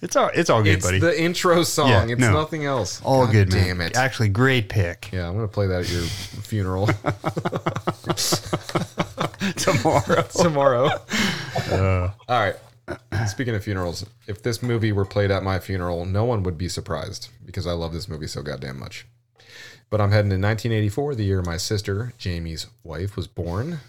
It's 0.03 0.17
all 0.17 0.31
it's 0.35 0.51
all 0.51 0.63
good, 0.63 0.75
it's 0.79 0.85
buddy. 0.87 0.99
the 0.99 1.19
intro 1.21 1.63
song. 1.63 1.89
Yeah, 1.89 2.07
it's 2.09 2.21
no. 2.21 2.33
nothing 2.33 2.65
else. 2.67 3.01
all 3.05 3.25
God 3.27 3.33
good, 3.33 3.53
man. 3.53 3.65
Damn 3.67 3.81
it. 3.81 3.97
Actually, 3.97 4.29
great 4.31 4.69
pick. 4.69 5.11
yeah, 5.13 5.29
I'm 5.29 5.39
to 5.41 5.49
play 5.49 5.67
that 5.69 5.81
at 5.83 5.91
your 5.91 6.03
funeral 6.03 6.87
Tomorrow. 9.57 10.23
tomorrow. 10.33 10.87
Uh. 11.71 12.11
All 12.29 12.41
right. 12.41 12.57
Speaking 13.29 13.55
of 13.55 13.65
funerals, 13.65 14.07
if 14.27 14.43
this 14.43 14.63
movie 14.63 14.93
were 14.93 15.05
played 15.05 15.31
at 15.31 15.43
my 15.43 15.59
funeral, 15.59 16.05
no 16.05 16.25
one 16.25 16.43
would 16.43 16.59
be 16.59 16.69
surprised 16.69 17.29
because 17.45 17.67
I 17.67 17.73
love 17.73 17.93
this 17.93 18.09
movie 18.09 18.27
so 18.27 18.43
goddamn 18.43 18.79
much. 18.79 19.07
But 19.91 20.01
I'm 20.01 20.13
heading 20.13 20.31
to 20.31 20.37
1984, 20.37 21.17
the 21.17 21.25
year 21.25 21.43
my 21.43 21.57
sister, 21.57 22.13
Jamie's 22.17 22.69
wife, 22.85 23.17
was 23.17 23.27
born, 23.27 23.81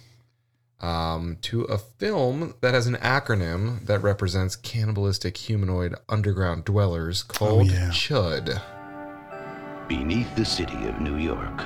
um, 0.81 1.37
to 1.41 1.61
a 1.65 1.77
film 1.77 2.55
that 2.61 2.73
has 2.73 2.87
an 2.87 2.95
acronym 2.95 3.85
that 3.85 4.01
represents 4.01 4.55
cannibalistic 4.55 5.37
humanoid 5.37 5.95
underground 6.09 6.65
dwellers 6.65 7.23
called 7.23 7.71
yeah. 7.71 7.91
CHUD. 7.91 8.61
Beneath 9.87 10.35
the 10.35 10.45
city 10.45 10.87
of 10.87 10.99
New 10.99 11.17
York 11.17 11.61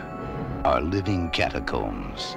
are 0.66 0.82
living 0.82 1.30
catacombs, 1.30 2.36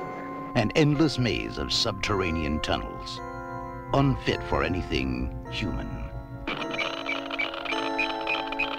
an 0.55 0.71
endless 0.77 1.19
maze 1.19 1.59
of 1.59 1.73
subterranean 1.73 2.61
tunnels, 2.61 3.21
unfit 3.95 4.41
for 4.49 4.63
anything 4.63 5.35
human. 5.51 5.89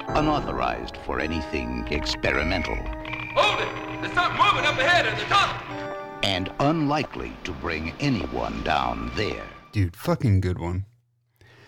Unauthorized 0.10 0.98
for 1.06 1.20
anything 1.20 1.88
experimental. 1.92 2.76
Hold 3.36 3.62
it! 3.62 4.02
There's 4.02 4.14
something 4.14 4.38
moving 4.40 4.66
up 4.66 4.78
ahead 4.80 5.06
in 5.06 5.16
the 5.16 5.26
tunnel! 5.26 5.56
And 6.24 6.52
unlikely 6.60 7.32
to 7.46 7.52
bring 7.52 7.94
anyone 8.00 8.62
down 8.64 9.12
there. 9.16 9.44
Dude, 9.72 9.96
fucking 9.96 10.42
good 10.42 10.60
one. 10.60 10.86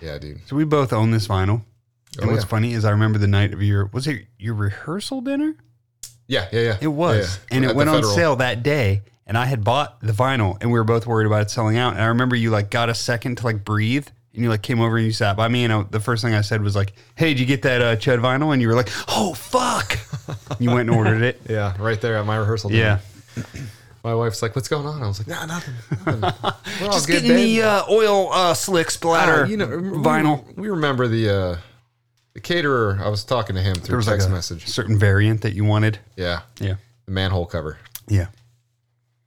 Yeah, 0.02 0.18
dude. 0.18 0.42
So 0.48 0.56
we 0.56 0.64
both 0.66 0.92
own 0.92 1.12
this 1.12 1.28
vinyl. 1.28 1.64
And 2.20 2.30
Oh, 2.30 2.32
what's 2.32 2.44
yeah. 2.44 2.50
funny 2.50 2.74
is 2.74 2.84
I 2.84 2.90
remember 2.92 3.20
the 3.20 3.28
night 3.28 3.54
of 3.54 3.62
your 3.62 3.86
was 3.94 4.08
it 4.08 4.26
your 4.38 4.56
rehearsal 4.56 5.22
dinner? 5.22 5.56
Yeah, 6.28 6.48
yeah, 6.52 6.62
yeah. 6.62 6.78
It 6.82 6.88
was. 6.88 7.18
Yeah, 7.18 7.24
yeah. 7.52 7.56
And 7.58 7.66
At 7.66 7.72
it 7.72 7.74
the 7.74 7.78
went 7.78 7.90
on 7.90 8.04
sale 8.04 8.36
that 8.38 8.64
day. 8.64 9.04
And 9.32 9.38
I 9.38 9.46
had 9.46 9.64
bought 9.64 10.02
the 10.02 10.12
vinyl 10.12 10.58
and 10.60 10.74
we 10.74 10.78
were 10.78 10.84
both 10.84 11.08
worried 11.08 11.26
about 11.26 11.44
it 11.44 11.50
selling 11.50 11.78
out. 11.78 11.94
And 11.94 12.02
I 12.02 12.08
remember 12.08 12.36
you 12.36 12.50
like 12.50 12.70
got 12.70 12.90
a 12.90 12.94
second 12.94 13.38
to 13.38 13.46
like 13.46 13.64
breathe 13.64 14.06
and 14.34 14.44
you 14.44 14.50
like 14.50 14.62
came 14.62 14.82
over 14.82 14.98
and 14.98 15.06
you 15.06 15.14
sat 15.14 15.38
by 15.38 15.48
me. 15.48 15.64
And 15.64 15.72
I, 15.72 15.84
the 15.84 16.02
first 16.02 16.22
thing 16.22 16.34
I 16.34 16.42
said 16.42 16.62
was 16.62 16.76
like, 16.76 16.92
Hey, 17.16 17.30
did 17.34 17.40
you 17.40 17.46
get 17.46 17.62
that 17.62 17.82
uh, 17.82 17.96
Chud 17.96 18.20
vinyl? 18.20 18.52
And 18.52 18.62
you 18.62 18.68
were 18.68 18.74
like, 18.76 18.90
Oh, 19.08 19.34
fuck. 19.34 19.98
you 20.60 20.70
went 20.70 20.90
and 20.90 20.98
ordered 20.98 21.22
it. 21.22 21.40
Yeah, 21.50 21.74
right 21.80 22.02
there 22.02 22.18
at 22.18 22.26
my 22.26 22.36
rehearsal. 22.36 22.72
dinner. 22.72 23.00
Yeah. 23.38 23.44
My 24.04 24.16
wife's 24.16 24.42
like, 24.42 24.56
"What's 24.56 24.68
going 24.68 24.88
on?" 24.88 25.04
I 25.04 25.06
was 25.06 25.20
like, 25.20 25.28
"Nah, 25.28 25.46
nothing. 25.46 25.76
nothing. 26.06 26.22
We're 26.82 26.88
all 26.88 26.94
Just 26.94 27.06
good, 27.06 27.22
getting 27.22 27.30
babe." 27.38 27.62
the 27.62 27.68
uh, 27.68 27.84
oil 27.88 28.34
uh, 28.34 28.56
slick 28.56 28.90
splatter 28.90 29.44
Ah, 29.44 29.48
you 29.48 29.58
know, 29.58 29.68
vinyl. 29.68 30.44
We, 30.58 30.70
remember 30.70 31.08
the 31.08 31.30
uh, 31.30 31.58
the 32.34 32.40
caterer. 32.40 33.00
I 33.00 33.10
was 33.10 33.24
talking 33.24 33.56
to 33.56 33.62
him 33.62 33.76
There 33.76 33.84
through 33.84 33.98
was 33.98 34.08
like 34.08 34.16
text 34.16 34.28
a 34.30 34.32
message. 34.32 34.66
certain 34.68 34.98
variant 34.98 35.42
that 35.42 35.54
you 35.54 35.66
wanted. 35.66 36.00
Yeah, 36.16 36.42
Yeah. 36.60 36.76
the 37.06 37.12
manhole 37.12 37.46
cover. 37.46 37.78
Yeah. 38.08 38.26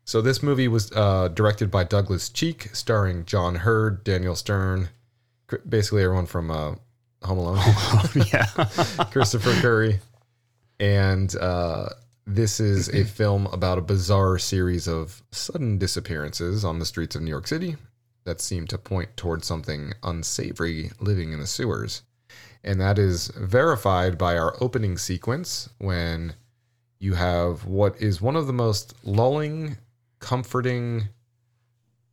So 0.04 0.20
this 0.20 0.42
movie 0.42 0.68
was 0.68 0.92
uh, 0.92 1.28
directed 1.28 1.70
by 1.70 1.84
Douglas 1.84 2.28
Cheek, 2.28 2.70
starring 2.74 3.24
John 3.24 3.56
Heard, 3.56 4.04
Daniel 4.04 4.36
Stern, 4.36 4.90
basically 5.66 6.02
everyone 6.02 6.26
from 6.26 6.50
uh, 6.50 6.74
Home 7.22 7.38
Alone, 7.38 7.58
yeah. 8.32 8.46
Christopher 9.10 9.52
Curry, 9.62 10.00
and 10.78 11.34
uh, 11.36 11.88
this 12.26 12.60
is 12.60 12.88
a 12.88 13.04
film 13.16 13.46
about 13.46 13.78
a 13.78 13.82
bizarre 13.82 14.38
series 14.38 14.86
of 14.86 15.22
sudden 15.30 15.78
disappearances 15.78 16.64
on 16.64 16.78
the 16.78 16.86
streets 16.86 17.16
of 17.16 17.22
New 17.22 17.30
York 17.30 17.46
City 17.46 17.76
that 18.24 18.40
seem 18.40 18.66
to 18.66 18.78
point 18.78 19.16
towards 19.16 19.46
something 19.46 19.92
unsavory 20.02 20.90
living 21.00 21.32
in 21.32 21.40
the 21.40 21.46
sewers. 21.46 22.02
And 22.62 22.80
that 22.80 22.98
is 22.98 23.28
verified 23.28 24.16
by 24.16 24.36
our 24.36 24.56
opening 24.60 24.96
sequence 24.96 25.68
when 25.78 26.34
you 26.98 27.14
have 27.14 27.66
what 27.66 28.00
is 28.00 28.22
one 28.22 28.36
of 28.36 28.46
the 28.46 28.52
most 28.52 28.94
lulling, 29.04 29.76
comforting 30.24 31.08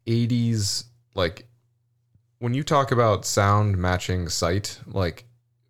80s 0.05 0.85
like 1.15 1.47
when 2.39 2.53
you 2.53 2.63
talk 2.63 2.91
about 2.91 3.23
sound 3.25 3.77
matching 3.77 4.27
sight, 4.27 4.79
like 4.87 5.25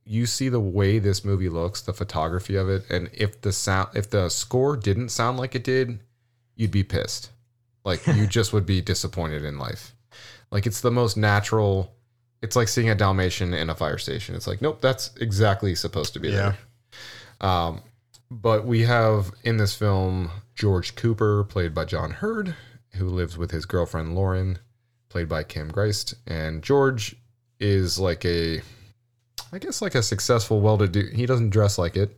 you 0.05 0.25
see 0.25 0.49
the 0.49 0.59
way 0.59 0.99
this 0.99 1.23
movie 1.25 1.49
looks, 1.49 1.81
the 1.81 1.93
photography 1.93 2.55
of 2.55 2.69
it, 2.69 2.89
and 2.89 3.09
if 3.13 3.41
the 3.41 3.51
sound 3.51 3.89
if 3.93 4.09
the 4.09 4.29
score 4.29 4.75
didn't 4.77 5.09
sound 5.09 5.37
like 5.37 5.53
it 5.53 5.63
did, 5.63 5.99
you'd 6.55 6.71
be 6.71 6.83
pissed. 6.83 7.29
Like 7.83 8.05
you 8.07 8.25
just 8.37 8.53
would 8.53 8.65
be 8.65 8.81
disappointed 8.81 9.43
in 9.43 9.57
life. 9.59 9.93
Like 10.49 10.65
it's 10.65 10.81
the 10.81 10.91
most 10.91 11.17
natural 11.17 11.93
it's 12.41 12.55
like 12.55 12.69
seeing 12.69 12.89
a 12.89 12.95
Dalmatian 12.95 13.53
in 13.53 13.69
a 13.69 13.75
fire 13.75 13.99
station. 13.99 14.33
It's 14.33 14.47
like, 14.47 14.61
nope, 14.63 14.81
that's 14.81 15.11
exactly 15.17 15.75
supposed 15.75 16.13
to 16.13 16.19
be 16.19 16.29
Yeah. 16.29 16.55
there. 17.41 17.49
Um, 17.49 17.81
but 18.31 18.65
we 18.65 18.81
have 18.83 19.31
in 19.43 19.57
this 19.57 19.75
film 19.75 20.31
George 20.61 20.95
Cooper, 20.95 21.43
played 21.43 21.73
by 21.73 21.85
John 21.85 22.11
Heard, 22.11 22.53
who 22.93 23.05
lives 23.05 23.35
with 23.35 23.49
his 23.49 23.65
girlfriend 23.65 24.13
Lauren, 24.13 24.59
played 25.09 25.27
by 25.27 25.41
Kim 25.41 25.71
Greist. 25.71 26.13
And 26.27 26.61
George 26.61 27.15
is 27.59 27.97
like 27.97 28.23
a, 28.25 28.61
I 29.51 29.57
guess, 29.57 29.81
like 29.81 29.95
a 29.95 30.03
successful, 30.03 30.61
well 30.61 30.77
to 30.77 30.87
do. 30.87 31.07
He 31.11 31.25
doesn't 31.25 31.49
dress 31.49 31.79
like 31.79 31.97
it, 31.97 32.15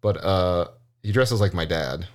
but 0.00 0.16
uh, 0.16 0.66
he 1.04 1.12
dresses 1.12 1.40
like 1.40 1.54
my 1.54 1.66
dad, 1.66 2.08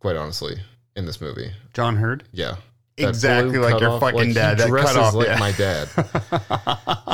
quite 0.00 0.16
honestly, 0.16 0.56
in 0.96 1.06
this 1.06 1.20
movie. 1.20 1.52
John 1.72 1.94
Heard. 1.94 2.24
Yeah. 2.32 2.56
That 2.96 3.10
Exactly 3.10 3.58
like 3.58 3.80
your 3.80 4.00
cutoff, 4.00 4.00
fucking 4.00 4.26
he 4.26 4.34
dad. 4.34 4.58
That 4.58 4.70
dresses 4.70 4.96
cutoff, 4.96 5.14
like 5.14 5.28
yeah. 5.28 5.38
my 5.38 5.52
dad. 5.52 5.88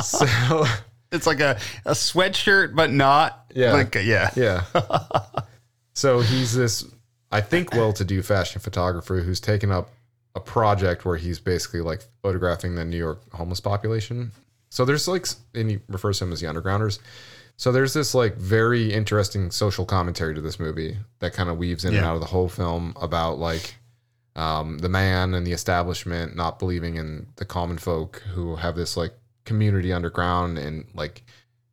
so 0.03 0.65
It's 1.11 1.27
like 1.27 1.41
a, 1.41 1.59
a 1.85 1.91
sweatshirt, 1.91 2.73
but 2.73 2.89
not. 2.89 3.45
Yeah. 3.53 3.73
Like, 3.73 3.93
yeah. 3.93 4.31
Yeah. 4.35 4.63
so 5.93 6.21
he's 6.21 6.55
this, 6.55 6.85
I 7.31 7.41
think, 7.41 7.73
well 7.73 7.93
to 7.93 8.03
do 8.03 8.21
fashion 8.21 8.61
photographer 8.61 9.21
who's 9.21 9.39
taken 9.39 9.71
up 9.71 9.89
a 10.35 10.39
project 10.39 11.05
where 11.05 11.17
he's 11.17 11.39
basically 11.39 11.81
like 11.81 12.01
photographing 12.21 12.75
the 12.75 12.85
New 12.85 12.97
York 12.97 13.21
homeless 13.33 13.59
population. 13.59 14.31
So 14.69 14.85
there's 14.85 15.07
like, 15.07 15.27
and 15.53 15.69
he 15.69 15.79
refers 15.87 16.19
to 16.19 16.25
him 16.25 16.31
as 16.31 16.41
the 16.41 16.47
undergrounders. 16.47 16.99
So 17.57 17.71
there's 17.71 17.93
this 17.93 18.15
like 18.15 18.37
very 18.37 18.91
interesting 18.93 19.51
social 19.51 19.85
commentary 19.85 20.33
to 20.33 20.41
this 20.41 20.59
movie 20.59 20.97
that 21.19 21.33
kind 21.33 21.49
of 21.49 21.57
weaves 21.57 21.85
in 21.85 21.93
and 21.93 22.05
out 22.05 22.15
of 22.15 22.21
the 22.21 22.27
whole 22.27 22.49
film 22.49 22.95
about 22.99 23.37
like 23.37 23.75
um, 24.35 24.77
the 24.79 24.89
man 24.89 25.33
and 25.33 25.45
the 25.45 25.51
establishment 25.51 26.35
not 26.35 26.57
believing 26.57 26.95
in 26.95 27.27
the 27.35 27.45
common 27.45 27.77
folk 27.77 28.23
who 28.33 28.55
have 28.55 28.75
this 28.75 28.95
like 28.95 29.13
community 29.45 29.91
underground 29.91 30.57
and 30.57 30.85
like 30.93 31.23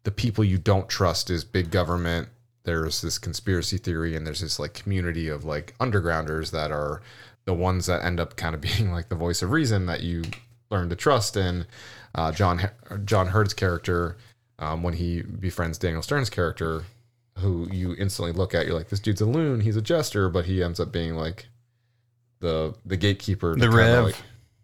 the 0.03 0.11
people 0.11 0.43
you 0.43 0.59
don't 0.59 0.89
trust 0.89 1.31
is 1.31 1.45
big 1.45 1.71
government. 1.71 2.29
There's 2.69 3.01
this 3.01 3.17
conspiracy 3.19 3.79
theory 3.79 4.15
and 4.15 4.27
there's 4.27 4.41
this 4.43 4.59
like 4.59 4.75
community 4.75 5.29
of 5.29 5.43
like 5.47 5.75
undergrounders 5.81 6.51
that 6.51 6.71
are 6.71 7.01
the 7.47 7.55
ones 7.55 7.87
that 7.87 8.05
end 8.05 8.21
up 8.21 8.37
kind 8.37 8.55
of 8.55 8.61
being 8.69 8.93
like 8.93 9.09
the 9.09 9.15
voice 9.15 9.41
of 9.41 9.51
reason 9.53 9.87
that 9.87 10.03
you 10.03 10.23
learn 10.71 10.91
to 10.91 10.97
trust. 10.97 11.35
And 11.35 11.67
uh, 12.15 12.31
John 12.33 12.61
John 13.07 13.29
Heard's 13.29 13.55
character, 13.55 14.19
um, 14.59 14.83
when 14.83 14.93
he 14.93 15.23
befriends 15.23 15.79
Daniel 15.79 16.03
Stern's 16.03 16.29
character, 16.29 16.85
who 17.39 17.67
you 17.73 17.95
instantly 17.99 18.33
look 18.33 18.55
at, 18.55 18.67
you're 18.67 18.75
like, 18.77 18.91
this 18.91 19.01
dude's 19.01 19.23
a 19.23 19.27
loon. 19.27 19.61
He's 19.61 19.77
a 19.77 19.81
jester, 19.83 20.29
but 20.29 20.45
he 20.45 20.63
ends 20.63 20.79
up 20.79 20.93
being 20.93 21.15
like 21.15 21.47
the 22.41 22.75
the 22.85 22.99
gatekeeper. 22.99 23.57
The 23.57 23.71
Rev. 23.71 24.05
like- 24.05 24.17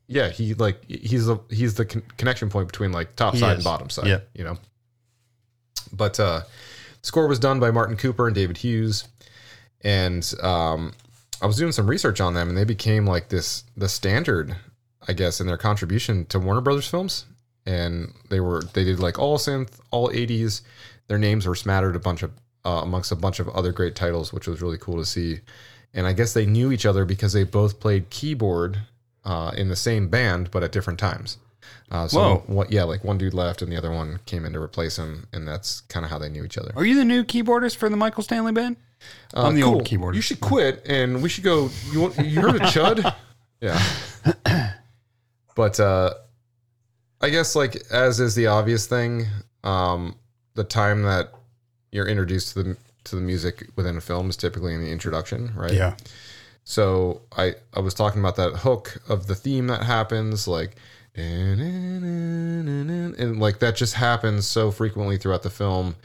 yeah, 0.08 0.28
he 0.28 0.52
like 0.52 0.84
he's 0.90 1.24
the 1.24 1.38
he's 1.48 1.72
the 1.74 1.86
con- 1.86 2.02
connection 2.18 2.50
point 2.50 2.68
between 2.68 2.92
like 2.92 3.16
top 3.16 3.32
He 3.32 3.40
side 3.40 3.52
is. 3.52 3.56
and 3.58 3.64
bottom 3.64 3.88
side. 3.88 4.06
Yeah. 4.08 4.20
you 4.34 4.44
know. 4.44 4.58
But 5.92 6.20
uh, 6.20 6.42
score 7.04 7.28
was 7.28 7.38
done 7.38 7.60
by 7.60 7.70
Martin 7.70 7.96
Cooper 7.96 8.26
and 8.26 8.34
David 8.34 8.56
Hughes, 8.56 9.06
and 9.82 10.34
um, 10.42 10.94
I 11.40 11.46
was 11.46 11.56
doing 11.56 11.72
some 11.72 11.88
research 11.88 12.20
on 12.20 12.34
them, 12.34 12.48
and 12.48 12.56
they 12.56 12.64
became 12.64 13.06
like 13.06 13.28
this 13.28 13.64
the 13.76 13.88
standard, 13.88 14.56
I 15.06 15.12
guess, 15.12 15.40
in 15.40 15.46
their 15.46 15.58
contribution 15.58 16.26
to 16.26 16.40
Warner 16.40 16.62
Brothers 16.62 16.88
films. 16.88 17.26
And 17.66 18.12
they 18.28 18.40
were 18.40 18.62
they 18.72 18.84
did 18.84 18.98
like 18.98 19.18
all 19.18 19.38
synth, 19.38 19.78
all 19.90 20.08
'80s. 20.08 20.62
Their 21.06 21.18
names 21.18 21.46
were 21.46 21.54
smattered 21.54 21.96
a 21.96 22.00
bunch 22.00 22.22
of 22.22 22.32
uh, 22.64 22.80
amongst 22.82 23.12
a 23.12 23.16
bunch 23.16 23.40
of 23.40 23.48
other 23.50 23.72
great 23.72 23.94
titles, 23.94 24.32
which 24.32 24.46
was 24.46 24.62
really 24.62 24.78
cool 24.78 24.96
to 24.96 25.04
see. 25.04 25.40
And 25.92 26.06
I 26.06 26.12
guess 26.12 26.32
they 26.32 26.46
knew 26.46 26.72
each 26.72 26.86
other 26.86 27.04
because 27.04 27.32
they 27.32 27.44
both 27.44 27.78
played 27.78 28.10
keyboard 28.10 28.78
uh, 29.24 29.52
in 29.56 29.68
the 29.68 29.76
same 29.76 30.08
band, 30.08 30.50
but 30.50 30.62
at 30.62 30.72
different 30.72 30.98
times. 30.98 31.38
Uh, 31.94 32.08
so 32.08 32.18
Whoa. 32.18 32.42
what, 32.48 32.72
yeah, 32.72 32.82
like 32.82 33.04
one 33.04 33.18
dude 33.18 33.34
left 33.34 33.62
and 33.62 33.70
the 33.70 33.76
other 33.76 33.92
one 33.92 34.18
came 34.26 34.44
in 34.44 34.52
to 34.54 34.60
replace 34.60 34.96
him, 34.98 35.28
and 35.32 35.46
that's 35.46 35.82
kind 35.82 36.04
of 36.04 36.10
how 36.10 36.18
they 36.18 36.28
knew 36.28 36.44
each 36.44 36.58
other. 36.58 36.72
Are 36.74 36.84
you 36.84 36.96
the 36.96 37.04
new 37.04 37.22
keyboardist 37.22 37.76
for 37.76 37.88
the 37.88 37.96
Michael 37.96 38.24
Stanley 38.24 38.50
band? 38.50 38.74
Uh, 39.32 39.44
I'm 39.44 39.54
the 39.54 39.62
cool. 39.62 39.74
old 39.74 39.84
keyboardist. 39.84 40.14
You 40.16 40.20
should 40.20 40.40
quit, 40.40 40.82
and 40.86 41.22
we 41.22 41.28
should 41.28 41.44
go. 41.44 41.70
You 41.92 42.00
want? 42.00 42.18
You 42.18 42.40
heard 42.40 42.56
of 42.56 42.62
Chud? 42.62 43.14
Yeah. 43.60 43.80
But 45.54 45.78
uh, 45.78 46.14
I 47.20 47.30
guess 47.30 47.54
like 47.54 47.76
as 47.92 48.18
is 48.18 48.34
the 48.34 48.48
obvious 48.48 48.88
thing, 48.88 49.26
um, 49.62 50.16
the 50.54 50.64
time 50.64 51.02
that 51.02 51.32
you're 51.92 52.08
introduced 52.08 52.54
to 52.54 52.62
the 52.64 52.76
to 53.04 53.14
the 53.14 53.22
music 53.22 53.68
within 53.76 53.96
a 53.96 54.00
film 54.00 54.28
is 54.30 54.36
typically 54.36 54.74
in 54.74 54.82
the 54.82 54.90
introduction, 54.90 55.52
right? 55.54 55.72
Yeah. 55.72 55.94
So 56.64 57.22
I 57.36 57.54
I 57.72 57.78
was 57.78 57.94
talking 57.94 58.20
about 58.20 58.34
that 58.34 58.56
hook 58.56 59.00
of 59.08 59.28
the 59.28 59.36
theme 59.36 59.68
that 59.68 59.84
happens 59.84 60.48
like 60.48 60.74
and 63.24 63.40
like 63.40 63.58
that 63.60 63.76
just 63.76 63.94
happens 63.94 64.46
so 64.46 64.70
frequently 64.70 65.16
throughout 65.16 65.42
the 65.42 65.50
film 65.50 65.96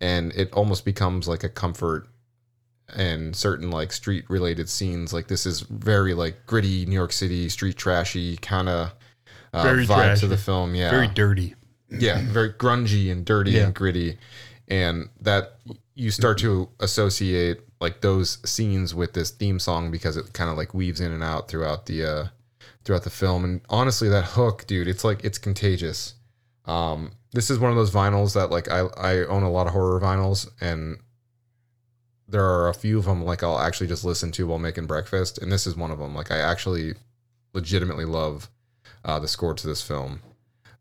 and 0.00 0.32
it 0.32 0.52
almost 0.52 0.84
becomes 0.84 1.26
like 1.28 1.44
a 1.44 1.48
comfort 1.48 2.06
and 2.96 3.34
certain 3.34 3.70
like 3.70 3.92
street 3.92 4.24
related 4.28 4.68
scenes 4.68 5.12
like 5.12 5.26
this 5.28 5.46
is 5.46 5.60
very 5.62 6.14
like 6.14 6.46
gritty 6.46 6.86
New 6.86 6.94
York 6.94 7.12
City 7.12 7.48
street 7.48 7.76
trashy 7.76 8.36
kind 8.36 8.68
of 8.68 8.92
uh, 9.52 9.62
Very 9.62 9.86
vibe 9.86 9.96
trashy. 10.04 10.20
to 10.20 10.26
the 10.28 10.36
film 10.36 10.74
yeah 10.74 10.90
Very 10.90 11.08
dirty. 11.08 11.54
yeah, 11.90 12.20
very 12.26 12.52
grungy 12.52 13.10
and 13.12 13.24
dirty 13.24 13.52
Yeah. 13.52 13.64
and 13.66 13.74
gritty, 13.74 14.18
and 14.68 15.08
that 15.20 15.56
you 15.94 16.10
start 16.10 16.36
to 16.38 16.68
associate 16.80 17.60
like 17.80 18.00
those 18.00 18.38
scenes 18.48 18.92
with 18.94 19.12
this 19.14 19.30
theme 19.30 19.58
song 19.60 19.90
because 19.92 20.16
it 20.16 20.32
kind 20.32 20.50
of 20.50 20.56
like 20.56 20.74
weaves 20.74 21.00
in 21.00 21.12
and 21.12 21.22
out 21.22 21.48
throughout 21.48 21.86
the 21.86 22.04
uh 22.04 22.26
throughout 22.86 23.04
the 23.04 23.10
film. 23.10 23.44
And 23.44 23.60
honestly, 23.68 24.08
that 24.08 24.24
hook, 24.24 24.66
dude, 24.66 24.88
it's 24.88 25.04
like 25.04 25.24
it's 25.24 25.38
contagious. 25.38 26.14
Um, 26.64 27.12
this 27.32 27.50
is 27.50 27.58
one 27.58 27.70
of 27.70 27.76
those 27.76 27.90
vinyls 27.90 28.32
that 28.34 28.50
like 28.50 28.70
I 28.70 28.86
I 28.96 29.26
own 29.26 29.42
a 29.42 29.50
lot 29.50 29.66
of 29.66 29.74
horror 29.74 30.00
vinyls 30.00 30.48
and. 30.60 30.98
There 32.28 32.44
are 32.44 32.68
a 32.68 32.74
few 32.74 32.98
of 32.98 33.04
them 33.04 33.22
like 33.22 33.44
I'll 33.44 33.60
actually 33.60 33.86
just 33.86 34.04
listen 34.04 34.32
to 34.32 34.48
while 34.48 34.58
making 34.58 34.88
breakfast, 34.88 35.38
and 35.38 35.52
this 35.52 35.64
is 35.64 35.76
one 35.76 35.92
of 35.92 36.00
them. 36.00 36.12
Like 36.12 36.32
I 36.32 36.38
actually 36.38 36.94
legitimately 37.52 38.04
love 38.04 38.50
uh, 39.04 39.20
the 39.20 39.28
score 39.28 39.54
to 39.54 39.66
this 39.66 39.80
film. 39.80 40.20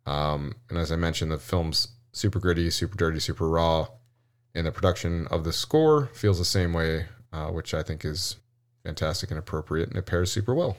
Um, 0.08 0.56
and 0.70 0.80
as 0.80 0.92
I 0.92 0.96
mentioned, 0.96 1.32
the 1.32 1.38
film's 1.38 1.90
super 2.12 2.40
gritty, 2.40 2.70
super 2.72 2.98
dirty, 2.98 3.20
super 3.20 3.48
raw. 3.48 3.88
And 4.56 4.66
the 4.66 4.72
production 4.72 5.28
of 5.28 5.44
the 5.44 5.54
score 5.54 6.08
feels 6.14 6.40
the 6.40 6.46
same 6.46 6.74
way, 6.74 7.06
uh, 7.32 7.48
which 7.48 7.74
I 7.74 7.84
think 7.84 8.06
is 8.06 8.38
fantastic 8.84 9.30
and 9.30 9.38
appropriate, 9.38 9.90
and 9.90 9.98
it 9.98 10.06
pairs 10.06 10.32
super 10.32 10.56
well. 10.56 10.78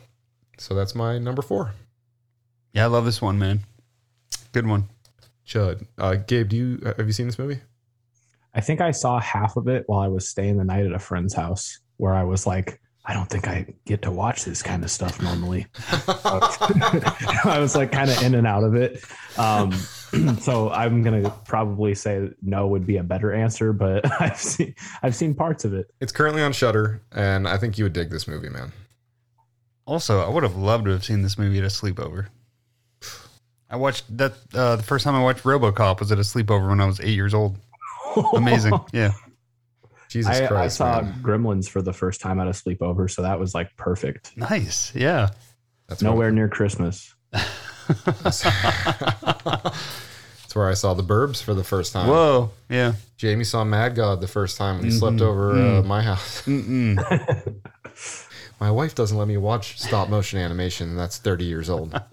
So 0.59 0.75
that's 0.75 0.95
my 0.95 1.19
number 1.19 1.43
four. 1.43 1.73
Yeah, 2.73 2.85
I 2.85 2.87
love 2.89 3.05
this 3.05 3.23
one, 3.23 3.39
man. 3.39 3.61
Good 4.53 4.67
one. 4.67 4.89
Chud. 5.47 5.87
Uh, 5.97 6.17
Gabe, 6.17 6.49
do 6.49 6.57
you 6.57 6.95
have 6.97 7.07
you 7.07 7.13
seen 7.13 7.27
this 7.27 7.39
movie? 7.39 7.61
I 8.55 8.61
think 8.61 8.81
I 8.81 8.91
saw 8.91 9.21
half 9.21 9.57
of 9.57 9.69
it 9.69 9.85
while 9.87 10.01
I 10.01 10.09
was 10.09 10.29
staying 10.29 10.57
the 10.57 10.65
night 10.65 10.87
at 10.87 10.93
a 10.93 10.99
friend's 10.99 11.35
house 11.35 11.79
where 11.99 12.15
I 12.15 12.25
was 12.25 12.47
like, 12.47 12.81
I 13.05 13.13
don't 13.13 13.29
think 13.31 13.47
I 13.47 13.67
get 13.85 14.03
to 14.03 14.11
watch 14.11 14.45
this 14.45 14.63
kind 14.63 14.83
of 14.83 14.91
stuff 14.91 15.23
normally. 15.23 15.67
I 16.09 17.59
was 17.61 17.77
like 17.77 17.93
kind 17.93 18.11
of 18.11 18.21
in 18.23 18.35
and 18.35 18.47
out 18.47 18.65
of 18.65 18.75
it. 18.75 19.05
Um, 19.39 19.73
so 20.41 20.71
I'm 20.71 21.03
gonna 21.03 21.31
probably 21.45 21.95
say 21.95 22.31
no 22.43 22.67
would 22.67 22.85
be 22.85 22.97
a 22.97 23.05
better 23.05 23.33
answer, 23.33 23.73
but 23.73 24.11
I've 24.21 24.39
seen 24.39 24.75
I've 25.03 25.15
seen 25.15 25.35
parts 25.35 25.65
of 25.65 25.73
it. 25.73 25.93
It's 26.01 26.13
currently 26.13 26.43
on 26.43 26.53
Shudder, 26.53 27.03
and 27.13 27.47
I 27.47 27.59
think 27.59 27.79
you 27.79 27.85
would 27.85 27.93
dig 27.93 28.11
this 28.11 28.27
movie, 28.27 28.49
man. 28.49 28.73
Also, 29.87 30.21
I 30.21 30.29
would 30.29 30.43
have 30.43 30.57
loved 30.57 30.85
to 30.87 30.91
have 30.91 31.05
seen 31.05 31.23
this 31.23 31.39
movie 31.39 31.59
at 31.59 31.65
a 31.65 31.69
sleepover. 31.69 32.27
I 33.71 33.77
watched 33.77 34.05
that 34.19 34.33
uh, 34.55 34.77
the 34.77 34.83
first 34.83 35.05
time 35.05 35.15
I 35.15 35.23
watched 35.23 35.43
RoboCop 35.45 36.01
was 36.01 36.13
at 36.13 36.19
a 36.19 36.23
sleepover 36.23 36.69
when 36.69 36.81
I 36.81 36.87
was 36.87 37.01
eight 37.01 37.15
years 37.15 37.35
old. 37.35 37.57
Amazing, 38.35 38.79
yeah. 38.93 39.13
Jesus 40.09 40.37
I, 40.37 40.45
I 40.45 40.47
Christ, 40.47 40.77
saw 40.77 41.01
man. 41.03 41.21
Gremlins 41.23 41.69
for 41.69 41.83
the 41.83 41.93
first 41.93 42.21
time 42.21 42.39
at 42.41 42.47
a 42.47 42.51
sleepover, 42.51 43.11
so 43.11 43.23
that 43.23 43.39
was 43.41 43.55
like 43.55 43.77
perfect. 43.77 44.37
Nice, 44.37 44.95
yeah. 44.95 45.31
That's 45.89 46.03
Nowhere 46.03 46.31
near 46.33 46.49
Christmas. 46.49 47.13
That's 47.33 48.45
where 50.55 50.69
I 50.69 50.75
saw 50.75 50.95
the 50.95 51.03
Burbs 51.03 51.43
for 51.43 51.55
the 51.55 51.65
first 51.65 51.93
time. 51.93 52.09
Whoa, 52.09 52.51
yeah. 52.71 52.95
Jamie 53.17 53.45
saw 53.45 53.65
Mad 53.65 53.95
God 53.95 54.21
the 54.21 54.29
first 54.29 54.57
time 54.57 54.77
when 54.77 54.85
he 54.85 54.91
slept 54.91 55.17
Mhm. 55.17 55.23
over 55.23 55.53
uh, 55.53 55.83
Mm. 55.83 55.87
my 55.87 56.03
house. 56.03 56.47
My 58.61 58.71
wife 58.71 58.95
doesn't 58.95 59.17
let 59.17 59.29
me 59.29 59.37
watch 59.37 59.79
stop 59.81 60.09
motion 60.09 60.39
animation. 60.39 60.97
That's 60.97 61.19
30 61.19 61.45
years 61.45 61.71
old. 61.71 61.99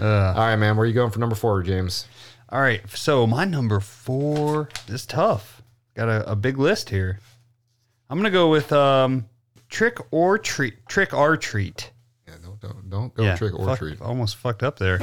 Uh, 0.00 0.32
All 0.36 0.42
right, 0.46 0.54
man. 0.54 0.76
Where 0.76 0.84
are 0.84 0.86
you 0.86 0.94
going 0.94 1.10
for 1.10 1.18
number 1.18 1.34
four, 1.34 1.60
James? 1.64 2.06
all 2.50 2.60
right, 2.60 2.88
so 2.88 3.26
my 3.26 3.44
number 3.44 3.80
four 3.80 4.68
is 4.86 5.04
tough. 5.04 5.60
Got 5.96 6.08
a, 6.08 6.30
a 6.30 6.36
big 6.36 6.56
list 6.56 6.90
here. 6.90 7.18
I'm 8.08 8.16
gonna 8.16 8.30
go 8.30 8.48
with 8.48 8.72
um, 8.72 9.24
trick 9.68 9.98
or 10.12 10.38
treat. 10.38 10.86
Trick 10.86 11.12
or 11.12 11.36
treat. 11.36 11.90
Yeah, 12.28 12.34
don't 12.40 12.60
don't, 12.60 12.88
don't 12.90 13.14
go 13.14 13.34
trick 13.34 13.54
or 13.58 13.66
fuck- 13.66 13.78
treat. 13.80 14.00
Almost 14.00 14.36
fucked 14.36 14.62
up 14.62 14.78
there. 14.78 14.98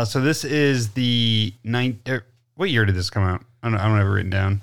Uh, 0.00 0.04
so 0.06 0.18
this 0.18 0.46
is 0.46 0.92
the 0.92 1.52
nine. 1.62 2.00
Er, 2.08 2.24
what 2.54 2.70
year 2.70 2.86
did 2.86 2.94
this 2.94 3.10
come 3.10 3.22
out? 3.22 3.44
I 3.62 3.68
don't, 3.68 3.78
I 3.78 3.86
don't 3.86 3.98
have 3.98 4.06
it 4.06 4.10
written 4.10 4.30
down. 4.30 4.62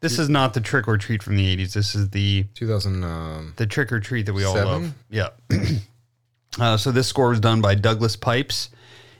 This 0.00 0.18
is 0.18 0.30
not 0.30 0.54
the 0.54 0.62
trick 0.62 0.88
or 0.88 0.96
treat 0.96 1.22
from 1.22 1.36
the 1.36 1.54
'80s. 1.54 1.74
This 1.74 1.94
is 1.94 2.08
the 2.08 2.44
2000. 2.54 3.04
Um, 3.04 3.52
the 3.56 3.66
trick 3.66 3.92
or 3.92 4.00
treat 4.00 4.24
that 4.24 4.32
we 4.32 4.42
all 4.44 4.54
Seven? 4.54 4.82
love. 4.82 4.94
Yeah. 5.10 5.28
uh, 6.58 6.78
so 6.78 6.92
this 6.92 7.08
score 7.08 7.28
was 7.28 7.40
done 7.40 7.60
by 7.60 7.74
Douglas 7.74 8.16
Pipes, 8.16 8.70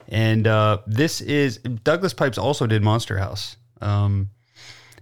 and 0.09 0.47
uh, 0.47 0.79
this 0.87 1.21
is 1.21 1.59
Douglas 1.59 2.15
Pipes 2.15 2.39
also 2.39 2.67
did 2.67 2.83
Monster 2.83 3.19
House. 3.19 3.57
Um, 3.83 4.31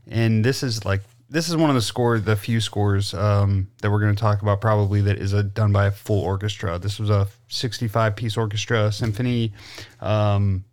and 0.09 0.45
this 0.45 0.65
is 0.65 0.85
like 0.85 1.03
this 1.31 1.49
is 1.49 1.57
one 1.57 1.69
of 1.69 1.77
the 1.77 1.83
scores, 1.83 2.23
the 2.23 2.37
few 2.37 2.61
scores 2.61 3.13
um, 3.13 3.69
that 3.83 3.91
we're 3.91 4.01
going 4.01 4.15
to 4.15 4.21
talk 4.21 4.41
about 4.41 4.61
probably 4.61 5.03
that 5.03 5.19
is 5.19 5.33
a, 5.35 5.43
done 5.43 5.73
by 5.73 5.87
a 5.87 5.91
full 5.91 6.21
orchestra. 6.21 6.79
This 6.79 6.99
was 6.99 7.11
a 7.11 7.29
65 7.49 8.17
piece 8.17 8.37
orchestra 8.37 8.91
symphony. 8.91 9.53
Um, 10.01 10.65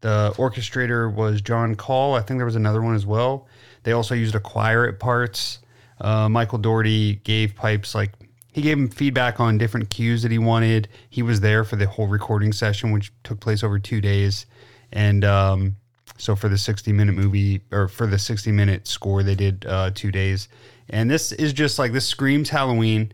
the 0.00 0.32
orchestrator 0.36 1.12
was 1.12 1.42
John 1.42 1.74
Call. 1.74 2.14
I 2.14 2.22
think 2.22 2.38
there 2.38 2.46
was 2.46 2.56
another 2.56 2.80
one 2.80 2.94
as 2.94 3.04
well. 3.04 3.46
They 3.82 3.92
also 3.92 4.14
used 4.14 4.34
a 4.34 4.40
choir 4.40 4.86
at 4.88 4.98
parts. 4.98 5.58
Uh, 6.00 6.28
Michael 6.30 6.58
Dougherty 6.58 7.16
gave 7.16 7.54
Pipes 7.54 7.94
like 7.94 8.12
he 8.52 8.62
gave 8.62 8.78
him 8.78 8.88
feedback 8.88 9.38
on 9.38 9.58
different 9.58 9.90
cues 9.90 10.22
that 10.22 10.32
he 10.32 10.38
wanted. 10.38 10.88
He 11.10 11.22
was 11.22 11.40
there 11.40 11.64
for 11.64 11.76
the 11.76 11.86
whole 11.86 12.08
recording 12.08 12.52
session, 12.52 12.90
which 12.90 13.12
took 13.22 13.40
place 13.40 13.62
over 13.62 13.78
two 13.78 14.00
days. 14.00 14.46
And 14.90 15.24
um, 15.24 15.76
so 16.20 16.36
for 16.36 16.48
the 16.48 16.58
60 16.58 16.92
minute 16.92 17.14
movie 17.14 17.62
or 17.72 17.88
for 17.88 18.06
the 18.06 18.18
60 18.18 18.52
minute 18.52 18.86
score, 18.86 19.22
they 19.22 19.34
did 19.34 19.64
uh, 19.66 19.90
two 19.94 20.12
days. 20.12 20.48
And 20.88 21.10
this 21.10 21.32
is 21.32 21.52
just 21.52 21.78
like 21.78 21.92
this 21.92 22.06
screams 22.06 22.50
Halloween, 22.50 23.12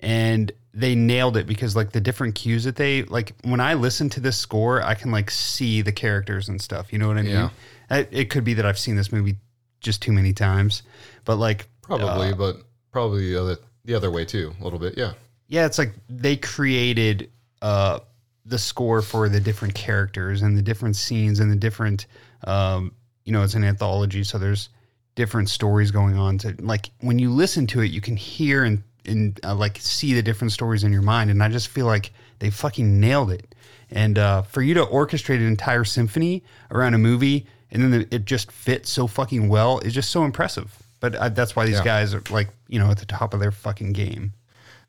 and 0.00 0.50
they 0.72 0.94
nailed 0.94 1.36
it 1.36 1.46
because 1.46 1.74
like 1.74 1.92
the 1.92 2.00
different 2.00 2.34
cues 2.34 2.64
that 2.64 2.76
they 2.76 3.02
like 3.04 3.34
when 3.42 3.60
I 3.60 3.74
listen 3.74 4.08
to 4.10 4.20
this 4.20 4.36
score, 4.36 4.82
I 4.82 4.94
can 4.94 5.10
like 5.10 5.30
see 5.30 5.82
the 5.82 5.92
characters 5.92 6.48
and 6.48 6.60
stuff. 6.60 6.92
You 6.92 6.98
know 6.98 7.08
what 7.08 7.18
I 7.18 7.22
mean? 7.22 7.32
Yeah. 7.32 7.50
It, 7.90 8.08
it 8.12 8.30
could 8.30 8.44
be 8.44 8.54
that 8.54 8.64
I've 8.64 8.78
seen 8.78 8.96
this 8.96 9.12
movie 9.12 9.36
just 9.80 10.02
too 10.02 10.12
many 10.12 10.32
times, 10.32 10.82
but 11.24 11.36
like 11.36 11.68
probably, 11.82 12.30
uh, 12.30 12.34
but 12.34 12.56
probably 12.92 13.30
the 13.30 13.40
other 13.40 13.56
the 13.84 13.94
other 13.94 14.10
way 14.10 14.24
too. 14.24 14.54
A 14.60 14.64
little 14.64 14.78
bit, 14.78 14.96
yeah. 14.96 15.12
yeah, 15.48 15.66
it's 15.66 15.78
like 15.78 15.92
they 16.08 16.36
created 16.36 17.30
uh, 17.62 18.00
the 18.44 18.58
score 18.58 19.02
for 19.02 19.28
the 19.28 19.40
different 19.40 19.74
characters 19.74 20.42
and 20.42 20.56
the 20.56 20.62
different 20.62 20.96
scenes 20.96 21.40
and 21.40 21.50
the 21.50 21.56
different, 21.56 22.06
um, 22.44 22.92
you 23.24 23.32
know, 23.32 23.42
it's 23.42 23.54
an 23.54 23.64
anthology, 23.64 24.24
so 24.24 24.38
there's 24.38 24.68
different 25.14 25.48
stories 25.48 25.90
going 25.90 26.16
on. 26.16 26.38
To 26.38 26.54
like 26.60 26.90
when 27.00 27.18
you 27.18 27.30
listen 27.30 27.66
to 27.68 27.80
it, 27.80 27.90
you 27.90 28.00
can 28.00 28.16
hear 28.16 28.64
and 28.64 28.82
and 29.04 29.38
uh, 29.44 29.54
like 29.54 29.78
see 29.78 30.14
the 30.14 30.22
different 30.22 30.52
stories 30.52 30.84
in 30.84 30.92
your 30.92 31.02
mind, 31.02 31.30
and 31.30 31.42
I 31.42 31.48
just 31.48 31.68
feel 31.68 31.86
like 31.86 32.12
they 32.38 32.50
fucking 32.50 33.00
nailed 33.00 33.30
it. 33.30 33.54
And 33.90 34.18
uh, 34.18 34.42
for 34.42 34.62
you 34.62 34.74
to 34.74 34.84
orchestrate 34.84 35.36
an 35.36 35.46
entire 35.46 35.84
symphony 35.84 36.44
around 36.70 36.94
a 36.94 36.98
movie 36.98 37.46
and 37.70 37.82
then 37.92 38.06
it 38.10 38.24
just 38.26 38.50
fits 38.52 38.90
so 38.90 39.06
fucking 39.06 39.48
well 39.48 39.78
is 39.80 39.92
just 39.94 40.10
so 40.10 40.24
impressive. 40.24 40.74
But 41.00 41.14
uh, 41.14 41.28
that's 41.30 41.54
why 41.56 41.64
these 41.66 41.76
Yeah. 41.76 41.84
guys 41.84 42.14
are 42.14 42.22
like, 42.30 42.48
you 42.68 42.78
know, 42.78 42.90
at 42.90 42.98
the 42.98 43.06
top 43.06 43.34
of 43.34 43.40
their 43.40 43.50
fucking 43.52 43.92
game. 43.92 44.32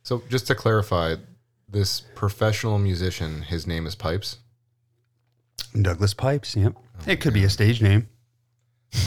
So 0.03 0.21
just 0.29 0.47
to 0.47 0.55
clarify, 0.55 1.15
this 1.67 2.01
professional 2.15 2.77
musician, 2.79 3.43
his 3.43 3.65
name 3.67 3.85
is 3.85 3.95
Pipes. 3.95 4.37
Douglas 5.79 6.13
Pipes. 6.13 6.55
Yep. 6.55 6.73
It 7.07 7.21
could 7.21 7.33
be 7.33 7.43
a 7.43 7.49
stage 7.49 7.81
name. 7.81 8.07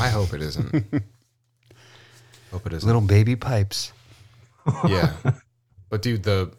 I 0.00 0.08
hope 0.08 0.32
it 0.34 0.42
isn't. 0.42 0.72
hope 2.50 2.66
it 2.66 2.72
isn't. 2.72 2.86
Little 2.86 3.00
baby 3.02 3.36
pipes. 3.36 3.92
yeah. 4.86 5.12
But 5.90 6.00
dude, 6.00 6.22
the 6.22 6.50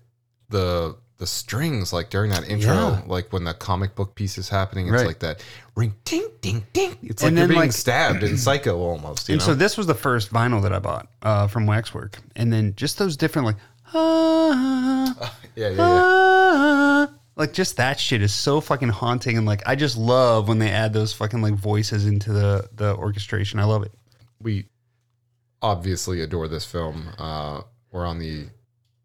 the 0.49 0.95
the 1.17 1.25
strings 1.25 1.91
like 1.91 2.11
during 2.11 2.29
that 2.31 2.47
intro, 2.47 2.73
Yeah. 2.73 3.01
like 3.07 3.33
when 3.33 3.45
the 3.45 3.53
comic 3.55 3.95
book 3.95 4.13
piece 4.13 4.37
is 4.37 4.47
happening, 4.49 4.85
it's 4.87 4.93
Right. 4.97 5.07
like 5.07 5.19
that 5.19 5.43
ring 5.75 5.95
ding 6.05 6.27
ding 6.41 6.67
ding. 6.73 6.97
It's 7.01 7.23
And 7.23 7.35
like 7.35 7.39
you're 7.39 7.47
being 7.47 7.59
like- 7.61 7.71
stabbed 7.71 8.21
in 8.23 8.37
Psycho 8.37 8.77
almost. 8.77 9.27
You 9.29 9.33
and 9.33 9.39
know? 9.41 9.45
so 9.47 9.55
this 9.55 9.75
was 9.75 9.87
the 9.87 9.95
first 9.95 10.31
vinyl 10.31 10.61
that 10.61 10.71
I 10.73 10.77
bought 10.77 11.07
uh, 11.23 11.47
from 11.47 11.65
Waxwork, 11.65 12.19
and 12.35 12.53
then 12.53 12.75
just 12.75 12.99
those 12.99 13.17
different 13.17 13.47
like, 13.47 13.55
ah, 13.95 15.35
yeah, 15.55 15.69
yeah, 15.69 15.71
yeah. 15.71 15.77
ah, 15.79 17.12
like 17.35 17.53
just 17.53 17.77
that 17.77 17.99
shit 17.99 18.21
is 18.21 18.33
so 18.33 18.61
fucking 18.61 18.89
haunting, 18.89 19.37
and 19.37 19.45
like 19.45 19.63
I 19.65 19.75
just 19.75 19.97
love 19.97 20.47
when 20.47 20.59
they 20.59 20.69
add 20.69 20.93
those 20.93 21.13
fucking 21.13 21.41
like 21.41 21.55
voices 21.55 22.05
into 22.05 22.31
the 22.31 22.69
the 22.73 22.95
orchestration. 22.95 23.59
I 23.59 23.63
love 23.63 23.83
it. 23.83 23.91
We 24.41 24.65
obviously 25.61 26.21
adore 26.21 26.47
this 26.47 26.65
film. 26.65 27.09
Uh, 27.17 27.61
we're 27.91 28.05
on 28.05 28.19
the 28.19 28.47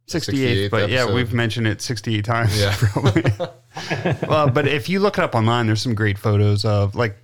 68th, 0.08 0.70
but 0.70 0.90
yeah, 0.90 1.12
we've 1.12 1.32
mentioned 1.32 1.66
it 1.66 1.80
68 1.80 2.24
times. 2.24 2.58
Yeah. 2.58 2.74
probably. 2.78 3.22
well, 4.26 4.50
but 4.50 4.66
if 4.66 4.88
you 4.88 5.00
look 5.00 5.18
it 5.18 5.24
up 5.24 5.34
online, 5.34 5.66
there's 5.66 5.82
some 5.82 5.94
great 5.94 6.18
photos 6.18 6.64
of 6.64 6.94
like 6.94 7.16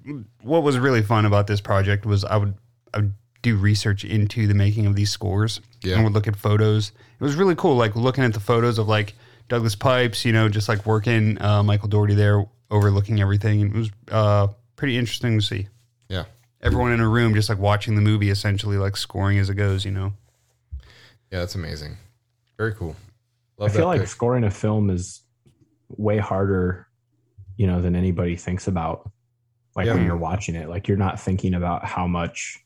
what 0.42 0.62
was 0.62 0.78
really 0.78 1.02
fun 1.02 1.26
about 1.26 1.46
this 1.46 1.60
project 1.60 2.06
was 2.06 2.24
I 2.24 2.36
would 2.36 2.54
I 2.92 2.98
would 2.98 3.14
do 3.42 3.56
research 3.56 4.04
into 4.04 4.46
the 4.46 4.54
making 4.54 4.86
of 4.86 4.96
these 4.96 5.10
scores. 5.10 5.60
Yeah. 5.82 5.96
and 5.96 6.04
would 6.04 6.14
look 6.14 6.26
at 6.26 6.36
photos. 6.36 6.92
It 7.20 7.22
was 7.22 7.34
really 7.34 7.54
cool, 7.54 7.76
like 7.76 7.94
looking 7.94 8.24
at 8.24 8.32
the 8.32 8.40
photos 8.40 8.78
of 8.78 8.88
like 8.88 9.14
Douglas 9.48 9.74
Pipes, 9.74 10.24
you 10.24 10.32
know, 10.32 10.48
just 10.48 10.68
like 10.68 10.86
working 10.86 11.40
uh, 11.40 11.62
Michael 11.62 11.88
Dougherty 11.88 12.14
there, 12.14 12.44
overlooking 12.70 13.20
everything. 13.20 13.62
And 13.62 13.74
it 13.74 13.78
was 13.78 13.90
uh, 14.10 14.48
pretty 14.76 14.96
interesting 14.96 15.38
to 15.38 15.44
see 15.44 15.68
yeah. 16.08 16.24
everyone 16.62 16.92
in 16.92 17.00
a 17.00 17.08
room, 17.08 17.34
just 17.34 17.48
like 17.48 17.58
watching 17.58 17.94
the 17.94 18.02
movie, 18.02 18.30
essentially 18.30 18.76
like 18.76 18.96
scoring 18.96 19.38
as 19.38 19.50
it 19.50 19.54
goes. 19.54 19.84
You 19.84 19.92
know. 19.92 20.12
Yeah, 21.30 21.40
that's 21.40 21.54
amazing. 21.54 21.96
Very 22.56 22.74
cool. 22.74 22.96
I 23.60 23.68
feel 23.68 23.86
like 23.86 24.00
pick. 24.00 24.08
scoring 24.08 24.44
a 24.44 24.50
film 24.50 24.90
is 24.90 25.22
way 25.88 26.18
harder, 26.18 26.86
you 27.56 27.66
know, 27.66 27.80
than 27.80 27.96
anybody 27.96 28.36
thinks 28.36 28.66
about. 28.66 29.10
Like 29.76 29.86
Yeah. 29.86 29.94
when 29.94 30.04
you're 30.04 30.16
watching 30.16 30.54
it, 30.54 30.68
like 30.68 30.86
you're 30.86 30.96
not 30.96 31.20
thinking 31.20 31.54
about 31.54 31.84
how 31.84 32.06
much 32.06 32.63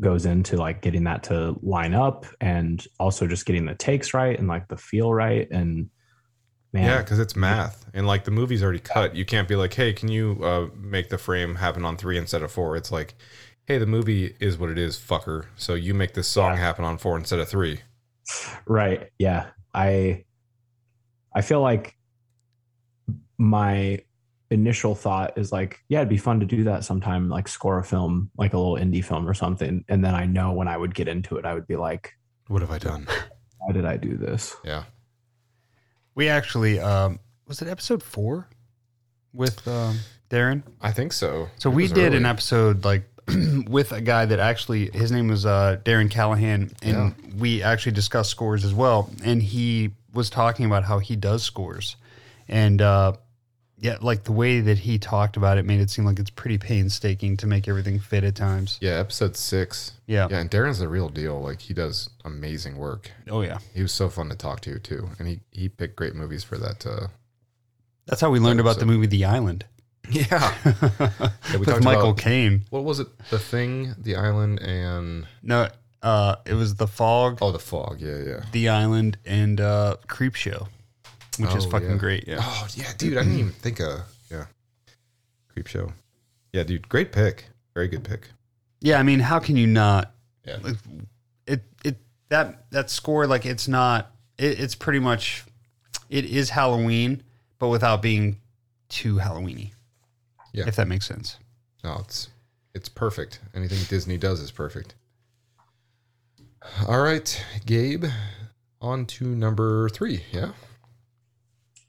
goes 0.00 0.26
into 0.26 0.56
like 0.56 0.80
getting 0.80 1.04
that 1.04 1.24
to 1.24 1.58
line 1.62 1.94
up 1.94 2.26
and 2.40 2.86
also 3.00 3.26
just 3.26 3.46
getting 3.46 3.64
the 3.64 3.74
takes 3.74 4.14
right 4.14 4.38
and 4.38 4.46
like 4.48 4.68
the 4.68 4.76
feel 4.76 5.12
right 5.12 5.48
and 5.50 5.90
man, 6.72 6.84
Yeah, 6.84 6.98
because 6.98 7.18
it's 7.18 7.34
math, 7.34 7.86
and 7.94 8.06
like 8.06 8.24
the 8.24 8.30
movie's 8.30 8.62
already 8.62 8.78
cut. 8.78 9.14
You 9.16 9.24
can't 9.24 9.48
be 9.48 9.56
like, 9.56 9.74
"Hey, 9.74 9.92
can 9.92 10.08
you 10.08 10.38
uh, 10.42 10.66
make 10.76 11.08
the 11.08 11.18
frame 11.18 11.56
happen 11.56 11.84
on 11.84 11.96
three 11.96 12.18
instead 12.18 12.42
of 12.42 12.52
four? 12.52 12.76
It's 12.76 12.92
like, 12.92 13.14
"Hey, 13.66 13.78
the 13.78 13.86
movie 13.86 14.36
is 14.40 14.58
what 14.58 14.70
it 14.70 14.78
is, 14.78 14.98
fucker. 14.98 15.46
So 15.56 15.74
you 15.74 15.94
make 15.94 16.14
this 16.14 16.28
song 16.28 16.56
happen 16.56 16.84
on 16.84 16.98
four 16.98 17.16
instead 17.16 17.38
of 17.38 17.48
three. 17.48 17.80
Right. 18.66 19.10
Yeah. 19.18 19.46
I 19.74 20.24
I 21.34 21.42
feel 21.42 21.60
like 21.60 21.96
my 23.38 24.00
initial 24.50 24.94
thought 24.94 25.36
is 25.36 25.52
like, 25.52 25.80
yeah, 25.88 25.98
it'd 25.98 26.08
be 26.08 26.16
fun 26.16 26.40
to 26.40 26.46
do 26.46 26.64
that 26.64 26.84
sometime, 26.84 27.28
like 27.28 27.48
score 27.48 27.78
a 27.78 27.84
film, 27.84 28.30
like 28.38 28.54
a 28.54 28.58
little 28.58 28.76
indie 28.76 29.04
film 29.04 29.28
or 29.28 29.34
something. 29.34 29.84
And 29.88 30.04
then 30.04 30.14
I 30.14 30.24
know 30.26 30.52
when 30.52 30.68
I 30.68 30.76
would 30.76 30.94
get 30.94 31.08
into 31.08 31.36
it, 31.36 31.44
I 31.44 31.54
would 31.54 31.66
be 31.66 31.76
like, 31.76 32.14
What 32.48 32.62
have 32.62 32.70
I 32.70 32.78
done? 32.78 33.06
why 33.58 33.72
did 33.72 33.84
I 33.84 33.96
do 33.96 34.16
this? 34.16 34.56
Yeah, 34.64 34.84
We 36.14 36.28
actually 36.28 36.80
um, 36.80 37.18
was 37.46 37.60
it 37.62 37.68
episode 37.68 38.02
four 38.02 38.48
with 39.32 39.66
um, 39.68 39.98
Darren. 40.30 40.62
I 40.80 40.92
think 40.92 41.12
so. 41.12 41.48
So 41.58 41.70
It 41.70 41.74
we 41.74 41.88
did 41.88 41.98
early. 42.08 42.16
an 42.18 42.26
episode 42.26 42.84
like 42.84 43.04
with 43.68 43.92
a 43.92 44.00
guy 44.00 44.24
that 44.24 44.38
actually 44.38 44.90
his 44.92 45.12
name 45.12 45.28
was 45.28 45.44
uh, 45.44 45.78
Darren 45.84 46.10
Callahan, 46.10 46.72
and 46.82 47.14
we 47.38 47.62
actually 47.62 47.92
discussed 47.92 48.30
scores 48.30 48.64
as 48.64 48.72
well. 48.72 49.10
And 49.22 49.42
he 49.42 49.90
was 50.14 50.30
talking 50.30 50.64
about 50.64 50.84
how 50.84 50.98
he 50.98 51.14
does 51.16 51.42
scores, 51.42 51.96
and 52.48 52.80
uh, 52.80 53.12
yeah, 53.80 53.96
like 54.00 54.24
the 54.24 54.32
way 54.32 54.60
that 54.60 54.78
he 54.78 54.98
talked 54.98 55.36
about 55.36 55.56
it 55.58 55.64
made 55.64 55.80
it 55.80 55.90
seem 55.90 56.04
like 56.04 56.18
it's 56.18 56.30
pretty 56.30 56.58
painstaking 56.58 57.36
to 57.38 57.46
make 57.46 57.68
everything 57.68 57.98
fit 58.00 58.24
at 58.24 58.34
times. 58.34 58.78
Yeah, 58.80 58.94
episode 58.94 59.36
six. 59.36 59.92
Yeah. 60.06 60.26
Yeah, 60.30 60.38
and 60.38 60.50
Darren's 60.50 60.80
the 60.80 60.88
real 60.88 61.08
deal. 61.08 61.40
Like 61.40 61.60
he 61.60 61.74
does 61.74 62.10
amazing 62.24 62.76
work. 62.76 63.10
Oh 63.30 63.42
yeah, 63.42 63.58
He 63.74 63.82
was 63.82 63.92
so 63.92 64.08
fun 64.08 64.28
to 64.30 64.36
talk 64.36 64.60
to 64.62 64.78
too, 64.78 65.10
and 65.18 65.28
he 65.28 65.40
he 65.52 65.68
picked 65.68 65.96
great 65.96 66.14
movies 66.14 66.42
for 66.42 66.58
that. 66.58 66.86
Uh, 66.86 67.08
that's 68.06 68.20
how 68.20 68.30
we 68.30 68.40
learned 68.40 68.60
about 68.60 68.78
the 68.78 68.86
movie 68.86 69.06
The 69.06 69.24
Island. 69.24 69.64
yeah, 70.10 70.24
yeah. 70.64 71.20
We 71.52 71.58
with 71.58 71.84
Michael 71.84 72.14
Caine. 72.14 72.64
What 72.70 72.84
was 72.84 72.98
it? 72.98 73.08
The 73.30 73.38
Thing, 73.38 73.94
The 73.98 74.16
Island, 74.16 74.60
and 74.60 75.26
No, 75.42 75.68
uh, 76.02 76.36
it 76.46 76.54
was 76.54 76.76
The 76.76 76.86
Fog, 76.86 77.38
oh, 77.42 77.52
The 77.52 77.58
Fog. 77.58 78.00
Yeah, 78.00 78.16
yeah. 78.16 78.44
The 78.52 78.70
Island, 78.70 79.18
and 79.26 79.60
uh, 79.60 79.96
Creepshow, 80.06 80.68
which 81.38 81.54
is 81.54 81.66
Oh, 81.66 81.70
fucking 81.70 81.90
yeah. 81.90 81.96
great. 81.96 82.26
Yeah. 82.28 82.38
Oh 82.40 82.66
yeah, 82.74 82.92
dude. 82.96 83.16
I 83.16 83.22
didn't 83.22 83.38
even 83.38 83.52
think 83.62 83.80
of 83.80 84.00
yeah. 84.30 84.46
Creepshow. 85.54 85.92
Yeah, 86.52 86.62
dude. 86.64 86.88
Great 86.88 87.12
pick. 87.12 87.46
Very 87.74 87.88
good 87.88 88.04
pick. 88.04 88.28
Yeah, 88.80 88.98
I 88.98 89.02
mean, 89.02 89.20
how 89.20 89.38
can 89.38 89.56
you 89.56 89.66
not? 89.66 90.14
Yeah. 90.46 90.58
Like, 90.62 90.76
it 91.46 91.62
it 91.84 91.96
that 92.28 92.70
that 92.70 92.90
score 92.90 93.26
like 93.26 93.44
it's 93.46 93.68
not. 93.68 94.12
It, 94.38 94.60
it's 94.60 94.74
pretty 94.74 94.98
much. 95.00 95.44
It 96.10 96.24
is 96.24 96.50
Halloween, 96.50 97.22
but 97.58 97.68
without 97.68 98.00
being 98.02 98.38
too 98.88 99.16
Halloweeny. 99.16 99.72
Yeah. 100.54 100.66
if 100.66 100.76
that 100.76 100.88
makes 100.88 101.06
sense. 101.06 101.36
No, 101.84 101.98
it's 102.00 102.28
it's 102.74 102.88
perfect. 102.88 103.40
Anything 103.54 103.78
Disney 103.88 104.16
does 104.16 104.40
is 104.40 104.50
perfect. 104.50 104.94
All 106.86 107.00
right, 107.02 107.44
Gabe. 107.66 108.04
On 108.80 109.06
to 109.06 109.24
number 109.24 109.88
three. 109.90 110.22
Yeah. 110.32 110.52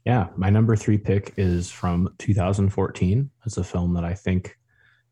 Yeah, 0.04 0.28
my 0.36 0.48
number 0.48 0.76
three 0.76 0.96
pick 0.96 1.34
is 1.36 1.70
from 1.70 2.14
2014. 2.18 3.30
It's 3.44 3.56
a 3.58 3.64
film 3.64 3.92
that 3.94 4.04
I 4.04 4.14
think 4.14 4.56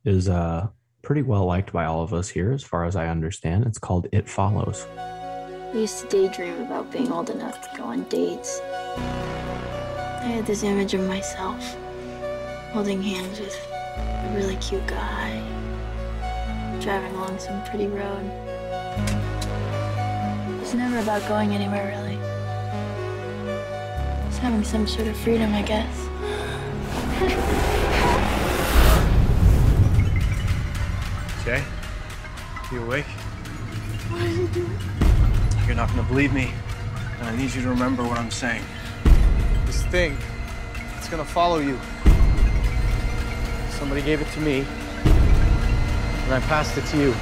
is 0.04 0.28
uh, 0.28 0.68
pretty 1.02 1.22
well 1.22 1.44
liked 1.44 1.72
by 1.72 1.84
all 1.84 2.02
of 2.02 2.14
us 2.14 2.28
here, 2.28 2.52
as 2.52 2.62
far 2.62 2.84
as 2.84 2.96
I 2.96 3.08
understand. 3.08 3.66
It's 3.66 3.78
called 3.78 4.06
It 4.12 4.28
Follows. 4.28 4.86
I 4.96 5.72
used 5.74 6.00
to 6.00 6.08
daydream 6.08 6.62
about 6.62 6.90
being 6.90 7.12
old 7.12 7.28
enough 7.28 7.60
to 7.70 7.76
go 7.76 7.84
on 7.84 8.04
dates. 8.04 8.60
I 8.62 10.30
had 10.36 10.46
this 10.46 10.62
image 10.62 10.94
of 10.94 11.06
myself 11.06 11.76
holding 12.72 13.02
hands 13.02 13.40
with 13.40 13.54
a 13.70 14.32
really 14.34 14.56
cute 14.56 14.86
guy, 14.86 15.42
driving 16.80 17.14
along 17.14 17.38
some 17.38 17.62
pretty 17.64 17.86
road. 17.86 18.24
It's 20.62 20.72
never 20.72 20.98
about 20.98 21.26
going 21.28 21.52
anywhere, 21.52 21.88
really. 21.88 22.17
Just 24.38 24.52
having 24.52 24.62
some 24.62 24.86
sort 24.86 25.08
of 25.08 25.16
freedom, 25.16 25.52
I 25.52 25.62
guess. 25.62 25.96
Jay, 31.44 31.64
you 32.70 32.84
awake? 32.84 33.04
You're 35.66 35.74
not 35.74 35.88
gonna 35.88 36.04
believe 36.04 36.32
me, 36.32 36.52
and 37.18 37.28
I 37.28 37.36
need 37.36 37.52
you 37.52 37.62
to 37.62 37.68
remember 37.68 38.04
what 38.04 38.16
I'm 38.16 38.30
saying. 38.30 38.62
This 39.66 39.82
thing, 39.86 40.16
it's 40.96 41.08
gonna 41.08 41.24
follow 41.24 41.58
you. 41.58 41.76
Somebody 43.70 44.02
gave 44.02 44.20
it 44.20 44.30
to 44.34 44.40
me, 44.40 44.64
and 46.24 46.32
I 46.32 46.38
passed 46.46 46.78
it 46.78 46.86
to 46.86 46.96
you. 46.96 47.12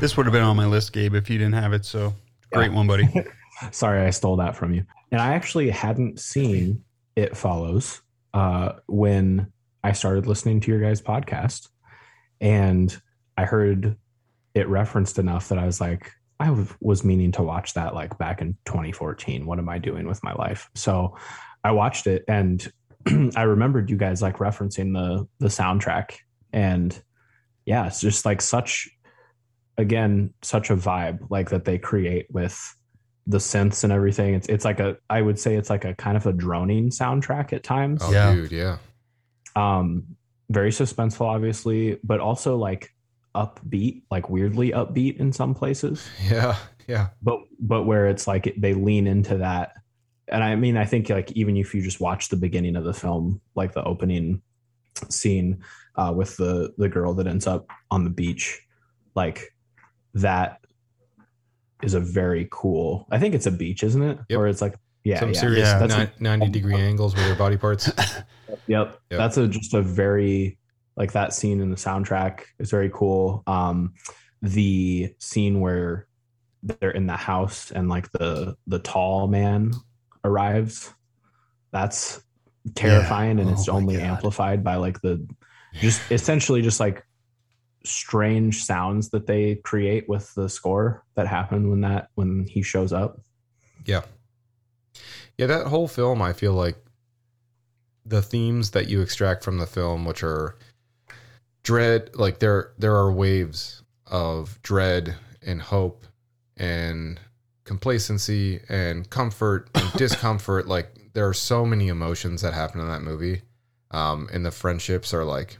This 0.00 0.16
would 0.16 0.24
have 0.24 0.32
been 0.32 0.42
on 0.42 0.56
my 0.56 0.64
list, 0.64 0.94
Gabe, 0.94 1.14
if 1.14 1.28
you 1.28 1.36
didn't 1.36 1.52
have 1.52 1.74
it. 1.74 1.84
So 1.84 2.14
great 2.50 2.72
one, 2.72 2.86
buddy. 2.86 3.10
Sorry, 3.70 4.04
I 4.04 4.10
stole 4.10 4.36
that 4.36 4.56
from 4.56 4.74
you. 4.74 4.84
And 5.10 5.20
I 5.20 5.34
actually 5.34 5.70
hadn't 5.70 6.20
seen 6.20 6.84
It 7.14 7.36
Follows 7.36 8.02
uh, 8.34 8.72
when 8.86 9.52
I 9.82 9.92
started 9.92 10.26
listening 10.26 10.60
to 10.60 10.70
your 10.70 10.80
guys' 10.80 11.00
podcast. 11.00 11.68
And 12.40 12.94
I 13.36 13.44
heard 13.44 13.96
it 14.54 14.68
referenced 14.68 15.18
enough 15.18 15.48
that 15.48 15.58
I 15.58 15.66
was 15.66 15.80
like, 15.80 16.10
I 16.38 16.66
was 16.80 17.04
meaning 17.04 17.32
to 17.32 17.42
watch 17.42 17.74
that 17.74 17.94
like 17.94 18.18
back 18.18 18.42
in 18.42 18.56
2014. 18.66 19.46
What 19.46 19.58
am 19.58 19.68
I 19.68 19.78
doing 19.78 20.06
with 20.06 20.22
my 20.22 20.34
life? 20.34 20.68
So 20.74 21.16
I 21.64 21.70
watched 21.70 22.06
it 22.06 22.24
and 22.28 22.70
I 23.36 23.42
remembered 23.42 23.90
you 23.90 23.96
guys 23.96 24.20
like 24.20 24.36
referencing 24.36 24.92
the 24.92 25.26
the 25.38 25.48
soundtrack. 25.48 26.16
And 26.52 26.98
yeah, 27.64 27.86
it's 27.86 28.00
just 28.00 28.26
like 28.26 28.42
such 28.42 28.88
again, 29.78 30.32
such 30.42 30.70
a 30.70 30.76
vibe 30.76 31.26
like 31.30 31.50
that 31.50 31.64
they 31.64 31.78
create 31.78 32.26
with 32.30 32.58
the 33.26 33.38
synths 33.38 33.82
and 33.84 33.92
everything. 33.92 34.34
It's 34.34 34.48
it's 34.48 34.64
like 34.64 34.80
a 34.80 34.96
I 35.10 35.20
would 35.22 35.38
say 35.38 35.56
it's 35.56 35.70
like 35.70 35.84
a 35.84 35.94
kind 35.94 36.16
of 36.16 36.26
a 36.26 36.32
droning 36.32 36.90
soundtrack 36.90 37.52
at 37.52 37.62
times. 37.62 38.00
Oh, 38.04 38.12
Yeah. 38.12 38.34
dude. 38.34 38.52
Yeah. 38.52 38.78
Um 39.54 40.16
very 40.50 40.70
suspenseful 40.70 41.26
obviously, 41.26 41.98
but 42.04 42.20
also 42.20 42.56
like 42.56 42.92
upbeat, 43.34 44.02
like 44.10 44.30
weirdly 44.30 44.70
upbeat 44.70 45.16
in 45.18 45.32
some 45.32 45.54
places. 45.54 46.08
Yeah. 46.30 46.56
Yeah. 46.86 47.08
But 47.22 47.40
but 47.58 47.82
where 47.82 48.06
it's 48.06 48.26
like 48.28 48.54
they 48.56 48.74
lean 48.74 49.06
into 49.08 49.38
that. 49.38 49.72
And 50.28 50.44
I 50.44 50.54
mean 50.54 50.76
I 50.76 50.84
think 50.84 51.08
like 51.10 51.32
even 51.32 51.56
if 51.56 51.74
you 51.74 51.82
just 51.82 52.00
watch 52.00 52.28
the 52.28 52.36
beginning 52.36 52.76
of 52.76 52.84
the 52.84 52.94
film, 52.94 53.40
like 53.56 53.72
the 53.72 53.82
opening 53.84 54.40
scene 55.08 55.62
uh, 55.96 56.12
with 56.14 56.36
the 56.36 56.72
the 56.78 56.88
girl 56.88 57.12
that 57.14 57.26
ends 57.26 57.46
up 57.46 57.66
on 57.90 58.04
the 58.04 58.10
beach, 58.10 58.60
like 59.16 59.52
that 60.14 60.60
is 61.82 61.94
a 61.94 62.00
very 62.00 62.48
cool. 62.50 63.06
I 63.10 63.18
think 63.18 63.34
it's 63.34 63.46
a 63.46 63.50
beach, 63.50 63.82
isn't 63.82 64.02
it? 64.02 64.18
Yep. 64.28 64.38
Or 64.38 64.46
it's 64.48 64.60
like 64.62 64.74
yeah, 65.04 65.20
Some 65.20 65.32
yeah. 65.34 65.40
serious 65.40 65.68
That's 65.68 65.94
a- 65.94 66.10
90 66.18 66.48
degree 66.48 66.74
angles 66.80 67.14
with 67.14 67.24
their 67.24 67.36
body 67.36 67.56
parts. 67.56 67.90
Yep. 68.68 69.00
Yep. 69.10 69.18
That's 69.18 69.36
a 69.36 69.46
just 69.48 69.74
a 69.74 69.82
very 69.82 70.58
like 70.96 71.12
that 71.12 71.32
scene 71.34 71.60
in 71.60 71.70
the 71.70 71.76
soundtrack 71.76 72.42
is 72.58 72.70
very 72.70 72.90
cool. 72.92 73.42
Um 73.46 73.94
the 74.42 75.12
scene 75.18 75.60
where 75.60 76.06
they're 76.62 76.90
in 76.90 77.06
the 77.06 77.16
house 77.16 77.70
and 77.70 77.88
like 77.88 78.10
the 78.12 78.56
the 78.66 78.78
tall 78.80 79.28
man 79.28 79.72
arrives. 80.24 80.92
That's 81.72 82.20
terrifying 82.74 83.38
and 83.38 83.48
Oh 83.48 83.52
it's 83.52 83.68
only 83.68 83.96
God. 83.96 84.04
amplified 84.04 84.64
by 84.64 84.76
like 84.76 85.00
the 85.00 85.24
just 85.74 86.00
essentially 86.10 86.62
just 86.62 86.80
like 86.80 87.05
strange 87.86 88.64
sounds 88.64 89.10
that 89.10 89.26
they 89.26 89.56
create 89.56 90.08
with 90.08 90.34
the 90.34 90.48
score 90.48 91.04
that 91.14 91.26
happen 91.26 91.70
when 91.70 91.80
that 91.82 92.08
when 92.14 92.46
he 92.46 92.62
shows 92.62 92.92
up. 92.92 93.20
Yeah. 93.84 94.02
Yeah, 95.38 95.46
that 95.46 95.66
whole 95.66 95.88
film, 95.88 96.22
I 96.22 96.32
feel 96.32 96.52
like 96.52 96.76
the 98.04 98.22
themes 98.22 98.70
that 98.70 98.88
you 98.88 99.00
extract 99.00 99.44
from 99.44 99.58
the 99.58 99.66
film, 99.66 100.04
which 100.04 100.22
are 100.22 100.56
dread, 101.62 102.10
like 102.14 102.38
there 102.38 102.72
there 102.78 102.94
are 102.94 103.12
waves 103.12 103.82
of 104.06 104.60
dread 104.62 105.16
and 105.42 105.60
hope 105.60 106.06
and 106.56 107.20
complacency 107.64 108.60
and 108.68 109.08
comfort 109.10 109.68
and 109.74 109.92
discomfort. 109.96 110.66
Like 110.66 111.12
there 111.12 111.28
are 111.28 111.34
so 111.34 111.66
many 111.66 111.88
emotions 111.88 112.42
that 112.42 112.54
happen 112.54 112.80
in 112.80 112.88
that 112.88 113.02
movie. 113.02 113.42
Um, 113.90 114.28
and 114.32 114.44
the 114.44 114.50
friendships 114.50 115.14
are 115.14 115.24
like 115.24 115.58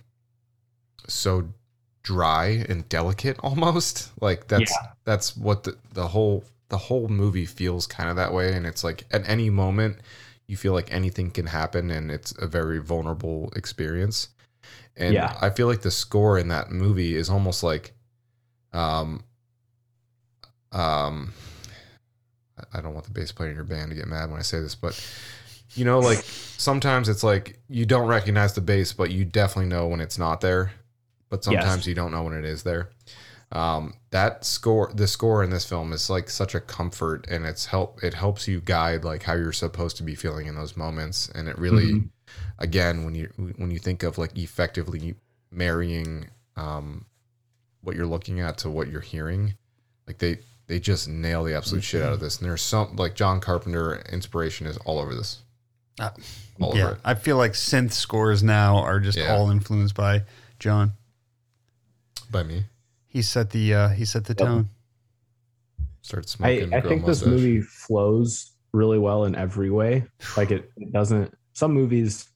so 1.07 1.49
dry 2.07 2.64
and 2.68 2.88
delicate 2.88 3.36
almost. 3.40 4.12
Like 4.20 4.46
that's 4.46 4.72
that's 5.04 5.36
what 5.36 5.64
the, 5.64 5.76
the 5.92 6.07
whole 6.07 6.44
the 6.68 6.78
whole 6.78 7.09
movie 7.09 7.46
feels 7.46 7.86
kind 7.86 8.09
of 8.09 8.14
that 8.16 8.32
way. 8.32 8.52
And 8.54 8.64
it's 8.64 8.84
like 8.84 9.04
at 9.11 9.28
any 9.28 9.50
moment 9.50 9.98
you 10.46 10.57
feel 10.57 10.72
like 10.72 10.92
anything 10.92 11.30
can 11.32 11.46
happen 11.46 11.90
and 11.90 12.11
it's 12.11 12.32
a 12.38 12.46
very 12.46 12.78
vulnerable 12.78 13.52
experience. 13.57 14.28
And 14.96 15.14
Yeah. 15.14 15.36
I 15.42 15.50
feel 15.50 15.66
like 15.66 15.82
the 15.82 15.90
score 15.90 16.38
in 16.38 16.48
that 16.48 16.70
movie 16.70 17.16
is 17.16 17.28
almost 17.28 17.62
like 17.64 17.92
um 18.72 19.24
um 20.72 21.32
I- 22.59 22.78
I 22.78 22.80
don't 22.80 22.94
want 22.94 23.04
the 23.07 23.12
bass 23.12 23.32
player 23.32 23.50
in 23.50 23.57
your 23.57 23.64
band 23.64 23.90
to 23.90 23.96
get 23.96 24.07
mad 24.07 24.30
when 24.30 24.38
I 24.38 24.42
say 24.42 24.61
this, 24.61 24.74
but 24.76 24.94
you 25.74 25.84
know, 25.84 25.98
like 25.98 26.24
sometimes 26.57 27.09
it's 27.09 27.22
like 27.24 27.59
you 27.68 27.84
don't 27.84 28.07
recognize 28.09 28.54
the 28.54 28.61
bass, 28.62 28.92
but 28.92 29.11
you 29.11 29.24
definitely 29.24 29.68
know 29.68 29.88
when 29.88 30.00
it's 30.00 30.18
not 30.18 30.40
there. 30.40 30.72
But 31.45 31.53
Yes. 31.53 31.62
sometimes 31.64 31.87
you 31.87 31.95
don't 31.95 32.11
know 32.12 32.22
when 32.22 32.34
it 32.34 32.45
is 32.45 32.62
there. 32.62 32.91
Um, 33.53 33.95
that 34.11 34.45
score, 34.45 34.91
the 34.95 35.07
score 35.07 35.45
in 35.45 35.51
this 35.51 35.64
film 35.64 35.93
is 35.93 36.11
like 36.11 36.28
such 36.30 36.55
a 36.55 36.61
comfort, 36.61 37.26
and 37.28 37.47
it's 37.47 37.66
help. 37.66 38.03
It 38.03 38.14
helps 38.14 38.49
you 38.49 38.61
guide 38.61 39.05
like 39.05 39.22
how 39.22 39.34
you're 39.34 39.53
supposed 39.53 39.97
to 39.99 40.03
be 40.03 40.14
feeling 40.16 40.47
in 40.49 40.57
those 40.57 40.76
moments, 40.76 41.28
and 41.34 41.49
it 41.49 41.57
really, 41.59 41.93
Mhm. 41.93 42.11
again, 42.59 43.05
when 43.05 43.14
you 43.14 43.26
when 43.57 43.70
you 43.70 43.78
think 43.78 44.03
of 44.03 44.18
like 44.18 44.37
effectively 44.37 45.14
marrying 45.53 46.28
um, 46.57 47.05
what 47.82 47.95
you're 47.95 48.07
looking 48.07 48.41
at 48.41 48.59
to 48.59 48.70
what 48.70 48.89
you're 48.89 49.01
hearing, 49.01 49.55
like 50.09 50.18
they 50.18 50.39
they 50.66 50.80
just 50.80 51.07
nail 51.07 51.45
the 51.45 51.55
absolute 51.55 51.84
shit 51.84 52.03
out 52.03 52.12
of 52.12 52.18
this. 52.18 52.39
And 52.39 52.49
there's 52.49 52.62
some 52.62 52.97
like 52.97 53.14
John 53.14 53.41
Carpenter 53.41 54.03
inspiration 54.11 54.66
is 54.66 54.76
all 54.78 54.99
over 54.99 55.14
this. 55.14 55.43
Uh, 56.01 56.11
All 56.61 56.76
yeah, 56.76 56.84
over 56.87 56.95
it. 56.95 57.01
I 57.05 57.14
feel 57.14 57.37
like 57.37 57.53
synth 57.53 57.93
scores 57.93 58.43
now 58.43 58.78
are 58.78 58.99
just 58.99 59.16
Yeah. 59.18 59.32
all 59.37 59.51
influenced 59.51 59.95
by 59.95 60.24
John. 60.59 60.95
By 62.31 62.43
me, 62.43 62.64
He 63.07 63.22
set 63.22 63.51
the 63.51 63.72
uh, 63.74 63.89
he 63.91 64.05
set 64.05 64.24
the 64.24 64.35
Yep. 64.39 64.39
tone. 64.49 64.68
start 66.03 66.24
I, 66.24 66.29
smoking. 66.29 66.74
I 66.74 66.81
grow 66.81 66.89
think 66.91 67.07
this 67.07 67.22
mustache. 67.22 67.29
movie 67.31 67.61
flows 67.61 68.53
really 68.72 68.99
well 68.99 69.24
in 69.24 69.35
every 69.35 69.70
way. 69.70 70.05
Like 70.37 70.51
it, 70.51 70.70
it 70.77 70.93
doesn't. 70.93 71.35
Some 71.55 71.72
movies, 71.72 72.29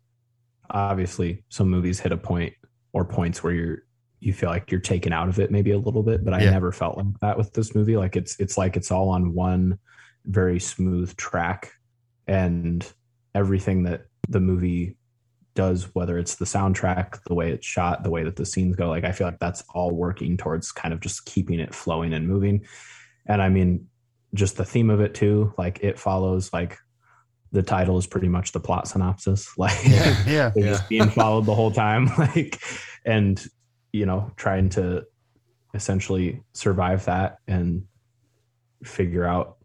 obviously, 0.70 1.44
some 1.50 1.68
movies 1.68 2.00
hit 2.00 2.12
a 2.12 2.16
point 2.16 2.54
or 2.92 3.04
points 3.04 3.42
where 3.42 3.52
you're 3.52 3.78
you 4.20 4.32
feel 4.34 4.50
like 4.50 4.70
you're 4.70 4.80
taken 4.80 5.12
out 5.14 5.28
of 5.30 5.38
it 5.38 5.50
maybe 5.50 5.70
a 5.70 5.78
little 5.78 6.02
bit. 6.02 6.24
But 6.24 6.34
I 6.34 6.42
Yeah. 6.42 6.50
never 6.50 6.72
felt 6.72 6.96
like 6.98 7.06
that 7.20 7.38
with 7.38 7.52
this 7.52 7.74
movie. 7.74 7.96
Like 7.96 8.16
it's 8.16 8.38
it's 8.40 8.56
like 8.58 8.76
it's 8.76 8.90
all 8.90 9.08
on 9.08 9.34
one 9.34 9.78
very 10.26 10.60
smooth 10.60 11.14
track, 11.16 11.72
and 12.26 12.86
everything 13.34 13.84
that 13.84 14.06
the 14.28 14.40
movie 14.40 14.96
does, 15.54 15.94
whether 15.94 16.18
it's 16.18 16.36
the 16.36 16.44
soundtrack, 16.44 17.22
the 17.26 17.34
way 17.34 17.50
it's 17.50 17.66
shot, 17.66 18.02
the 18.04 18.10
way 18.10 18.22
that 18.24 18.36
the 18.36 18.46
scenes 18.46 18.76
go, 18.76 18.88
like 18.88 19.04
I 19.04 19.12
feel 19.12 19.26
like 19.26 19.38
that's 19.38 19.62
all 19.74 19.90
working 19.90 20.36
towards 20.36 20.72
kind 20.72 20.94
of 20.94 21.00
just 21.00 21.24
keeping 21.24 21.60
it 21.60 21.74
flowing 21.74 22.12
and 22.12 22.28
moving. 22.28 22.64
And 23.26 23.42
I 23.42 23.48
mean, 23.48 23.86
just 24.34 24.56
the 24.56 24.64
theme 24.64 24.90
of 24.90 25.00
it 25.00 25.14
too, 25.14 25.52
like 25.58 25.80
it 25.82 25.98
follows 25.98 26.52
like 26.52 26.78
the 27.52 27.62
title 27.62 27.98
is 27.98 28.06
pretty 28.06 28.28
much 28.28 28.52
the 28.52 28.60
plot 28.60 28.86
synopsis. 28.88 29.48
Like 29.58 29.76
Yeah. 29.84 30.22
Yeah, 30.26 30.52
Yeah. 30.54 30.66
just 30.70 30.88
being 30.88 31.10
followed 31.20 31.46
the 31.46 31.54
whole 31.54 31.72
time. 31.72 32.06
Like 32.16 32.60
and 33.04 33.42
you 33.92 34.06
know, 34.06 34.30
trying 34.36 34.68
to 34.70 35.04
essentially 35.74 36.42
survive 36.52 37.04
that 37.06 37.38
and 37.48 37.84
figure 38.84 39.24
out 39.26 39.56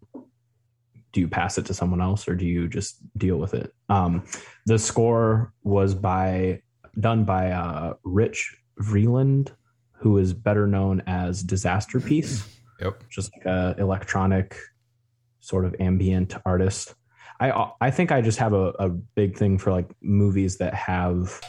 do 1.15 1.21
you 1.21 1.29
pass 1.29 1.57
it 1.57 1.65
to 1.65 1.73
someone 1.73 2.01
else 2.01 2.27
or 2.27 2.35
do 2.35 2.45
you 2.45 2.67
just 2.67 2.97
deal 3.17 3.37
with 3.37 3.53
it? 3.53 3.73
Um 3.87 4.23
the 4.65 4.77
score 4.77 5.53
was 5.63 5.95
by 5.95 6.61
done 6.99 7.23
by 7.23 7.51
uh 7.51 7.93
rich 8.03 8.57
vreeland 8.81 9.51
who 9.93 10.17
is 10.17 10.33
better 10.33 10.67
known 10.67 11.01
as 11.07 11.41
Disasterpeace. 11.43 12.45
Yep. 12.81 13.03
just 13.09 13.31
like 13.33 13.45
a 13.45 13.73
electronic 13.79 14.57
sort 15.39 15.63
of 15.63 15.73
ambient 15.79 16.35
artist. 16.45 16.93
I 17.39 17.71
i 17.79 17.89
think 17.89 18.11
i 18.11 18.21
just 18.21 18.37
have 18.39 18.51
a, 18.51 18.73
a 18.79 18.89
big 18.89 19.37
thing 19.37 19.57
for 19.57 19.71
like 19.71 19.89
movies 20.01 20.57
that 20.57 20.73
have 20.73 21.39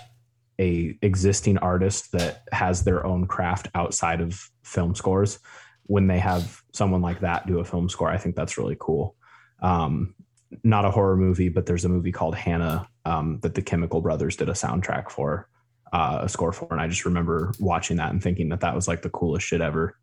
a 0.60 0.96
existing 1.02 1.58
artist 1.58 2.12
that 2.12 2.44
has 2.52 2.84
their 2.84 3.04
own 3.04 3.26
craft 3.26 3.68
outside 3.74 4.20
of 4.20 4.48
film 4.62 4.94
scores. 4.94 5.40
When 5.88 6.06
they 6.06 6.18
have 6.20 6.62
someone 6.72 7.02
like 7.02 7.20
that 7.20 7.46
do 7.46 7.58
a 7.58 7.64
film 7.64 7.88
score 7.88 8.08
i 8.08 8.18
think 8.18 8.36
that's 8.36 8.56
really 8.58 8.76
cool 8.78 9.15
um 9.60 10.14
not 10.62 10.84
a 10.84 10.90
horror 10.90 11.16
movie 11.16 11.48
but 11.48 11.66
there's 11.66 11.84
a 11.84 11.88
movie 11.88 12.12
called 12.12 12.34
Hanna 12.34 12.88
um, 13.04 13.38
that 13.40 13.54
the 13.54 13.62
chemical 13.62 14.00
brothers 14.00 14.36
did 14.36 14.48
a 14.48 14.52
soundtrack 14.52 15.10
for 15.10 15.48
uh, 15.92 16.18
a 16.22 16.28
score 16.28 16.52
for 16.52 16.68
and 16.70 16.80
i 16.80 16.86
just 16.88 17.04
remember 17.04 17.52
watching 17.60 17.96
that 17.96 18.10
and 18.10 18.22
thinking 18.22 18.48
that 18.50 18.60
that 18.60 18.74
was 18.74 18.86
like 18.88 19.02
the 19.02 19.10
coolest 19.10 19.46
shit 19.46 19.60
ever 19.60 19.96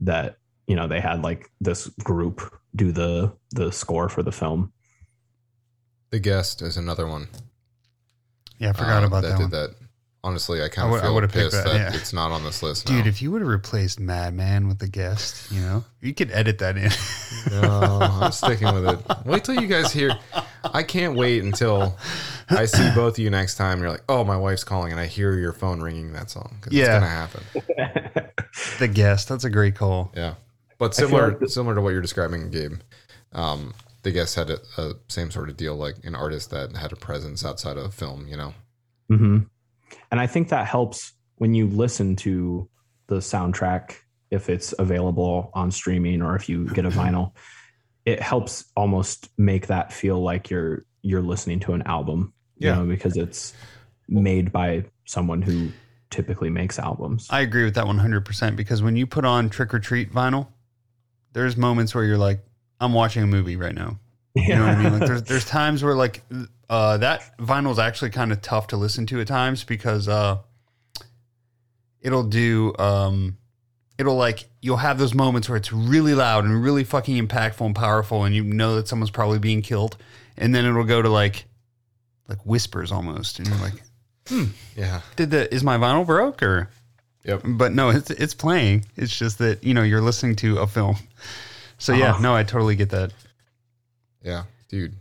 that 0.00 0.36
you 0.66 0.74
know 0.76 0.86
they 0.88 1.00
had 1.00 1.22
like 1.22 1.50
this 1.60 1.88
group 2.02 2.40
do 2.74 2.92
the 2.92 3.32
the 3.52 3.70
score 3.70 4.08
for 4.08 4.22
the 4.22 4.32
film 4.32 4.72
The 6.10 6.18
guest 6.20 6.62
is 6.62 6.76
another 6.76 7.06
one. 7.08 7.28
yeah. 8.58 8.70
I 8.70 8.72
forgot 8.72 9.02
uh, 9.02 9.06
about 9.06 9.22
that 9.22 9.30
that, 9.30 9.38
did 9.38 9.42
one. 9.42 9.50
that. 9.50 9.70
Honestly, 10.24 10.62
I 10.62 10.64
I 10.64 10.68
kind 10.70 10.90
would- 10.90 10.96
of 10.98 11.02
I 11.02 11.06
feel 11.08 11.14
would've 11.16 11.32
picked 11.32 11.50
pissed 11.52 11.64
that, 11.64 11.72
that, 11.74 11.92
yeah. 11.92 11.96
it's 12.00 12.14
not 12.14 12.32
on 12.32 12.42
this 12.44 12.62
list. 12.62 12.86
Dude, 12.86 13.04
now. 13.04 13.08
if 13.10 13.20
you 13.20 13.30
would 13.30 13.42
have 13.42 13.48
replaced 13.48 14.00
Madman 14.00 14.68
with 14.68 14.78
the 14.78 14.88
guest, 14.88 15.52
you 15.52 15.60
know, 15.60 15.84
you 16.00 16.14
could 16.14 16.30
edit 16.30 16.58
that 16.60 16.78
in. 16.78 16.90
No, 17.52 17.98
I'm 18.00 18.32
sticking 18.32 18.72
with 18.72 18.86
it. 18.88 19.26
Wait 19.26 19.44
till 19.44 19.60
you 19.60 19.66
guys 19.66 19.92
hear. 19.92 20.18
I 20.64 20.82
can't 20.82 21.14
wait 21.14 21.42
until 21.44 21.98
I 22.48 22.64
see 22.64 22.90
both 22.94 23.14
of 23.14 23.18
you 23.18 23.28
next 23.28 23.56
time. 23.56 23.80
You're 23.80 23.90
like, 23.90 24.02
oh, 24.08 24.24
my 24.24 24.36
wife's 24.38 24.64
calling, 24.64 24.92
and 24.92 25.00
I 25.00 25.04
hear 25.06 25.34
your 25.38 25.52
phone 25.52 25.82
ringing 25.82 26.14
that 26.14 26.30
song. 26.30 26.56
'cause 26.62 26.72
Yeah. 26.72 26.84
it's 26.84 27.04
gonna 27.04 27.06
happen. 27.06 28.30
the 28.78 28.88
guest. 28.88 29.28
That's 29.28 29.44
a 29.44 29.50
great 29.50 29.74
call. 29.76 30.10
Yeah, 30.16 30.34
but 30.78 30.94
similar 30.94 31.28
like 31.28 31.40
the- 31.40 31.48
similar 31.50 31.74
to 31.74 31.82
what 31.82 31.90
you're 31.90 32.00
describing, 32.00 32.50
Gabe. 32.50 32.76
Um, 33.32 33.74
the 34.04 34.10
guest 34.10 34.36
had 34.36 34.48
a, 34.48 34.58
a 34.78 34.92
same 35.08 35.30
sort 35.30 35.50
of 35.50 35.56
deal, 35.58 35.76
like 35.76 35.96
an 36.04 36.14
artist 36.14 36.50
that 36.50 36.74
had 36.76 36.92
a 36.92 36.96
presence 36.96 37.44
outside 37.44 37.76
of 37.76 37.92
film. 37.92 38.26
You 38.26 38.36
know, 38.38 38.54
hmm 39.08 39.38
And 40.14 40.20
I 40.20 40.28
think 40.28 40.50
that 40.50 40.68
helps 40.68 41.12
when 41.38 41.54
you 41.54 41.66
listen 41.66 42.14
to 42.14 42.68
the 43.08 43.16
soundtrack, 43.16 43.96
if 44.30 44.48
it's 44.48 44.72
available 44.78 45.50
on 45.54 45.72
streaming 45.72 46.22
or 46.22 46.36
if 46.36 46.48
you 46.48 46.66
get 46.66 46.84
a 46.86 46.88
vinyl, 47.00 47.32
it 48.04 48.22
helps 48.22 48.66
almost 48.76 49.28
make 49.36 49.66
that 49.66 49.92
feel 49.92 50.22
like 50.22 50.50
you're 50.50 50.84
you're 51.02 51.20
listening 51.20 51.58
to 51.58 51.72
an 51.72 51.82
album. 51.82 52.32
You 52.58 52.68
Yeah. 52.68 52.74
know, 52.76 52.86
because 52.86 53.16
it's 53.16 53.54
made 54.08 54.52
by 54.52 54.84
someone 55.04 55.42
who 55.42 55.72
typically 56.10 56.48
makes 56.48 56.78
albums. 56.78 57.26
I 57.28 57.40
agree 57.40 57.64
with 57.64 57.74
that 57.74 57.86
100% 57.86 58.54
because 58.54 58.84
when 58.84 58.94
you 58.94 59.08
put 59.08 59.24
on 59.24 59.50
Trick 59.50 59.74
or 59.74 59.80
Treat 59.80 60.12
vinyl, 60.12 60.46
there's 61.32 61.56
moments 61.56 61.92
where 61.92 62.04
you're 62.04 62.18
like, 62.18 62.38
I'm 62.78 62.92
watching 62.92 63.24
a 63.24 63.26
movie 63.26 63.56
right 63.56 63.74
now. 63.74 63.98
You 64.34 64.56
know 64.56 64.66
what 64.66 64.74
I 64.76 64.82
mean? 64.82 64.92
Like 64.98 65.08
there's 65.08 65.22
there's 65.22 65.44
times 65.44 65.82
where 65.84 65.94
like 65.94 66.22
uh, 66.68 66.96
that 66.98 67.36
vinyl 67.38 67.70
is 67.70 67.78
actually 67.78 68.10
kind 68.10 68.32
of 68.32 68.42
tough 68.42 68.66
to 68.68 68.76
listen 68.76 69.06
to 69.06 69.20
at 69.20 69.28
times 69.28 69.62
because 69.64 70.08
uh, 70.08 70.38
it'll 72.00 72.24
do 72.24 72.74
um, 72.78 73.36
it'll 73.98 74.16
like 74.16 74.48
you'll 74.60 74.76
have 74.78 74.98
those 74.98 75.14
moments 75.14 75.48
where 75.48 75.56
it's 75.56 75.72
really 75.72 76.14
loud 76.14 76.44
and 76.44 76.62
really 76.62 76.84
fucking 76.84 77.24
impactful 77.26 77.64
and 77.64 77.74
powerful, 77.76 78.24
and 78.24 78.34
you 78.34 78.42
know 78.42 78.76
that 78.76 78.88
someone's 78.88 79.10
probably 79.10 79.38
being 79.38 79.62
killed, 79.62 79.96
and 80.36 80.54
then 80.54 80.64
it'll 80.64 80.84
go 80.84 81.00
to 81.00 81.08
like 81.08 81.44
like 82.28 82.44
whispers 82.44 82.90
almost, 82.90 83.38
and 83.38 83.48
you're 83.48 83.58
like, 83.58 83.82
hmm, 84.28 84.44
Yeah. 84.76 85.00
Did 85.16 85.30
the 85.30 85.52
is 85.54 85.62
my 85.62 85.76
vinyl 85.78 86.06
broke 86.06 86.42
or? 86.42 86.70
Yep. 87.24 87.42
But 87.44 87.72
no, 87.72 87.90
it's 87.90 88.10
it's 88.10 88.34
playing. 88.34 88.84
It's 88.96 89.16
just 89.16 89.38
that 89.38 89.62
you 89.64 89.74
know 89.74 89.82
you're 89.82 90.02
listening 90.02 90.36
to 90.36 90.58
a 90.58 90.66
film. 90.66 90.96
So 91.78 91.92
yeah, 91.92 92.10
Uh-huh. 92.12 92.22
no, 92.22 92.34
I 92.34 92.42
totally 92.42 92.76
get 92.76 92.90
that. 92.90 93.12
Yeah, 94.24 94.44
dude, 94.68 94.96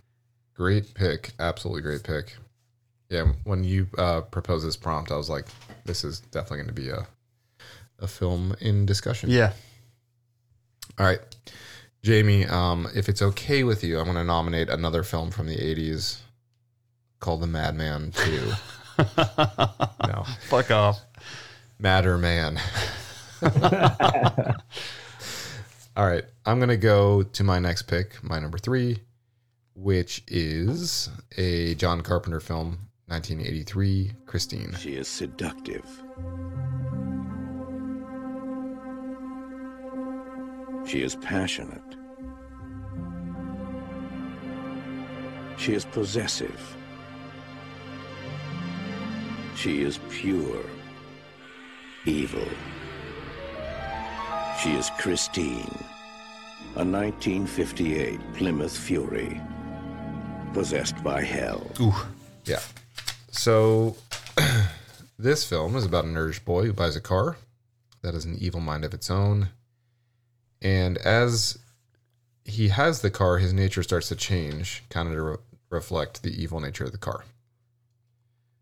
great 0.54 0.94
pick. 0.94 1.32
Absolutely 1.40 1.82
great 1.82 2.04
pick. 2.04 2.36
Yeah, 3.10 3.32
when 3.46 3.64
you 3.64 3.88
uh, 3.98 4.22
proposed 4.22 4.68
this 4.68 4.78
prompt, 4.78 5.12
I 5.12 5.16
was 5.16 5.30
like, 5.30 5.46
this 5.86 6.04
is 6.04 6.20
definitely 6.20 6.58
going 6.58 6.68
to 6.68 6.74
be 6.74 6.90
a 6.90 7.08
a 8.00 8.08
film 8.08 8.56
in 8.60 8.86
discussion. 8.86 9.30
Yeah. 9.30 9.54
All 11.00 11.06
right, 11.06 11.20
Jamie. 12.04 12.46
Um, 12.46 12.88
if 12.94 13.08
it's 13.10 13.22
okay 13.22 13.64
with 13.64 13.84
you, 13.84 13.98
I'm 13.98 14.06
going 14.06 14.18
to 14.18 14.24
nominate 14.24 14.70
another 14.70 15.04
film 15.04 15.32
from 15.32 15.48
the 15.48 15.56
'80s 15.56 16.20
called 17.20 17.42
The 17.42 17.48
Madman 17.48 18.12
Two. 18.12 18.52
no, 18.98 20.26
Fuck 20.50 20.70
off. 20.72 21.00
Madder 21.80 22.18
Man. 22.18 22.60
All 25.96 26.08
right, 26.08 26.24
I'm 26.46 26.58
going 26.58 26.70
to 26.70 26.78
go 26.78 27.22
to 27.24 27.44
my 27.44 27.60
next 27.60 27.84
pick, 27.84 28.24
my 28.24 28.40
number 28.40 28.58
three, 28.58 29.00
which 29.76 30.24
is 30.28 31.10
a 31.38 31.76
John 31.76 32.02
Carpenter 32.02 32.40
film, 32.40 32.90
1983, 33.08 34.12
Christine. 34.26 34.74
She 34.80 34.96
is 34.96 35.08
seductive. 35.08 35.86
She 40.86 41.02
is 41.02 41.16
passionate. 41.16 41.82
She 45.58 45.74
is 45.74 45.86
possessive. 45.86 46.78
She 49.56 49.82
is 49.82 50.00
pure. 50.10 50.64
Evil. 52.06 52.48
She 54.62 54.72
is 54.74 54.90
Christine, 54.98 55.78
a 56.76 56.84
1958 56.84 58.20
Plymouth 58.34 58.78
Fury, 58.78 59.42
possessed 60.54 61.04
by 61.04 61.24
hell. 61.24 61.66
Ooh. 61.80 61.96
Yeah. 62.46 62.60
So, 63.32 63.96
this 65.18 65.48
film 65.48 65.76
is 65.76 65.86
about 65.86 66.06
a 66.06 66.08
nerdish 66.08 66.44
boy 66.46 66.66
who 66.66 66.74
buys 66.74 66.96
a 66.96 67.02
car 67.02 67.38
that 68.02 68.14
has 68.14 68.26
an 68.26 68.38
evil 68.40 68.62
mind 68.62 68.86
of 68.86 68.94
its 68.94 69.10
own. 69.10 69.50
And 70.62 70.98
as 71.00 71.58
he 72.46 72.70
has 72.70 73.02
the 73.02 73.10
car, 73.10 73.38
his 73.40 73.54
nature 73.54 73.84
starts 73.84 74.10
to 74.10 74.16
change, 74.16 74.84
kind 74.90 75.08
of 75.08 75.16
to 75.16 75.22
re- 75.22 75.38
reflect 75.70 76.22
the 76.22 76.42
evil 76.42 76.60
nature 76.60 76.84
of 76.84 76.92
the 76.92 76.98
car. 76.98 77.24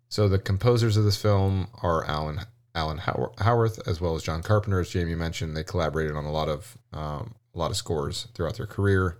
So, 0.07 0.29
the 0.29 0.39
composers 0.39 0.97
of 0.97 1.03
this 1.03 1.21
film 1.21 1.67
are 1.81 2.05
Alan 2.05 2.41
Alan 2.73 2.99
How- 2.99 3.33
Howarth 3.39 3.85
as 3.85 3.99
well 3.99 4.15
as 4.15 4.23
John 4.23 4.41
Carpenter. 4.43 4.79
As 4.79 4.89
Jamie 4.89 5.15
mentioned, 5.15 5.57
they 5.57 5.63
collaborated 5.63 6.15
on 6.15 6.23
a 6.23 6.31
lot 6.31 6.47
of 6.47 6.77
um, 6.93 7.35
a 7.53 7.57
lot 7.57 7.71
of 7.71 7.77
scores 7.77 8.27
throughout 8.33 8.55
their 8.55 8.65
career, 8.65 9.17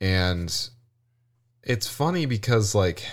and 0.00 0.70
it's 1.62 1.86
funny 1.86 2.26
because 2.26 2.74
like 2.74 3.04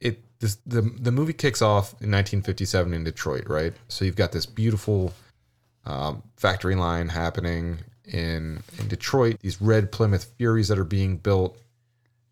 it 0.00 0.22
this 0.40 0.56
the 0.66 0.82
the 0.82 1.12
movie 1.12 1.32
kicks 1.32 1.62
off 1.62 1.92
in 1.92 2.10
1957 2.10 2.94
in 2.94 3.04
Detroit, 3.04 3.48
right? 3.48 3.74
So 3.88 4.04
you've 4.04 4.16
got 4.16 4.32
this 4.32 4.46
beautiful 4.46 5.12
um, 5.84 6.22
factory 6.36 6.74
line 6.74 7.08
happening 7.08 7.78
in 8.04 8.62
in 8.78 8.88
Detroit. 8.88 9.38
These 9.40 9.60
red 9.60 9.92
Plymouth 9.92 10.32
Furies 10.38 10.68
that 10.68 10.78
are 10.78 10.84
being 10.84 11.18
built, 11.18 11.58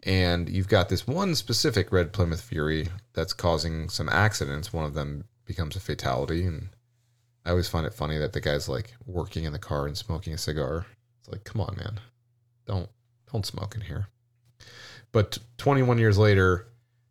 and 0.03 0.49
you've 0.49 0.69
got 0.69 0.89
this 0.89 1.07
one 1.07 1.35
specific 1.35 1.93
red 1.93 2.13
Plymouth 2.13 2.41
Fury 2.41 2.89
that's 3.13 3.33
causing 3.33 3.89
some 3.89 4.09
accidents. 4.09 4.73
One 4.73 4.85
of 4.85 4.95
them 4.95 5.25
becomes 5.45 5.77
a 5.77 5.81
fatality, 5.81 6.47
and 6.47 6.71
I 7.45 7.51
always 7.51 7.69
find 7.69 7.87
it 7.87 7.93
funny 7.93 8.17
that 8.19 8.33
the 8.33 8.41
guy's 8.41 8.69
like 8.69 8.95
working 9.07 9.45
in 9.45 9.53
the 9.53 9.59
car 9.59 9.87
and 9.87 9.97
smoking 9.97 10.33
a 10.33 10.39
cigar. 10.39 10.87
It's 11.21 11.29
like, 11.29 11.45
come 11.45 11.61
on, 11.61 11.77
man, 11.77 12.01
don't 12.67 12.89
don't 13.35 13.45
smoke 13.45 13.75
in 13.75 13.81
here. 13.83 14.07
But 15.11 15.39
21 15.59 15.99
years 15.99 16.17
later, 16.17 16.69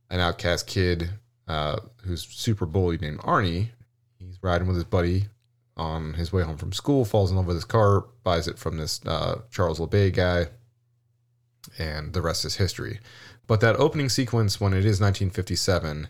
an 0.10 0.22
outcast 0.22 0.68
kid 0.68 1.10
uh, 1.48 1.80
who's 2.06 2.24
super 2.24 2.66
bullied 2.66 3.02
named 3.02 3.20
Arnie, 3.20 3.70
he's 4.20 4.40
riding 4.42 4.68
with 4.68 4.78
his 4.78 4.86
buddy 4.86 5.26
on 5.76 6.14
his 6.14 6.32
way 6.32 6.44
home 6.44 6.58
from 6.58 6.72
school, 6.72 7.04
falls 7.04 7.30
in 7.30 7.36
love 7.36 7.48
with 7.48 7.58
his 7.58 7.66
car, 7.66 8.06
buys 8.24 8.48
it 8.48 8.58
from 8.58 8.78
this 8.78 9.02
uh, 9.06 9.42
Charles 9.52 9.80
LeBay 9.80 10.14
guy, 10.14 10.46
and 11.78 12.14
the 12.14 12.22
rest 12.22 12.46
is 12.46 12.56
history. 12.56 13.00
But 13.46 13.60
that 13.60 13.76
opening 13.76 14.08
sequence, 14.08 14.62
when 14.62 14.72
it 14.72 14.86
is 14.86 15.02
1957, 15.02 16.08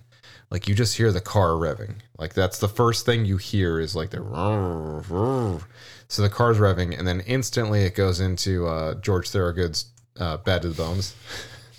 like 0.52 0.68
you 0.68 0.76
just 0.76 0.98
hear 0.98 1.12
the 1.12 1.22
car 1.22 1.50
revving. 1.52 1.96
Like 2.20 2.36
that's 2.36 2.60
the 2.60 2.68
first 2.68 3.06
thing 3.08 3.26
you 3.26 3.38
hear 3.38 3.80
is 3.80 3.96
like 3.96 4.12
the 4.12 4.22
roar, 4.22 5.04
roar. 5.10 5.62
so 6.08 6.22
the 6.22 6.30
car's 6.30 6.60
revving, 6.60 6.98
and 6.98 7.08
then 7.08 7.22
instantly 7.22 7.82
it 7.84 7.96
goes 7.96 8.20
into 8.20 8.68
uh, 8.68 8.94
George 8.96 9.30
Thorogood's 9.30 9.86
uh, 10.20 10.38
"Bad 10.38 10.64
to 10.64 10.70
the 10.70 10.76
Bones," 10.76 11.16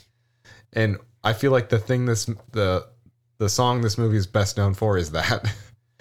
and 0.72 0.98
I 1.22 1.32
feel 1.32 1.52
like 1.52 1.68
the 1.68 1.78
thing 1.78 2.06
this 2.06 2.26
the 2.52 2.86
the 3.38 3.48
song 3.48 3.80
this 3.80 3.98
movie 3.98 4.16
is 4.16 4.26
best 4.26 4.56
known 4.56 4.74
for 4.74 4.96
is 4.96 5.10
that, 5.12 5.52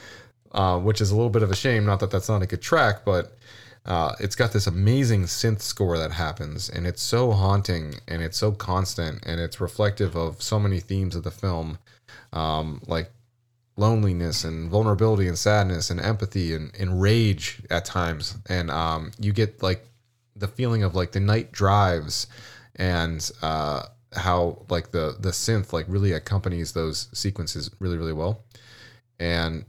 uh, 0.52 0.80
which 0.80 1.02
is 1.02 1.12
a 1.12 1.16
little 1.16 1.30
bit 1.30 1.44
of 1.44 1.52
a 1.52 1.56
shame. 1.56 1.86
Not 1.86 2.00
that 2.02 2.12
that's 2.12 2.30
not 2.30 2.42
a 2.42 2.48
good 2.48 2.62
track, 2.62 3.04
but 3.06 3.38
uh, 3.86 4.16
it's 4.20 4.36
got 4.36 4.54
this 4.54 4.68
amazing 4.68 5.24
synth 5.24 5.62
score 5.62 5.98
that 5.98 6.12
happens, 6.12 6.70
and 6.70 6.86
it's 6.86 7.02
so 7.02 7.32
haunting 7.32 7.96
and 8.08 8.22
it's 8.22 8.38
so 8.38 8.52
constant, 8.52 9.24
and 9.26 9.40
it's 9.40 9.60
reflective 9.60 10.16
of 10.16 10.42
so 10.42 10.60
many 10.60 10.80
themes 10.80 11.16
of 11.16 11.24
the 11.24 11.32
film, 11.32 11.78
um, 12.32 12.82
like 12.88 13.12
loneliness 13.76 14.44
and 14.44 14.70
vulnerability 14.70 15.28
and 15.28 15.38
sadness 15.38 15.90
and 15.90 16.00
empathy 16.00 16.54
and, 16.54 16.72
and 16.80 17.02
rage 17.02 17.62
at 17.70 17.86
times. 17.86 18.38
And 18.48 18.70
um, 18.70 19.12
you 19.20 19.34
get 19.34 19.64
like 19.64 19.86
the 20.36 20.48
feeling 20.48 20.84
of 20.84 20.96
like 20.96 21.12
the 21.12 21.20
night 21.20 21.52
drives 21.52 22.28
and 22.76 23.30
uh, 23.42 23.84
how 24.16 24.66
like 24.70 24.92
the 24.92 25.16
the 25.20 25.30
synth 25.30 25.74
like 25.74 25.86
really 25.88 26.12
accompanies 26.12 26.74
those 26.74 27.08
sequences 27.14 27.70
really 27.80 27.98
really 27.98 28.14
well. 28.14 28.44
And 29.20 29.66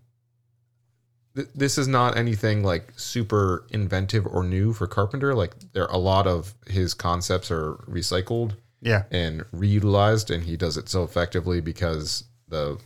th- 1.36 1.49
this 1.55 1.77
is 1.78 1.86
not 1.89 2.16
anything 2.16 2.62
like 2.62 2.93
super 2.97 3.66
inventive 3.70 4.27
or 4.27 4.43
new 4.43 4.73
for 4.73 4.86
Carpenter. 4.86 5.35
Like 5.35 5.53
there 5.73 5.85
are 5.85 5.95
a 5.95 5.99
lot 5.99 6.27
of 6.27 6.55
his 6.66 6.95
concepts 6.95 7.51
are 7.51 7.74
recycled 7.89 8.57
Yeah. 8.81 9.05
and 9.11 9.43
reutilized, 9.53 10.35
and 10.35 10.45
he 10.45 10.57
does 10.57 10.77
it 10.77 10.89
so 10.89 11.03
effectively 11.05 11.61
because 11.61 12.24
the 12.49 12.78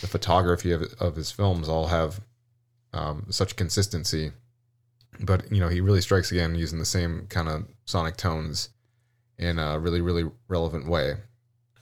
the 0.00 0.08
photography 0.08 0.72
of, 0.72 0.82
of 0.98 1.14
his 1.14 1.30
films 1.30 1.68
all 1.68 1.86
have 1.86 2.20
um, 2.92 3.26
such 3.30 3.54
consistency. 3.56 4.32
But 5.20 5.50
you 5.52 5.60
know, 5.60 5.68
he 5.68 5.80
really 5.80 6.00
strikes 6.00 6.32
again 6.32 6.54
using 6.54 6.78
the 6.78 6.84
same 6.84 7.26
kind 7.28 7.48
of 7.48 7.66
sonic 7.84 8.16
tones 8.16 8.70
in 9.38 9.58
a 9.58 9.78
really 9.78 10.00
really 10.00 10.30
relevant 10.48 10.88
way. 10.88 11.14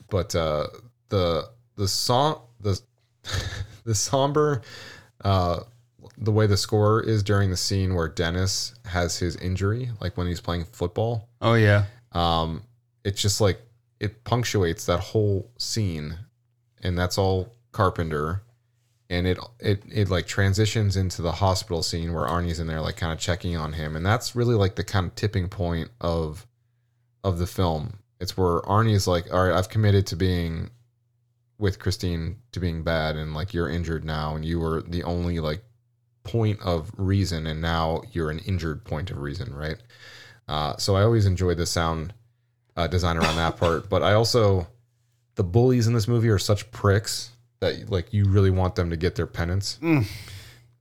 But 0.09 0.35
uh, 0.35 0.67
the 1.09 1.49
the 1.75 1.87
song 1.87 2.41
the 2.59 2.79
the 3.83 3.95
somber 3.95 4.61
uh, 5.23 5.61
the 6.17 6.31
way 6.31 6.45
the 6.47 6.57
score 6.57 7.01
is 7.01 7.23
during 7.23 7.49
the 7.49 7.57
scene 7.57 7.95
where 7.95 8.07
Dennis 8.07 8.75
has 8.85 9.17
his 9.17 9.35
injury, 9.37 9.89
like 9.99 10.17
when 10.17 10.27
he's 10.27 10.41
playing 10.41 10.65
football 10.65 11.29
Oh 11.41 11.53
yeah. 11.55 11.85
um, 12.11 12.63
it's 13.03 13.21
just 13.21 13.41
like 13.41 13.59
it 13.99 14.23
punctuates 14.23 14.85
that 14.85 14.99
whole 14.99 15.49
scene, 15.57 16.17
and 16.81 16.97
that's 16.97 17.17
all 17.17 17.53
Carpenter. 17.71 18.41
And 19.13 19.27
it 19.27 19.37
it 19.59 19.83
it 19.91 20.09
like 20.09 20.25
transitions 20.25 20.97
into 20.97 21.21
the 21.21 21.33
hospital 21.33 21.83
scene 21.83 22.13
where 22.13 22.25
Arnie's 22.25 22.59
in 22.59 22.65
there, 22.65 22.81
like 22.81 22.97
kind 22.97 23.13
of 23.13 23.19
checking 23.19 23.55
on 23.55 23.73
him, 23.73 23.95
and 23.95 24.03
that's 24.03 24.35
really 24.35 24.55
like 24.55 24.75
the 24.75 24.83
kind 24.83 25.05
of 25.05 25.15
tipping 25.15 25.49
point 25.49 25.91
of 26.01 26.47
of 27.23 27.37
the 27.37 27.45
film. 27.45 27.99
It's 28.19 28.35
where 28.35 28.61
Arnie's 28.61 29.05
like, 29.05 29.31
"All 29.31 29.45
right, 29.45 29.55
I've 29.55 29.69
committed 29.69 30.07
to 30.07 30.15
being 30.15 30.71
with 31.59 31.77
Christine 31.77 32.37
to 32.53 32.59
being 32.59 32.83
bad, 32.83 33.15
and 33.15 33.35
like 33.35 33.53
you're 33.53 33.69
injured 33.69 34.03
now, 34.03 34.35
and 34.35 34.43
you 34.43 34.59
were 34.59 34.81
the 34.81 35.03
only 35.03 35.39
like 35.39 35.63
point 36.23 36.59
of 36.61 36.91
reason, 36.97 37.45
and 37.45 37.61
now 37.61 38.01
you're 38.13 38.31
an 38.31 38.39
injured 38.39 38.83
point 38.83 39.11
of 39.11 39.19
reason, 39.19 39.53
right?" 39.53 39.77
Uh, 40.47 40.75
so 40.77 40.95
I 40.95 41.03
always 41.03 41.27
enjoy 41.27 41.53
the 41.53 41.67
sound 41.67 42.13
uh, 42.75 42.87
design 42.87 43.17
around 43.17 43.35
that 43.35 43.57
part, 43.57 43.89
but 43.89 44.01
I 44.01 44.13
also 44.13 44.67
the 45.35 45.43
bullies 45.43 45.85
in 45.85 45.93
this 45.93 46.07
movie 46.07 46.29
are 46.29 46.39
such 46.39 46.71
pricks 46.71 47.29
that 47.63 47.89
like 47.89 48.13
you 48.13 48.25
really 48.25 48.51
want 48.51 48.75
them 48.75 48.89
to 48.89 48.97
get 48.97 49.15
their 49.15 49.27
penance. 49.27 49.79
Mm. 49.81 50.05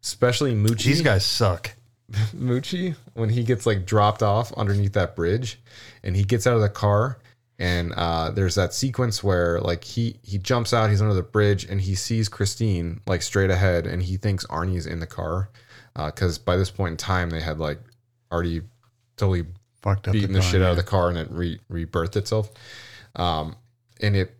Especially 0.02 0.54
Moochie. 0.54 0.84
These 0.84 1.02
guys 1.02 1.24
suck. 1.24 1.70
Moochie 2.36 2.96
when 3.14 3.30
he 3.30 3.44
gets 3.44 3.64
like 3.66 3.86
dropped 3.86 4.22
off 4.22 4.52
underneath 4.54 4.92
that 4.94 5.16
bridge, 5.16 5.60
and 6.02 6.16
he 6.16 6.24
gets 6.24 6.46
out 6.46 6.54
of 6.56 6.60
the 6.60 6.68
car, 6.68 7.18
and 7.58 7.92
uh, 7.92 8.30
there's 8.30 8.56
that 8.56 8.74
sequence 8.74 9.22
where 9.22 9.60
like 9.60 9.84
he 9.84 10.16
he 10.22 10.38
jumps 10.38 10.74
out, 10.74 10.90
he's 10.90 11.00
under 11.00 11.14
the 11.14 11.22
bridge, 11.22 11.64
and 11.64 11.80
he 11.80 11.94
sees 11.94 12.28
Christine 12.28 13.00
like 13.06 13.22
straight 13.22 13.50
ahead, 13.50 13.86
and 13.86 14.02
he 14.02 14.16
thinks 14.16 14.44
Arnie's 14.48 14.86
in 14.86 15.00
the 15.00 15.06
car, 15.06 15.48
because 15.94 16.38
by 16.38 16.56
this 16.56 16.70
point 16.70 16.92
in 16.92 16.96
time 16.96 17.30
they 17.30 17.40
had 17.40 17.58
like 17.58 17.78
already 18.30 18.62
totally 19.16 19.44
Fucked 19.82 20.08
up. 20.08 20.12
beating 20.12 20.32
the, 20.32 20.40
car, 20.40 20.48
shit 20.50 20.62
out 20.62 20.70
of 20.70 20.76
the 20.76 20.82
car 20.82 21.08
and 21.08 21.18
it 21.18 21.28
re- 21.30 21.60
rebirthed 21.70 22.16
itself. 22.16 22.50
Um, 23.16 23.56
and 24.00 24.14
it 24.16 24.34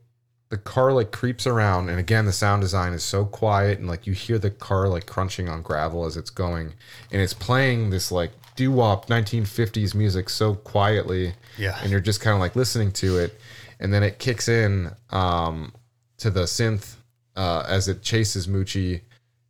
the 0.53 0.59
car 0.59 0.93
like 0.93 1.11
creeps 1.11 1.47
around 1.47 1.89
and 1.89 1.99
again 1.99 2.27
the 2.27 2.33
sound 2.33 2.61
design 2.61 2.93
is 2.93 3.03
so 3.03 3.25
quiet 3.25 3.79
and 3.79 3.89
like 3.89 4.07
you 4.07 4.13
hear 4.13 4.39
the 4.39 4.51
car 4.51 4.87
like 4.87 5.07
crunching 5.07 5.49
on 5.49 5.63
gravel 5.63 6.05
as 6.05 6.15
it's 6.15 6.29
going 6.29 6.75
and 7.11 7.23
it's 7.23 7.33
playing 7.33 7.89
this 7.89 8.13
like 8.13 8.31
doo-wop 8.55 9.09
1950s 9.09 9.95
music 9.95 10.29
so 10.29 10.55
quietly 10.55 11.33
Yeah. 11.57 11.79
and 11.81 11.91
you're 11.91 12.01
just 12.01 12.21
kind 12.21 12.35
of 12.35 12.41
like 12.41 12.55
listening 12.55 12.93
to 12.93 13.17
it 13.19 13.41
and 13.81 13.95
then 13.95 14.03
it 14.03 14.19
kicks 14.19 14.47
in 14.47 14.91
um 15.09 15.73
to 16.19 16.29
the 16.29 16.43
synth 16.43 16.97
uh 17.35 17.65
as 17.67 17.89
it 17.89 18.03
chases 18.03 18.47
Moochie 18.47 19.01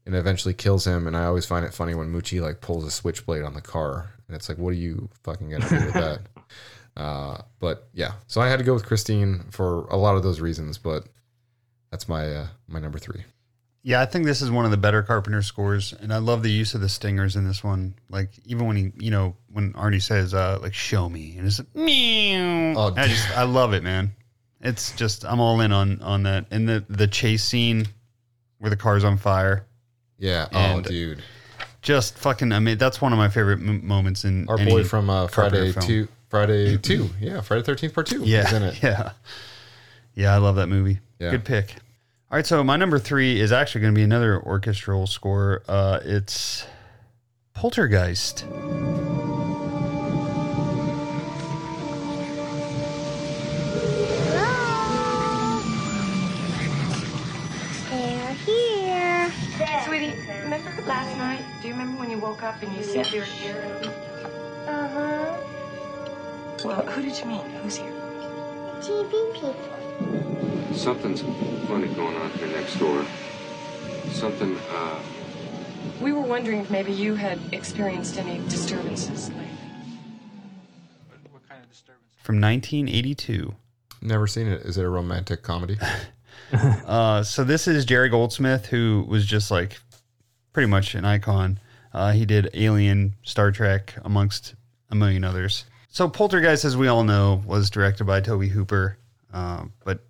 and 0.06 0.14
eventually 0.14 0.54
kills 0.54 0.86
him 0.86 1.08
and 1.08 1.16
I 1.16 1.24
always 1.24 1.46
find 1.46 1.64
it 1.66 1.74
funny 1.74 1.96
when 1.96 2.12
Moochie 2.12 2.40
like 2.40 2.60
pulls 2.60 2.84
a 2.86 2.92
switchblade 2.92 3.42
on 3.42 3.54
the 3.54 3.60
car 3.60 4.10
and 4.28 4.36
it's 4.36 4.48
like 4.48 4.58
what 4.58 4.70
are 4.70 4.74
you 4.86 5.08
fucking 5.24 5.50
gonna 5.50 5.68
do 5.68 5.84
with 5.84 5.94
that 5.94 6.20
uh, 6.96 7.38
but 7.58 7.88
yeah, 7.92 8.12
so 8.26 8.40
I 8.40 8.48
had 8.48 8.58
to 8.58 8.64
go 8.64 8.74
with 8.74 8.86
Christine 8.86 9.44
for 9.50 9.84
a 9.86 9.96
lot 9.96 10.16
of 10.16 10.22
those 10.22 10.40
reasons, 10.40 10.78
but 10.78 11.04
that's 11.90 12.08
my 12.08 12.26
uh, 12.34 12.46
my 12.68 12.80
number 12.80 12.98
three. 12.98 13.24
Yeah, 13.84 14.00
I 14.00 14.06
think 14.06 14.26
this 14.26 14.40
is 14.40 14.50
one 14.50 14.64
of 14.64 14.70
the 14.70 14.76
better 14.76 15.02
Carpenter 15.02 15.42
scores, 15.42 15.92
and 15.92 16.12
I 16.12 16.18
love 16.18 16.44
the 16.44 16.50
use 16.50 16.74
of 16.74 16.80
the 16.80 16.88
stingers 16.88 17.34
in 17.34 17.44
this 17.44 17.64
one. 17.64 17.94
Like 18.08 18.30
even 18.44 18.66
when 18.66 18.76
he, 18.76 18.92
you 18.96 19.10
know, 19.10 19.34
when 19.50 19.72
Arnie 19.72 20.02
says, 20.02 20.34
uh, 20.34 20.58
like 20.62 20.72
"show 20.72 21.08
me," 21.08 21.36
and 21.36 21.46
it's 21.46 21.58
like, 21.58 21.74
meow. 21.74 22.74
Oh, 22.76 22.94
I 22.96 23.08
just, 23.08 23.36
I 23.36 23.42
love 23.42 23.72
it, 23.72 23.82
man. 23.82 24.12
It's 24.60 24.92
just, 24.92 25.24
I'm 25.24 25.40
all 25.40 25.60
in 25.60 25.72
on 25.72 26.00
on 26.00 26.22
that, 26.22 26.46
and 26.52 26.68
the 26.68 26.84
the 26.88 27.08
chase 27.08 27.42
scene 27.42 27.88
where 28.58 28.70
the 28.70 28.76
car's 28.76 29.02
on 29.02 29.18
fire. 29.18 29.66
Yeah. 30.16 30.46
And 30.52 30.86
oh, 30.86 30.88
dude, 30.88 31.20
just 31.82 32.16
fucking. 32.18 32.52
I 32.52 32.60
mean, 32.60 32.78
that's 32.78 33.00
one 33.00 33.12
of 33.12 33.18
my 33.18 33.28
favorite 33.28 33.58
m- 33.58 33.84
moments 33.84 34.24
in 34.24 34.48
our 34.48 34.60
any 34.60 34.70
boy 34.70 34.84
from 34.84 35.10
uh, 35.10 35.26
Friday 35.26 35.72
two, 35.72 36.06
Friday 36.32 36.78
two, 36.78 37.10
yeah, 37.20 37.42
Friday 37.42 37.62
Thirteenth 37.62 37.92
Part 37.92 38.06
Two, 38.06 38.22
Yeah, 38.24 38.46
is 38.46 38.52
in 38.54 38.62
it. 38.62 38.78
yeah, 38.82 39.12
yeah. 40.14 40.34
I 40.34 40.38
love 40.38 40.56
that 40.56 40.66
movie. 40.68 40.98
Yeah. 41.18 41.32
Good 41.32 41.44
pick. 41.44 41.74
All 42.30 42.36
right, 42.38 42.46
so 42.46 42.64
my 42.64 42.78
number 42.78 42.98
three 42.98 43.38
is 43.38 43.52
actually 43.52 43.82
going 43.82 43.92
to 43.92 43.98
be 43.98 44.02
another 44.02 44.40
orchestral 44.42 45.06
score. 45.06 45.62
Uh, 45.68 46.00
it's 46.02 46.66
Poltergeist. 47.52 48.46
They're 57.90 58.32
here. 58.46 59.32
Sweetie, 59.84 60.14
remember 60.44 60.70
last 60.86 61.16
night? 61.18 61.44
Do 61.60 61.68
you 61.68 61.74
remember 61.74 61.98
when 62.00 62.10
you 62.10 62.18
woke 62.18 62.42
up 62.42 62.62
and 62.62 62.74
you 62.74 62.82
said 62.82 63.10
you 63.12 63.20
were 63.20 63.26
here? 63.26 63.78
Uh 64.66 64.88
huh. 64.88 65.41
Well, 66.64 66.82
who 66.86 67.02
did 67.02 67.18
you 67.18 67.24
meet? 67.26 67.40
Who's 67.62 67.76
here? 67.76 67.92
TV 68.80 69.34
people. 69.34 69.54
Something's 70.74 71.22
funny 71.66 71.88
going 71.88 72.16
on 72.16 72.30
here 72.30 72.48
next 72.48 72.78
door. 72.78 73.04
Something, 74.10 74.56
uh, 74.70 74.98
We 76.00 76.12
were 76.12 76.20
wondering 76.22 76.60
if 76.60 76.70
maybe 76.70 76.92
you 76.92 77.14
had 77.14 77.38
experienced 77.52 78.16
any 78.18 78.38
disturbances 78.48 79.28
lately. 79.30 79.46
What 81.30 81.48
kind 81.48 81.62
of 81.62 81.70
disturbance? 81.70 82.02
from 82.16 82.40
1982. 82.40 83.54
Never 84.00 84.26
seen 84.26 84.46
it. 84.46 84.62
Is 84.62 84.78
it 84.78 84.84
a 84.84 84.88
romantic 84.88 85.42
comedy? 85.42 85.78
uh, 86.52 87.22
so 87.22 87.44
this 87.44 87.66
is 87.66 87.84
Jerry 87.84 88.08
Goldsmith, 88.08 88.66
who 88.66 89.04
was 89.08 89.26
just 89.26 89.50
like 89.50 89.78
pretty 90.52 90.68
much 90.68 90.94
an 90.94 91.04
icon. 91.04 91.58
Uh, 91.92 92.12
he 92.12 92.24
did 92.24 92.50
Alien, 92.54 93.14
Star 93.22 93.50
Trek, 93.50 93.94
amongst 94.04 94.54
a 94.90 94.94
million 94.94 95.24
others. 95.24 95.64
So 95.92 96.08
Poltergeist, 96.08 96.64
as 96.64 96.74
we 96.74 96.88
all 96.88 97.04
know, 97.04 97.42
was 97.44 97.68
directed 97.68 98.04
by 98.04 98.22
Tobe 98.22 98.44
Hooper, 98.44 98.96
uh, 99.30 99.66
but 99.84 100.00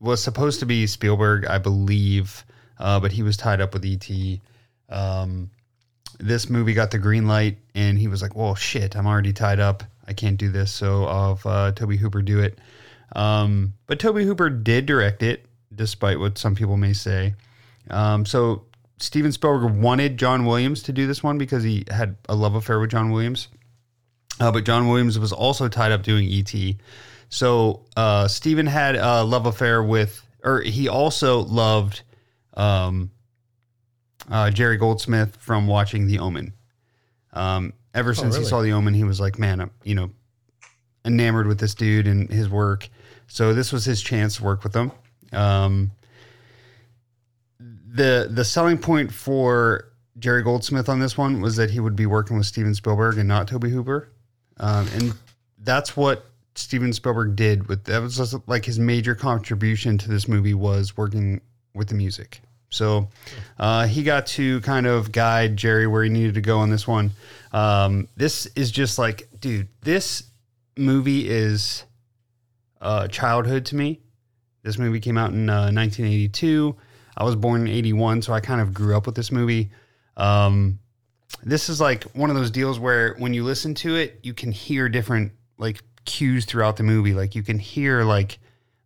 was 0.00 0.22
supposed 0.22 0.60
to 0.60 0.66
be 0.66 0.86
Spielberg, 0.86 1.44
I 1.44 1.58
believe, 1.58 2.42
uh, 2.78 3.00
but 3.00 3.12
he 3.12 3.22
was 3.22 3.36
tied 3.36 3.60
up 3.60 3.74
with 3.74 3.84
ET. 3.84 4.10
Um, 4.88 5.50
this 6.18 6.48
movie 6.48 6.72
got 6.72 6.90
the 6.90 6.98
green 6.98 7.28
light, 7.28 7.58
and 7.74 7.98
he 7.98 8.08
was 8.08 8.22
like, 8.22 8.34
"Well, 8.34 8.54
shit, 8.54 8.96
I'm 8.96 9.06
already 9.06 9.34
tied 9.34 9.60
up. 9.60 9.84
I 10.08 10.14
can't 10.14 10.38
do 10.38 10.48
this." 10.48 10.72
So 10.72 11.04
I'll 11.04 11.34
have 11.36 11.46
uh, 11.46 11.72
Tobe 11.72 11.98
Hooper 11.98 12.22
do 12.22 12.40
it. 12.40 12.58
Um, 13.14 13.74
but 13.86 13.98
Tobe 13.98 14.22
Hooper 14.22 14.48
did 14.48 14.86
direct 14.86 15.22
it, 15.22 15.44
despite 15.74 16.18
what 16.18 16.38
some 16.38 16.54
people 16.54 16.78
may 16.78 16.94
say. 16.94 17.34
Um, 17.90 18.24
so 18.24 18.64
Steven 19.00 19.32
Spielberg 19.32 19.70
wanted 19.74 20.16
John 20.16 20.46
Williams 20.46 20.82
to 20.84 20.92
do 20.94 21.06
this 21.06 21.22
one 21.22 21.36
because 21.36 21.62
he 21.62 21.84
had 21.90 22.16
a 22.26 22.34
love 22.34 22.54
affair 22.54 22.80
with 22.80 22.90
John 22.90 23.10
Williams. 23.10 23.48
Uh, 24.40 24.50
but 24.50 24.64
John 24.64 24.88
Williams 24.88 25.18
was 25.18 25.32
also 25.32 25.68
tied 25.68 25.92
up 25.92 26.02
doing 26.02 26.28
ET. 26.32 26.52
So 27.28 27.84
uh, 27.96 28.26
Steven 28.26 28.66
had 28.66 28.96
a 28.96 29.22
love 29.22 29.46
affair 29.46 29.82
with, 29.82 30.26
or 30.42 30.62
he 30.62 30.88
also 30.88 31.40
loved 31.40 32.02
um, 32.54 33.10
uh, 34.30 34.50
Jerry 34.50 34.78
Goldsmith 34.78 35.36
from 35.36 35.66
watching 35.66 36.06
The 36.06 36.18
Omen. 36.18 36.54
Um, 37.32 37.74
ever 37.94 38.14
since 38.14 38.34
he 38.34 38.40
really? 38.40 38.50
saw 38.50 38.62
The 38.62 38.72
Omen, 38.72 38.94
he 38.94 39.04
was 39.04 39.20
like, 39.20 39.38
man, 39.38 39.60
I'm, 39.60 39.70
you 39.84 39.94
know, 39.94 40.10
enamored 41.04 41.46
with 41.46 41.60
this 41.60 41.74
dude 41.74 42.06
and 42.06 42.30
his 42.30 42.48
work. 42.48 42.88
So 43.26 43.54
this 43.54 43.72
was 43.72 43.84
his 43.84 44.02
chance 44.02 44.36
to 44.36 44.44
work 44.44 44.64
with 44.64 44.74
him. 44.74 44.90
Um, 45.32 45.92
the 47.58 48.28
the 48.30 48.44
selling 48.44 48.78
point 48.78 49.12
for 49.12 49.92
Jerry 50.18 50.42
Goldsmith 50.42 50.88
on 50.88 51.00
this 51.00 51.16
one 51.16 51.40
was 51.40 51.56
that 51.56 51.70
he 51.70 51.80
would 51.80 51.96
be 51.96 52.06
working 52.06 52.36
with 52.36 52.46
Steven 52.46 52.74
Spielberg 52.74 53.18
and 53.18 53.28
not 53.28 53.48
Tobe 53.48 53.64
Hooper, 53.64 54.10
um, 54.60 54.86
and 54.94 55.14
that's 55.58 55.96
what 55.96 56.26
Steven 56.54 56.92
Spielberg 56.92 57.34
did 57.34 57.68
with 57.68 57.84
that 57.84 58.00
was 58.00 58.16
just 58.16 58.36
like 58.46 58.64
his 58.64 58.78
major 58.78 59.14
contribution 59.14 59.98
to 59.98 60.08
this 60.08 60.28
movie 60.28 60.54
was 60.54 60.96
working 60.96 61.40
with 61.74 61.88
the 61.88 61.94
music. 61.94 62.40
So 62.68 63.08
uh, 63.58 63.86
he 63.86 64.02
got 64.02 64.26
to 64.28 64.60
kind 64.60 64.86
of 64.86 65.10
guide 65.10 65.56
Jerry 65.56 65.86
where 65.86 66.04
he 66.04 66.10
needed 66.10 66.34
to 66.34 66.40
go 66.40 66.58
on 66.58 66.70
this 66.70 66.86
one. 66.86 67.10
Um, 67.52 68.06
this 68.16 68.46
is 68.54 68.70
just 68.70 68.98
like, 68.98 69.28
dude, 69.40 69.68
this 69.80 70.24
movie 70.76 71.28
is 71.28 71.84
uh, 72.80 73.08
childhood 73.08 73.66
to 73.66 73.76
me. 73.76 74.00
This 74.62 74.78
movie 74.78 75.00
came 75.00 75.18
out 75.18 75.32
in 75.32 75.48
uh, 75.48 75.72
1982. 75.72 76.76
I 77.16 77.24
was 77.24 77.34
born 77.34 77.62
in 77.62 77.68
81, 77.68 78.22
so 78.22 78.32
I 78.32 78.40
kind 78.40 78.60
of 78.60 78.72
grew 78.72 78.96
up 78.96 79.06
with 79.06 79.14
this 79.14 79.32
movie. 79.32 79.70
Um, 80.16 80.78
this 81.42 81.68
is 81.68 81.80
like 81.80 82.04
one 82.14 82.30
of 82.30 82.36
those 82.36 82.50
deals 82.50 82.78
where 82.78 83.14
when 83.18 83.32
you 83.34 83.44
listen 83.44 83.74
to 83.76 83.96
it, 83.96 84.20
you 84.22 84.34
can 84.34 84.52
hear 84.52 84.88
different 84.88 85.32
like 85.58 85.80
cues 86.04 86.44
throughout 86.44 86.76
the 86.76 86.82
movie. 86.82 87.14
Like 87.14 87.34
you 87.34 87.42
can 87.42 87.58
hear 87.58 88.02
like 88.04 88.38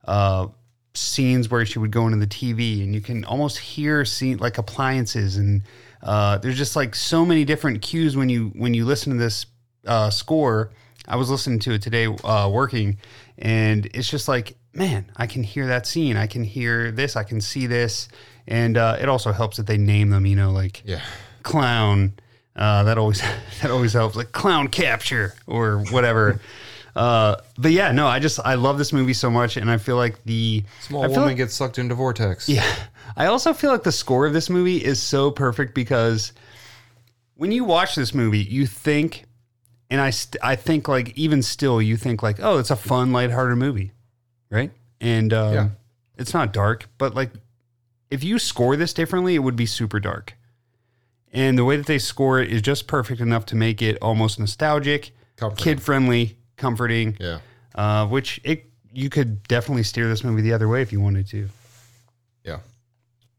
uh, 0.05 0.49
scenes 0.95 1.49
where 1.51 1.65
she 1.67 1.79
would 1.79 1.91
go 1.91 2.07
into 2.07 2.19
the 2.19 2.27
TV, 2.27 2.83
and 2.83 2.95
you 2.95 3.01
can 3.01 3.25
almost 3.25 3.59
hear 3.59 4.05
scene 4.05 4.39
like 4.39 4.59
appliances, 4.59 5.37
and 5.37 5.63
uh, 6.03 6.39
there's 6.39 6.57
just 6.59 6.77
like 6.77 6.95
so 6.95 7.25
many 7.25 7.45
different 7.45 7.83
cues 7.83 8.17
when 8.17 8.29
you 8.29 8.53
when 8.57 8.75
you 8.75 8.85
listen 8.85 9.13
to 9.13 9.19
this 9.19 9.47
uh, 9.87 10.11
score. 10.11 10.71
I 11.07 11.17
was 11.17 11.29
listening 11.29 11.59
to 11.61 11.73
it 11.73 11.83
today 11.83 12.07
uh, 12.07 12.49
working, 12.51 12.99
and 13.39 13.87
it's 13.93 14.09
just 14.09 14.27
like, 14.29 14.57
man, 14.73 15.11
I 15.17 15.27
can 15.27 15.43
hear 15.43 15.67
that 15.67 15.87
scene. 15.87 16.17
I 16.17 16.27
can 16.27 16.45
hear 16.45 16.91
this. 16.93 17.15
I 17.17 17.25
can 17.25 17.41
see 17.41 17.67
this, 17.67 18.09
and 18.47 18.77
uh, 18.79 18.97
it 19.01 19.09
also 19.09 19.33
helps 19.33 19.57
that 19.59 19.67
they 19.67 19.77
name 19.77 20.11
them. 20.11 20.25
You 20.25 20.37
know, 20.37 20.51
like 20.53 20.83
Yeah. 20.85 21.01
clown. 21.43 22.15
Uh, 22.57 22.85
that 22.85 22.99
always 22.99 23.21
that 23.63 23.71
always 23.71 23.93
helps, 23.93 24.17
like 24.17 24.33
clown 24.33 24.69
capture 24.69 25.35
or 25.47 25.79
whatever. 25.91 26.41
uh, 26.97 27.37
but 27.59 27.73
yeah, 27.73 27.91
no, 27.93 28.07
I 28.07 28.19
just 28.21 28.39
I 28.45 28.55
love 28.55 28.79
this 28.79 28.93
movie 28.93 29.15
so 29.15 29.31
much, 29.31 29.57
and 29.57 29.71
I 29.71 29.79
feel 29.79 29.97
like 29.97 30.23
the 30.25 30.63
Small 30.81 31.03
woman 31.03 31.21
like- 31.25 31.37
gets 31.37 31.55
sucked 31.55 31.79
into 31.79 31.95
vortex. 31.95 32.49
yeah. 32.49 32.65
I 33.17 33.27
also 33.27 33.53
feel 33.53 33.71
like 33.71 33.85
the 33.85 33.93
score 33.93 34.27
of 34.27 34.33
this 34.33 34.51
movie 34.51 34.79
is 34.85 35.01
so 35.01 35.31
perfect 35.31 35.75
because 35.75 36.33
when 37.37 37.53
you 37.53 37.63
watch 37.65 37.95
this 37.95 38.13
movie, 38.15 38.41
you 38.43 38.67
think, 38.67 39.25
and 39.91 40.01
I, 40.01 40.11
st- 40.11 40.43
I 40.43 40.57
think 40.57 40.89
like 40.89 41.17
even 41.17 41.43
still, 41.43 41.81
you 41.83 41.97
think 41.97 42.23
like, 42.23 42.39
oh, 42.41 42.59
it's 42.59 42.71
a 42.73 42.77
fun, 42.77 43.13
lighthearted 43.13 43.57
movie, 43.59 43.93
right? 44.51 44.73
And 45.01 45.33
um, 45.33 45.55
Yeah. 45.55 45.69
it's 46.17 46.35
not 46.35 46.53
dark, 46.53 46.87
but 46.99 47.15
like 47.15 47.31
if 48.11 48.25
you 48.25 48.39
score 48.39 48.75
this 48.77 48.93
differently, 48.93 49.35
it 49.37 49.41
would 49.41 49.57
be 49.57 49.67
super 49.67 50.01
dark. 50.01 50.35
And 51.35 51.59
the 51.59 51.65
way 51.65 51.77
that 51.77 51.87
they 51.87 51.99
score 51.99 52.41
it 52.41 52.53
is 52.53 52.63
just 52.63 52.87
perfect 52.87 53.21
enough 53.21 53.45
to 53.47 53.57
make 53.57 53.83
it 53.83 53.99
almost 54.01 54.39
nostalgic, 54.39 55.11
kid 55.57 55.83
friendly, 55.83 56.39
comforting. 56.57 57.17
Yeah. 57.21 57.41
Uh, 57.75 58.07
which 58.07 58.41
it 58.45 58.71
you 58.93 59.11
could 59.11 59.43
definitely 59.49 59.83
steer 59.83 60.09
this 60.09 60.23
movie 60.23 60.43
the 60.43 60.53
other 60.53 60.69
way 60.69 60.81
if 60.81 60.93
you 60.93 61.01
wanted 61.01 61.27
to. 61.27 61.49
Yeah. 62.45 62.59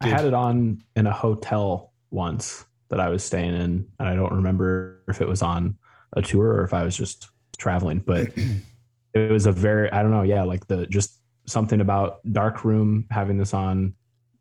I 0.02 0.08
had 0.08 0.26
it 0.26 0.34
on 0.34 0.84
in 0.98 1.08
a 1.08 1.14
hotel 1.14 1.94
once 2.12 2.66
that 2.90 3.00
I 3.00 3.08
was 3.08 3.24
staying 3.24 3.56
in, 3.56 3.88
and 4.00 4.10
I 4.10 4.16
don't 4.16 4.34
remember 4.34 5.02
if 5.08 5.22
it 5.22 5.28
was 5.28 5.42
on 5.42 5.78
a 6.14 6.22
tour 6.22 6.48
or 6.48 6.64
if 6.66 6.74
I 6.74 6.84
was 6.84 6.98
just 6.98 7.30
traveling, 7.58 8.00
but 8.00 8.28
it 9.14 9.32
was 9.32 9.46
a 9.46 9.54
very 9.54 9.90
I 9.94 10.02
don't 10.02 10.12
know, 10.12 10.24
yeah, 10.24 10.44
like 10.44 10.68
the 10.68 10.86
just 10.88 11.22
something 11.48 11.80
about 11.80 12.20
dark 12.34 12.66
room 12.66 13.06
having 13.10 13.38
this 13.38 13.54
on 13.54 13.94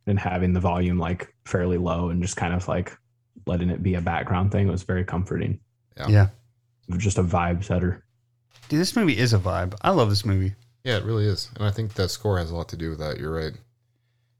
and 0.06 0.18
having 0.18 0.52
the 0.52 0.60
volume 0.60 0.98
like 0.98 1.32
fairly 1.44 1.78
low 1.78 2.08
and 2.08 2.20
just 2.20 2.36
kind 2.36 2.52
of 2.52 2.66
like 2.66 2.96
letting 3.46 3.70
it 3.70 3.82
be 3.82 3.94
a 3.94 4.00
background 4.00 4.52
thing 4.52 4.68
was 4.68 4.82
very 4.82 5.04
comforting. 5.04 5.60
Yeah. 5.96 6.08
Yeah. 6.08 6.26
Just 6.98 7.18
a 7.18 7.22
vibe 7.22 7.64
setter. 7.64 8.04
Dude, 8.68 8.80
this 8.80 8.96
movie 8.96 9.16
is 9.18 9.32
a 9.32 9.38
vibe. 9.38 9.74
I 9.82 9.90
love 9.90 10.10
this 10.10 10.24
movie. 10.24 10.54
Yeah, 10.84 10.96
it 10.98 11.04
really 11.04 11.26
is. 11.26 11.50
And 11.56 11.64
I 11.64 11.70
think 11.70 11.94
that 11.94 12.08
score 12.10 12.38
has 12.38 12.50
a 12.50 12.56
lot 12.56 12.68
to 12.70 12.76
do 12.76 12.90
with 12.90 12.98
that. 12.98 13.18
You're 13.18 13.32
right. 13.34 13.52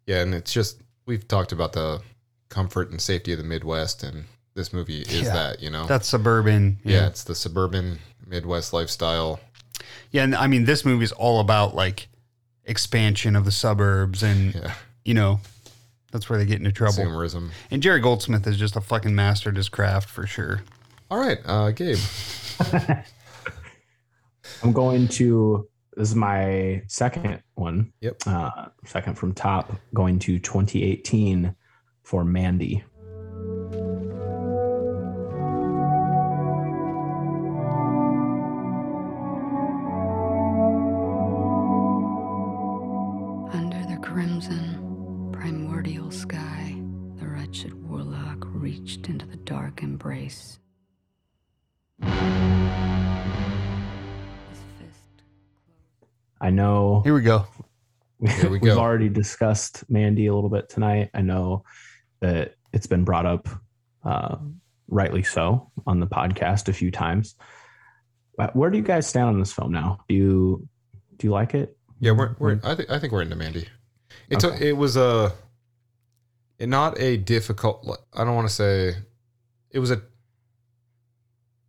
Yeah, 0.06 0.20
and 0.22 0.34
it's 0.34 0.52
just 0.52 0.82
we've 1.06 1.26
talked 1.26 1.52
about 1.52 1.72
the 1.72 2.00
comfort 2.48 2.90
and 2.90 3.00
safety 3.00 3.32
of 3.32 3.38
the 3.38 3.44
Midwest 3.44 4.02
and 4.02 4.24
this 4.54 4.72
movie 4.72 5.00
is 5.02 5.22
Yeah. 5.22 5.32
that, 5.34 5.62
you 5.62 5.70
know. 5.70 5.86
That's 5.86 6.06
suburban. 6.08 6.78
yeah, 6.84 7.06
it's 7.06 7.24
the 7.24 7.34
suburban 7.34 7.98
Midwest 8.26 8.72
lifestyle. 8.72 9.40
Yeah, 10.10 10.22
and 10.24 10.34
I 10.34 10.46
mean, 10.46 10.64
this 10.64 10.84
movie 10.84 11.04
is 11.04 11.12
all 11.12 11.40
about 11.40 11.74
like 11.74 12.08
expansion 12.64 13.36
of 13.36 13.44
the 13.44 13.50
suburbs, 13.50 14.22
and 14.22 14.72
you 15.04 15.12
know, 15.14 15.40
that's 16.14 16.30
where 16.30 16.38
they 16.38 16.46
get 16.46 16.58
into 16.58 16.70
trouble. 16.70 17.02
Consumerism. 17.02 17.50
And 17.72 17.82
Jerry 17.82 17.98
Goldsmith 17.98 18.46
is 18.46 18.56
just 18.56 18.76
a 18.76 18.80
fucking 18.80 19.16
master 19.16 19.50
at 19.50 19.56
his 19.56 19.68
craft 19.68 20.08
for 20.08 20.28
sure. 20.28 20.62
All 21.10 21.18
right, 21.18 21.38
uh, 21.44 21.72
Gabe. 21.72 21.98
I'm 24.62 24.72
going 24.72 25.08
to. 25.08 25.68
This 25.96 26.10
is 26.10 26.14
my 26.14 26.82
second 26.86 27.42
one. 27.54 27.92
Yep. 28.00 28.22
Uh, 28.26 28.66
second 28.84 29.16
from 29.16 29.34
top. 29.34 29.72
Going 29.92 30.20
to 30.20 30.38
2018 30.38 31.54
for 32.04 32.24
Mandy. 32.24 32.84
Reached 48.74 49.08
into 49.08 49.24
the 49.24 49.36
dark 49.36 49.84
embrace. 49.84 50.58
I 56.40 56.50
know. 56.50 57.00
Here 57.04 57.14
we 57.14 57.22
go. 57.22 57.46
Here 58.26 58.50
we 58.50 58.58
We've 58.58 58.74
go. 58.74 58.78
already 58.78 59.08
discussed 59.08 59.84
Mandy 59.88 60.26
a 60.26 60.34
little 60.34 60.50
bit 60.50 60.68
tonight. 60.68 61.10
I 61.14 61.20
know 61.20 61.62
that 62.20 62.56
it's 62.72 62.88
been 62.88 63.04
brought 63.04 63.26
up, 63.26 63.48
uh, 64.04 64.38
rightly 64.88 65.22
so, 65.22 65.70
on 65.86 66.00
the 66.00 66.08
podcast 66.08 66.68
a 66.68 66.72
few 66.72 66.90
times. 66.90 67.36
But 68.36 68.56
where 68.56 68.70
do 68.70 68.76
you 68.76 68.82
guys 68.82 69.06
stand 69.06 69.28
on 69.28 69.38
this 69.38 69.52
film 69.52 69.70
now? 69.70 70.00
Do 70.08 70.16
you 70.16 70.68
do 71.18 71.28
you 71.28 71.32
like 71.32 71.54
it? 71.54 71.76
Yeah, 72.00 72.10
we're 72.10 72.34
we're 72.40 72.58
I 72.64 72.74
think 72.74 72.90
I 72.90 72.98
think 72.98 73.12
we're 73.12 73.22
into 73.22 73.36
Mandy. 73.36 73.68
It's 74.30 74.42
a, 74.42 74.52
it 74.60 74.76
was 74.76 74.96
a 74.96 75.32
it 76.58 76.68
not 76.68 76.98
a 77.00 77.16
difficult 77.16 78.06
I 78.12 78.24
don't 78.24 78.34
want 78.34 78.48
to 78.48 78.54
say 78.54 78.94
it 79.70 79.78
was 79.78 79.90
a 79.90 80.02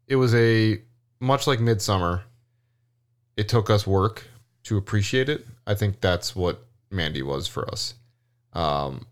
it 0.08 0.16
was 0.16 0.36
a 0.36 0.82
much 1.20 1.48
like 1.48 1.60
Midsummer. 1.60 2.24
It 3.36 3.50
took 3.50 3.70
us 3.70 3.86
work 3.88 4.24
to 4.64 4.78
appreciate 4.78 5.30
it. 5.30 5.46
I 5.68 5.74
think 5.74 6.00
that's 6.00 6.36
what 6.36 6.66
Mandy 6.92 7.22
was 7.22 7.48
for 7.48 7.70
us. 7.70 7.96
Um 8.54 9.08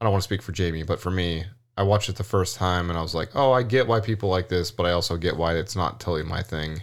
I 0.00 0.04
don't 0.04 0.12
want 0.12 0.22
to 0.22 0.26
speak 0.28 0.42
for 0.42 0.50
Jamie, 0.50 0.82
but 0.82 0.98
for 0.98 1.12
me, 1.12 1.44
I 1.76 1.84
watched 1.84 2.08
it 2.08 2.16
the 2.16 2.24
first 2.24 2.56
time 2.56 2.90
and 2.90 2.98
I 2.98 3.02
was 3.02 3.14
like, 3.14 3.30
"Oh, 3.34 3.52
I 3.52 3.62
get 3.62 3.86
why 3.86 4.00
people 4.00 4.28
like 4.28 4.48
this, 4.48 4.72
but 4.72 4.84
I 4.84 4.90
also 4.90 5.16
get 5.16 5.36
why 5.36 5.54
it's 5.54 5.76
not 5.76 6.00
totally 6.00 6.24
my 6.24 6.42
thing." 6.42 6.82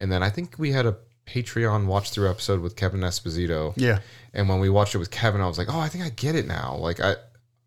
And 0.00 0.10
then 0.10 0.22
I 0.22 0.30
think 0.30 0.54
we 0.58 0.72
had 0.72 0.86
a 0.86 0.96
Patreon 1.26 1.86
watch 1.86 2.10
through 2.10 2.30
episode 2.30 2.60
with 2.60 2.76
Kevin 2.76 3.00
Esposito. 3.00 3.74
Yeah. 3.76 3.98
And 4.32 4.48
when 4.48 4.60
we 4.60 4.70
watched 4.70 4.94
it 4.94 4.98
with 4.98 5.10
Kevin, 5.10 5.40
I 5.40 5.46
was 5.46 5.58
like, 5.58 5.68
"Oh, 5.70 5.78
I 5.78 5.88
think 5.88 6.04
I 6.04 6.08
get 6.10 6.34
it 6.34 6.46
now." 6.46 6.76
Like 6.76 7.00
I, 7.00 7.16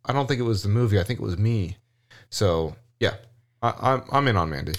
I 0.10 0.14
don't 0.14 0.28
think 0.28 0.40
it 0.40 0.44
was 0.44 0.64
the 0.64 0.70
movie. 0.70 1.00
I 1.00 1.04
think 1.04 1.20
it 1.20 1.24
was 1.24 1.38
me. 1.38 1.78
So 2.30 2.76
yeah, 3.00 3.16
I, 3.62 3.74
I'm 3.80 4.04
I'm 4.12 4.28
in 4.28 4.36
on 4.36 4.50
Mandy. 4.50 4.74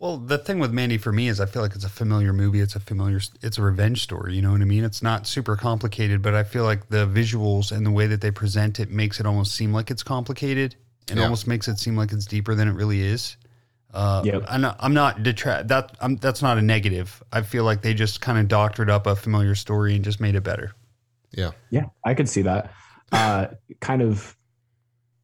Well, 0.00 0.18
the 0.18 0.36
thing 0.36 0.58
with 0.58 0.70
Mandy 0.72 0.98
for 0.98 1.12
me 1.12 1.28
is 1.28 1.40
I 1.40 1.46
feel 1.46 1.62
like 1.62 1.74
it's 1.74 1.84
a 1.84 1.88
familiar 1.88 2.32
movie. 2.34 2.60
It's 2.60 2.74
a 2.76 2.80
familiar, 2.80 3.20
it's 3.40 3.56
a 3.56 3.62
revenge 3.62 4.02
story. 4.02 4.34
You 4.34 4.42
know 4.42 4.52
what 4.52 4.60
I 4.60 4.64
mean? 4.66 4.84
It's 4.84 5.02
not 5.02 5.26
super 5.26 5.56
complicated, 5.56 6.20
but 6.20 6.34
I 6.34 6.42
feel 6.42 6.64
like 6.64 6.88
the 6.90 7.06
visuals 7.06 7.72
and 7.72 7.86
the 7.86 7.90
way 7.90 8.06
that 8.08 8.20
they 8.20 8.30
present 8.30 8.80
it 8.80 8.90
makes 8.90 9.18
it 9.18 9.24
almost 9.24 9.54
seem 9.54 9.72
like 9.72 9.90
it's 9.90 10.02
complicated 10.02 10.74
and 11.08 11.16
Yeah. 11.18 11.24
almost 11.24 11.46
makes 11.46 11.68
it 11.68 11.78
seem 11.78 11.96
like 11.96 12.12
it's 12.12 12.26
deeper 12.26 12.54
than 12.54 12.68
it 12.68 12.72
really 12.72 13.00
is. 13.00 13.36
Uh, 13.94 14.20
Yep. 14.26 14.42
I'm 14.48 14.60
not, 14.60 14.76
I'm 14.80 14.92
not 14.94 15.22
detract 15.22 15.68
that. 15.68 15.96
I'm, 16.00 16.16
that's 16.16 16.42
not 16.42 16.58
a 16.58 16.62
negative. 16.62 17.22
I 17.32 17.40
feel 17.42 17.64
like 17.64 17.80
they 17.80 17.94
just 17.94 18.20
kind 18.20 18.38
of 18.38 18.48
doctored 18.48 18.90
up 18.90 19.06
a 19.06 19.16
familiar 19.16 19.54
story 19.54 19.94
and 19.94 20.04
just 20.04 20.20
made 20.20 20.34
it 20.34 20.42
better. 20.42 20.72
Yeah. 21.30 21.52
Yeah, 21.70 21.84
I 22.04 22.12
could 22.12 22.28
see 22.28 22.42
that. 22.42 22.72
Uh, 23.14 23.46
kind 23.80 24.02
of 24.02 24.36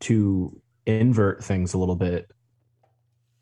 to 0.01 0.61
invert 0.87 1.43
things 1.45 1.75
a 1.75 1.79
little 1.79 1.97
bit 1.97 2.31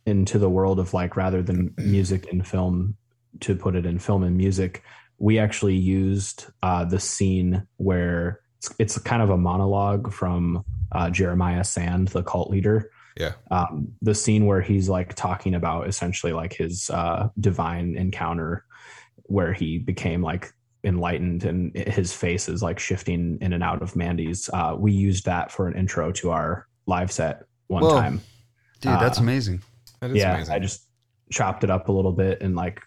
into 0.06 0.38
the 0.38 0.48
world 0.48 0.80
of 0.80 0.94
like 0.94 1.16
rather 1.16 1.42
than 1.42 1.74
music 1.76 2.32
and 2.32 2.46
film 2.46 2.96
to 3.40 3.54
put 3.54 3.76
it 3.76 3.84
in 3.84 3.98
film 3.98 4.24
and 4.24 4.36
music, 4.36 4.82
we 5.18 5.38
actually 5.38 5.74
used 5.76 6.46
uh, 6.62 6.84
the 6.84 6.98
scene 6.98 7.66
where 7.76 8.40
it's, 8.56 8.74
it's 8.78 8.98
kind 8.98 9.22
of 9.22 9.30
a 9.30 9.36
monologue 9.36 10.12
from 10.12 10.64
uh, 10.92 11.10
Jeremiah 11.10 11.64
Sand, 11.64 12.08
the 12.08 12.22
cult 12.22 12.50
leader. 12.50 12.90
Yeah. 13.16 13.32
Um, 13.50 13.88
the 14.00 14.14
scene 14.14 14.46
where 14.46 14.62
he's 14.62 14.88
like 14.88 15.14
talking 15.14 15.54
about 15.54 15.88
essentially 15.88 16.32
like 16.32 16.54
his 16.54 16.88
uh, 16.88 17.28
divine 17.38 17.96
encounter 17.96 18.64
where 19.24 19.52
he 19.52 19.78
became 19.78 20.22
like 20.22 20.52
enlightened 20.84 21.44
and 21.44 21.76
his 21.76 22.12
face 22.12 22.48
is 22.48 22.62
like 22.62 22.78
shifting 22.78 23.38
in 23.40 23.52
and 23.52 23.62
out 23.62 23.82
of 23.82 23.96
Mandy's. 23.96 24.48
Uh, 24.52 24.74
we 24.78 24.92
used 24.92 25.24
that 25.24 25.50
for 25.50 25.66
an 25.66 25.76
intro 25.76 26.12
to 26.12 26.30
our 26.30 26.66
live 26.86 27.10
set 27.10 27.42
one 27.66 27.82
Whoa. 27.82 28.00
time. 28.00 28.20
Dude, 28.80 28.92
that's 28.92 29.18
Uh, 29.18 29.22
amazing. 29.22 29.62
That 30.00 30.10
is 30.10 30.16
yeah, 30.16 30.34
amazing. 30.36 30.54
I 30.54 30.58
just 30.60 30.86
chopped 31.30 31.64
it 31.64 31.70
up 31.70 31.88
a 31.88 31.92
little 31.92 32.12
bit 32.12 32.42
and 32.42 32.54
like 32.54 32.80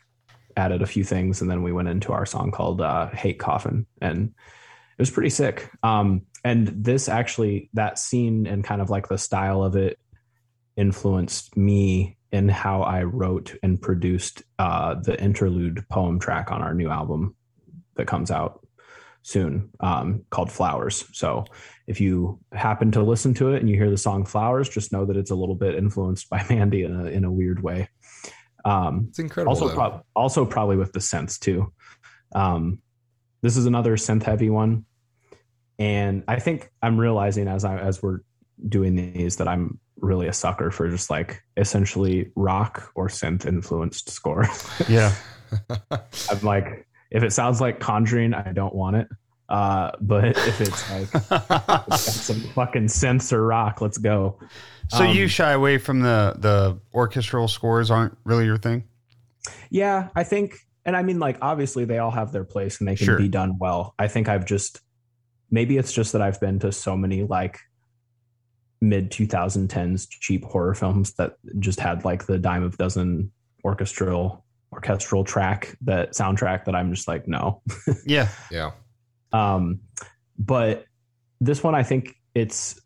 added 0.57 0.81
a 0.81 0.88
few 0.88 1.03
things, 1.03 1.41
and 1.41 1.49
then 1.51 1.63
we 1.63 1.72
went 1.72 1.88
into 1.89 2.13
our 2.13 2.26
song 2.26 2.51
called 2.51 2.81
uh, 2.81 3.09
"Hate 3.09 3.39
Coffin," 3.39 3.85
and 4.01 4.30
it 4.30 4.99
was 5.01 5.11
pretty 5.11 5.30
sick. 5.30 5.69
Um, 5.84 6.22
and 6.43 6.68
this 6.68 7.09
actually, 7.09 7.69
that 7.73 7.99
scene 7.99 8.47
and 8.47 8.63
kind 8.63 8.81
of 8.81 8.89
like 8.89 9.09
the 9.09 9.18
style 9.18 9.63
of 9.63 9.76
it 9.76 9.99
influenced 10.77 11.57
me 11.57 12.18
in 12.31 12.47
how 12.47 12.81
I 12.81 13.03
wrote 13.03 13.55
and 13.61 13.81
produced 13.81 14.43
uh, 14.57 14.95
the 14.95 15.22
interlude 15.22 15.85
poem 15.89 16.18
track 16.19 16.51
on 16.51 16.61
our 16.61 16.73
new 16.73 16.89
album 16.89 17.35
that 17.95 18.07
comes 18.07 18.31
out 18.31 18.65
soon 19.23 19.69
um, 19.80 20.26
called 20.30 20.51
Flowers. 20.51 21.05
So 21.13 21.45
if 21.88 22.01
you 22.01 22.39
happen 22.53 22.91
to 22.93 23.03
listen 23.03 23.34
to 23.35 23.53
it 23.53 23.59
and 23.59 23.69
you 23.69 23.76
hear 23.76 23.89
the 23.89 23.97
song 23.97 24.26
Flowers, 24.26 24.69
just 24.69 24.91
know 24.91 25.05
that 25.05 25.18
it's 25.18 25.31
a 25.31 25.35
little 25.35 25.55
bit 25.55 25.76
influenced 25.76 26.30
by 26.30 26.45
Mandy 26.49 26.84
in 26.84 26.99
a, 26.99 27.05
in 27.05 27.23
a 27.23 27.31
weird 27.31 27.61
way. 27.61 27.89
Um, 28.65 29.07
It's 29.09 29.19
incredible. 29.19 29.51
also, 29.53 29.68
though. 29.68 29.76
prob- 29.76 30.03
also 30.15 30.45
probably 30.45 30.77
with 30.77 30.91
the 30.93 30.99
synths 30.99 31.39
too. 31.39 31.72
Um, 32.34 32.81
this 33.41 33.57
is 33.57 33.65
another 33.65 33.97
synth 33.97 34.23
heavy 34.23 34.49
one, 34.51 34.85
and 35.80 36.23
I 36.27 36.39
think 36.39 36.69
I'm 36.81 36.99
realizing 36.99 37.47
as 37.47 37.65
I 37.65 37.80
as 37.80 38.01
we're 38.03 38.19
doing 38.69 38.95
these 38.95 39.38
that 39.38 39.47
I'm 39.47 39.80
really 39.97 40.27
a 40.27 40.34
sucker 40.34 40.69
for 40.69 40.88
just 40.89 41.09
like 41.09 41.41
essentially 41.57 42.31
rock 42.35 42.91
or 42.93 43.07
synth 43.07 43.47
influenced 43.47 44.09
score. 44.11 44.47
Yeah. 44.88 45.13
I'm 45.91 46.41
like, 46.43 46.88
if 47.12 47.24
it 47.24 47.32
sounds 47.34 47.62
like 47.62 47.80
Conjuring, 47.80 48.34
I 48.34 48.52
don't 48.54 48.74
want 48.74 48.96
it. 48.96 49.08
Uh, 49.50 49.92
but 50.00 50.26
if 50.38 50.62
it's 50.62 50.90
like 51.22 51.94
some 52.00 52.40
fucking 52.56 52.86
synths 52.86 53.34
or 53.34 53.46
rock, 53.46 53.82
let's 53.82 53.98
go. 53.98 54.40
So 54.90 55.04
Um, 55.06 55.16
you 55.16 55.28
shy 55.28 55.52
away 55.52 55.78
from 55.78 56.00
the 56.02 56.36
the 56.38 56.80
orchestral 56.94 57.48
scores 57.50 57.92
aren't 57.92 58.18
really 58.24 58.46
your 58.46 58.58
thing? 58.58 58.86
Yeah, 59.70 60.10
I 60.16 60.24
think, 60.24 60.56
and 60.86 60.96
I 60.96 61.04
mean, 61.04 61.20
like, 61.20 61.38
obviously 61.42 61.84
they 61.86 61.98
all 61.98 62.12
have 62.12 62.32
their 62.32 62.44
place 62.44 62.80
and 62.80 62.88
they 62.88 62.96
can 62.96 63.06
Sure. 63.06 63.18
be 63.18 63.28
done 63.28 63.58
well. 63.60 63.94
I 64.00 64.08
think 64.08 64.30
I've 64.30 64.46
just, 64.46 64.80
maybe 65.50 65.78
it's 65.78 65.92
just 65.92 66.14
that 66.14 66.22
I've 66.22 66.40
been 66.40 66.60
to 66.60 66.72
so 66.72 66.96
many 66.96 67.24
like 67.24 67.60
mid 68.82 69.12
2010s 69.12 70.08
cheap 70.10 70.44
horror 70.46 70.74
films 70.74 71.14
that 71.14 71.36
just 71.60 71.80
had 71.80 72.06
like 72.06 72.26
the 72.26 72.38
dime 72.38 72.64
of 72.64 72.78
dozen 72.78 73.32
orchestral 73.66 74.44
orchestral 74.72 75.23
track 75.23 75.76
that 75.81 76.11
soundtrack 76.11 76.65
that 76.65 76.76
I'm 76.76 76.93
just 76.93 77.07
like, 77.07 77.27
no. 77.27 77.61
Yeah. 78.06 78.30
Yeah. 78.49 78.72
Um, 79.34 79.81
but 80.38 80.85
this 81.39 81.64
one, 81.64 81.76
I 81.76 81.84
think 81.84 82.15
it's 82.34 82.80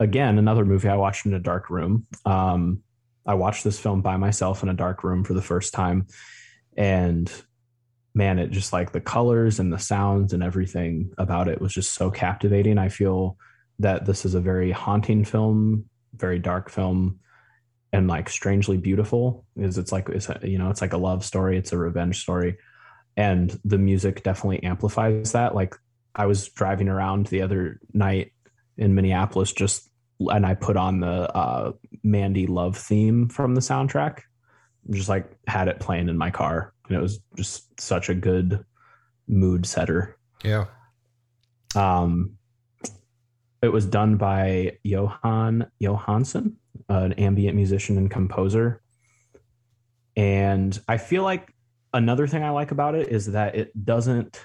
again 0.00 0.38
another 0.38 0.64
movie 0.64 0.88
I 0.88 0.96
watched 0.96 1.26
in 1.26 1.34
a 1.34 1.38
dark 1.38 1.70
room. 1.70 2.06
Um, 2.24 2.82
I 3.26 3.34
watched 3.34 3.64
this 3.64 3.78
film 3.78 4.02
by 4.02 4.16
myself 4.16 4.62
in 4.62 4.68
a 4.68 4.74
dark 4.74 5.02
room 5.02 5.24
for 5.24 5.34
the 5.34 5.42
first 5.42 5.72
time, 5.72 6.06
and 6.76 7.30
man, 8.14 8.38
it 8.38 8.50
just 8.50 8.72
like 8.72 8.92
the 8.92 9.00
colors 9.00 9.58
and 9.58 9.72
the 9.72 9.78
sounds 9.78 10.32
and 10.32 10.42
everything 10.42 11.12
about 11.18 11.48
it 11.48 11.60
was 11.60 11.74
just 11.74 11.94
so 11.94 12.10
captivating. 12.10 12.78
I 12.78 12.88
feel 12.88 13.36
that 13.78 14.06
this 14.06 14.24
is 14.24 14.34
a 14.34 14.40
very 14.40 14.70
haunting 14.70 15.24
film, 15.24 15.84
very 16.14 16.38
dark 16.38 16.70
film, 16.70 17.18
and 17.92 18.08
like 18.08 18.28
strangely 18.28 18.76
beautiful. 18.76 19.44
Is 19.56 19.78
it's 19.78 19.92
like 19.92 20.08
it's 20.08 20.28
a, 20.28 20.38
you 20.42 20.58
know 20.58 20.70
it's 20.70 20.80
like 20.80 20.92
a 20.92 20.98
love 20.98 21.24
story, 21.24 21.56
it's 21.58 21.72
a 21.72 21.78
revenge 21.78 22.20
story, 22.20 22.58
and 23.16 23.58
the 23.64 23.78
music 23.78 24.22
definitely 24.22 24.62
amplifies 24.62 25.32
that. 25.32 25.54
Like 25.54 25.74
I 26.14 26.26
was 26.26 26.48
driving 26.48 26.88
around 26.88 27.26
the 27.26 27.42
other 27.42 27.80
night 27.92 28.32
in 28.76 28.94
Minneapolis 28.94 29.52
just 29.52 29.90
and 30.20 30.46
I 30.46 30.54
put 30.54 30.76
on 30.76 31.00
the 31.00 31.34
uh, 31.36 31.72
Mandy 32.02 32.46
love 32.46 32.76
theme 32.76 33.28
from 33.28 33.54
the 33.54 33.60
soundtrack. 33.60 34.20
Just 34.90 35.08
like 35.08 35.28
had 35.46 35.68
it 35.68 35.80
playing 35.80 36.08
in 36.08 36.16
my 36.16 36.30
car, 36.30 36.72
and 36.88 36.96
it 36.96 37.00
was 37.00 37.18
just 37.36 37.80
such 37.80 38.08
a 38.08 38.14
good 38.14 38.64
mood 39.26 39.66
setter. 39.66 40.16
Yeah. 40.44 40.66
Um, 41.74 42.38
it 43.62 43.68
was 43.68 43.84
done 43.84 44.16
by 44.16 44.78
Jóhann 44.86 45.68
Jóhannsson, 45.82 46.54
an 46.88 47.12
ambient 47.14 47.56
musician 47.56 47.96
and 47.96 48.10
composer. 48.10 48.82
And 50.16 50.78
I 50.88 50.98
feel 50.98 51.22
like 51.22 51.52
another 51.92 52.26
thing 52.26 52.42
I 52.42 52.50
like 52.50 52.70
about 52.70 52.94
it 52.94 53.08
is 53.08 53.26
that 53.32 53.54
it 53.54 53.84
doesn't 53.84 54.40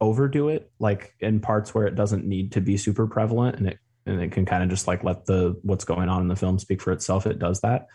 overdo 0.00 0.48
it, 0.48 0.70
like 0.78 1.14
in 1.20 1.40
parts 1.40 1.74
where 1.74 1.86
it 1.86 1.94
doesn't 1.94 2.24
need 2.24 2.52
to 2.52 2.60
be 2.60 2.76
super 2.76 3.06
prevalent 3.06 3.56
and 3.56 3.68
it 3.68 3.78
and 4.06 4.20
it 4.20 4.30
can 4.30 4.46
kind 4.46 4.62
of 4.62 4.68
just 4.68 4.86
like 4.86 5.02
let 5.02 5.26
the 5.26 5.58
what's 5.62 5.84
going 5.84 6.08
on 6.08 6.20
in 6.20 6.28
the 6.28 6.36
film 6.36 6.58
speak 6.58 6.80
for 6.80 6.92
itself. 6.92 7.26
It 7.26 7.38
does 7.38 7.60
that. 7.62 7.86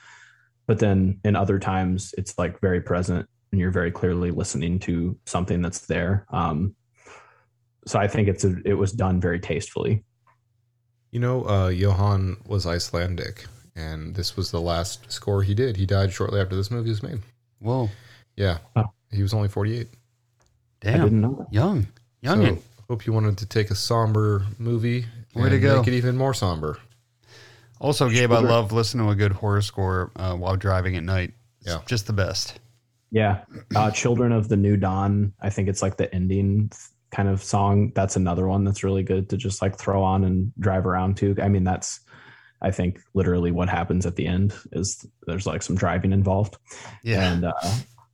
But 0.68 0.80
then 0.80 1.20
in 1.24 1.36
other 1.36 1.58
times 1.58 2.14
it's 2.18 2.38
like 2.38 2.60
very 2.60 2.82
present 2.82 3.28
and 3.52 3.60
you're 3.60 3.72
very 3.72 3.92
clearly 3.92 4.32
listening 4.32 4.80
to 4.80 5.18
something 5.26 5.62
that's 5.62 5.88
there. 5.88 6.26
Um, 6.30 6.76
so 7.88 8.00
I 8.00 8.08
think 8.08 8.28
it's 8.28 8.44
a, 8.44 8.56
it 8.66 8.74
was 8.74 8.92
done 8.92 9.20
very 9.20 9.40
tastefully. 9.40 10.04
You 11.12 11.20
know, 11.20 11.44
uh, 11.44 11.72
Jóhann 11.72 12.46
was 12.48 12.66
Icelandic, 12.66 13.46
and 13.76 14.16
this 14.16 14.36
was 14.36 14.52
the 14.52 14.62
last 14.62 15.12
score 15.12 15.44
he 15.44 15.54
did. 15.54 15.78
He 15.78 15.86
died 15.86 16.12
shortly 16.12 16.40
after 16.42 16.56
this 16.56 16.72
movie 16.72 16.90
was 16.90 17.04
made. 17.04 17.20
Whoa. 17.60 17.90
Yeah. 18.36 18.60
Oh. 18.76 18.92
He 19.12 19.22
was 19.22 19.34
only 19.34 19.48
48. 19.50 19.88
Damn. 20.82 21.02
didn't 21.04 21.22
know 21.22 21.36
that. 21.40 21.54
Young. 21.54 21.88
Youngin. 22.24 22.58
So, 22.58 22.64
hope 22.90 23.06
you 23.06 23.14
wanted 23.14 23.38
to 23.40 23.46
take 23.46 23.70
a 23.72 23.76
somber 23.76 24.46
movie 24.58 25.06
Way 25.36 25.50
to 25.50 25.60
go. 25.60 25.78
Make 25.78 25.88
it 25.88 25.94
even 25.94 26.18
more 26.18 26.34
somber. 26.34 26.78
Also, 27.80 28.10
Gabe, 28.10 28.32
I 28.32 28.40
love 28.40 28.72
listening 28.72 29.06
to 29.08 29.12
a 29.12 29.16
good 29.16 29.32
horror 29.32 29.62
score 29.62 30.12
uh, 30.16 30.36
while 30.36 30.56
driving 30.56 30.96
at 30.98 31.04
night. 31.04 31.32
It's 31.62 31.70
Yeah. 31.70 31.80
just 31.88 32.06
the 32.08 32.14
best. 32.14 32.60
Yeah. 33.12 33.44
Uh, 33.76 33.92
Children 33.92 34.32
of 34.34 34.50
the 34.50 34.58
New 34.58 34.78
Dawn. 34.78 35.34
I 35.42 35.50
think 35.50 35.68
it's 35.68 35.82
like 35.82 35.98
the 35.98 36.14
ending 36.14 36.72
kind 37.12 37.28
of 37.28 37.42
song. 37.44 37.92
That's 37.96 38.16
another 38.16 38.48
one 38.48 38.64
that's 38.64 38.84
really 38.84 39.04
good 39.04 39.30
to 39.30 39.38
just 39.38 39.62
like 39.62 39.78
throw 39.78 40.04
on 40.04 40.24
and 40.24 40.54
drive 40.60 40.86
around 40.86 41.18
to. 41.18 41.36
I 41.42 41.48
mean, 41.50 41.64
that's, 41.64 42.02
I 42.62 42.72
think, 42.72 43.00
literally 43.14 43.52
what 43.52 43.70
happens 43.70 44.06
at 44.06 44.16
the 44.16 44.28
end 44.28 44.54
is 44.72 45.06
there's 45.26 45.48
like 45.48 45.64
some 45.64 45.76
driving 45.76 46.14
involved. 46.14 46.58
Yeah. 47.04 47.32
And, 47.32 47.46
uh, 47.46 47.54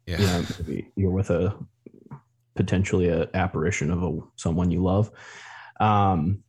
Yeah. 0.05 0.19
you 0.21 0.25
know, 0.25 0.45
maybe 0.59 0.87
you're 0.95 1.11
with 1.11 1.29
a 1.31 1.53
potentially 2.55 3.09
a 3.09 3.29
apparition 3.33 3.91
of 3.91 4.03
a, 4.03 4.19
someone 4.35 4.71
you 4.71 4.81
love. 4.81 5.11
Um, 5.81 6.43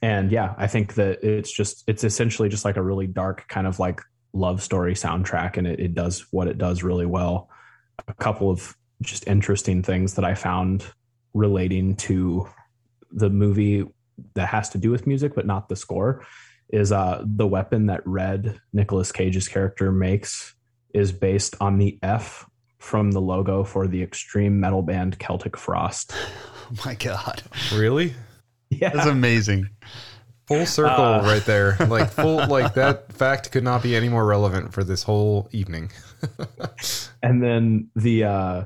and 0.00 0.32
yeah, 0.32 0.54
I 0.56 0.66
think 0.66 0.94
that 0.94 1.22
it's 1.22 1.52
just, 1.52 1.84
it's 1.86 2.04
essentially 2.04 2.48
just 2.48 2.64
like 2.64 2.76
a 2.76 2.82
really 2.82 3.06
dark 3.06 3.46
kind 3.48 3.66
of 3.66 3.78
like 3.78 4.00
love 4.32 4.62
story 4.62 4.94
soundtrack. 4.94 5.58
And 5.58 5.66
it, 5.66 5.78
it 5.78 5.94
does 5.94 6.26
what 6.30 6.48
it 6.48 6.56
does 6.56 6.82
really 6.82 7.06
well. 7.06 7.50
A 8.08 8.14
couple 8.14 8.50
of 8.50 8.74
just 9.02 9.28
interesting 9.28 9.82
things 9.82 10.14
that 10.14 10.24
I 10.24 10.34
found 10.34 10.86
relating 11.34 11.96
to 11.96 12.48
the 13.10 13.30
movie 13.30 13.84
that 14.34 14.48
has 14.48 14.70
to 14.70 14.78
do 14.78 14.90
with 14.90 15.06
music, 15.06 15.34
but 15.34 15.46
not 15.46 15.68
the 15.68 15.76
score 15.76 16.24
is 16.72 16.90
uh, 16.90 17.22
the 17.24 17.46
weapon 17.46 17.86
that 17.86 18.00
Red, 18.06 18.58
Nicolas 18.72 19.12
Cage's 19.12 19.46
character, 19.46 19.92
makes 19.92 20.54
is 20.94 21.12
based 21.12 21.54
on 21.60 21.78
the 21.78 21.98
F 22.02 22.46
from 22.78 23.12
the 23.12 23.20
logo 23.20 23.62
for 23.62 23.86
the 23.86 24.02
extreme 24.02 24.58
metal 24.58 24.82
band 24.82 25.18
Celtic 25.18 25.56
Frost. 25.56 26.12
Oh 26.74 26.76
my 26.86 26.94
God. 26.94 27.42
Really? 27.74 28.14
Yeah. 28.70 28.88
That's 28.94 29.06
amazing. 29.06 29.68
Full 30.48 30.64
circle 30.64 31.04
Uh, 31.04 31.22
right 31.22 31.44
there. 31.44 31.76
Like 31.86 32.08
full 32.10 32.46
like 32.46 32.72
that 32.74 33.12
fact 33.12 33.52
could 33.52 33.62
not 33.62 33.82
be 33.82 33.94
any 33.94 34.08
more 34.08 34.24
relevant 34.24 34.72
for 34.72 34.82
this 34.82 35.02
whole 35.02 35.50
evening. 35.52 35.92
And 37.22 37.42
then 37.42 37.90
the 37.94 38.24
uh 38.24 38.64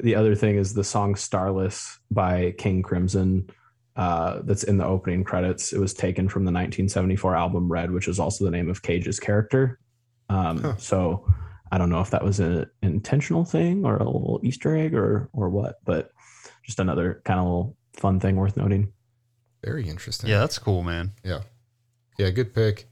the 0.00 0.16
other 0.16 0.34
thing 0.34 0.56
is 0.56 0.74
the 0.74 0.84
song 0.84 1.14
Starless 1.14 1.98
by 2.10 2.52
King 2.58 2.82
Crimson 2.82 3.48
uh 3.96 4.40
that's 4.44 4.62
in 4.64 4.76
the 4.76 4.84
opening 4.86 5.24
credits. 5.24 5.72
It 5.72 5.78
was 5.78 5.94
taken 5.94 6.28
from 6.28 6.44
the 6.44 6.52
1974 6.52 7.34
album 7.36 7.70
Red, 7.70 7.90
which 7.90 8.08
is 8.08 8.18
also 8.20 8.44
the 8.44 8.50
name 8.50 8.68
of 8.70 8.82
Cage's 8.82 9.18
character. 9.20 9.78
Um 10.28 10.58
Huh. 10.62 10.76
so 10.76 11.26
I 11.72 11.78
don't 11.78 11.90
know 11.90 12.00
if 12.00 12.10
that 12.10 12.22
was 12.24 12.38
an 12.40 12.66
intentional 12.82 13.44
thing 13.44 13.84
or 13.84 13.96
a 13.96 14.04
little 14.04 14.40
Easter 14.42 14.76
egg 14.76 14.94
or 14.94 15.28
or 15.32 15.48
what, 15.50 15.76
but 15.84 16.10
just 16.62 16.78
another 16.80 17.22
kind 17.24 17.40
of 17.40 17.46
little 17.46 17.76
fun 17.94 18.20
thing 18.20 18.36
worth 18.36 18.56
noting. 18.56 18.92
Very 19.64 19.88
interesting. 19.88 20.28
Yeah, 20.30 20.38
that's 20.40 20.58
cool, 20.58 20.82
man. 20.82 21.12
Yeah. 21.24 21.40
Yeah, 22.18 22.30
good 22.30 22.54
pick. 22.54 22.88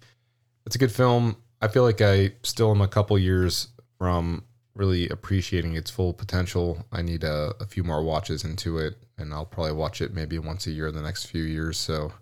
It's 0.66 0.74
a 0.76 0.78
good 0.78 0.92
film. 0.92 1.36
I 1.62 1.68
feel 1.68 1.82
like 1.82 2.00
I 2.00 2.32
still 2.42 2.70
am 2.70 2.80
a 2.80 2.88
couple 2.88 3.18
years 3.18 3.68
from 3.98 4.44
really 4.74 5.08
appreciating 5.08 5.74
its 5.74 5.90
full 5.90 6.12
potential. 6.12 6.84
I 6.92 7.02
need 7.02 7.22
a, 7.24 7.54
a 7.60 7.66
few 7.66 7.84
more 7.84 8.02
watches 8.02 8.44
into 8.44 8.78
it, 8.78 8.94
and 9.18 9.32
I'll 9.32 9.46
probably 9.46 9.72
watch 9.72 10.00
it 10.00 10.12
maybe 10.14 10.38
once 10.38 10.66
a 10.66 10.70
year 10.72 10.88
in 10.88 10.94
the 10.94 11.02
next 11.02 11.26
few 11.26 11.44
years. 11.44 11.78
So, 11.78 12.12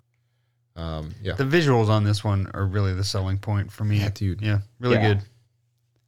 um, 0.75 1.13
yeah, 1.21 1.33
The 1.33 1.43
visuals 1.45 1.89
on 1.89 2.03
this 2.03 2.23
one 2.23 2.49
are 2.53 2.65
really 2.65 2.93
the 2.93 3.03
selling 3.03 3.37
point 3.39 3.71
for 3.71 3.83
me. 3.83 3.97
Yeah, 3.99 4.09
dude. 4.13 4.41
Yeah, 4.41 4.59
really 4.79 4.95
Yeah. 4.95 5.13
good. 5.15 5.23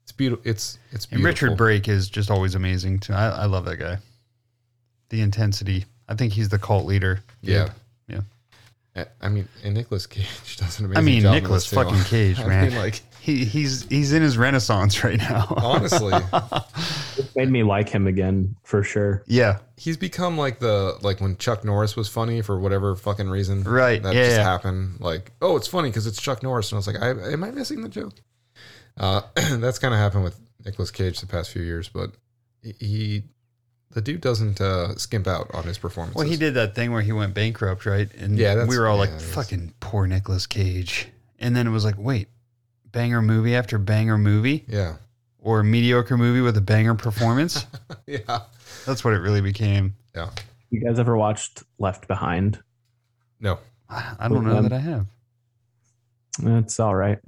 it's 0.04 0.12
beautiful. 0.12 0.44
It's 0.50 0.78
it's 0.92 1.08
And. 1.12 1.24
Richard 1.24 1.58
Brake 1.58 1.88
is 1.88 2.10
just 2.10 2.30
always 2.30 2.54
amazing 2.56 3.00
too. 3.00 3.14
I, 3.14 3.30
I 3.30 3.46
love 3.46 3.66
that 3.66 3.78
guy. 3.78 3.98
The 5.10 5.22
intensity. 5.22 5.86
I 6.08 6.14
think 6.16 6.34
he's 6.34 6.50
the 6.50 6.60
cult 6.60 6.86
leader. 6.86 7.22
Yeah. 7.42 7.70
Yeah. 8.08 8.22
I- 8.96 9.08
I 9.22 9.30
mean, 9.30 9.48
and 9.64 9.74
Nicolas 9.74 10.08
Cage 10.08 10.56
does 10.58 10.80
an 10.80 10.86
amazing 10.86 10.98
I 10.98 11.02
mean, 11.06 11.22
job 11.22 11.36
in 11.36 11.44
Nicolas 11.44 11.70
this, 11.70 11.70
too. 11.72 11.76
fucking 11.84 12.04
Cage, 12.06 12.40
I 12.44 12.48
man. 12.48 12.70
mean, 12.70 12.78
like 12.78 13.02
he 13.20 13.44
he's 13.44 13.84
he's 13.90 14.14
in 14.14 14.22
his 14.22 14.38
renaissance 14.38 15.04
right 15.04 15.18
now. 15.18 15.48
honestly, 15.58 16.14
It 17.18 17.30
made 17.36 17.50
me 17.50 17.64
like 17.64 17.90
him 17.90 18.08
again 18.08 18.56
for 18.64 18.84
sure. 18.84 19.24
yeah. 19.26 19.60
he's 19.78 19.98
become 19.98 20.38
like 20.38 20.60
the 20.60 20.98
like 21.02 21.20
when 21.22 21.36
Chuck 21.38 21.64
Norris 21.66 21.96
was 21.96 22.08
funny 22.08 22.42
for 22.42 22.60
whatever 22.60 22.96
fucking 22.96 23.30
reason. 23.30 23.64
Right, 23.64 24.02
That 24.04 24.14
yeah, 24.16 24.24
just 24.26 24.38
yeah. 24.38 24.44
happened. 24.44 25.00
Like, 25.00 25.32
oh, 25.42 25.56
it's 25.58 25.68
funny 25.68 25.90
because 25.90 26.08
it's 26.08 26.22
Chuck 26.22 26.44
Norris, 26.44 26.72
and 26.72 26.78
I 26.78 26.80
was 26.80 26.88
like, 26.88 27.02
I, 27.02 27.32
am 27.34 27.44
I 27.44 27.52
missing 27.52 27.82
the 27.82 27.90
joke? 27.90 28.14
Uh, 28.98 29.22
that's 29.58 29.80
kind 29.80 29.94
of 29.94 30.00
happened 30.00 30.24
with 30.24 30.40
Nicolas 30.64 30.92
Cage 30.92 31.20
the 31.20 31.28
past 31.28 31.52
few 31.52 31.62
years, 31.64 31.90
but 31.90 32.12
he, 32.62 32.74
he 32.80 33.24
the 33.96 34.02
dude 34.02 34.22
doesn't 34.22 34.62
uh, 34.62 34.94
skimp 34.98 35.26
out 35.26 35.50
on 35.54 35.64
his 35.64 35.78
performances. 35.78 36.16
Well, 36.18 36.28
he 36.30 36.36
did 36.38 36.54
that 36.54 36.76
thing 36.76 36.92
where 36.92 37.02
he 37.02 37.12
went 37.12 37.34
bankrupt, 37.34 37.86
right? 37.86 38.14
And 38.16 38.38
Yeah, 38.38 38.54
that's- 38.56 38.70
we 38.70 38.78
were 38.78 38.88
all 38.88 38.96
yeah, 38.98 39.02
like, 39.02 39.10
it 39.12 39.16
is. 39.24 39.34
"Fucking 39.34 39.74
poor 39.80 40.06
Nicolas 40.06 40.46
Cage." 40.46 41.08
And 41.40 41.56
then 41.56 41.66
it 41.66 41.72
was 41.72 41.84
like, 41.86 41.96
"Wait, 41.98 42.28
banger 42.92 43.22
movie 43.22 43.56
after 43.56 43.78
banger 43.78 44.18
movie, 44.18 44.66
Yeah, 44.68 44.98
or 45.40 45.64
mediocre 45.64 46.18
movie 46.18 46.42
with 46.42 46.56
a 46.58 46.62
banger 46.62 46.96
performance?" 46.96 47.66
yeah, 48.06 48.42
That's 48.86 49.04
what 49.04 49.14
it 49.14 49.20
really 49.20 49.42
became. 49.42 49.96
yeah. 50.16 50.30
You 50.72 50.82
guys 50.82 51.00
ever 51.00 51.16
watched 51.16 51.64
Left 51.80 52.08
Behind? 52.08 52.60
No, 53.40 53.60
I 53.90 54.16
I 54.20 54.28
don't 54.28 54.46
know 54.46 54.58
Um, 54.58 54.64
that 54.64 54.74
I 54.74 54.80
have. 54.80 55.06
It's 56.44 56.80
all 56.82 56.96
right. 56.96 57.20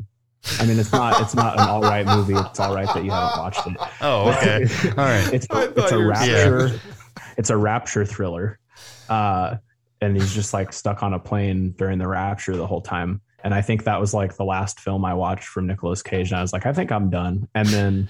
I 0.60 0.66
mean, 0.66 0.80
it's 0.80 0.92
not 0.92 1.22
it's 1.22 1.36
not 1.36 1.54
an 1.60 1.68
all 1.68 1.82
right 1.82 2.06
movie. 2.06 2.36
It's 2.36 2.60
all 2.60 2.74
right 2.74 2.88
that 2.94 3.04
you 3.04 3.12
haven't 3.12 3.40
watched 3.40 3.68
it. 3.68 3.76
Oh, 4.02 4.30
okay. 4.32 4.66
All 4.92 4.96
right. 5.06 5.34
It's 5.34 5.48
I 5.50 5.64
a, 5.64 5.70
it's 5.70 5.92
a 5.92 5.96
you 5.96 6.02
were- 6.02 6.08
rapture. 6.10 6.80
It's 7.38 7.50
a 7.50 7.58
rapture 7.58 8.06
thriller, 8.06 8.60
uh, 9.10 9.58
and 10.02 10.16
he's 10.16 10.34
just 10.34 10.54
like 10.54 10.74
stuck 10.74 11.04
on 11.04 11.14
a 11.14 11.20
plane 11.20 11.72
during 11.78 12.00
the 12.00 12.08
rapture 12.08 12.56
the 12.56 12.66
whole 12.68 12.82
time. 12.82 13.22
And 13.44 13.54
I 13.54 13.62
think 13.62 13.84
that 13.84 14.00
was 14.00 14.14
like 14.14 14.36
the 14.36 14.44
last 14.46 14.80
film 14.80 15.06
I 15.06 15.14
watched 15.14 15.46
from 15.48 15.68
Nicolas 15.68 16.02
Cage. 16.02 16.32
And 16.32 16.40
I 16.40 16.42
was 16.42 16.52
like, 16.54 16.66
I 16.66 16.74
think 16.74 16.92
I'm 16.92 17.10
done. 17.10 17.48
And 17.54 17.68
then 17.68 18.10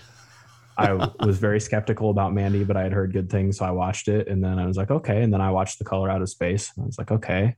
I 0.78 0.94
was 0.94 1.38
very 1.38 1.60
skeptical 1.60 2.10
about 2.10 2.34
Mandy, 2.34 2.64
but 2.64 2.78
I 2.78 2.84
had 2.84 2.94
heard 2.94 3.12
good 3.12 3.30
things, 3.30 3.58
so 3.58 3.66
I 3.66 3.72
watched 3.72 4.08
it. 4.08 4.28
And 4.28 4.44
then 4.44 4.58
I 4.60 4.66
was 4.66 4.78
like, 4.78 4.91
okay. 4.91 5.22
And 5.22 5.34
then 5.34 5.41
I 5.41 5.52
watched 5.52 5.80
The 5.80 5.86
Color 5.86 6.10
Out 6.10 6.22
of 6.22 6.30
Space. 6.30 6.72
And 6.76 6.84
I 6.84 6.86
was 6.88 6.98
like, 6.98 7.12
okay. 7.12 7.56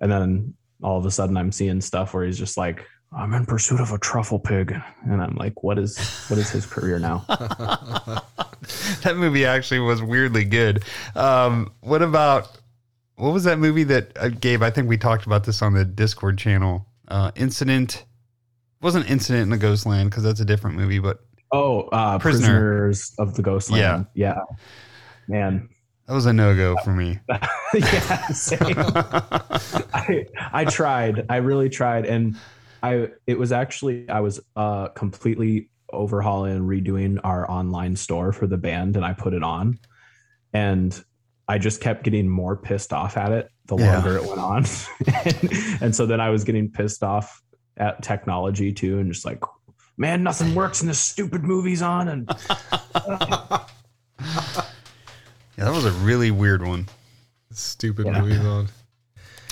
And 0.00 0.10
then 0.10 0.54
all 0.82 0.98
of 0.98 1.06
a 1.06 1.10
sudden, 1.10 1.36
I'm 1.36 1.52
seeing 1.52 1.80
stuff 1.80 2.12
where 2.14 2.24
he's 2.24 2.38
just 2.38 2.56
like, 2.56 2.86
I'm 3.12 3.32
in 3.34 3.44
pursuit 3.44 3.80
of 3.80 3.90
a 3.92 3.98
truffle 3.98 4.38
pig, 4.38 4.72
and 5.04 5.20
I'm 5.20 5.34
like, 5.34 5.62
what 5.64 5.78
is 5.78 5.98
what 6.28 6.38
is 6.38 6.48
his 6.50 6.64
career 6.64 6.98
now? 6.98 7.24
that 9.02 9.14
movie 9.16 9.44
actually 9.44 9.80
was 9.80 10.00
weirdly 10.02 10.44
good. 10.44 10.84
Um, 11.16 11.72
what 11.80 12.02
about 12.02 12.56
what 13.16 13.32
was 13.32 13.44
that 13.44 13.58
movie 13.58 13.82
that 13.84 14.12
uh, 14.16 14.28
Gabe? 14.28 14.62
I 14.62 14.70
think 14.70 14.88
we 14.88 14.96
talked 14.96 15.26
about 15.26 15.44
this 15.44 15.60
on 15.60 15.74
the 15.74 15.84
Discord 15.84 16.38
channel. 16.38 16.86
Uh, 17.08 17.32
Incident 17.34 18.04
wasn't 18.80 19.10
Incident 19.10 19.42
in 19.42 19.50
the 19.50 19.58
Ghostland 19.58 20.10
because 20.10 20.22
that's 20.22 20.40
a 20.40 20.44
different 20.44 20.76
movie, 20.76 21.00
but 21.00 21.18
Oh, 21.52 21.82
uh, 21.90 22.16
Prisoner. 22.20 22.46
prisoners 22.46 23.12
of 23.18 23.34
the 23.34 23.42
Ghostland. 23.42 24.06
Yeah, 24.14 24.34
yeah, 24.34 24.40
man. 25.26 25.68
that 26.06 26.14
was 26.14 26.26
a 26.26 26.32
no 26.32 26.54
go 26.54 26.76
for 26.84 26.92
me. 26.92 27.18
yeah. 27.74 28.28
I 29.92 30.26
I 30.52 30.64
tried. 30.64 31.26
I 31.28 31.38
really 31.38 31.68
tried, 31.68 32.06
and 32.06 32.36
I 32.82 33.08
it 33.26 33.38
was 33.38 33.52
actually 33.52 34.08
I 34.08 34.20
was 34.20 34.40
uh 34.56 34.88
completely 34.88 35.70
overhauling 35.92 36.54
and 36.56 36.68
redoing 36.68 37.18
our 37.24 37.50
online 37.50 37.96
store 37.96 38.32
for 38.32 38.46
the 38.46 38.56
band, 38.56 38.96
and 38.96 39.04
I 39.04 39.12
put 39.12 39.34
it 39.34 39.42
on, 39.42 39.78
and 40.52 41.02
I 41.48 41.58
just 41.58 41.80
kept 41.80 42.04
getting 42.04 42.28
more 42.28 42.56
pissed 42.56 42.92
off 42.92 43.16
at 43.16 43.32
it 43.32 43.48
the 43.66 43.76
Yeah. 43.76 43.94
longer 43.94 44.16
it 44.16 44.24
went 44.24 44.40
on, 44.40 44.64
and, 45.24 45.50
and 45.82 45.94
so 45.94 46.06
then 46.06 46.20
I 46.20 46.30
was 46.30 46.44
getting 46.44 46.70
pissed 46.70 47.02
off 47.02 47.42
at 47.76 48.02
technology 48.02 48.72
too, 48.72 48.98
and 48.98 49.12
just 49.12 49.24
like. 49.24 49.40
Man, 49.96 50.22
nothing 50.22 50.54
works 50.54 50.80
and 50.80 50.88
this 50.88 50.98
stupid 50.98 51.44
movie's 51.44 51.82
on, 51.82 52.08
and 52.08 52.26
Yeah, 55.58 55.64
that 55.64 55.74
was 55.74 55.84
a 55.84 55.92
really 55.92 56.30
weird 56.30 56.62
one. 56.66 56.88
Stupid 57.52 58.06
Yeah. 58.06 58.20
movies 58.22 58.38
on. 58.44 58.68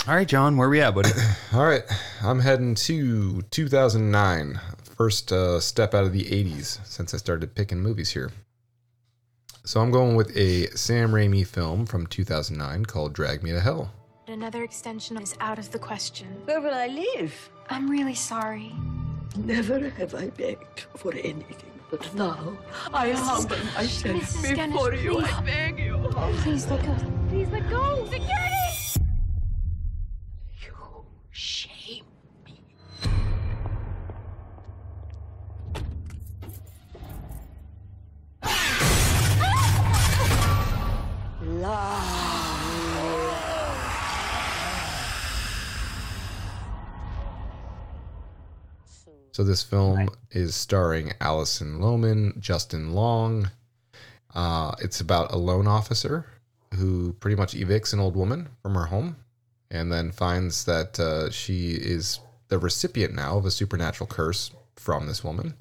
All 0.07 0.15
right, 0.15 0.27
John, 0.27 0.57
where 0.57 0.71
we 0.71 0.81
at, 0.81 0.95
buddy? 0.95 1.11
All 1.53 1.67
right, 1.67 1.83
I'm 2.23 2.41
heading 2.41 2.75
to 2.77 3.43
2009. 3.43 4.61
First 4.97 5.31
uh, 5.33 5.61
step 5.61 5.93
out 5.95 6.05
of 6.05 6.13
the 6.13 6.25
80s 6.25 6.85
since 6.87 7.13
I 7.13 7.19
started 7.19 7.55
picking 7.55 7.81
movies 7.81 8.11
here. 8.13 8.31
So 9.65 9.81
I'm 9.81 9.91
going 9.91 10.17
with 10.17 10.35
a 10.35 10.69
Sam 10.69 11.11
Raimi 11.13 11.47
film 11.47 11.85
from 11.85 12.07
2009 12.07 12.87
called 12.87 13.13
Drag 13.13 13.43
Me 13.43 13.51
to 13.53 13.61
Hell. 13.61 13.93
Another 14.27 14.63
extension 14.65 15.21
is 15.21 15.35
out 15.41 15.59
of 15.59 15.71
the 15.73 15.79
question. 15.79 16.27
Where 16.47 16.61
will 16.61 16.75
I 16.75 16.87
live? 16.87 17.51
I'm 17.69 17.89
really 17.91 18.15
sorry. 18.15 18.75
Never 19.37 19.91
have 19.91 20.15
I 20.15 20.29
begged 20.31 20.87
for 20.97 21.13
anything, 21.13 21.71
but 21.91 22.13
now 22.15 22.57
I 22.95 23.11
humble 23.11 23.57
myself 23.75 24.17
Mrs. 24.23 24.57
Ganush, 24.57 24.73
before 24.73 24.95
you. 24.95 25.11
please. 25.17 25.33
I 25.33 25.41
beg 25.43 25.79
you. 25.79 25.99
Please 26.43 26.67
let 26.71 26.83
go. 26.85 26.97
Please 27.29 27.49
let 27.51 27.69
go. 27.71 28.05
Security! 28.07 28.78
Shame. 31.41 32.03
So 49.31 49.45
this 49.45 49.63
film 49.63 50.09
is 50.33 50.57
starring 50.57 51.13
Alison 51.21 51.79
Lohman, 51.79 52.41
Justin 52.41 52.95
Long. 52.95 53.53
Uh, 54.35 54.75
it's 54.81 55.01
about 55.01 55.33
a 55.33 55.37
loan 55.37 55.69
officer 55.69 56.27
who 56.75 57.13
pretty 57.21 57.37
much 57.37 57.55
evicts 57.55 57.93
an 57.93 58.01
old 58.01 58.17
woman 58.17 58.49
from 58.61 58.75
her 58.75 58.87
home, 58.87 59.19
and 59.71 59.93
then 59.93 60.13
finds 60.13 60.65
that 60.65 60.99
uh, 60.99 61.31
she 61.31 61.73
is 61.73 62.21
the 62.49 62.59
recipient 62.59 63.15
now 63.15 63.37
of 63.39 63.47
a 63.47 63.51
supernatural 63.51 64.07
curse 64.07 64.51
from 64.77 65.07
this 65.07 65.23
woman, 65.23 65.55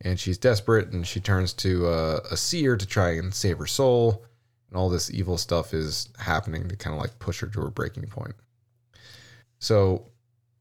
and 0.00 0.18
she's 0.18 0.38
desperate, 0.38 0.92
and 0.92 1.06
she 1.06 1.20
turns 1.20 1.52
to 1.52 1.86
uh, 1.86 2.20
a 2.30 2.36
seer 2.36 2.76
to 2.76 2.86
try 2.86 3.10
and 3.10 3.34
save 3.34 3.58
her 3.58 3.66
soul, 3.66 4.24
and 4.68 4.76
all 4.76 4.88
this 4.88 5.10
evil 5.10 5.36
stuff 5.36 5.74
is 5.74 6.08
happening 6.18 6.68
to 6.68 6.76
kind 6.76 6.94
of 6.94 7.00
like 7.00 7.18
push 7.18 7.40
her 7.40 7.46
to 7.48 7.60
her 7.60 7.70
breaking 7.70 8.06
point. 8.06 8.34
So, 9.58 10.06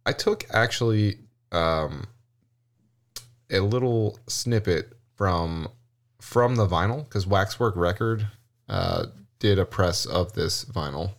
I 0.05 0.11
took 0.13 0.45
actually. 0.51 1.19
Um, 1.51 2.07
a 3.53 3.59
little 3.59 4.17
snippet 4.27 4.93
from 5.15 5.69
from 6.19 6.55
the 6.55 6.67
vinyl 6.67 7.03
because 7.03 7.27
Waxwork 7.27 7.75
Record 7.75 8.27
uh, 8.67 9.05
did 9.39 9.59
a 9.59 9.65
press 9.65 10.05
of 10.05 10.33
this 10.33 10.65
vinyl, 10.65 11.11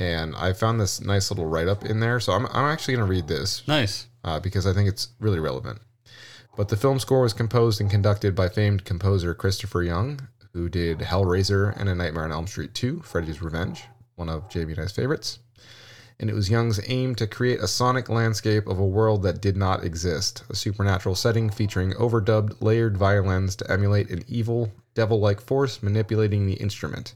and 0.00 0.34
I 0.34 0.54
found 0.54 0.80
this 0.80 1.00
nice 1.00 1.30
little 1.30 1.44
write 1.44 1.68
up 1.68 1.84
in 1.84 2.00
there. 2.00 2.18
So 2.18 2.32
I'm 2.32 2.46
I'm 2.46 2.64
actually 2.64 2.94
going 2.94 3.06
to 3.06 3.10
read 3.10 3.28
this. 3.28 3.66
Nice. 3.68 4.08
Uh, 4.24 4.40
because 4.40 4.66
I 4.66 4.72
think 4.72 4.88
it's 4.88 5.08
really 5.20 5.38
relevant. 5.38 5.80
But 6.56 6.68
the 6.68 6.76
film 6.76 6.98
score 6.98 7.22
was 7.22 7.32
composed 7.32 7.80
and 7.80 7.90
conducted 7.90 8.34
by 8.34 8.48
famed 8.48 8.84
composer 8.84 9.34
Christopher 9.34 9.82
Young, 9.82 10.28
who 10.52 10.68
did 10.68 10.98
Hellraiser 10.98 11.78
and 11.78 11.88
A 11.88 11.94
Nightmare 11.94 12.24
on 12.24 12.32
Elm 12.32 12.46
Street 12.46 12.74
2, 12.74 13.00
Freddy's 13.00 13.40
Revenge, 13.40 13.84
one 14.16 14.28
of 14.28 14.48
JB 14.48 14.72
and 14.72 14.80
I's 14.80 14.92
favorites 14.92 15.38
and 16.20 16.28
it 16.28 16.34
was 16.34 16.50
Young's 16.50 16.78
aim 16.86 17.14
to 17.14 17.26
create 17.26 17.60
a 17.60 17.66
sonic 17.66 18.10
landscape 18.10 18.66
of 18.66 18.78
a 18.78 18.86
world 18.86 19.22
that 19.22 19.40
did 19.40 19.56
not 19.56 19.82
exist, 19.82 20.44
a 20.50 20.54
supernatural 20.54 21.14
setting 21.14 21.48
featuring 21.48 21.92
overdubbed, 21.92 22.60
layered 22.60 22.98
violins 22.98 23.56
to 23.56 23.70
emulate 23.70 24.10
an 24.10 24.22
evil, 24.28 24.70
devil 24.94 25.18
like 25.18 25.40
force 25.40 25.82
manipulating 25.82 26.44
the 26.44 26.54
instrument. 26.54 27.14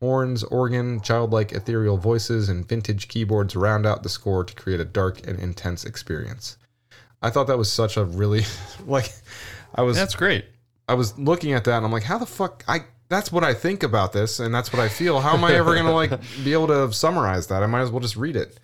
Horns, 0.00 0.44
organ, 0.44 1.00
childlike 1.00 1.52
ethereal 1.52 1.96
voices, 1.96 2.48
and 2.48 2.68
vintage 2.68 3.08
keyboards 3.08 3.56
round 3.56 3.84
out 3.84 4.02
the 4.02 4.08
score 4.08 4.44
to 4.44 4.54
create 4.54 4.80
a 4.80 4.84
dark 4.84 5.26
and 5.26 5.38
intense 5.38 5.84
experience. 5.84 6.56
I 7.20 7.30
thought 7.30 7.48
that 7.48 7.58
was 7.58 7.70
such 7.70 7.96
a 7.96 8.04
really, 8.04 8.44
like, 8.86 9.12
I 9.74 9.82
was. 9.82 9.96
That's 9.96 10.14
great. 10.14 10.44
I 10.88 10.94
was 10.94 11.18
looking 11.18 11.52
at 11.52 11.64
that 11.64 11.76
and 11.76 11.84
I'm 11.84 11.92
like, 11.92 12.04
how 12.04 12.18
the 12.18 12.26
fuck? 12.26 12.64
I 12.66 12.84
that's 13.08 13.32
what 13.32 13.44
I 13.44 13.54
think 13.54 13.82
about 13.82 14.12
this 14.12 14.38
and 14.38 14.54
that's 14.54 14.72
what 14.72 14.80
I 14.80 14.88
feel. 14.88 15.20
How 15.20 15.34
am 15.34 15.44
I 15.44 15.54
ever 15.54 15.74
gonna 15.74 15.94
like 15.94 16.12
be 16.44 16.52
able 16.52 16.68
to 16.68 16.92
summarize 16.92 17.48
that? 17.48 17.62
I 17.62 17.66
might 17.66 17.80
as 17.80 17.90
well 17.90 18.00
just 18.00 18.16
read 18.16 18.36
it. 18.36 18.58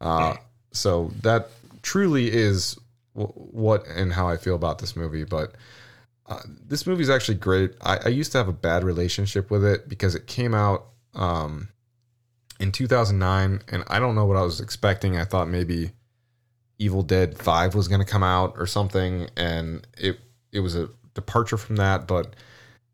Uh, 0.00 0.36
so 0.72 1.12
that 1.22 1.50
truly 1.82 2.32
is 2.32 2.78
w- 3.14 3.32
what 3.32 3.86
and 3.88 4.12
how 4.12 4.28
I 4.28 4.36
feel 4.36 4.54
about 4.54 4.78
this 4.78 4.96
movie. 4.96 5.24
But 5.24 5.54
uh, 6.26 6.40
this 6.46 6.86
movie 6.86 7.02
is 7.02 7.10
actually 7.10 7.36
great. 7.36 7.72
I, 7.82 7.98
I 8.06 8.08
used 8.08 8.32
to 8.32 8.38
have 8.38 8.48
a 8.48 8.52
bad 8.52 8.82
relationship 8.82 9.50
with 9.50 9.64
it 9.64 9.88
because 9.88 10.14
it 10.14 10.26
came 10.26 10.54
out 10.54 10.86
um, 11.14 11.68
in 12.58 12.72
2009, 12.72 13.62
and 13.70 13.84
I 13.88 13.98
don't 13.98 14.14
know 14.14 14.24
what 14.24 14.36
I 14.36 14.42
was 14.42 14.60
expecting. 14.60 15.18
I 15.18 15.24
thought 15.24 15.48
maybe 15.48 15.92
Evil 16.78 17.02
Dead 17.02 17.36
Five 17.36 17.74
was 17.74 17.88
going 17.88 18.00
to 18.00 18.10
come 18.10 18.22
out 18.22 18.54
or 18.56 18.66
something, 18.66 19.28
and 19.36 19.86
it 19.98 20.18
it 20.50 20.60
was 20.60 20.74
a 20.74 20.88
departure 21.12 21.58
from 21.58 21.76
that. 21.76 22.06
But 22.06 22.34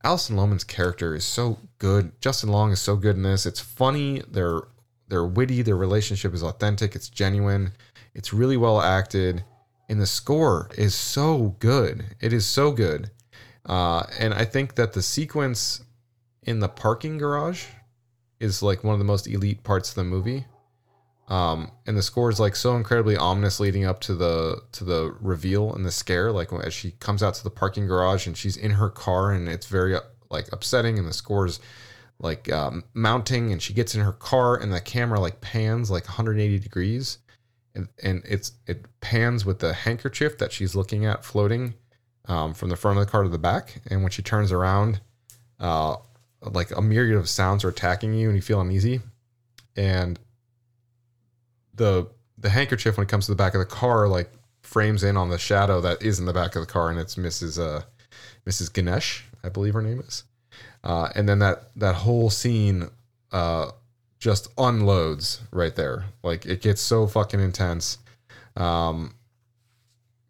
Alison 0.03 0.37
Lohman's 0.37 0.65
character 0.65 1.15
is 1.15 1.25
so 1.25 1.59
good. 1.79 2.21
Justin 2.21 2.51
Long 2.51 2.73
is 2.73 2.81
so 2.81 2.97
good 2.97 3.17
in 3.17 3.23
this. 3.23 3.47
It's 3.47 3.61
funny. 3.61 4.23
They're 4.29 4.63
they're 5.09 5.25
witty. 5.25 5.63
Their 5.63 5.77
relationship 5.77 6.35
is 6.35 6.43
authentic. 6.43 6.97
It's 6.97 7.09
genuine. 7.09 7.73
It's 8.13 8.33
really 8.33 8.57
well 8.57 8.81
acted, 8.81 9.45
and 9.89 10.01
the 10.01 10.07
score 10.07 10.69
is 10.77 10.97
so 10.97 11.57
good. 11.61 12.17
It 12.21 12.33
is 12.33 12.45
so 12.45 12.73
good. 12.73 13.11
Uh, 13.67 14.05
and 14.19 14.33
I 14.35 14.45
think 14.45 14.75
that 14.77 14.93
the 14.93 15.03
sequence 15.03 15.83
in 16.43 16.61
the 16.61 16.69
parking 16.69 17.19
garage 17.19 17.67
is 18.39 18.63
like 18.63 18.83
one 18.83 18.95
of 18.95 18.99
the 18.99 19.05
most 19.05 19.27
elite 19.29 19.63
parts 19.63 19.91
of 19.91 19.95
the 19.97 20.05
movie. 20.05 20.47
Um, 21.29 21.71
and 21.87 21.97
the 21.97 22.03
score 22.03 22.29
is 22.29 22.41
like 22.41 22.57
so 22.57 22.75
incredibly 22.75 23.17
ominous 23.17 23.61
leading 23.61 23.85
up 23.85 24.01
to 24.01 24.15
the 24.15 24.63
to 24.73 24.83
the 24.83 25.15
reveal 25.21 25.73
and 25.73 25.87
the 25.87 25.93
scare. 25.93 26.33
Like 26.33 26.53
as 26.53 26.75
she 26.75 26.93
comes 26.93 27.23
out 27.23 27.35
to 27.35 27.45
the 27.45 27.51
parking 27.51 27.87
garage 27.87 28.27
and 28.27 28.37
she's 28.37 28.57
in 28.57 28.73
her 28.73 28.89
car 28.89 29.31
and 29.31 29.49
it's 29.49 29.67
very 29.67 29.97
like 30.31 30.53
upsetting 30.53 30.99
and 30.99 31.07
the 31.07 31.13
score 31.13 31.47
is 31.47 31.61
like 32.19 32.51
um, 32.53 32.85
mounting 32.95 33.53
and 33.53 33.63
she 33.63 33.73
gets 33.73 33.95
in 33.95 34.01
her 34.01 34.13
car 34.13 34.57
and 34.57 34.73
the 34.73 34.81
camera 34.81 35.21
like 35.21 35.41
pans 35.41 35.91
like 35.91 36.05
180 36.05 36.59
degrees 36.59 37.19
and 37.75 37.89
and 38.03 38.23
it's 38.29 38.53
it 38.67 38.87
pans 39.01 39.45
with 39.45 39.59
the 39.61 39.73
handkerchief 39.73 40.37
that 40.39 40.53
she's 40.53 40.75
looking 40.75 41.07
at 41.07 41.25
floating 41.25 41.75
um, 42.27 42.55
from 42.55 42.69
the 42.69 42.77
front 42.77 42.99
of 42.99 43.05
the 43.05 43.11
car 43.11 43.23
to 43.23 43.29
the 43.29 43.39
back 43.39 43.81
and 43.91 44.03
when 44.03 44.11
she 44.11 44.23
turns 44.23 44.53
around 44.53 45.01
uh, 45.59 45.97
like 46.43 46.71
a 46.77 46.81
myriad 46.81 47.17
of 47.17 47.29
sounds 47.29 47.65
are 47.65 47.69
attacking 47.69 48.15
you 48.15 48.29
and 48.29 48.37
you 48.37 48.43
feel 48.43 48.61
uneasy 48.61 49.01
and 49.77 50.19
the 51.75 52.07
the 52.39 52.51
handkerchief 52.51 52.97
when 52.97 53.07
it 53.07 53.11
comes 53.11 53.27
to 53.27 53.33
the 53.33 53.37
back 53.37 53.55
of 53.55 53.59
the 53.59 53.67
car 53.67 54.09
like 54.09 54.31
frames 54.63 55.03
in 55.03 55.17
on 55.17 55.31
the 55.31 55.39
shadow 55.39 55.81
that 55.81 56.03
is 56.03 56.19
in 56.19 56.27
the 56.27 56.33
back 56.33 56.55
of 56.55 56.63
the 56.63 56.73
car 56.73 56.91
and 56.91 56.99
it's 56.99 57.17
Mrs. 57.17 57.61
Uh, 57.61 57.83
Mrs. 58.47 58.71
Ganush, 58.71 59.23
I 59.43 59.49
believe 59.49 59.75
her 59.75 59.83
name 59.83 60.01
is. 60.01 60.25
Uh, 60.83 61.09
and 61.15 61.29
then 61.29 61.41
that 61.41 61.71
that 61.77 61.95
whole 61.95 62.31
scene 62.31 62.89
uh, 63.33 63.71
just 64.19 64.49
unloads 64.57 65.41
right 65.51 65.75
there. 65.75 66.07
Like 66.23 66.47
it 66.47 66.63
gets 66.63 66.81
so 66.81 67.07
fucking 67.07 67.41
intense. 67.41 67.99
Um, 68.57 69.15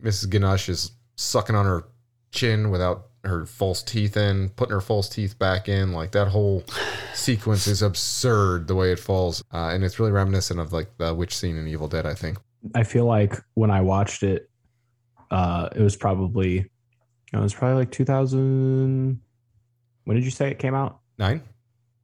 Mrs. 0.03 0.27
Ganush 0.27 0.69
is 0.69 0.93
sucking 1.21 1.55
on 1.55 1.67
her 1.67 1.85
chin 2.33 2.71
without 2.71 3.07
her 3.25 3.45
false 3.45 3.83
teeth 3.83 4.17
in, 4.17 4.49
putting 4.51 4.73
her 4.73 4.81
false 4.81 5.09
teeth 5.09 5.39
back 5.39 5.69
in. 5.69 5.93
Like 5.93 6.13
that 6.13 6.29
whole 6.29 6.65
sequence 7.15 7.67
is 7.67 7.83
absurd 7.83 8.67
the 8.67 8.75
way 8.75 8.93
it 8.93 8.99
falls, 8.99 9.43
uh, 9.53 9.71
and 9.73 9.85
it's 9.85 9.99
really 9.99 10.13
reminiscent 10.13 10.59
of 10.59 10.73
like 10.73 10.97
the 10.99 11.15
witch 11.15 11.37
scene 11.37 11.57
in 11.57 11.69
Evil 11.69 11.89
Dead. 11.89 12.07
I 12.07 12.15
think. 12.15 12.39
I 12.75 12.83
feel 12.83 13.07
like 13.07 13.35
when 13.55 13.71
I 13.71 13.81
watched 13.81 14.23
it, 14.23 14.51
uh, 15.31 15.69
it 15.75 15.81
was 15.81 15.97
probably 15.97 16.71
it 17.33 17.39
was 17.39 17.55
probably 17.55 17.79
like 17.79 17.91
2000. 17.91 19.21
When 20.05 20.17
did 20.17 20.25
you 20.25 20.31
say 20.31 20.51
it 20.51 20.59
came 20.59 20.75
out? 20.75 21.01
Nine. 21.19 21.43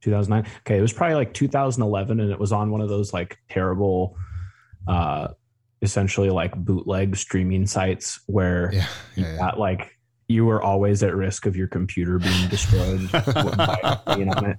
2009. 0.01 0.51
Okay, 0.59 0.77
it 0.77 0.81
was 0.81 0.93
probably 0.93 1.15
like 1.15 1.33
2011, 1.33 2.19
and 2.19 2.31
it 2.31 2.39
was 2.39 2.51
on 2.51 2.71
one 2.71 2.81
of 2.81 2.89
those 2.89 3.13
like 3.13 3.37
terrible, 3.49 4.15
uh, 4.87 5.29
essentially 5.81 6.29
like 6.29 6.55
bootleg 6.55 7.15
streaming 7.15 7.67
sites 7.67 8.19
where 8.25 8.71
yeah, 8.73 8.87
you 9.15 9.23
yeah, 9.23 9.35
yeah. 9.35 9.51
like 9.55 9.97
you 10.29 10.45
were 10.45 10.61
always 10.61 11.03
at 11.03 11.15
risk 11.15 11.45
of 11.45 11.55
your 11.55 11.67
computer 11.67 12.19
being 12.19 12.49
destroyed 12.49 12.99
being 14.15 14.29
on 14.29 14.45
it. 14.45 14.57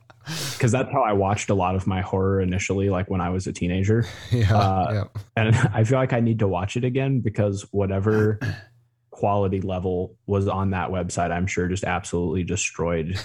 Because 0.52 0.72
that's 0.72 0.90
how 0.90 1.02
I 1.02 1.12
watched 1.12 1.50
a 1.50 1.54
lot 1.54 1.74
of 1.74 1.86
my 1.86 2.00
horror 2.00 2.40
initially, 2.40 2.88
like 2.88 3.10
when 3.10 3.20
I 3.20 3.28
was 3.28 3.46
a 3.46 3.52
teenager. 3.52 4.06
Yeah, 4.30 4.56
Uh, 4.56 4.92
yeah. 4.92 5.22
And 5.36 5.54
I 5.74 5.84
feel 5.84 5.98
like 5.98 6.12
I 6.14 6.20
need 6.20 6.38
to 6.38 6.48
watch 6.48 6.76
it 6.76 6.84
again 6.84 7.20
because 7.20 7.66
whatever 7.70 8.38
quality 9.10 9.60
level 9.60 10.16
was 10.26 10.48
on 10.48 10.70
that 10.70 10.88
website, 10.88 11.30
I'm 11.30 11.46
sure 11.46 11.68
just 11.68 11.84
absolutely 11.84 12.44
destroyed 12.44 13.20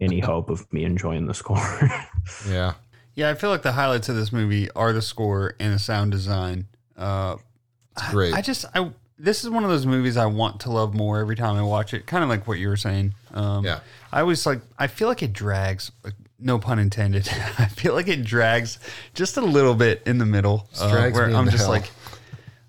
any 0.00 0.20
hope 0.20 0.48
of 0.48 0.72
me 0.72 0.84
enjoying 0.84 1.26
the 1.26 1.34
score. 1.34 1.90
Yeah. 2.48 2.74
Yeah, 3.14 3.28
I 3.28 3.34
feel 3.34 3.50
like 3.50 3.62
the 3.62 3.72
highlights 3.72 4.08
of 4.08 4.16
this 4.16 4.32
movie 4.32 4.70
are 4.70 4.94
the 4.94 5.02
score 5.02 5.54
and 5.60 5.74
the 5.74 5.78
sound 5.78 6.12
design. 6.12 6.68
Uh, 7.02 7.36
It's 7.96 8.10
great. 8.10 8.34
I, 8.34 8.38
I 8.38 8.40
just 8.42 8.64
I 8.74 8.90
this 9.18 9.44
is 9.44 9.50
one 9.50 9.62
of 9.64 9.70
those 9.70 9.86
movies 9.86 10.16
I 10.16 10.26
want 10.26 10.60
to 10.60 10.70
love 10.70 10.94
more 10.94 11.20
every 11.20 11.36
time 11.36 11.56
I 11.56 11.62
watch 11.62 11.94
it. 11.94 12.06
Kind 12.06 12.24
of 12.24 12.30
like 12.30 12.46
what 12.48 12.58
you 12.58 12.68
were 12.68 12.76
saying. 12.76 13.14
Um, 13.32 13.64
Yeah. 13.64 13.80
I 14.12 14.20
always 14.20 14.44
like 14.46 14.60
I 14.78 14.86
feel 14.86 15.08
like 15.08 15.22
it 15.22 15.32
drags 15.32 15.92
like 16.04 16.14
no 16.38 16.58
pun 16.58 16.78
intended. 16.78 17.28
I 17.58 17.66
feel 17.66 17.94
like 17.94 18.08
it 18.08 18.24
drags 18.24 18.78
just 19.14 19.36
a 19.36 19.40
little 19.40 19.74
bit 19.74 20.02
in 20.06 20.18
the 20.18 20.26
middle, 20.26 20.68
uh, 20.80 20.90
drags 20.90 21.14
where 21.16 21.28
me 21.28 21.34
I'm 21.34 21.46
just 21.46 21.58
hell. 21.64 21.68
like, 21.70 21.90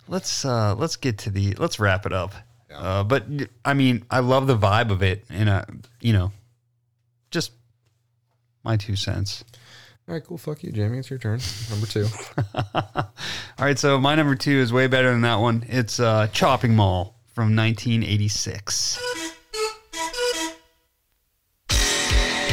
let's 0.07 0.45
uh, 0.45 0.75
let's 0.75 0.95
get 0.95 1.17
to 1.19 1.29
the 1.31 1.53
let's 1.55 1.79
wrap 1.79 2.05
it 2.05 2.13
up. 2.13 2.33
Uh, 2.73 3.03
but 3.03 3.25
I 3.63 3.73
mean, 3.73 4.03
I 4.09 4.19
love 4.19 4.47
the 4.47 4.57
vibe 4.57 4.89
of 4.91 5.03
it, 5.03 5.25
and 5.29 5.47
uh, 5.49 5.65
you 6.01 6.13
know, 6.13 6.31
just 7.31 7.51
my 8.63 8.77
two 8.77 8.95
cents. 8.95 9.43
All 10.05 10.13
right, 10.13 10.23
cool. 10.23 10.37
Fuck 10.37 10.63
you, 10.63 10.71
Jamie. 10.71 10.97
It's 10.99 11.09
your 11.09 11.17
turn. 11.19 11.39
Number 11.69 11.85
two. 11.85 12.07
All 12.75 13.11
right, 13.59 13.79
so 13.79 13.97
my 13.99 14.15
number 14.15 14.35
two 14.35 14.51
is 14.57 14.73
way 14.73 14.87
better 14.87 15.09
than 15.11 15.21
that 15.21 15.39
one. 15.39 15.65
It's 15.69 15.97
uh, 15.99 16.27
Chopping 16.33 16.75
Mall 16.75 17.15
from 17.33 17.55
1986. 17.55 18.99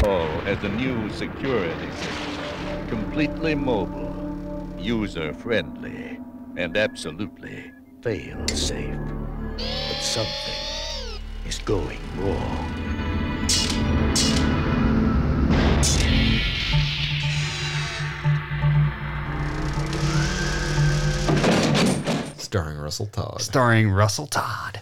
Oh, 0.04 0.42
as 0.46 0.62
a 0.62 0.68
new 0.68 1.10
security 1.10 1.90
system. 1.90 2.88
Completely 2.88 3.56
mobile, 3.56 4.72
user 4.78 5.34
friendly, 5.34 6.20
and 6.56 6.76
absolutely 6.76 7.72
fail 8.00 8.46
safe. 8.48 8.96
But 9.56 10.00
something 10.00 11.20
is 11.46 11.58
going 11.58 11.98
wrong. 12.16 12.80
Starring 22.50 22.78
Russell 22.78 23.06
Todd. 23.06 23.40
starring 23.40 23.90
Russell 23.90 24.26
Todd. 24.26 24.80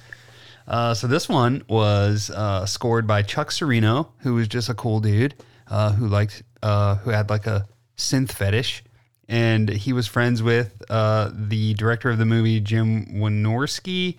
Uh, 0.67 0.95
so 0.95 1.07
this 1.07 1.29
one 1.29 1.63
was 1.69 2.31
uh, 2.31 2.65
scored 2.65 3.07
by 3.07 3.21
Chuck 3.23 3.51
Cirino, 3.51 4.09
who 4.21 4.35
was 4.35 4.49
just 4.49 4.71
a 4.71 4.75
cool 4.75 5.01
dude 5.01 5.35
uh, 5.69 5.93
who 5.93 6.09
liked 6.09 6.43
uh, 6.63 6.97
who 6.97 7.11
had 7.11 7.29
like 7.29 7.47
a 7.47 7.67
synth 7.97 8.33
fetish, 8.33 8.83
and 9.29 9.69
he 9.69 9.93
was 9.93 10.07
friends 10.07 10.43
with 10.43 10.83
uh, 10.89 11.31
the 11.35 11.75
director 11.75 12.09
of 12.11 12.17
the 12.19 12.25
movie 12.25 12.59
Jim 12.61 13.07
Wynorski. 13.21 14.17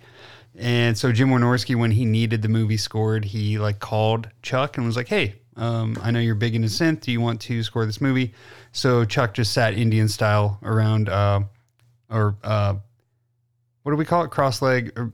And 0.56 0.96
so 0.96 1.10
Jim 1.12 1.30
Wynorski, 1.30 1.74
when 1.76 1.90
he 1.90 2.04
needed 2.04 2.42
the 2.42 2.48
movie 2.48 2.76
scored, 2.76 3.24
he 3.24 3.58
like 3.58 3.78
called 3.80 4.28
Chuck 4.42 4.76
and 4.76 4.86
was 4.86 4.96
like, 4.96 5.08
"Hey, 5.08 5.36
um, 5.56 5.96
I 6.02 6.10
know 6.12 6.20
you're 6.20 6.34
big 6.34 6.54
into 6.54 6.68
synth. 6.68 7.00
Do 7.00 7.12
you 7.12 7.20
want 7.20 7.40
to 7.42 7.62
score 7.64 7.84
this 7.86 8.00
movie?" 8.00 8.32
So 8.72 9.04
Chuck 9.04 9.34
just 9.34 9.52
sat 9.52 9.74
Indian 9.74 10.08
style 10.08 10.58
around, 10.62 11.08
uh, 11.08 11.42
or 12.10 12.36
what 13.82 13.92
do 13.92 13.96
we 13.96 14.04
call 14.04 14.24
it? 14.24 14.30
Cross 14.30 14.62
leg 14.62 14.92
or 14.96 15.12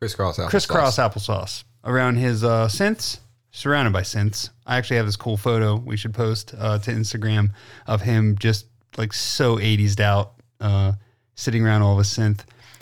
Crisscross 0.00 0.38
applesauce. 0.38 0.48
crisscross 0.48 0.96
applesauce 0.98 1.64
around 1.84 2.16
his 2.16 2.42
uh, 2.42 2.68
synths, 2.68 3.18
surrounded 3.50 3.92
by 3.92 4.00
synths. 4.02 4.50
I 4.66 4.76
actually 4.78 4.96
have 4.96 5.06
this 5.06 5.16
cool 5.16 5.36
photo 5.36 5.76
we 5.76 5.96
should 5.96 6.14
post 6.14 6.54
uh, 6.58 6.78
to 6.78 6.90
Instagram 6.90 7.50
of 7.86 8.00
him 8.02 8.36
just 8.38 8.66
like 8.96 9.12
so 9.12 9.56
80s 9.56 10.00
out, 10.00 10.32
uh, 10.60 10.92
sitting 11.34 11.64
around 11.66 11.82
all 11.82 11.92
of 11.92 11.98
his 11.98 12.08
synth. 12.08 12.40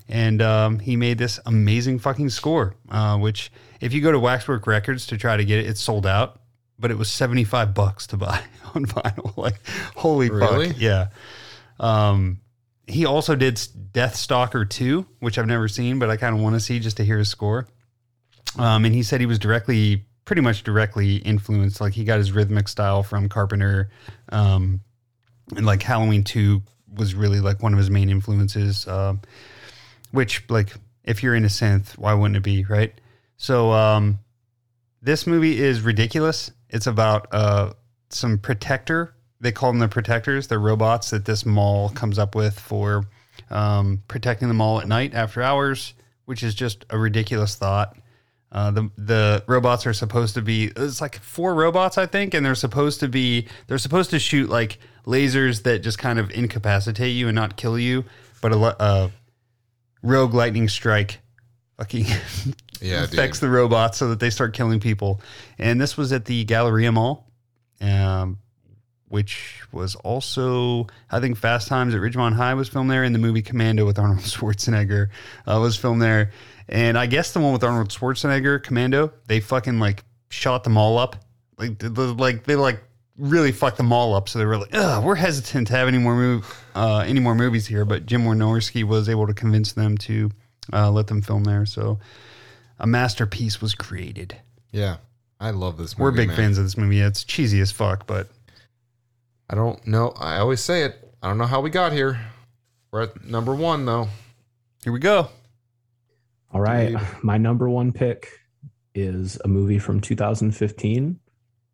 And 0.09 0.41
um, 0.41 0.79
he 0.79 0.97
made 0.97 1.19
this 1.19 1.39
amazing 1.45 1.99
fucking 1.99 2.31
score, 2.31 2.75
uh, 2.91 3.19
which 3.19 3.51
if 3.81 3.93
you 3.93 4.01
go 4.01 4.11
to 4.13 4.19
Waxwork 4.19 4.67
Records 4.67 5.07
to 5.09 5.19
try 5.19 5.37
to 5.37 5.45
get 5.45 5.59
it, 5.59 5.67
it's 5.67 5.81
sold 5.83 6.07
out, 6.07 6.41
but 6.79 6.91
it 6.91 6.97
was 6.97 7.11
75 7.11 7.75
bucks 7.75 8.07
to 8.09 8.17
buy 8.17 8.41
on 8.75 8.87
vinyl. 8.87 9.37
Like, 9.37 9.61
holy 9.97 10.31
Really? 10.31 10.69
fuck. 10.69 10.81
Yeah. 10.81 11.09
Um, 11.81 12.41
he 12.89 13.05
also 13.05 13.35
did 13.35 13.57
Deathstalker 13.57 14.69
2, 14.69 15.07
which 15.21 15.39
I've 15.39 15.47
never 15.47 15.69
seen, 15.69 15.99
but 15.99 16.11
I 16.11 16.17
kind 16.17 16.35
of 16.35 16.41
want 16.41 16.55
to 16.55 16.61
see 16.61 16.79
just 16.79 16.97
to 16.97 17.05
hear 17.05 17.19
his 17.19 17.29
score. 17.29 17.67
Um, 18.59 18.85
and 18.85 18.95
he 18.95 19.03
said 19.03 19.21
he 19.21 19.27
was 19.27 19.39
directly, 19.39 20.07
pretty 20.25 20.43
much 20.43 20.63
directly 20.63 21.17
influenced. 21.17 21.81
Like 21.81 21.93
he 21.93 22.05
got 22.05 22.19
his 22.19 22.33
rhythmic 22.33 22.69
style 22.69 23.03
from 23.03 23.29
Carpenter. 23.29 23.91
Um, 24.31 24.81
and 25.57 25.67
like 25.67 25.83
Halloween 25.83 26.25
2 26.25 26.63
was 26.97 27.15
really 27.15 27.41
like 27.41 27.63
one 27.63 27.73
of 27.73 27.79
his 27.79 27.91
main 27.91 28.09
influences. 28.09 28.89
Um, 28.89 29.21
which, 30.11 30.45
like, 30.49 30.73
if 31.05 31.23
you're 31.23 31.35
in 31.35 31.45
a 31.45 31.49
synth, 31.49 31.99
why 31.99 32.15
wouldn't 32.15 32.37
it 32.37 32.43
be, 32.43 32.65
right? 32.65 32.99
So, 33.37 33.73
um, 33.73 34.21
this 35.03 35.27
movie 35.27 35.59
is 35.61 35.83
ridiculous. 35.83 36.51
It's 36.71 36.87
about 36.87 37.29
uh, 37.33 37.75
some 38.11 38.39
protector. 38.39 39.15
They 39.41 39.53
call 39.53 39.71
them 39.71 39.79
the 39.79 39.89
protectors. 39.89 40.49
They're 40.49 40.59
robots 40.59 41.11
that 41.11 41.25
this 41.25 41.47
mall 41.47 41.91
comes 41.91 42.19
up 42.19 42.35
with 42.35 42.59
for 42.59 43.05
um, 43.51 44.03
protecting 44.09 44.49
the 44.49 44.55
mall 44.55 44.81
at 44.81 44.89
night 44.89 45.15
after 45.15 45.43
hours, 45.43 45.95
which 46.25 46.43
is 46.43 46.55
just 46.55 46.85
a 46.91 46.99
ridiculous 46.99 47.55
thought. 47.55 47.97
Uh, 48.51 48.71
the 48.71 48.91
the 48.97 49.45
robots 49.47 49.87
are 49.87 49.93
supposed 49.93 50.35
to 50.35 50.41
be 50.43 50.73
it's 50.75 51.03
like 51.03 51.19
four 51.21 51.55
robots 51.55 51.99
I 51.99 52.07
think, 52.07 52.33
and 52.33 52.45
they're 52.45 52.55
supposed 52.55 53.01
to 53.01 53.09
be 53.09 53.47
they're 53.67 53.77
supposed 53.79 54.11
to 54.11 54.19
shoot 54.19 54.49
like 54.49 54.79
lasers 55.07 55.63
that 55.65 55.81
just 55.81 55.99
kind 55.99 56.19
of 56.19 56.31
incapacitate 56.31 57.15
you 57.15 57.29
and 57.29 57.35
not 57.35 57.57
kill 57.57 57.79
you, 57.79 58.05
but 58.41 58.53
a 58.53 58.57
uh, 58.57 59.11
rogue 60.03 60.33
lightning 60.35 60.69
strike 60.69 61.19
fucking 61.77 62.07
Yeah, 62.81 63.05
affects 63.05 63.41
dude. 63.41 63.49
the 63.49 63.53
robots 63.53 63.99
so 63.99 64.09
that 64.09 64.21
they 64.21 64.31
start 64.31 64.55
killing 64.55 64.81
people. 64.81 65.21
And 65.59 65.81
this 65.81 65.97
was 65.97 66.13
at 66.13 66.25
the 66.25 66.45
Galleria 66.45 66.93
Mall, 66.93 67.27
um, 67.81 68.39
which 69.09 69.63
was 69.73 69.95
also, 69.97 70.87
I 71.11 71.21
think, 71.21 71.37
Fast 71.39 71.69
Times 71.69 71.95
at 71.95 72.01
Ridgemont 72.01 72.35
High 72.35 72.55
was 72.55 72.69
filmed 72.69 72.91
there, 72.91 73.05
and 73.05 73.15
the 73.15 73.19
movie 73.19 73.43
Commando 73.43 73.85
with 73.87 73.99
Arnold 73.99 74.19
Schwarzenegger 74.25 75.09
uh, 75.47 75.59
was 75.61 75.77
filmed 75.77 76.03
there. 76.03 76.31
And 76.69 76.99
I 76.99 77.07
guess 77.07 77.33
the 77.33 77.41
one 77.41 77.53
with 77.53 77.65
Arnold 77.65 77.89
Schwarzenegger, 77.89 78.63
Commando, 78.63 79.13
they 79.27 79.41
fucking 79.41 79.79
like 79.79 80.05
shot 80.29 80.65
them 80.65 80.77
all 80.77 80.99
up. 80.99 81.17
Like, 81.59 81.79
the, 81.79 81.89
the- 81.89 82.13
like 82.15 82.45
they 82.45 82.57
like 82.57 82.83
really 83.17 83.51
fucked 83.53 83.79
them 83.79 83.93
all 83.93 84.15
up. 84.15 84.29
So 84.29 84.39
they 84.39 84.45
were 84.45 84.59
like, 84.59 84.75
Ugh, 84.75 85.03
we're 85.05 85.15
hesitant 85.15 85.67
to 85.69 85.73
have 85.77 85.89
any 85.89 85.99
more 85.99 86.15
move, 86.15 86.65
uh, 86.75 86.99
any 87.07 87.21
more 87.21 87.35
movies 87.35 87.67
here. 87.67 87.85
But 87.85 88.07
Jim 88.07 88.25
Wynorski 88.25 88.85
was 88.85 89.09
able 89.09 89.27
to 89.27 89.35
convince 89.35 89.73
them 89.73 89.97
to 89.99 90.31
uh, 90.73 90.91
let 90.91 91.07
them 91.07 91.23
film 91.23 91.45
there. 91.45 91.65
So 91.67 91.99
a 92.79 92.87
masterpiece 92.87 93.61
was 93.63 93.75
created. 93.75 94.37
Yeah, 94.71 94.99
I 95.41 95.51
love 95.51 95.79
this 95.79 95.97
movie. 95.99 96.03
We're 96.05 96.11
big 96.17 96.29
man. 96.29 96.37
fans 96.37 96.59
of 96.59 96.65
this 96.65 96.77
movie. 96.77 96.97
Yeah, 96.99 97.07
It's 97.09 97.25
cheesy 97.25 97.61
as 97.61 97.73
fuck, 97.73 98.07
but 98.07 98.29
I 99.51 99.55
don't 99.55 99.85
know. 99.87 100.13
I 100.19 100.39
always 100.39 100.61
say 100.61 100.83
it. 100.85 101.15
I 101.23 101.29
don't 101.29 101.39
know 101.39 101.47
how 101.47 101.61
we 101.61 101.71
got 101.71 101.93
here. 101.93 102.21
We're 102.91 103.03
at 103.03 103.25
number 103.25 103.55
one 103.55 103.85
though. 103.85 104.09
Here 104.85 104.93
we 104.93 105.01
go. 105.01 105.29
All 106.53 106.61
right. 106.61 106.93
Gabe. 106.93 107.01
My 107.23 107.39
number 107.39 107.69
one 107.69 107.93
pick 107.93 108.29
is 108.95 109.39
a 109.45 109.49
movie 109.49 109.79
from 109.79 110.01
2015. 110.01 111.19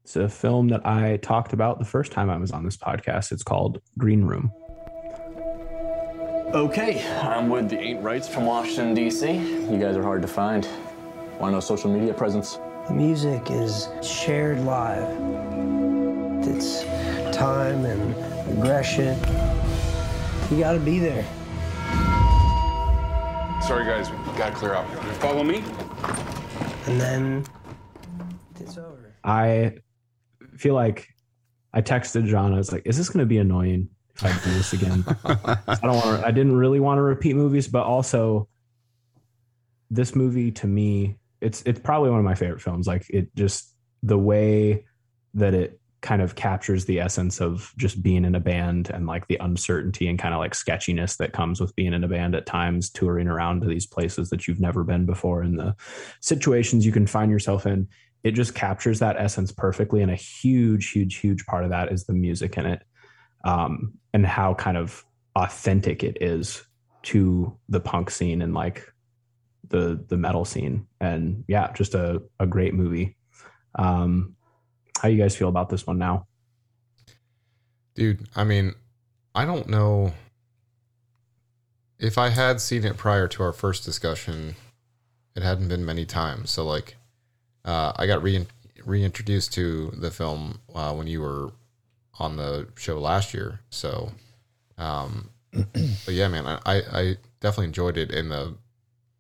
It's 0.04 0.16
a 0.16 0.28
film 0.28 0.68
that 0.68 0.84
I 0.86 1.16
talked 1.18 1.52
about 1.52 1.78
the 1.78 1.84
first 1.84 2.12
time 2.12 2.28
I 2.28 2.36
was 2.36 2.52
on 2.52 2.64
this 2.64 2.76
podcast. 2.76 3.32
It's 3.32 3.42
called 3.42 3.80
Green 3.96 4.24
Room. 4.24 4.52
Okay, 6.52 7.04
I'm 7.22 7.48
with 7.48 7.70
the 7.70 7.78
Ain't 7.78 8.02
Rights 8.02 8.28
from 8.28 8.46
Washington, 8.46 8.94
D.C. 8.94 9.32
You 9.32 9.78
guys 9.78 9.96
are 9.96 10.02
hard 10.02 10.22
to 10.22 10.28
find. 10.28 10.68
Want 11.40 11.50
to 11.50 11.52
know 11.52 11.60
social 11.60 11.90
media 11.90 12.14
presence? 12.14 12.60
The 12.86 12.92
music 12.92 13.50
is 13.50 13.88
shared 14.02 14.60
live. 14.60 15.08
It's 16.46 16.84
time 17.34 17.84
and 17.84 18.14
aggression. 18.52 19.18
You 20.50 20.60
gotta 20.60 20.78
be 20.78 20.98
there. 21.00 21.24
Sorry, 23.60 23.84
guys, 23.84 24.10
we 24.10 24.16
gotta 24.38 24.54
clear 24.54 24.74
out. 24.74 24.88
You 24.90 25.12
follow 25.14 25.42
me? 25.42 25.64
And 26.86 27.00
then 27.00 27.44
it's 28.60 28.78
over. 28.78 29.14
I 29.24 29.78
feel 30.56 30.74
like 30.74 31.08
I 31.72 31.82
texted 31.82 32.26
John. 32.26 32.54
I 32.54 32.58
was 32.58 32.70
like, 32.70 32.82
"Is 32.84 32.96
this 32.96 33.08
going 33.08 33.22
to 33.22 33.26
be 33.26 33.38
annoying 33.38 33.88
if 34.14 34.24
I 34.24 34.32
do 34.44 34.54
this 34.54 34.72
again?" 34.72 35.04
I 35.24 35.78
don't 35.82 35.96
want. 35.96 36.20
to 36.20 36.26
I 36.26 36.30
didn't 36.30 36.56
really 36.56 36.78
want 36.78 36.98
to 36.98 37.02
repeat 37.02 37.34
movies, 37.34 37.66
but 37.66 37.84
also 37.84 38.48
this 39.90 40.14
movie 40.14 40.52
to 40.52 40.66
me, 40.66 41.16
it's 41.40 41.62
it's 41.66 41.80
probably 41.80 42.10
one 42.10 42.18
of 42.18 42.24
my 42.24 42.34
favorite 42.34 42.60
films. 42.60 42.86
Like 42.86 43.06
it 43.08 43.34
just 43.34 43.74
the 44.02 44.18
way 44.18 44.84
that 45.34 45.54
it 45.54 45.80
kind 46.04 46.20
of 46.20 46.34
captures 46.34 46.84
the 46.84 47.00
essence 47.00 47.40
of 47.40 47.72
just 47.78 48.02
being 48.02 48.26
in 48.26 48.34
a 48.34 48.40
band 48.40 48.90
and 48.90 49.06
like 49.06 49.26
the 49.26 49.38
uncertainty 49.40 50.06
and 50.06 50.18
kind 50.18 50.34
of 50.34 50.38
like 50.38 50.54
sketchiness 50.54 51.16
that 51.16 51.32
comes 51.32 51.62
with 51.62 51.74
being 51.76 51.94
in 51.94 52.04
a 52.04 52.08
band 52.08 52.34
at 52.34 52.44
times 52.44 52.90
touring 52.90 53.26
around 53.26 53.62
to 53.62 53.66
these 53.66 53.86
places 53.86 54.28
that 54.28 54.46
you've 54.46 54.60
never 54.60 54.84
been 54.84 55.06
before 55.06 55.40
and 55.40 55.58
the 55.58 55.74
situations 56.20 56.84
you 56.84 56.92
can 56.92 57.06
find 57.06 57.30
yourself 57.30 57.64
in. 57.64 57.88
It 58.22 58.32
just 58.32 58.54
captures 58.54 58.98
that 58.98 59.16
essence 59.18 59.50
perfectly 59.50 60.02
and 60.02 60.10
a 60.10 60.14
huge 60.14 60.90
huge 60.90 61.16
huge 61.16 61.46
part 61.46 61.64
of 61.64 61.70
that 61.70 61.90
is 61.90 62.04
the 62.04 62.12
music 62.12 62.58
in 62.58 62.66
it 62.66 62.82
um, 63.46 63.94
and 64.12 64.26
how 64.26 64.52
kind 64.52 64.76
of 64.76 65.06
authentic 65.36 66.04
it 66.04 66.18
is 66.20 66.66
to 67.04 67.58
the 67.70 67.80
punk 67.80 68.10
scene 68.10 68.42
and 68.42 68.52
like 68.52 68.86
the 69.68 70.04
the 70.08 70.18
metal 70.18 70.44
scene. 70.44 70.86
And 71.00 71.44
yeah 71.48 71.72
just 71.72 71.94
a, 71.94 72.22
a 72.38 72.46
great 72.46 72.74
movie. 72.74 73.16
Um 73.78 74.33
how 75.00 75.08
you 75.08 75.18
guys 75.18 75.36
feel 75.36 75.48
about 75.48 75.68
this 75.68 75.86
one 75.86 75.98
now 75.98 76.26
Dude, 77.94 78.26
I 78.34 78.42
mean, 78.42 78.74
I 79.34 79.44
don't 79.44 79.68
know 79.68 80.12
if 81.98 82.18
I 82.18 82.30
had 82.30 82.60
seen 82.60 82.84
it 82.84 82.96
prior 82.96 83.28
to 83.28 83.42
our 83.42 83.52
first 83.52 83.84
discussion. 83.84 84.56
It 85.36 85.42
hadn't 85.42 85.68
been 85.68 85.84
many 85.84 86.04
times, 86.04 86.50
so 86.50 86.64
like, 86.64 86.96
uh, 87.64 87.92
I 87.96 88.06
got 88.06 88.22
re- 88.22 88.46
reintroduced 88.84 89.52
to 89.54 89.92
the 89.96 90.10
film 90.10 90.60
uh, 90.74 90.92
when 90.92 91.06
you 91.06 91.20
were 91.20 91.52
on 92.18 92.36
the 92.36 92.68
show 92.76 92.98
last 92.98 93.32
year. 93.32 93.60
So, 93.70 94.12
um, 94.76 95.30
but 95.52 96.14
yeah, 96.14 96.28
man, 96.28 96.46
I, 96.46 96.58
I 96.66 97.16
definitely 97.40 97.66
enjoyed 97.66 97.96
it. 97.96 98.12
And 98.12 98.30
the 98.30 98.54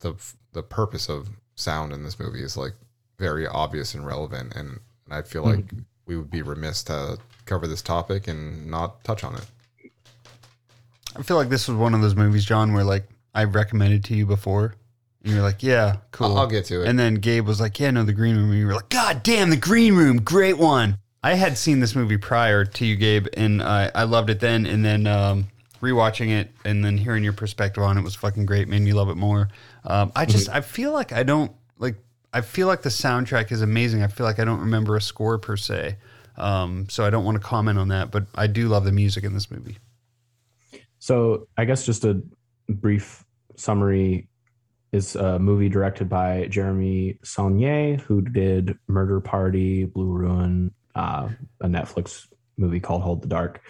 the 0.00 0.14
the 0.52 0.62
purpose 0.62 1.08
of 1.08 1.28
sound 1.54 1.92
in 1.92 2.02
this 2.02 2.18
movie 2.18 2.42
is 2.42 2.56
like 2.56 2.74
very 3.18 3.46
obvious 3.46 3.94
and 3.94 4.04
relevant. 4.04 4.54
And 4.54 4.80
I 5.10 5.22
feel 5.22 5.42
like 5.44 5.64
we 6.06 6.16
would 6.16 6.30
be 6.30 6.42
remiss 6.42 6.82
to 6.84 7.18
cover 7.46 7.66
this 7.66 7.82
topic 7.82 8.26
and 8.28 8.66
not 8.70 9.02
touch 9.04 9.22
on 9.24 9.34
it. 9.36 9.90
I 11.16 11.22
feel 11.22 11.36
like 11.36 11.48
this 11.48 11.68
was 11.68 11.76
one 11.76 11.94
of 11.94 12.00
those 12.00 12.14
movies, 12.16 12.44
John, 12.44 12.72
where 12.72 12.84
like 12.84 13.04
I 13.34 13.44
recommended 13.44 14.04
to 14.04 14.14
you 14.16 14.26
before. 14.26 14.74
And 15.22 15.32
you're 15.32 15.42
like, 15.42 15.62
yeah, 15.62 15.96
cool. 16.10 16.28
I'll- 16.28 16.38
I'll 16.38 16.46
get 16.46 16.66
to 16.66 16.82
it. 16.82 16.88
And 16.88 16.98
then 16.98 17.14
Gabe 17.14 17.46
was 17.46 17.60
like, 17.60 17.80
yeah, 17.80 17.90
no, 17.90 18.02
the 18.04 18.12
green 18.12 18.36
room. 18.36 18.50
And 18.50 18.58
you 18.58 18.66
were 18.66 18.74
like, 18.74 18.90
God 18.90 19.22
damn, 19.22 19.50
the 19.50 19.56
green 19.56 19.94
room, 19.94 20.18
great 20.20 20.58
one. 20.58 20.98
I 21.22 21.34
had 21.34 21.56
seen 21.56 21.80
this 21.80 21.94
movie 21.94 22.18
prior 22.18 22.66
to 22.66 22.84
you, 22.84 22.96
Gabe, 22.96 23.28
and 23.34 23.62
I, 23.62 23.90
I 23.94 24.02
loved 24.04 24.28
it 24.28 24.40
then. 24.40 24.66
And 24.66 24.84
then 24.84 25.06
um, 25.06 25.48
rewatching 25.80 26.28
it 26.28 26.50
and 26.66 26.84
then 26.84 26.98
hearing 26.98 27.24
your 27.24 27.32
perspective 27.32 27.82
on 27.82 27.96
it 27.96 28.02
was 28.02 28.14
fucking 28.14 28.44
great, 28.44 28.68
made 28.68 28.82
me 28.82 28.92
love 28.92 29.08
it 29.08 29.14
more. 29.16 29.48
Um, 29.84 30.12
I 30.14 30.26
just, 30.26 30.50
I 30.50 30.60
feel 30.60 30.92
like 30.92 31.12
I 31.12 31.22
don't, 31.22 31.50
like, 31.78 31.96
I 32.34 32.40
feel 32.40 32.66
like 32.66 32.82
the 32.82 32.88
soundtrack 32.88 33.52
is 33.52 33.62
amazing. 33.62 34.02
I 34.02 34.08
feel 34.08 34.26
like 34.26 34.40
I 34.40 34.44
don't 34.44 34.58
remember 34.58 34.96
a 34.96 35.00
score 35.00 35.38
per 35.38 35.56
se. 35.56 35.96
Um, 36.36 36.88
so 36.90 37.04
I 37.04 37.10
don't 37.10 37.24
want 37.24 37.40
to 37.40 37.46
comment 37.46 37.78
on 37.78 37.88
that, 37.88 38.10
but 38.10 38.26
I 38.34 38.48
do 38.48 38.66
love 38.66 38.84
the 38.84 38.90
music 38.90 39.22
in 39.22 39.34
this 39.34 39.52
movie. 39.52 39.78
So 40.98 41.46
I 41.56 41.64
guess 41.64 41.86
just 41.86 42.04
a 42.04 42.20
brief 42.68 43.24
summary 43.56 44.28
is 44.90 45.14
a 45.14 45.38
movie 45.38 45.68
directed 45.68 46.08
by 46.08 46.46
Jeremy 46.48 47.18
Saulnier, 47.22 47.98
who 47.98 48.20
did 48.20 48.76
Murder 48.88 49.20
Party, 49.20 49.84
Blue 49.84 50.10
Ruin, 50.10 50.74
uh, 50.96 51.28
a 51.60 51.66
Netflix 51.66 52.26
movie 52.56 52.80
called 52.80 53.02
Hold 53.02 53.22
the 53.22 53.28
Dark. 53.28 53.60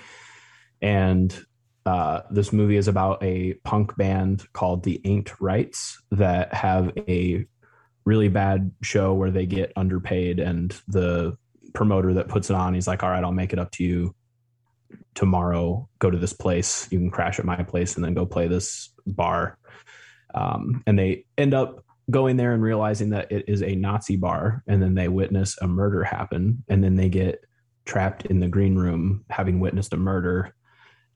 And 0.81 1.39
uh, 1.85 2.23
this 2.31 2.51
movie 2.51 2.79
is 2.79 2.89
about 2.89 3.23
a 3.23 3.55
punk 3.65 3.95
band 3.97 4.51
called 4.55 4.85
the 4.85 5.03
Ain't 5.05 5.39
Rights 5.39 6.01
that 6.11 6.55
have 6.55 6.93
a 6.97 7.47
really 8.05 8.29
bad 8.29 8.71
show 8.83 9.15
where 9.15 9.31
they 9.31 9.47
get 9.47 9.73
underpaid 9.77 10.39
and 10.39 10.79
the 10.89 11.37
promoter 11.73 12.15
that 12.15 12.29
puts 12.29 12.51
it 12.51 12.57
on 12.57 12.75
he's 12.75 12.87
like 12.87 13.03
all 13.03 13.11
right 13.11 13.25
i'll 13.25 13.33
make 13.33 13.53
it 13.53 13.59
up 13.59 13.71
to 13.73 13.83
you 13.83 14.15
tomorrow. 15.15 15.89
Go 15.99 16.11
to 16.11 16.19
this 16.19 16.33
place. 16.33 16.89
You 16.91 16.99
can 16.99 17.11
crash 17.11 17.39
at 17.39 17.45
my 17.45 17.63
place 17.63 17.97
and 17.97 18.05
then 18.05 18.15
go 18.15 18.27
play 18.27 18.49
this 18.49 18.91
bar. 19.07 19.59
Um, 20.35 20.83
and 20.87 20.99
they 20.99 21.25
end 21.39 21.55
up 21.55 21.85
going 22.11 22.37
there 22.37 22.53
and 22.53 22.63
realizing 22.63 23.11
that 23.11 23.31
it 23.31 23.45
is 23.49 23.63
a 23.63 23.75
nazi 23.77 24.17
bar 24.17 24.63
and 24.67 24.83
then 24.83 24.95
they 24.95 25.09
witness 25.09 25.57
a 25.61 25.67
murder 25.67 26.05
happen 26.05 26.65
and 26.69 26.83
then 26.83 26.97
they 26.97 27.09
get 27.09 27.45
trapped 27.87 28.27
in 28.27 28.41
the 28.41 28.49
green 28.49 28.77
room 28.77 29.25
having 29.31 29.61
witnessed 29.61 29.93
a 29.93 29.97
murder. 29.97 30.55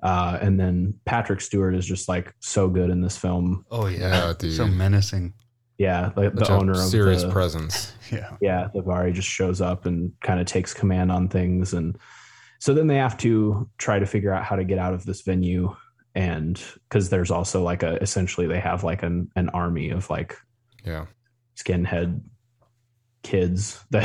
Uh, 0.01 0.39
and 0.41 0.61
then 0.61 0.95
patrick 1.05 1.41
stewart 1.41 1.75
is 1.75 1.85
just 1.85 2.09
like 2.09 2.33
so 2.39 2.69
good 2.69 2.89
in 2.91 3.01
this 3.01 3.17
film. 3.17 3.65
Oh 3.71 3.87
yeah, 3.87 4.29
Yeah, 4.29 4.35
dude. 4.39 4.55
so 4.57 4.67
menacing. 4.67 5.35
Yeah 5.79 6.11
like 6.17 6.35
the 6.35 6.51
owner 6.51 6.73
of 6.73 6.79
serious 6.91 7.23
the, 7.23 7.31
presence. 7.31 7.93
Yeah, 8.11 8.37
yeah, 8.41 8.69
the 8.75 8.81
Vari 8.81 9.13
just 9.13 9.29
shows 9.29 9.61
up 9.61 9.85
and 9.85 10.13
kind 10.23 10.41
of 10.41 10.47
takes 10.47 10.73
command 10.73 11.13
on 11.13 11.29
things. 11.29 11.75
And 11.75 11.99
so 12.59 12.73
then 12.73 12.87
they 12.87 12.97
have 12.97 13.19
to 13.19 13.69
try 13.77 13.99
to 13.99 14.07
figure 14.07 14.33
out 14.33 14.45
how 14.45 14.57
to 14.57 14.65
get 14.65 14.79
out 14.79 14.95
of 14.95 15.05
this 15.05 15.21
venue. 15.21 15.77
And 16.15 16.59
because 16.89 17.11
there's 17.11 17.31
also 17.31 17.63
like 17.63 17.83
a 17.83 17.97
essentially 18.03 18.47
they 18.47 18.61
have 18.61 18.83
like 18.83 19.03
an, 19.03 19.31
an 19.37 19.51
army 19.51 19.91
of 19.91 20.09
like 20.09 20.37
Yeah. 20.87 21.05
skinhead 21.55 22.23
kids 23.23 23.85
that 23.91 24.05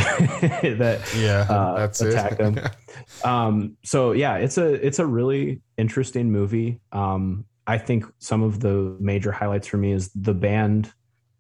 that 0.78 1.00
Yeah, 1.16 1.46
uh, 1.50 1.76
that's 1.78 2.02
it. 2.02 2.10
attack 2.10 2.38
them. 2.38 2.60
um, 3.24 3.78
so 3.86 4.12
yeah, 4.12 4.36
it's 4.36 4.58
a 4.58 4.86
it's 4.86 5.00
a 5.00 5.06
really 5.06 5.62
interesting 5.78 6.30
movie. 6.30 6.82
Um, 6.92 7.46
I 7.66 7.78
think 7.78 8.06
some 8.20 8.44
of 8.44 8.60
the 8.60 8.98
major 9.00 9.32
highlights 9.32 9.68
for 9.68 9.78
me 9.78 9.94
is 9.94 10.12
the 10.14 10.34
band, 10.34 10.92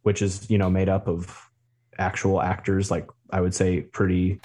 which 0.03 0.21
is 0.21 0.49
you 0.49 0.57
know 0.57 0.69
made 0.69 0.89
up 0.89 1.07
of 1.07 1.49
actual 1.97 2.41
actors, 2.41 2.91
like 2.91 3.07
I 3.31 3.41
would 3.41 3.55
say 3.55 3.81
pretty 3.81 4.39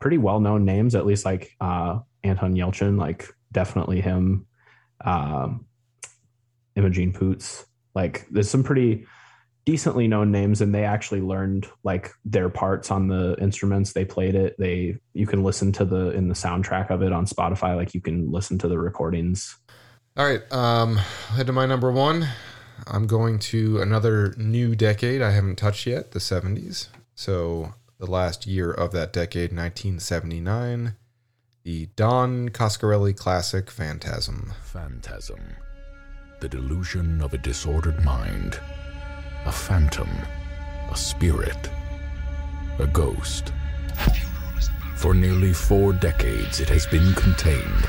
pretty 0.00 0.18
well 0.18 0.40
known 0.40 0.64
names, 0.64 0.94
at 0.94 1.06
least 1.06 1.24
like 1.24 1.50
uh, 1.60 2.00
Anton 2.22 2.54
Yelchin, 2.54 2.98
like 2.98 3.28
definitely 3.52 4.00
him. 4.00 4.46
Um, 5.04 5.66
Imogen 6.76 7.12
Poots, 7.12 7.64
like 7.94 8.26
there's 8.30 8.50
some 8.50 8.64
pretty 8.64 9.06
decently 9.64 10.08
known 10.08 10.30
names 10.30 10.60
and 10.60 10.74
they 10.74 10.84
actually 10.84 11.20
learned 11.22 11.66
like 11.84 12.10
their 12.24 12.50
parts 12.50 12.90
on 12.90 13.08
the 13.08 13.34
instruments 13.40 13.94
they 13.94 14.04
played 14.04 14.34
it 14.34 14.54
they 14.58 14.94
you 15.14 15.26
can 15.26 15.42
listen 15.42 15.72
to 15.72 15.86
the 15.86 16.10
in 16.10 16.28
the 16.28 16.34
soundtrack 16.34 16.90
of 16.90 17.02
it 17.02 17.14
on 17.14 17.24
spotify 17.24 17.74
like 17.74 17.94
you 17.94 18.00
can 18.02 18.30
listen 18.30 18.58
to 18.58 18.68
the 18.68 18.78
recordings 18.78 19.56
All 20.16 20.24
right, 20.24 20.42
um, 20.52 20.94
head 21.34 21.48
to 21.48 21.52
my 21.52 21.66
number 21.66 21.90
one. 21.90 22.28
I'm 22.86 23.06
going 23.06 23.38
to 23.40 23.80
another 23.80 24.34
new 24.36 24.74
decade 24.74 25.22
I 25.22 25.30
haven't 25.30 25.56
touched 25.56 25.86
yet, 25.86 26.10
the 26.12 26.18
70s. 26.18 26.88
So 27.14 27.74
the 27.98 28.06
last 28.06 28.46
year 28.46 28.70
of 28.70 28.92
that 28.92 29.12
decade, 29.12 29.50
1979, 29.50 30.94
the 31.62 31.86
Don 31.96 32.50
Coscarelli 32.50 33.16
classic 33.16 33.70
Phantasm. 33.70 34.52
Phantasm. 34.64 35.40
The 36.40 36.48
delusion 36.48 37.22
of 37.22 37.32
a 37.32 37.38
disordered 37.38 38.04
mind. 38.04 38.60
A 39.46 39.52
phantom. 39.52 40.10
A 40.90 40.96
spirit. 40.96 41.70
A 42.78 42.86
ghost. 42.86 43.52
For 44.96 45.14
nearly 45.14 45.52
four 45.52 45.92
decades, 45.92 46.60
it 46.60 46.68
has 46.68 46.86
been 46.86 47.14
contained. 47.14 47.88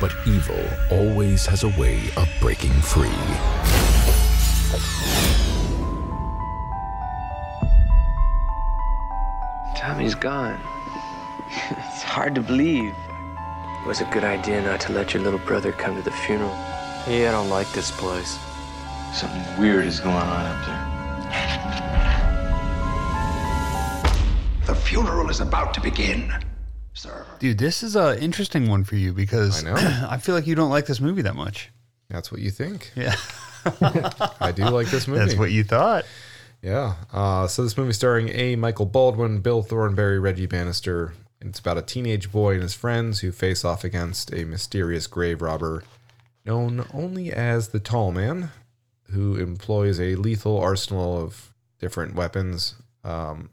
But 0.00 0.14
evil 0.26 0.64
always 0.90 1.44
has 1.46 1.64
a 1.64 1.78
way 1.80 2.00
of 2.16 2.28
breaking 2.40 2.72
free. 2.80 3.81
Tommy's 9.76 10.14
gone. 10.14 10.60
it's 11.50 12.02
hard 12.02 12.34
to 12.34 12.40
believe. 12.40 12.94
It 13.82 13.86
was 13.86 14.00
a 14.00 14.04
good 14.06 14.24
idea 14.24 14.62
not 14.62 14.80
to 14.82 14.92
let 14.92 15.12
your 15.12 15.22
little 15.22 15.40
brother 15.40 15.72
come 15.72 15.96
to 15.96 16.02
the 16.02 16.10
funeral. 16.10 16.54
Hey, 17.04 17.26
I 17.26 17.32
don't 17.32 17.50
like 17.50 17.70
this 17.72 17.90
place. 17.90 18.38
Something 19.12 19.42
weird 19.60 19.84
is 19.84 20.00
going 20.00 20.14
on 20.14 20.46
up 20.46 20.66
there. 20.66 20.92
The 24.66 24.74
funeral 24.74 25.28
is 25.28 25.40
about 25.40 25.74
to 25.74 25.80
begin, 25.80 26.32
sir. 26.94 27.26
dude, 27.40 27.58
this 27.58 27.82
is 27.82 27.96
an 27.96 28.18
interesting 28.18 28.68
one 28.68 28.84
for 28.84 28.94
you 28.96 29.12
because 29.12 29.64
I 29.64 29.70
know. 29.70 29.74
I 30.08 30.18
feel 30.18 30.34
like 30.34 30.46
you 30.46 30.54
don't 30.54 30.70
like 30.70 30.86
this 30.86 31.00
movie 31.00 31.22
that 31.22 31.34
much. 31.34 31.70
That's 32.08 32.30
what 32.30 32.40
you 32.40 32.50
think. 32.50 32.92
Yeah, 32.94 33.16
I 34.40 34.52
do 34.54 34.64
like 34.64 34.88
this 34.88 35.06
movie. 35.08 35.20
that's 35.20 35.38
what 35.38 35.50
you 35.50 35.64
thought. 35.64 36.04
Yeah. 36.62 36.94
Uh, 37.12 37.46
so 37.46 37.62
this 37.64 37.76
movie 37.76 37.92
starring 37.92 38.28
A. 38.30 38.56
Michael 38.56 38.86
Baldwin, 38.86 39.40
Bill 39.40 39.62
Thornbury, 39.62 40.18
Reggie 40.18 40.46
Bannister. 40.46 41.12
It's 41.40 41.58
about 41.58 41.78
a 41.78 41.82
teenage 41.82 42.30
boy 42.30 42.54
and 42.54 42.62
his 42.62 42.74
friends 42.74 43.20
who 43.20 43.32
face 43.32 43.64
off 43.64 43.82
against 43.82 44.32
a 44.32 44.44
mysterious 44.44 45.08
grave 45.08 45.42
robber 45.42 45.82
known 46.44 46.86
only 46.92 47.32
as 47.32 47.68
the 47.68 47.80
Tall 47.80 48.12
Man, 48.12 48.50
who 49.10 49.36
employs 49.36 50.00
a 50.00 50.14
lethal 50.14 50.58
arsenal 50.58 51.20
of 51.20 51.52
different 51.80 52.14
weapons. 52.14 52.76
Um, 53.04 53.50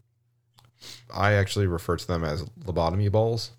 I 1.12 1.32
actually 1.32 1.66
refer 1.66 1.96
to 1.96 2.06
them 2.06 2.24
as 2.24 2.44
lobotomy 2.64 3.10
balls 3.10 3.50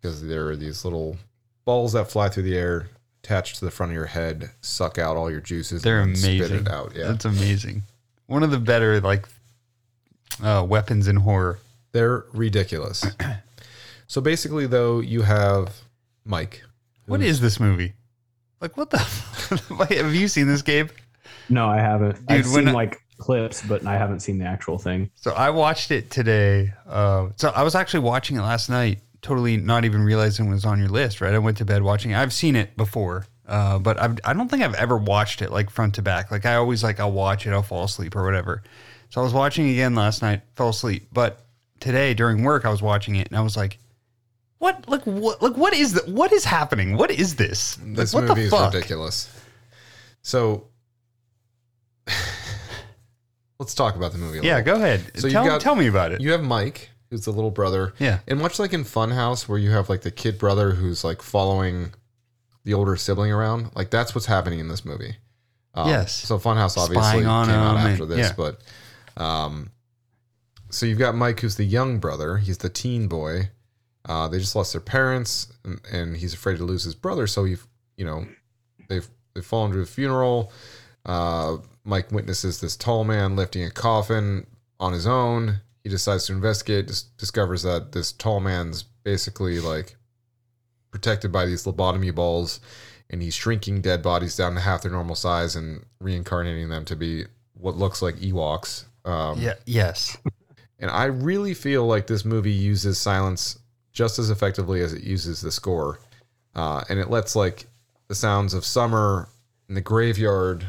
because 0.00 0.26
there 0.26 0.48
are 0.48 0.56
these 0.56 0.84
little 0.84 1.18
balls 1.64 1.92
that 1.92 2.10
fly 2.10 2.28
through 2.28 2.42
the 2.44 2.56
air, 2.56 2.88
attached 3.22 3.56
to 3.56 3.64
the 3.64 3.70
front 3.70 3.92
of 3.92 3.94
your 3.96 4.06
head, 4.06 4.50
suck 4.60 4.98
out 4.98 5.16
all 5.16 5.30
your 5.30 5.40
juices, 5.40 5.82
They're 5.82 6.00
and 6.00 6.10
amazing. 6.16 6.44
spit 6.44 6.60
it 6.62 6.68
out. 6.68 6.92
Yeah, 6.94 7.08
That's 7.08 7.24
amazing. 7.24 7.82
One 8.26 8.42
of 8.42 8.50
the 8.50 8.58
better 8.58 9.00
like 9.00 9.28
uh, 10.42 10.64
weapons 10.68 11.08
in 11.08 11.16
horror. 11.16 11.58
They're 11.92 12.24
ridiculous. 12.32 13.04
so 14.06 14.20
basically, 14.20 14.66
though, 14.66 15.00
you 15.00 15.22
have 15.22 15.74
Mike. 16.24 16.62
What 17.06 17.20
is 17.22 17.40
this 17.40 17.60
movie? 17.60 17.92
Like 18.60 18.76
what 18.76 18.90
the? 18.90 18.98
Have 19.98 20.14
you 20.14 20.28
seen 20.28 20.46
this, 20.46 20.62
Gabe? 20.62 20.90
no 21.48 21.66
i 21.66 21.76
haven't 21.78 22.16
i've 22.28 22.46
seen 22.46 22.68
I- 22.68 22.72
like 22.72 23.02
clips 23.18 23.62
but 23.62 23.84
i 23.84 23.96
haven't 23.98 24.20
seen 24.20 24.38
the 24.38 24.44
actual 24.44 24.78
thing 24.78 25.10
So 25.16 25.32
I 25.32 25.50
watched 25.50 25.90
it 25.90 26.08
today. 26.10 26.72
Uh, 26.88 27.30
so 27.36 27.50
I 27.50 27.64
was 27.64 27.74
actually 27.74 28.00
watching 28.00 28.36
it 28.36 28.40
last 28.42 28.70
night, 28.70 29.00
totally 29.22 29.56
not 29.56 29.84
even 29.84 30.02
realizing 30.02 30.46
it 30.46 30.50
was 30.50 30.64
on 30.64 30.78
your 30.78 30.88
list. 30.88 31.20
Right, 31.20 31.32
I 31.34 31.38
went 31.38 31.56
to 31.58 31.64
bed 31.64 31.82
watching. 31.82 32.14
I've 32.14 32.32
seen 32.32 32.54
it 32.56 32.76
before, 32.76 33.26
uh, 33.46 33.78
but 33.78 34.00
I've, 34.00 34.18
I 34.24 34.32
don't 34.34 34.48
think 34.48 34.62
I've 34.62 34.74
ever 34.74 34.96
watched 34.98 35.40
it 35.42 35.50
like 35.50 35.70
front 35.70 35.94
to 35.96 36.02
back. 36.02 36.30
Like 36.30 36.44
I 36.46 36.56
always 36.56 36.82
like 36.82 37.00
I'll 37.00 37.12
watch 37.12 37.46
it, 37.46 37.52
I'll 37.52 37.62
fall 37.62 37.84
asleep 37.84 38.14
or 38.16 38.24
whatever. 38.24 38.62
So 39.10 39.20
I 39.20 39.24
was 39.24 39.32
watching 39.32 39.68
again 39.70 39.94
last 39.94 40.22
night, 40.22 40.42
fell 40.56 40.68
asleep. 40.70 41.08
But 41.12 41.44
today 41.80 42.14
during 42.14 42.42
work, 42.44 42.64
I 42.64 42.70
was 42.70 42.82
watching 42.82 43.16
it 43.16 43.28
and 43.28 43.36
I 43.36 43.42
was 43.42 43.56
like, 43.56 43.78
"What? 44.58 44.88
Like 44.88 45.02
what? 45.04 45.42
Like 45.42 45.56
what 45.56 45.74
is 45.74 45.92
that? 45.94 46.08
What 46.08 46.32
is 46.32 46.44
happening? 46.44 46.96
What 46.96 47.10
is 47.10 47.36
this? 47.36 47.78
Like, 47.80 47.94
This 47.96 48.14
what 48.14 48.24
movie 48.24 48.34
the 48.34 48.40
is 48.46 48.50
fuck? 48.50 48.72
ridiculous. 48.72 49.28
So 50.22 50.68
let's 53.58 53.74
talk 53.74 53.96
about 53.96 54.12
the 54.12 54.18
movie. 54.18 54.38
a 54.38 54.42
Yeah, 54.42 54.56
little. 54.58 54.74
go 54.76 54.82
ahead. 54.82 55.02
So 55.18 55.28
tell, 55.28 55.44
got- 55.44 55.60
tell 55.60 55.74
me 55.74 55.86
about 55.88 56.12
it. 56.12 56.20
You 56.20 56.32
have 56.32 56.42
Mike, 56.42 56.90
who's 57.12 57.26
the 57.26 57.30
little 57.30 57.50
brother. 57.50 57.92
Yeah. 57.98 58.20
And 58.26 58.40
much 58.40 58.58
like 58.58 58.72
in 58.72 58.84
Funhouse, 58.84 59.46
where 59.46 59.58
you 59.58 59.70
have 59.70 59.90
like 59.90 60.00
the 60.00 60.10
kid 60.10 60.38
brother 60.38 60.70
who's 60.70 61.04
like 61.04 61.20
following 61.20 61.92
the 62.64 62.72
older 62.72 62.96
sibling 62.96 63.30
around, 63.30 63.70
like 63.76 63.90
that's 63.90 64.14
what's 64.14 64.26
happening 64.26 64.60
in 64.60 64.68
this 64.68 64.82
movie. 64.82 65.16
Um, 65.74 65.88
Yes. 65.90 66.14
So 66.14 66.38
Funhouse 66.38 66.78
obviously 66.78 67.20
came 67.20 67.26
out 67.28 67.48
after 67.50 68.04
and- 68.04 68.12
this, 68.12 68.28
yeah. 68.30 68.34
but 68.34 68.62
um, 69.22 69.70
so 70.70 70.86
you've 70.86 70.98
got 70.98 71.14
Mike, 71.14 71.40
who's 71.40 71.56
the 71.56 71.64
young 71.64 71.98
brother. 71.98 72.38
He's 72.38 72.56
the 72.58 72.70
teen 72.70 73.08
boy. 73.08 73.50
Uh, 74.06 74.28
they 74.28 74.38
just 74.38 74.56
lost 74.56 74.72
their 74.72 74.80
parents, 74.80 75.52
and, 75.64 75.80
and 75.92 76.16
he's 76.16 76.32
afraid 76.32 76.56
to 76.56 76.64
lose 76.64 76.82
his 76.82 76.94
brother. 76.94 77.26
So 77.26 77.44
he, 77.44 77.56
you 77.98 78.06
know, 78.06 78.26
they've 78.88 79.06
they 79.34 79.42
fall 79.42 79.66
into 79.66 79.80
a 79.80 79.84
funeral. 79.86 80.50
Uh, 81.04 81.58
Mike 81.84 82.10
witnesses 82.10 82.60
this 82.60 82.74
tall 82.74 83.04
man 83.04 83.36
lifting 83.36 83.64
a 83.64 83.70
coffin 83.70 84.46
on 84.80 84.92
his 84.94 85.06
own. 85.06 85.60
He 85.84 85.90
decides 85.90 86.26
to 86.26 86.32
investigate. 86.32 86.86
Dis- 86.86 87.02
discovers 87.02 87.62
that 87.64 87.92
this 87.92 88.12
tall 88.12 88.40
man's 88.40 88.82
basically 88.82 89.58
like 89.60 89.96
protected 90.90 91.32
by 91.32 91.46
these 91.46 91.64
lobotomy 91.64 92.14
balls, 92.14 92.60
and 93.10 93.22
he's 93.22 93.34
shrinking 93.34 93.80
dead 93.80 94.02
bodies 94.02 94.36
down 94.36 94.54
to 94.54 94.60
half 94.60 94.82
their 94.82 94.92
normal 94.92 95.14
size 95.16 95.56
and 95.56 95.84
reincarnating 96.00 96.68
them 96.68 96.84
to 96.84 96.96
be 96.96 97.24
what 97.54 97.76
looks 97.76 98.02
like 98.02 98.16
Ewoks. 98.16 98.84
Um, 99.04 99.40
Yeah. 99.40 99.54
Yes. 99.66 100.16
and 100.78 100.90
I 100.90 101.06
really 101.06 101.54
feel 101.54 101.86
like 101.86 102.06
this 102.06 102.24
movie 102.24 102.52
uses 102.52 102.98
silence 102.98 103.58
just 103.92 104.18
as 104.18 104.30
effectively 104.30 104.80
as 104.80 104.92
it 104.92 105.02
uses 105.02 105.40
the 105.40 105.50
score. 105.52 105.98
Uh, 106.54 106.84
and 106.88 106.98
it 106.98 107.10
lets 107.10 107.34
like 107.34 107.66
the 108.08 108.14
sounds 108.14 108.54
of 108.54 108.64
summer 108.64 109.28
in 109.68 109.74
the 109.74 109.80
graveyard, 109.80 110.64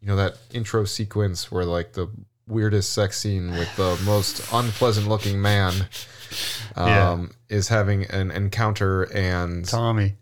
you 0.00 0.06
know, 0.08 0.16
that 0.16 0.36
intro 0.52 0.84
sequence 0.84 1.50
where 1.50 1.64
like 1.64 1.92
the 1.92 2.08
weirdest 2.48 2.92
sex 2.92 3.18
scene 3.18 3.50
with 3.52 3.74
the 3.76 3.98
most 4.04 4.40
unpleasant 4.52 5.06
looking 5.08 5.40
man 5.40 5.72
um, 6.76 6.88
Yeah. 6.88 7.56
is 7.56 7.68
having 7.68 8.04
an 8.06 8.30
encounter 8.30 9.04
and 9.14 9.64
Tommy. 9.64 10.14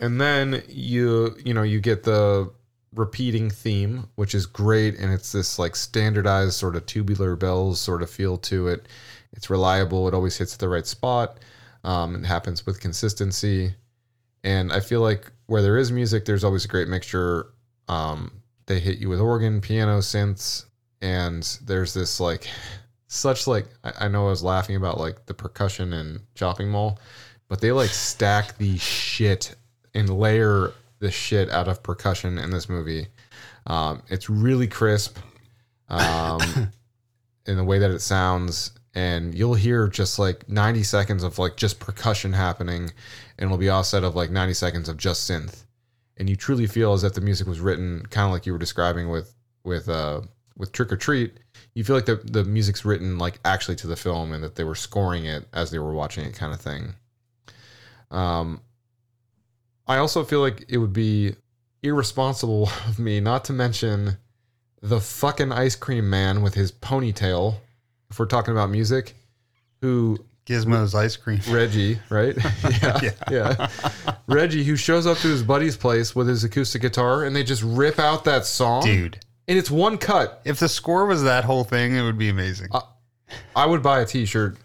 and 0.00 0.20
then 0.20 0.62
you 0.68 1.36
you 1.44 1.54
know 1.54 1.62
you 1.62 1.80
get 1.80 2.04
the 2.04 2.50
repeating 2.94 3.50
theme 3.50 4.06
which 4.14 4.34
is 4.34 4.46
great 4.46 4.98
and 4.98 5.12
it's 5.12 5.32
this 5.32 5.58
like 5.58 5.76
standardized 5.76 6.54
sort 6.54 6.74
of 6.74 6.86
tubular 6.86 7.36
bells 7.36 7.80
sort 7.80 8.02
of 8.02 8.08
feel 8.10 8.36
to 8.38 8.68
it 8.68 8.86
it's 9.34 9.50
reliable 9.50 10.08
it 10.08 10.14
always 10.14 10.36
hits 10.38 10.56
the 10.56 10.68
right 10.68 10.86
spot 10.86 11.38
um, 11.84 12.14
it 12.16 12.24
happens 12.26 12.64
with 12.64 12.80
consistency 12.80 13.74
and 14.42 14.72
i 14.72 14.80
feel 14.80 15.00
like 15.00 15.30
where 15.46 15.62
there 15.62 15.76
is 15.76 15.92
music 15.92 16.24
there's 16.24 16.44
always 16.44 16.64
a 16.64 16.68
great 16.68 16.88
mixture 16.88 17.48
um, 17.88 18.32
they 18.66 18.80
hit 18.80 18.98
you 18.98 19.08
with 19.08 19.20
organ 19.20 19.60
piano 19.60 19.98
synths 19.98 20.64
and 21.00 21.58
there's 21.64 21.94
this 21.94 22.20
like 22.20 22.48
such 23.06 23.46
like 23.46 23.66
I, 23.84 23.92
I 24.00 24.08
know 24.08 24.26
i 24.26 24.30
was 24.30 24.42
laughing 24.42 24.76
about 24.76 24.98
like 24.98 25.26
the 25.26 25.34
percussion 25.34 25.92
and 25.92 26.20
chopping 26.34 26.68
mall 26.68 26.98
but 27.48 27.60
they 27.60 27.72
like 27.72 27.90
stack 27.90 28.58
the 28.58 28.76
shit 28.78 29.54
and 29.94 30.08
layer 30.08 30.72
the 31.00 31.10
shit 31.10 31.50
out 31.50 31.68
of 31.68 31.82
percussion 31.82 32.38
in 32.38 32.50
this 32.50 32.68
movie. 32.68 33.06
Um, 33.66 34.02
it's 34.08 34.28
really 34.28 34.66
crisp 34.66 35.18
um, 35.88 36.40
in 37.46 37.56
the 37.56 37.64
way 37.64 37.78
that 37.78 37.90
it 37.90 38.00
sounds, 38.00 38.72
and 38.94 39.34
you'll 39.34 39.54
hear 39.54 39.88
just 39.88 40.18
like 40.18 40.48
90 40.48 40.82
seconds 40.82 41.22
of 41.22 41.38
like 41.38 41.56
just 41.56 41.80
percussion 41.80 42.32
happening, 42.32 42.90
and 43.38 43.46
it'll 43.46 43.58
be 43.58 43.70
offset 43.70 44.04
of 44.04 44.14
like 44.14 44.30
90 44.30 44.54
seconds 44.54 44.88
of 44.88 44.96
just 44.96 45.28
synth, 45.30 45.64
and 46.16 46.28
you 46.28 46.36
truly 46.36 46.66
feel 46.66 46.92
as 46.92 47.04
if 47.04 47.14
the 47.14 47.20
music 47.20 47.46
was 47.46 47.60
written 47.60 48.04
kind 48.10 48.26
of 48.26 48.32
like 48.32 48.46
you 48.46 48.52
were 48.52 48.58
describing 48.58 49.08
with 49.08 49.34
with 49.64 49.88
uh, 49.88 50.20
with 50.58 50.72
Trick 50.72 50.92
or 50.92 50.96
Treat. 50.96 51.32
You 51.74 51.84
feel 51.84 51.96
like 51.96 52.06
the 52.06 52.16
the 52.16 52.44
music's 52.44 52.84
written 52.84 53.18
like 53.18 53.40
actually 53.44 53.76
to 53.76 53.86
the 53.86 53.96
film, 53.96 54.32
and 54.32 54.42
that 54.44 54.56
they 54.56 54.64
were 54.64 54.74
scoring 54.74 55.24
it 55.24 55.46
as 55.52 55.70
they 55.70 55.78
were 55.78 55.92
watching 55.92 56.24
it, 56.24 56.34
kind 56.34 56.52
of 56.52 56.60
thing. 56.60 56.94
Um, 58.10 58.60
I 59.86 59.96
also 59.98 60.24
feel 60.24 60.40
like 60.40 60.64
it 60.68 60.78
would 60.78 60.92
be 60.92 61.34
irresponsible 61.82 62.68
of 62.86 62.98
me 62.98 63.20
not 63.20 63.44
to 63.46 63.52
mention 63.52 64.18
the 64.82 65.00
fucking 65.00 65.52
ice 65.52 65.76
cream 65.76 66.08
man 66.10 66.42
with 66.42 66.54
his 66.54 66.70
ponytail. 66.70 67.56
If 68.10 68.18
we're 68.18 68.26
talking 68.26 68.52
about 68.52 68.70
music, 68.70 69.14
who 69.80 70.18
Gizmo's 70.48 70.94
ice 70.94 71.16
cream. 71.16 71.40
Reggie, 71.50 71.98
right? 72.08 72.34
yeah, 72.82 73.10
yeah, 73.30 73.68
Reggie, 74.26 74.64
who 74.64 74.76
shows 74.76 75.06
up 75.06 75.18
to 75.18 75.28
his 75.28 75.42
buddy's 75.42 75.76
place 75.76 76.16
with 76.16 76.26
his 76.26 76.42
acoustic 76.42 76.80
guitar, 76.80 77.24
and 77.24 77.36
they 77.36 77.44
just 77.44 77.62
rip 77.62 77.98
out 77.98 78.24
that 78.24 78.46
song, 78.46 78.82
Dude. 78.82 79.18
And 79.48 79.58
it's 79.58 79.70
one 79.70 79.98
cut. 79.98 80.40
If 80.44 80.58
the 80.60 80.68
score 80.68 81.06
was 81.06 81.22
that 81.24 81.44
whole 81.44 81.64
thing, 81.64 81.94
it 81.96 82.02
would 82.02 82.18
be 82.18 82.28
amazing. 82.28 82.68
Uh, 82.70 82.80
I 83.56 83.66
would 83.66 83.82
buy 83.82 84.00
a 84.00 84.06
T-shirt 84.06 84.58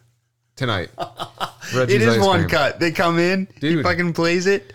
tonight. 0.55 0.89
it 0.99 1.73
Reggie's 1.73 2.01
is 2.03 2.17
ice 2.17 2.23
one 2.23 2.39
cream. 2.41 2.49
cut. 2.49 2.79
They 2.79 2.91
come 2.91 3.17
in, 3.17 3.47
Dude. 3.59 3.77
he 3.77 3.83
fucking 3.83 4.13
plays 4.13 4.45
it. 4.45 4.73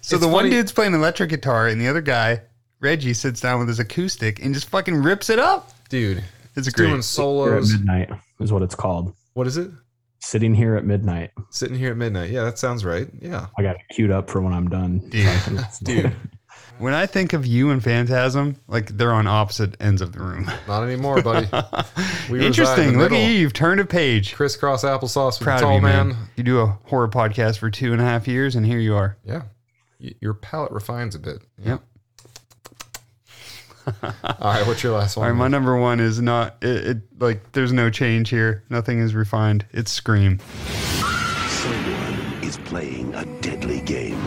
So 0.00 0.16
It's 0.16 0.24
the 0.24 0.28
one 0.30 0.44
funny- 0.44 0.50
dude's 0.50 0.72
playing 0.72 0.94
electric 0.94 1.30
guitar, 1.30 1.66
and 1.68 1.80
the 1.80 1.88
other 1.88 2.00
guy, 2.00 2.40
Reggie, 2.80 3.12
sits 3.14 3.40
down 3.40 3.58
with 3.58 3.68
his 3.68 3.80
acoustic 3.80 4.42
and 4.42 4.54
just 4.54 4.68
fucking 4.70 4.94
rips 5.02 5.28
it 5.28 5.38
up. 5.40 5.72
Dude, 5.88 6.18
it's 6.54 6.66
he's 6.66 6.72
great. 6.72 6.84
doing 6.84 6.90
Here 6.92 6.98
at 6.98 7.04
solos. 7.04 7.72
midnight 7.72 8.10
is 8.40 8.52
what 8.52 8.62
it's 8.62 8.74
called. 8.76 9.12
What 9.34 9.46
is 9.48 9.56
it? 9.56 9.70
Sitting 10.20 10.54
here 10.54 10.76
at 10.76 10.84
midnight. 10.84 11.30
Sitting 11.50 11.76
here 11.76 11.90
at 11.92 11.96
midnight. 11.96 12.30
Yeah, 12.30 12.44
that 12.44 12.58
sounds 12.58 12.84
right. 12.84 13.08
Yeah. 13.20 13.46
I 13.58 13.62
got 13.62 13.76
it 13.76 13.82
queued 13.90 14.10
up 14.10 14.28
for 14.30 14.40
when 14.40 14.52
I'm 14.52 14.68
done. 14.68 14.98
Dude. 15.10 15.66
Dude. 15.82 16.16
When 16.78 16.94
I 16.94 17.06
think 17.06 17.32
of 17.32 17.44
you 17.44 17.70
and 17.70 17.82
Phantasm, 17.82 18.56
like 18.68 18.88
they're 18.96 19.12
on 19.12 19.26
opposite 19.26 19.74
ends 19.80 20.00
of 20.00 20.12
the 20.12 20.20
room. 20.20 20.48
Not 20.68 20.84
anymore, 20.84 21.22
buddy. 21.22 21.48
We 22.30 22.34
reside 22.38 22.40
in 22.40 22.42
Interesting. 22.42 22.98
Look 22.98 23.12
at 23.12 23.22
you. 23.26 23.30
You've 23.32 23.52
turned 23.54 23.80
a 23.80 23.84
page. 23.86 24.34
Crisscross 24.34 24.84
applesauce 24.84 25.38
with 25.38 25.46
Proud 25.46 25.60
the 25.60 25.64
of 25.64 25.68
tall 25.70 25.74
you, 25.76 25.82
man. 25.82 26.08
man. 26.08 26.16
You 26.36 26.44
do 26.44 26.60
a 26.60 26.78
horror 26.84 27.08
podcast 27.08 27.58
for 27.58 27.70
two 27.70 27.92
and 27.92 28.00
a 28.02 28.04
half 28.04 28.28
years, 28.28 28.54
and 28.54 28.64
here 28.66 28.78
you 28.78 28.94
are. 28.94 29.16
Yeah. 29.24 29.42
Y- 30.00 30.12
Your 30.20 30.34
palate 30.34 30.70
refines 30.72 31.14
a 31.14 31.18
bit. 31.18 31.40
Yep. 31.64 31.80
All 34.02 34.52
right, 34.52 34.66
what's 34.66 34.82
your 34.82 34.92
last 34.92 35.16
one? 35.16 35.26
right, 35.26 35.32
my 35.34 35.48
number 35.48 35.74
one 35.78 35.98
is 36.00 36.20
not 36.20 36.56
it, 36.62 36.86
it. 36.86 36.96
Like, 37.18 37.52
there's 37.52 37.72
no 37.72 37.88
change 37.88 38.28
here. 38.28 38.62
Nothing 38.68 38.98
is 39.00 39.14
refined. 39.14 39.64
It's 39.72 39.90
Scream. 39.90 40.38
Someone 41.48 42.44
is 42.44 42.58
playing 42.58 43.14
a 43.14 43.24
deadly 43.40 43.80
game. 43.80 44.20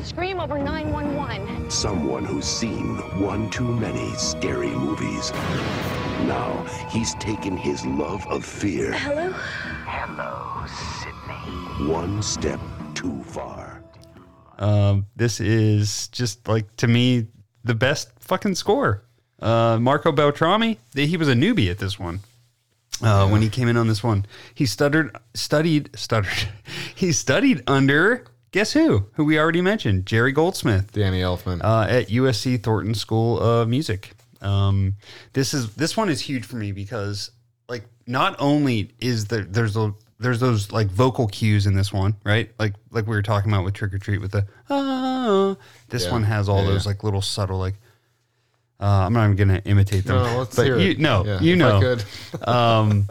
It 0.00 0.16
all 0.16 0.22
began 0.22 0.36
with 0.36 0.40
a 0.40 0.40
scream 0.40 0.40
over 0.40 0.58
911. 0.58 1.70
Someone 1.70 2.24
who's 2.24 2.44
seen 2.44 2.96
one 3.20 3.50
too 3.50 3.64
many 3.64 4.12
scary 4.14 4.70
movies. 4.70 5.30
Now 6.26 6.64
he's 6.90 7.14
taken 7.16 7.56
his 7.56 7.84
love 7.86 8.26
of 8.28 8.44
fear 8.44 8.92
Hello? 8.92 9.32
Hello, 9.86 10.66
Sidney. 10.66 11.90
one 11.92 12.22
step 12.22 12.60
too 12.94 13.22
far. 13.24 13.82
Um, 14.58 15.06
this 15.16 15.40
is 15.40 16.08
just 16.08 16.46
like 16.48 16.76
to 16.76 16.86
me 16.86 17.26
the 17.64 17.74
best 17.74 18.10
fucking 18.20 18.54
score. 18.54 19.04
Uh, 19.40 19.78
Marco 19.80 20.12
Beltrami, 20.12 20.78
he 20.94 21.16
was 21.16 21.28
a 21.28 21.34
newbie 21.34 21.70
at 21.70 21.78
this 21.78 21.98
one. 21.98 22.20
Uh, 23.02 23.26
When 23.28 23.40
he 23.40 23.48
came 23.48 23.68
in 23.68 23.78
on 23.78 23.88
this 23.88 24.02
one, 24.02 24.26
he 24.54 24.66
stuttered, 24.66 25.16
studied, 25.32 25.88
stuttered. 25.96 26.48
he 26.94 27.12
studied 27.12 27.62
under 27.66 28.26
guess 28.52 28.72
who? 28.72 29.06
Who 29.14 29.24
we 29.24 29.38
already 29.38 29.60
mentioned, 29.62 30.06
Jerry 30.06 30.32
Goldsmith, 30.32 30.92
Danny 30.92 31.20
Elfman, 31.20 31.62
uh, 31.62 31.86
at 31.88 32.08
USC 32.08 32.62
Thornton 32.62 32.94
School 32.94 33.38
of 33.38 33.68
Music. 33.68 34.12
Um, 34.40 34.94
this 35.34 35.52
is 35.54 35.74
this 35.74 35.96
one 35.96 36.08
is 36.08 36.20
huge 36.20 36.44
for 36.46 36.56
me 36.56 36.72
because 36.72 37.30
like 37.68 37.84
not 38.06 38.36
only 38.38 38.90
is 39.00 39.26
there 39.26 39.42
there's 39.44 39.76
a 39.76 39.92
there's 40.18 40.40
those 40.40 40.70
like 40.72 40.88
vocal 40.88 41.26
cues 41.28 41.66
in 41.66 41.74
this 41.74 41.92
one, 41.92 42.14
right? 42.24 42.50
Like 42.58 42.74
like 42.90 43.06
we 43.06 43.14
were 43.16 43.22
talking 43.22 43.52
about 43.52 43.64
with 43.64 43.74
Trick 43.74 43.92
or 43.94 43.98
Treat 43.98 44.20
with 44.20 44.32
the 44.32 44.46
ah. 44.70 45.56
This 45.88 46.04
Yeah. 46.06 46.12
one 46.12 46.22
has 46.24 46.48
all 46.48 46.62
Yeah, 46.62 46.70
those 46.70 46.84
yeah. 46.86 46.90
like 46.90 47.04
little 47.04 47.22
subtle 47.22 47.58
like. 47.58 47.74
Uh, 48.80 48.86
I'm 49.04 49.12
not 49.12 49.24
even 49.24 49.36
gonna 49.36 49.60
imitate 49.66 50.04
them. 50.06 50.16
No, 50.16 50.38
let's 50.38 50.56
but 50.56 50.64
hear 50.64 50.78
you 50.78 50.92
it. 50.92 50.98
no, 50.98 51.38
you 51.42 51.54
know. 51.56 51.98
um, 52.44 53.06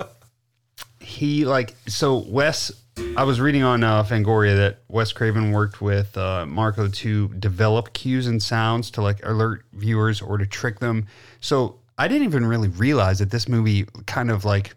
he 1.00 1.46
like 1.46 1.76
so 1.88 2.18
Wes. 2.28 2.72
I 3.18 3.24
was 3.24 3.42
reading 3.42 3.64
on 3.64 3.84
uh, 3.84 4.04
Fangoria 4.04 4.56
that 4.56 4.80
Wes 4.88 5.12
Craven 5.12 5.52
worked 5.52 5.82
with 5.82 6.18
uh, 6.18 6.46
Marco 6.46 6.88
to 6.88 7.28
develop 7.30 7.92
cues 7.94 8.28
and 8.28 8.42
sounds 8.42 8.92
to 8.92 9.02
like 9.02 9.20
alert 9.26 9.66
viewers 9.74 10.22
or 10.22 10.38
to 10.38 10.46
trick 10.46 10.80
them. 10.80 11.06
So 11.42 11.80
I 11.98 12.08
didn't 12.08 12.24
even 12.24 12.46
really 12.46 12.70
realize 12.70 13.20
that 13.20 13.30
this 13.30 13.50
movie 13.50 13.86
kind 14.06 14.32
of 14.32 14.46
like 14.46 14.74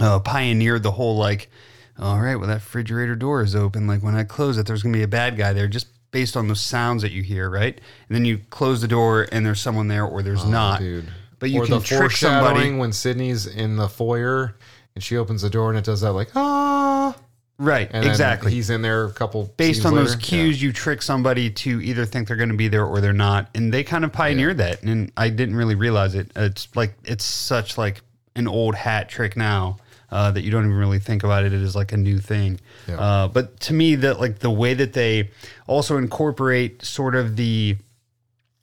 uh, 0.00 0.18
pioneered 0.20 0.82
the 0.82 0.90
whole 0.90 1.16
like, 1.16 1.50
all 1.98 2.18
right, 2.20 2.34
well 2.34 2.48
that 2.48 2.54
refrigerator 2.54 3.14
door 3.14 3.42
is 3.42 3.54
open. 3.54 3.86
Like 3.86 4.02
when 4.02 4.16
I 4.16 4.24
close 4.24 4.58
it, 4.58 4.66
there's 4.66 4.82
gonna 4.82 4.96
be 4.96 5.04
a 5.04 5.08
bad 5.08 5.36
guy 5.36 5.52
there, 5.52 5.68
just 5.68 5.86
based 6.10 6.36
on 6.36 6.48
the 6.48 6.56
sounds 6.56 7.02
that 7.02 7.12
you 7.12 7.22
hear, 7.22 7.48
right? 7.48 7.80
And 8.08 8.16
then 8.16 8.24
you 8.24 8.38
close 8.50 8.80
the 8.80 8.88
door 8.88 9.28
and 9.30 9.46
there's 9.46 9.60
someone 9.60 9.86
there 9.86 10.04
or 10.04 10.22
there's 10.22 10.42
Oh, 10.44 10.50
not. 10.50 10.80
dude. 10.80 11.08
But 11.38 11.50
you 11.50 11.62
or 11.62 11.66
can 11.66 11.78
the 11.78 11.84
trick 11.84 12.10
somebody. 12.12 12.72
when 12.74 12.92
Sidney's 12.92 13.46
in 13.46 13.76
the 13.76 13.88
foyer 13.88 14.56
and 14.96 15.02
she 15.04 15.16
opens 15.16 15.42
the 15.42 15.50
door 15.50 15.70
and 15.70 15.78
it 15.78 15.84
does 15.84 16.00
that 16.00 16.12
like 16.12 16.34
ah. 16.34 17.14
Right, 17.58 17.88
And 17.92 18.02
then 18.02 18.10
exactly. 18.10 18.50
He's 18.52 18.70
in 18.70 18.82
there 18.82 19.04
a 19.04 19.12
couple 19.12 19.44
based 19.56 19.82
scenes 19.82 19.86
on 19.86 19.94
those 19.94 20.16
later. 20.16 20.26
cues, 20.26 20.62
you 20.62 20.72
trick 20.72 21.00
somebody 21.00 21.50
to 21.50 21.80
either 21.80 22.04
think 22.04 22.26
they're 22.26 22.36
going 22.36 22.48
to 22.48 22.56
be 22.56 22.68
there 22.68 22.84
or 22.84 23.00
they're 23.00 23.12
not, 23.12 23.50
and 23.54 23.72
they 23.72 23.84
kind 23.84 24.04
of 24.04 24.12
pioneered 24.12 24.58
that. 24.58 24.82
And 24.82 25.12
I 25.16 25.28
didn't 25.28 25.54
really 25.54 25.76
realize 25.76 26.14
it. 26.14 26.32
It's 26.34 26.74
like 26.74 26.94
it's 27.04 27.24
such 27.24 27.78
like 27.78 28.00
an 28.34 28.48
old 28.48 28.74
hat 28.74 29.08
trick 29.08 29.36
now. 29.36 29.76
Uh, 30.10 30.30
that 30.30 30.42
you 30.42 30.50
don't 30.50 30.64
even 30.66 30.76
really 30.76 30.98
think 30.98 31.24
about 31.24 31.42
it 31.42 31.54
as 31.54 31.74
like 31.74 31.92
a 31.92 31.96
new 31.96 32.18
thing. 32.18 32.60
Yeah. 32.86 33.00
Uh, 33.00 33.28
but 33.28 33.58
to 33.60 33.72
me, 33.72 33.94
that 33.94 34.20
like 34.20 34.40
the 34.40 34.50
way 34.50 34.74
that 34.74 34.92
they 34.92 35.30
also 35.66 35.96
incorporate 35.96 36.84
sort 36.84 37.14
of 37.14 37.36
the 37.36 37.78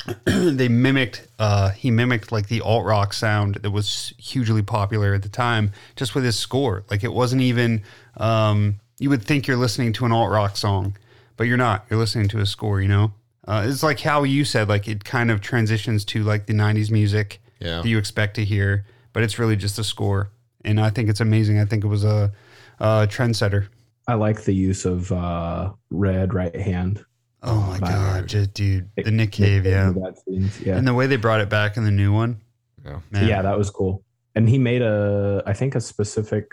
they 0.26 0.70
mimicked 0.70 1.28
uh 1.40 1.72
he 1.72 1.92
mimicked 1.92 2.32
like 2.32 2.48
the 2.48 2.62
alt 2.62 2.86
rock 2.86 3.14
sound 3.14 3.56
that 3.56 3.72
was 3.72 4.14
hugely 4.18 4.62
popular 4.62 5.14
at 5.14 5.24
the 5.24 5.30
time 5.30 5.72
just 5.96 6.16
with 6.16 6.24
his 6.24 6.40
score 6.40 6.86
like 6.90 7.04
it 7.04 7.12
wasn't 7.12 7.42
even 7.42 7.84
um 8.20 8.80
you 9.00 9.10
would 9.10 9.24
think 9.24 9.48
you're 9.48 9.58
listening 9.58 9.94
to 9.94 10.06
an 10.06 10.12
alt 10.12 10.30
rock 10.32 10.58
song 10.58 10.96
but 11.38 11.46
you're 11.48 11.58
not 11.58 11.86
you're 11.90 12.00
listening 12.00 12.28
to 12.28 12.40
a 12.40 12.46
score 12.46 12.82
you 12.82 12.88
know 12.88 13.12
uh, 13.48 13.66
it's 13.68 13.82
like 13.82 14.00
how 14.02 14.24
you 14.24 14.46
said 14.46 14.68
like 14.70 14.88
it 14.88 15.04
kind 15.04 15.32
of 15.32 15.42
transitions 15.42 16.06
to 16.06 16.24
like 16.24 16.46
the 16.46 16.54
90s 16.54 16.92
music 16.92 17.42
Yeah. 17.60 17.82
that 17.82 17.88
you 17.88 17.98
expect 17.98 18.36
to 18.36 18.46
hear 18.46 18.86
but 19.14 19.24
it's 19.24 19.40
really 19.40 19.56
just 19.56 19.80
a 19.80 19.84
score 19.84 20.30
and 20.66 20.80
i 20.80 20.90
think 20.90 21.10
it's 21.10 21.22
amazing 21.22 21.60
i 21.60 21.66
think 21.66 21.84
it 21.84 21.88
was 21.88 22.04
a, 22.04 22.32
a 22.80 23.08
trendsetter 23.10 23.68
I 24.08 24.16
like 24.16 24.42
the 24.42 24.54
use 24.54 24.86
of 24.86 25.12
uh, 25.12 25.72
red 25.92 26.34
right 26.34 26.56
hand. 26.56 27.06
oh 27.44 27.78
my 27.80 27.80
god 27.80 28.28
just 28.28 28.54
dude 28.56 28.90
the 28.96 29.04
nick 29.04 29.14
Nick 29.14 29.32
cave 29.32 29.66
yeah 29.66 29.90
in 29.90 29.94
that 30.02 30.18
scenes, 30.26 30.60
yeah. 30.62 30.78
and 30.78 30.88
the 30.88 30.94
way 30.96 31.06
they 31.08 31.16
brought 31.16 31.42
it 31.42 31.50
back 31.50 31.78
in 31.78 31.84
the 31.86 31.92
new 31.92 32.12
one 32.12 32.42
Yeah. 32.84 33.00
man. 33.12 33.28
Yeah, 33.28 33.42
that 33.44 33.58
was 33.58 33.70
cool. 33.70 34.04
And 34.36 34.48
he 34.50 34.58
made 34.58 34.82
a, 34.82 35.44
I 35.46 35.54
think 35.54 35.76
a 35.76 35.82
specific, 35.82 36.46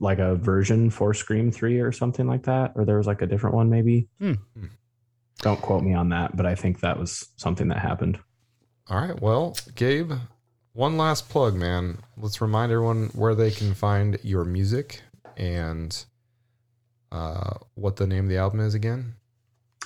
like 0.00 0.18
a 0.18 0.36
version 0.36 0.90
for 0.90 1.14
Scream 1.14 1.50
Three 1.50 1.80
or 1.80 1.92
something 1.92 2.26
like 2.26 2.44
that, 2.44 2.72
or 2.74 2.84
there 2.84 2.98
was 2.98 3.06
like 3.06 3.22
a 3.22 3.26
different 3.26 3.56
one 3.56 3.70
maybe. 3.70 4.08
Hmm. 4.20 4.34
Don't 5.40 5.60
quote 5.60 5.82
me 5.82 5.94
on 5.94 6.10
that, 6.10 6.36
but 6.36 6.46
I 6.46 6.54
think 6.54 6.80
that 6.80 6.98
was 6.98 7.28
something 7.36 7.68
that 7.68 7.78
happened. 7.78 8.18
All 8.88 9.00
right. 9.00 9.20
Well, 9.20 9.56
Gabe, 9.74 10.12
one 10.72 10.96
last 10.96 11.28
plug, 11.28 11.54
man. 11.54 11.98
Let's 12.16 12.40
remind 12.40 12.72
everyone 12.72 13.10
where 13.14 13.34
they 13.34 13.50
can 13.50 13.74
find 13.74 14.18
your 14.22 14.44
music 14.44 15.02
and 15.36 16.04
uh, 17.10 17.54
what 17.74 17.96
the 17.96 18.06
name 18.06 18.24
of 18.24 18.30
the 18.30 18.38
album 18.38 18.60
is 18.60 18.74
again. 18.74 19.14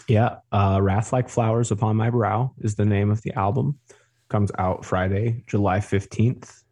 Yeah, 0.09 0.36
uh, 0.52 0.78
Wrath 0.81 1.12
Like 1.12 1.28
Flowers 1.28 1.70
Upon 1.73 1.97
My 1.97 2.10
Brow 2.10 2.52
is 2.60 2.77
the 2.77 2.85
name 2.85 3.10
of 3.10 3.23
the 3.23 3.32
album. 3.32 3.78
Comes 4.28 4.52
out 4.59 4.85
Friday, 4.85 5.43
July 5.47 5.78
15th. 5.78 6.62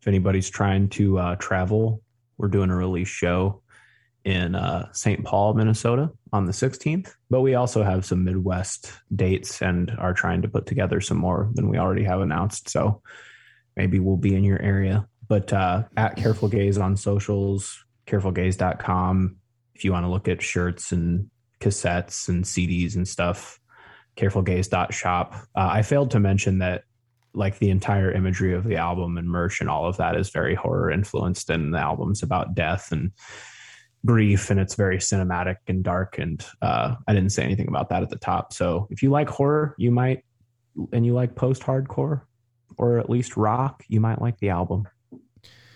If 0.00 0.08
anybody's 0.08 0.50
trying 0.50 0.90
to 0.90 1.18
uh, 1.18 1.36
travel, 1.36 2.02
we're 2.38 2.48
doing 2.48 2.70
a 2.70 2.76
release 2.76 3.08
show 3.08 3.62
in 4.24 4.54
uh, 4.54 4.90
St. 4.92 5.24
Paul, 5.24 5.54
Minnesota 5.54 6.10
on 6.32 6.46
the 6.46 6.52
16th. 6.52 7.12
But 7.30 7.42
we 7.42 7.54
also 7.54 7.82
have 7.82 8.04
some 8.04 8.24
Midwest 8.24 8.90
dates 9.14 9.60
and 9.60 9.90
are 9.98 10.14
trying 10.14 10.42
to 10.42 10.48
put 10.48 10.66
together 10.66 11.00
some 11.00 11.18
more 11.18 11.50
than 11.54 11.68
we 11.68 11.78
already 11.78 12.04
have 12.04 12.20
announced. 12.20 12.70
So 12.70 13.02
maybe 13.76 13.98
we'll 14.00 14.16
be 14.16 14.34
in 14.34 14.44
your 14.44 14.60
area. 14.60 15.06
But 15.28 15.52
uh, 15.52 15.84
at 15.96 16.16
Careful 16.16 16.48
Gaze 16.48 16.78
on 16.78 16.96
socials, 16.96 17.84
carefulgaze.com. 18.06 19.36
If 19.74 19.84
you 19.84 19.92
want 19.92 20.04
to 20.04 20.10
look 20.10 20.28
at 20.28 20.42
shirts 20.42 20.92
and 20.92 21.30
cassettes 21.60 22.28
and 22.28 22.44
CDs 22.44 22.96
and 22.96 23.06
stuff, 23.06 23.58
carefulgaze.shop. 24.16 25.34
Uh, 25.34 25.68
I 25.72 25.82
failed 25.82 26.12
to 26.12 26.20
mention 26.20 26.58
that 26.58 26.84
like 27.34 27.58
the 27.58 27.70
entire 27.70 28.10
imagery 28.12 28.54
of 28.54 28.64
the 28.64 28.76
album 28.76 29.18
and 29.18 29.28
merch 29.28 29.60
and 29.60 29.68
all 29.68 29.86
of 29.86 29.96
that 29.96 30.16
is 30.16 30.30
very 30.30 30.54
horror 30.54 30.90
influenced 30.90 31.50
and 31.50 31.74
the 31.74 31.78
album's 31.78 32.22
about 32.22 32.54
death 32.54 32.92
and 32.92 33.10
grief 34.06 34.50
and 34.50 34.60
it's 34.60 34.74
very 34.74 34.98
cinematic 34.98 35.56
and 35.66 35.82
dark 35.82 36.18
and 36.18 36.46
uh, 36.62 36.94
i 37.08 37.12
didn't 37.12 37.30
say 37.30 37.42
anything 37.42 37.68
about 37.68 37.88
that 37.88 38.02
at 38.02 38.10
the 38.10 38.16
top 38.18 38.52
so 38.52 38.86
if 38.90 39.02
you 39.02 39.10
like 39.10 39.28
horror 39.28 39.74
you 39.78 39.90
might 39.90 40.24
and 40.92 41.04
you 41.06 41.12
like 41.14 41.34
post 41.34 41.62
hardcore 41.62 42.22
or 42.76 42.98
at 42.98 43.08
least 43.08 43.36
rock 43.36 43.82
you 43.88 44.00
might 44.00 44.20
like 44.20 44.38
the 44.38 44.48
album 44.50 44.86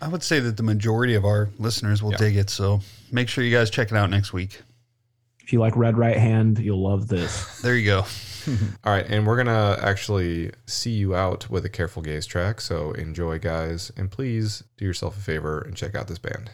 I 0.01 0.07
would 0.07 0.23
say 0.23 0.39
that 0.39 0.57
the 0.57 0.63
majority 0.63 1.15
of 1.15 1.25
our 1.25 1.51
listeners 1.59 2.05
will 2.05 2.13
dig 2.13 2.37
it. 2.37 2.51
So 2.51 2.81
make 3.11 3.29
sure 3.29 3.43
you 3.43 3.51
guys 3.51 3.69
check 3.69 3.91
it 3.91 3.97
out 3.97 4.11
next 4.11 4.33
week. 4.33 4.63
if 5.43 5.53
you 5.53 5.59
like 5.59 5.77
red 5.77 5.99
right 5.99 6.17
hand 6.17 6.59
you'll 6.61 6.83
love 6.83 7.09
this 7.09 7.61
There 7.63 7.75
you 7.75 7.85
go. 7.85 8.05
All 8.85 8.93
right, 8.93 9.07
and 9.09 9.27
we're 9.27 9.37
gonna 9.37 9.79
actually 9.81 10.53
see 10.67 10.91
you 10.91 11.15
out 11.15 11.51
with 11.51 11.65
a 11.65 11.69
careful 11.69 12.03
gaze 12.03 12.27
track. 12.27 12.61
So 12.61 12.93
enjoy, 12.93 13.39
guys, 13.39 13.93
and 13.97 14.11
please 14.11 14.65
do 14.77 14.85
yourself 14.85 15.17
a 15.17 15.21
favor 15.21 15.61
and 15.61 15.77
check 15.77 15.95
out 15.95 16.09
this 16.09 16.19
band. 16.19 16.51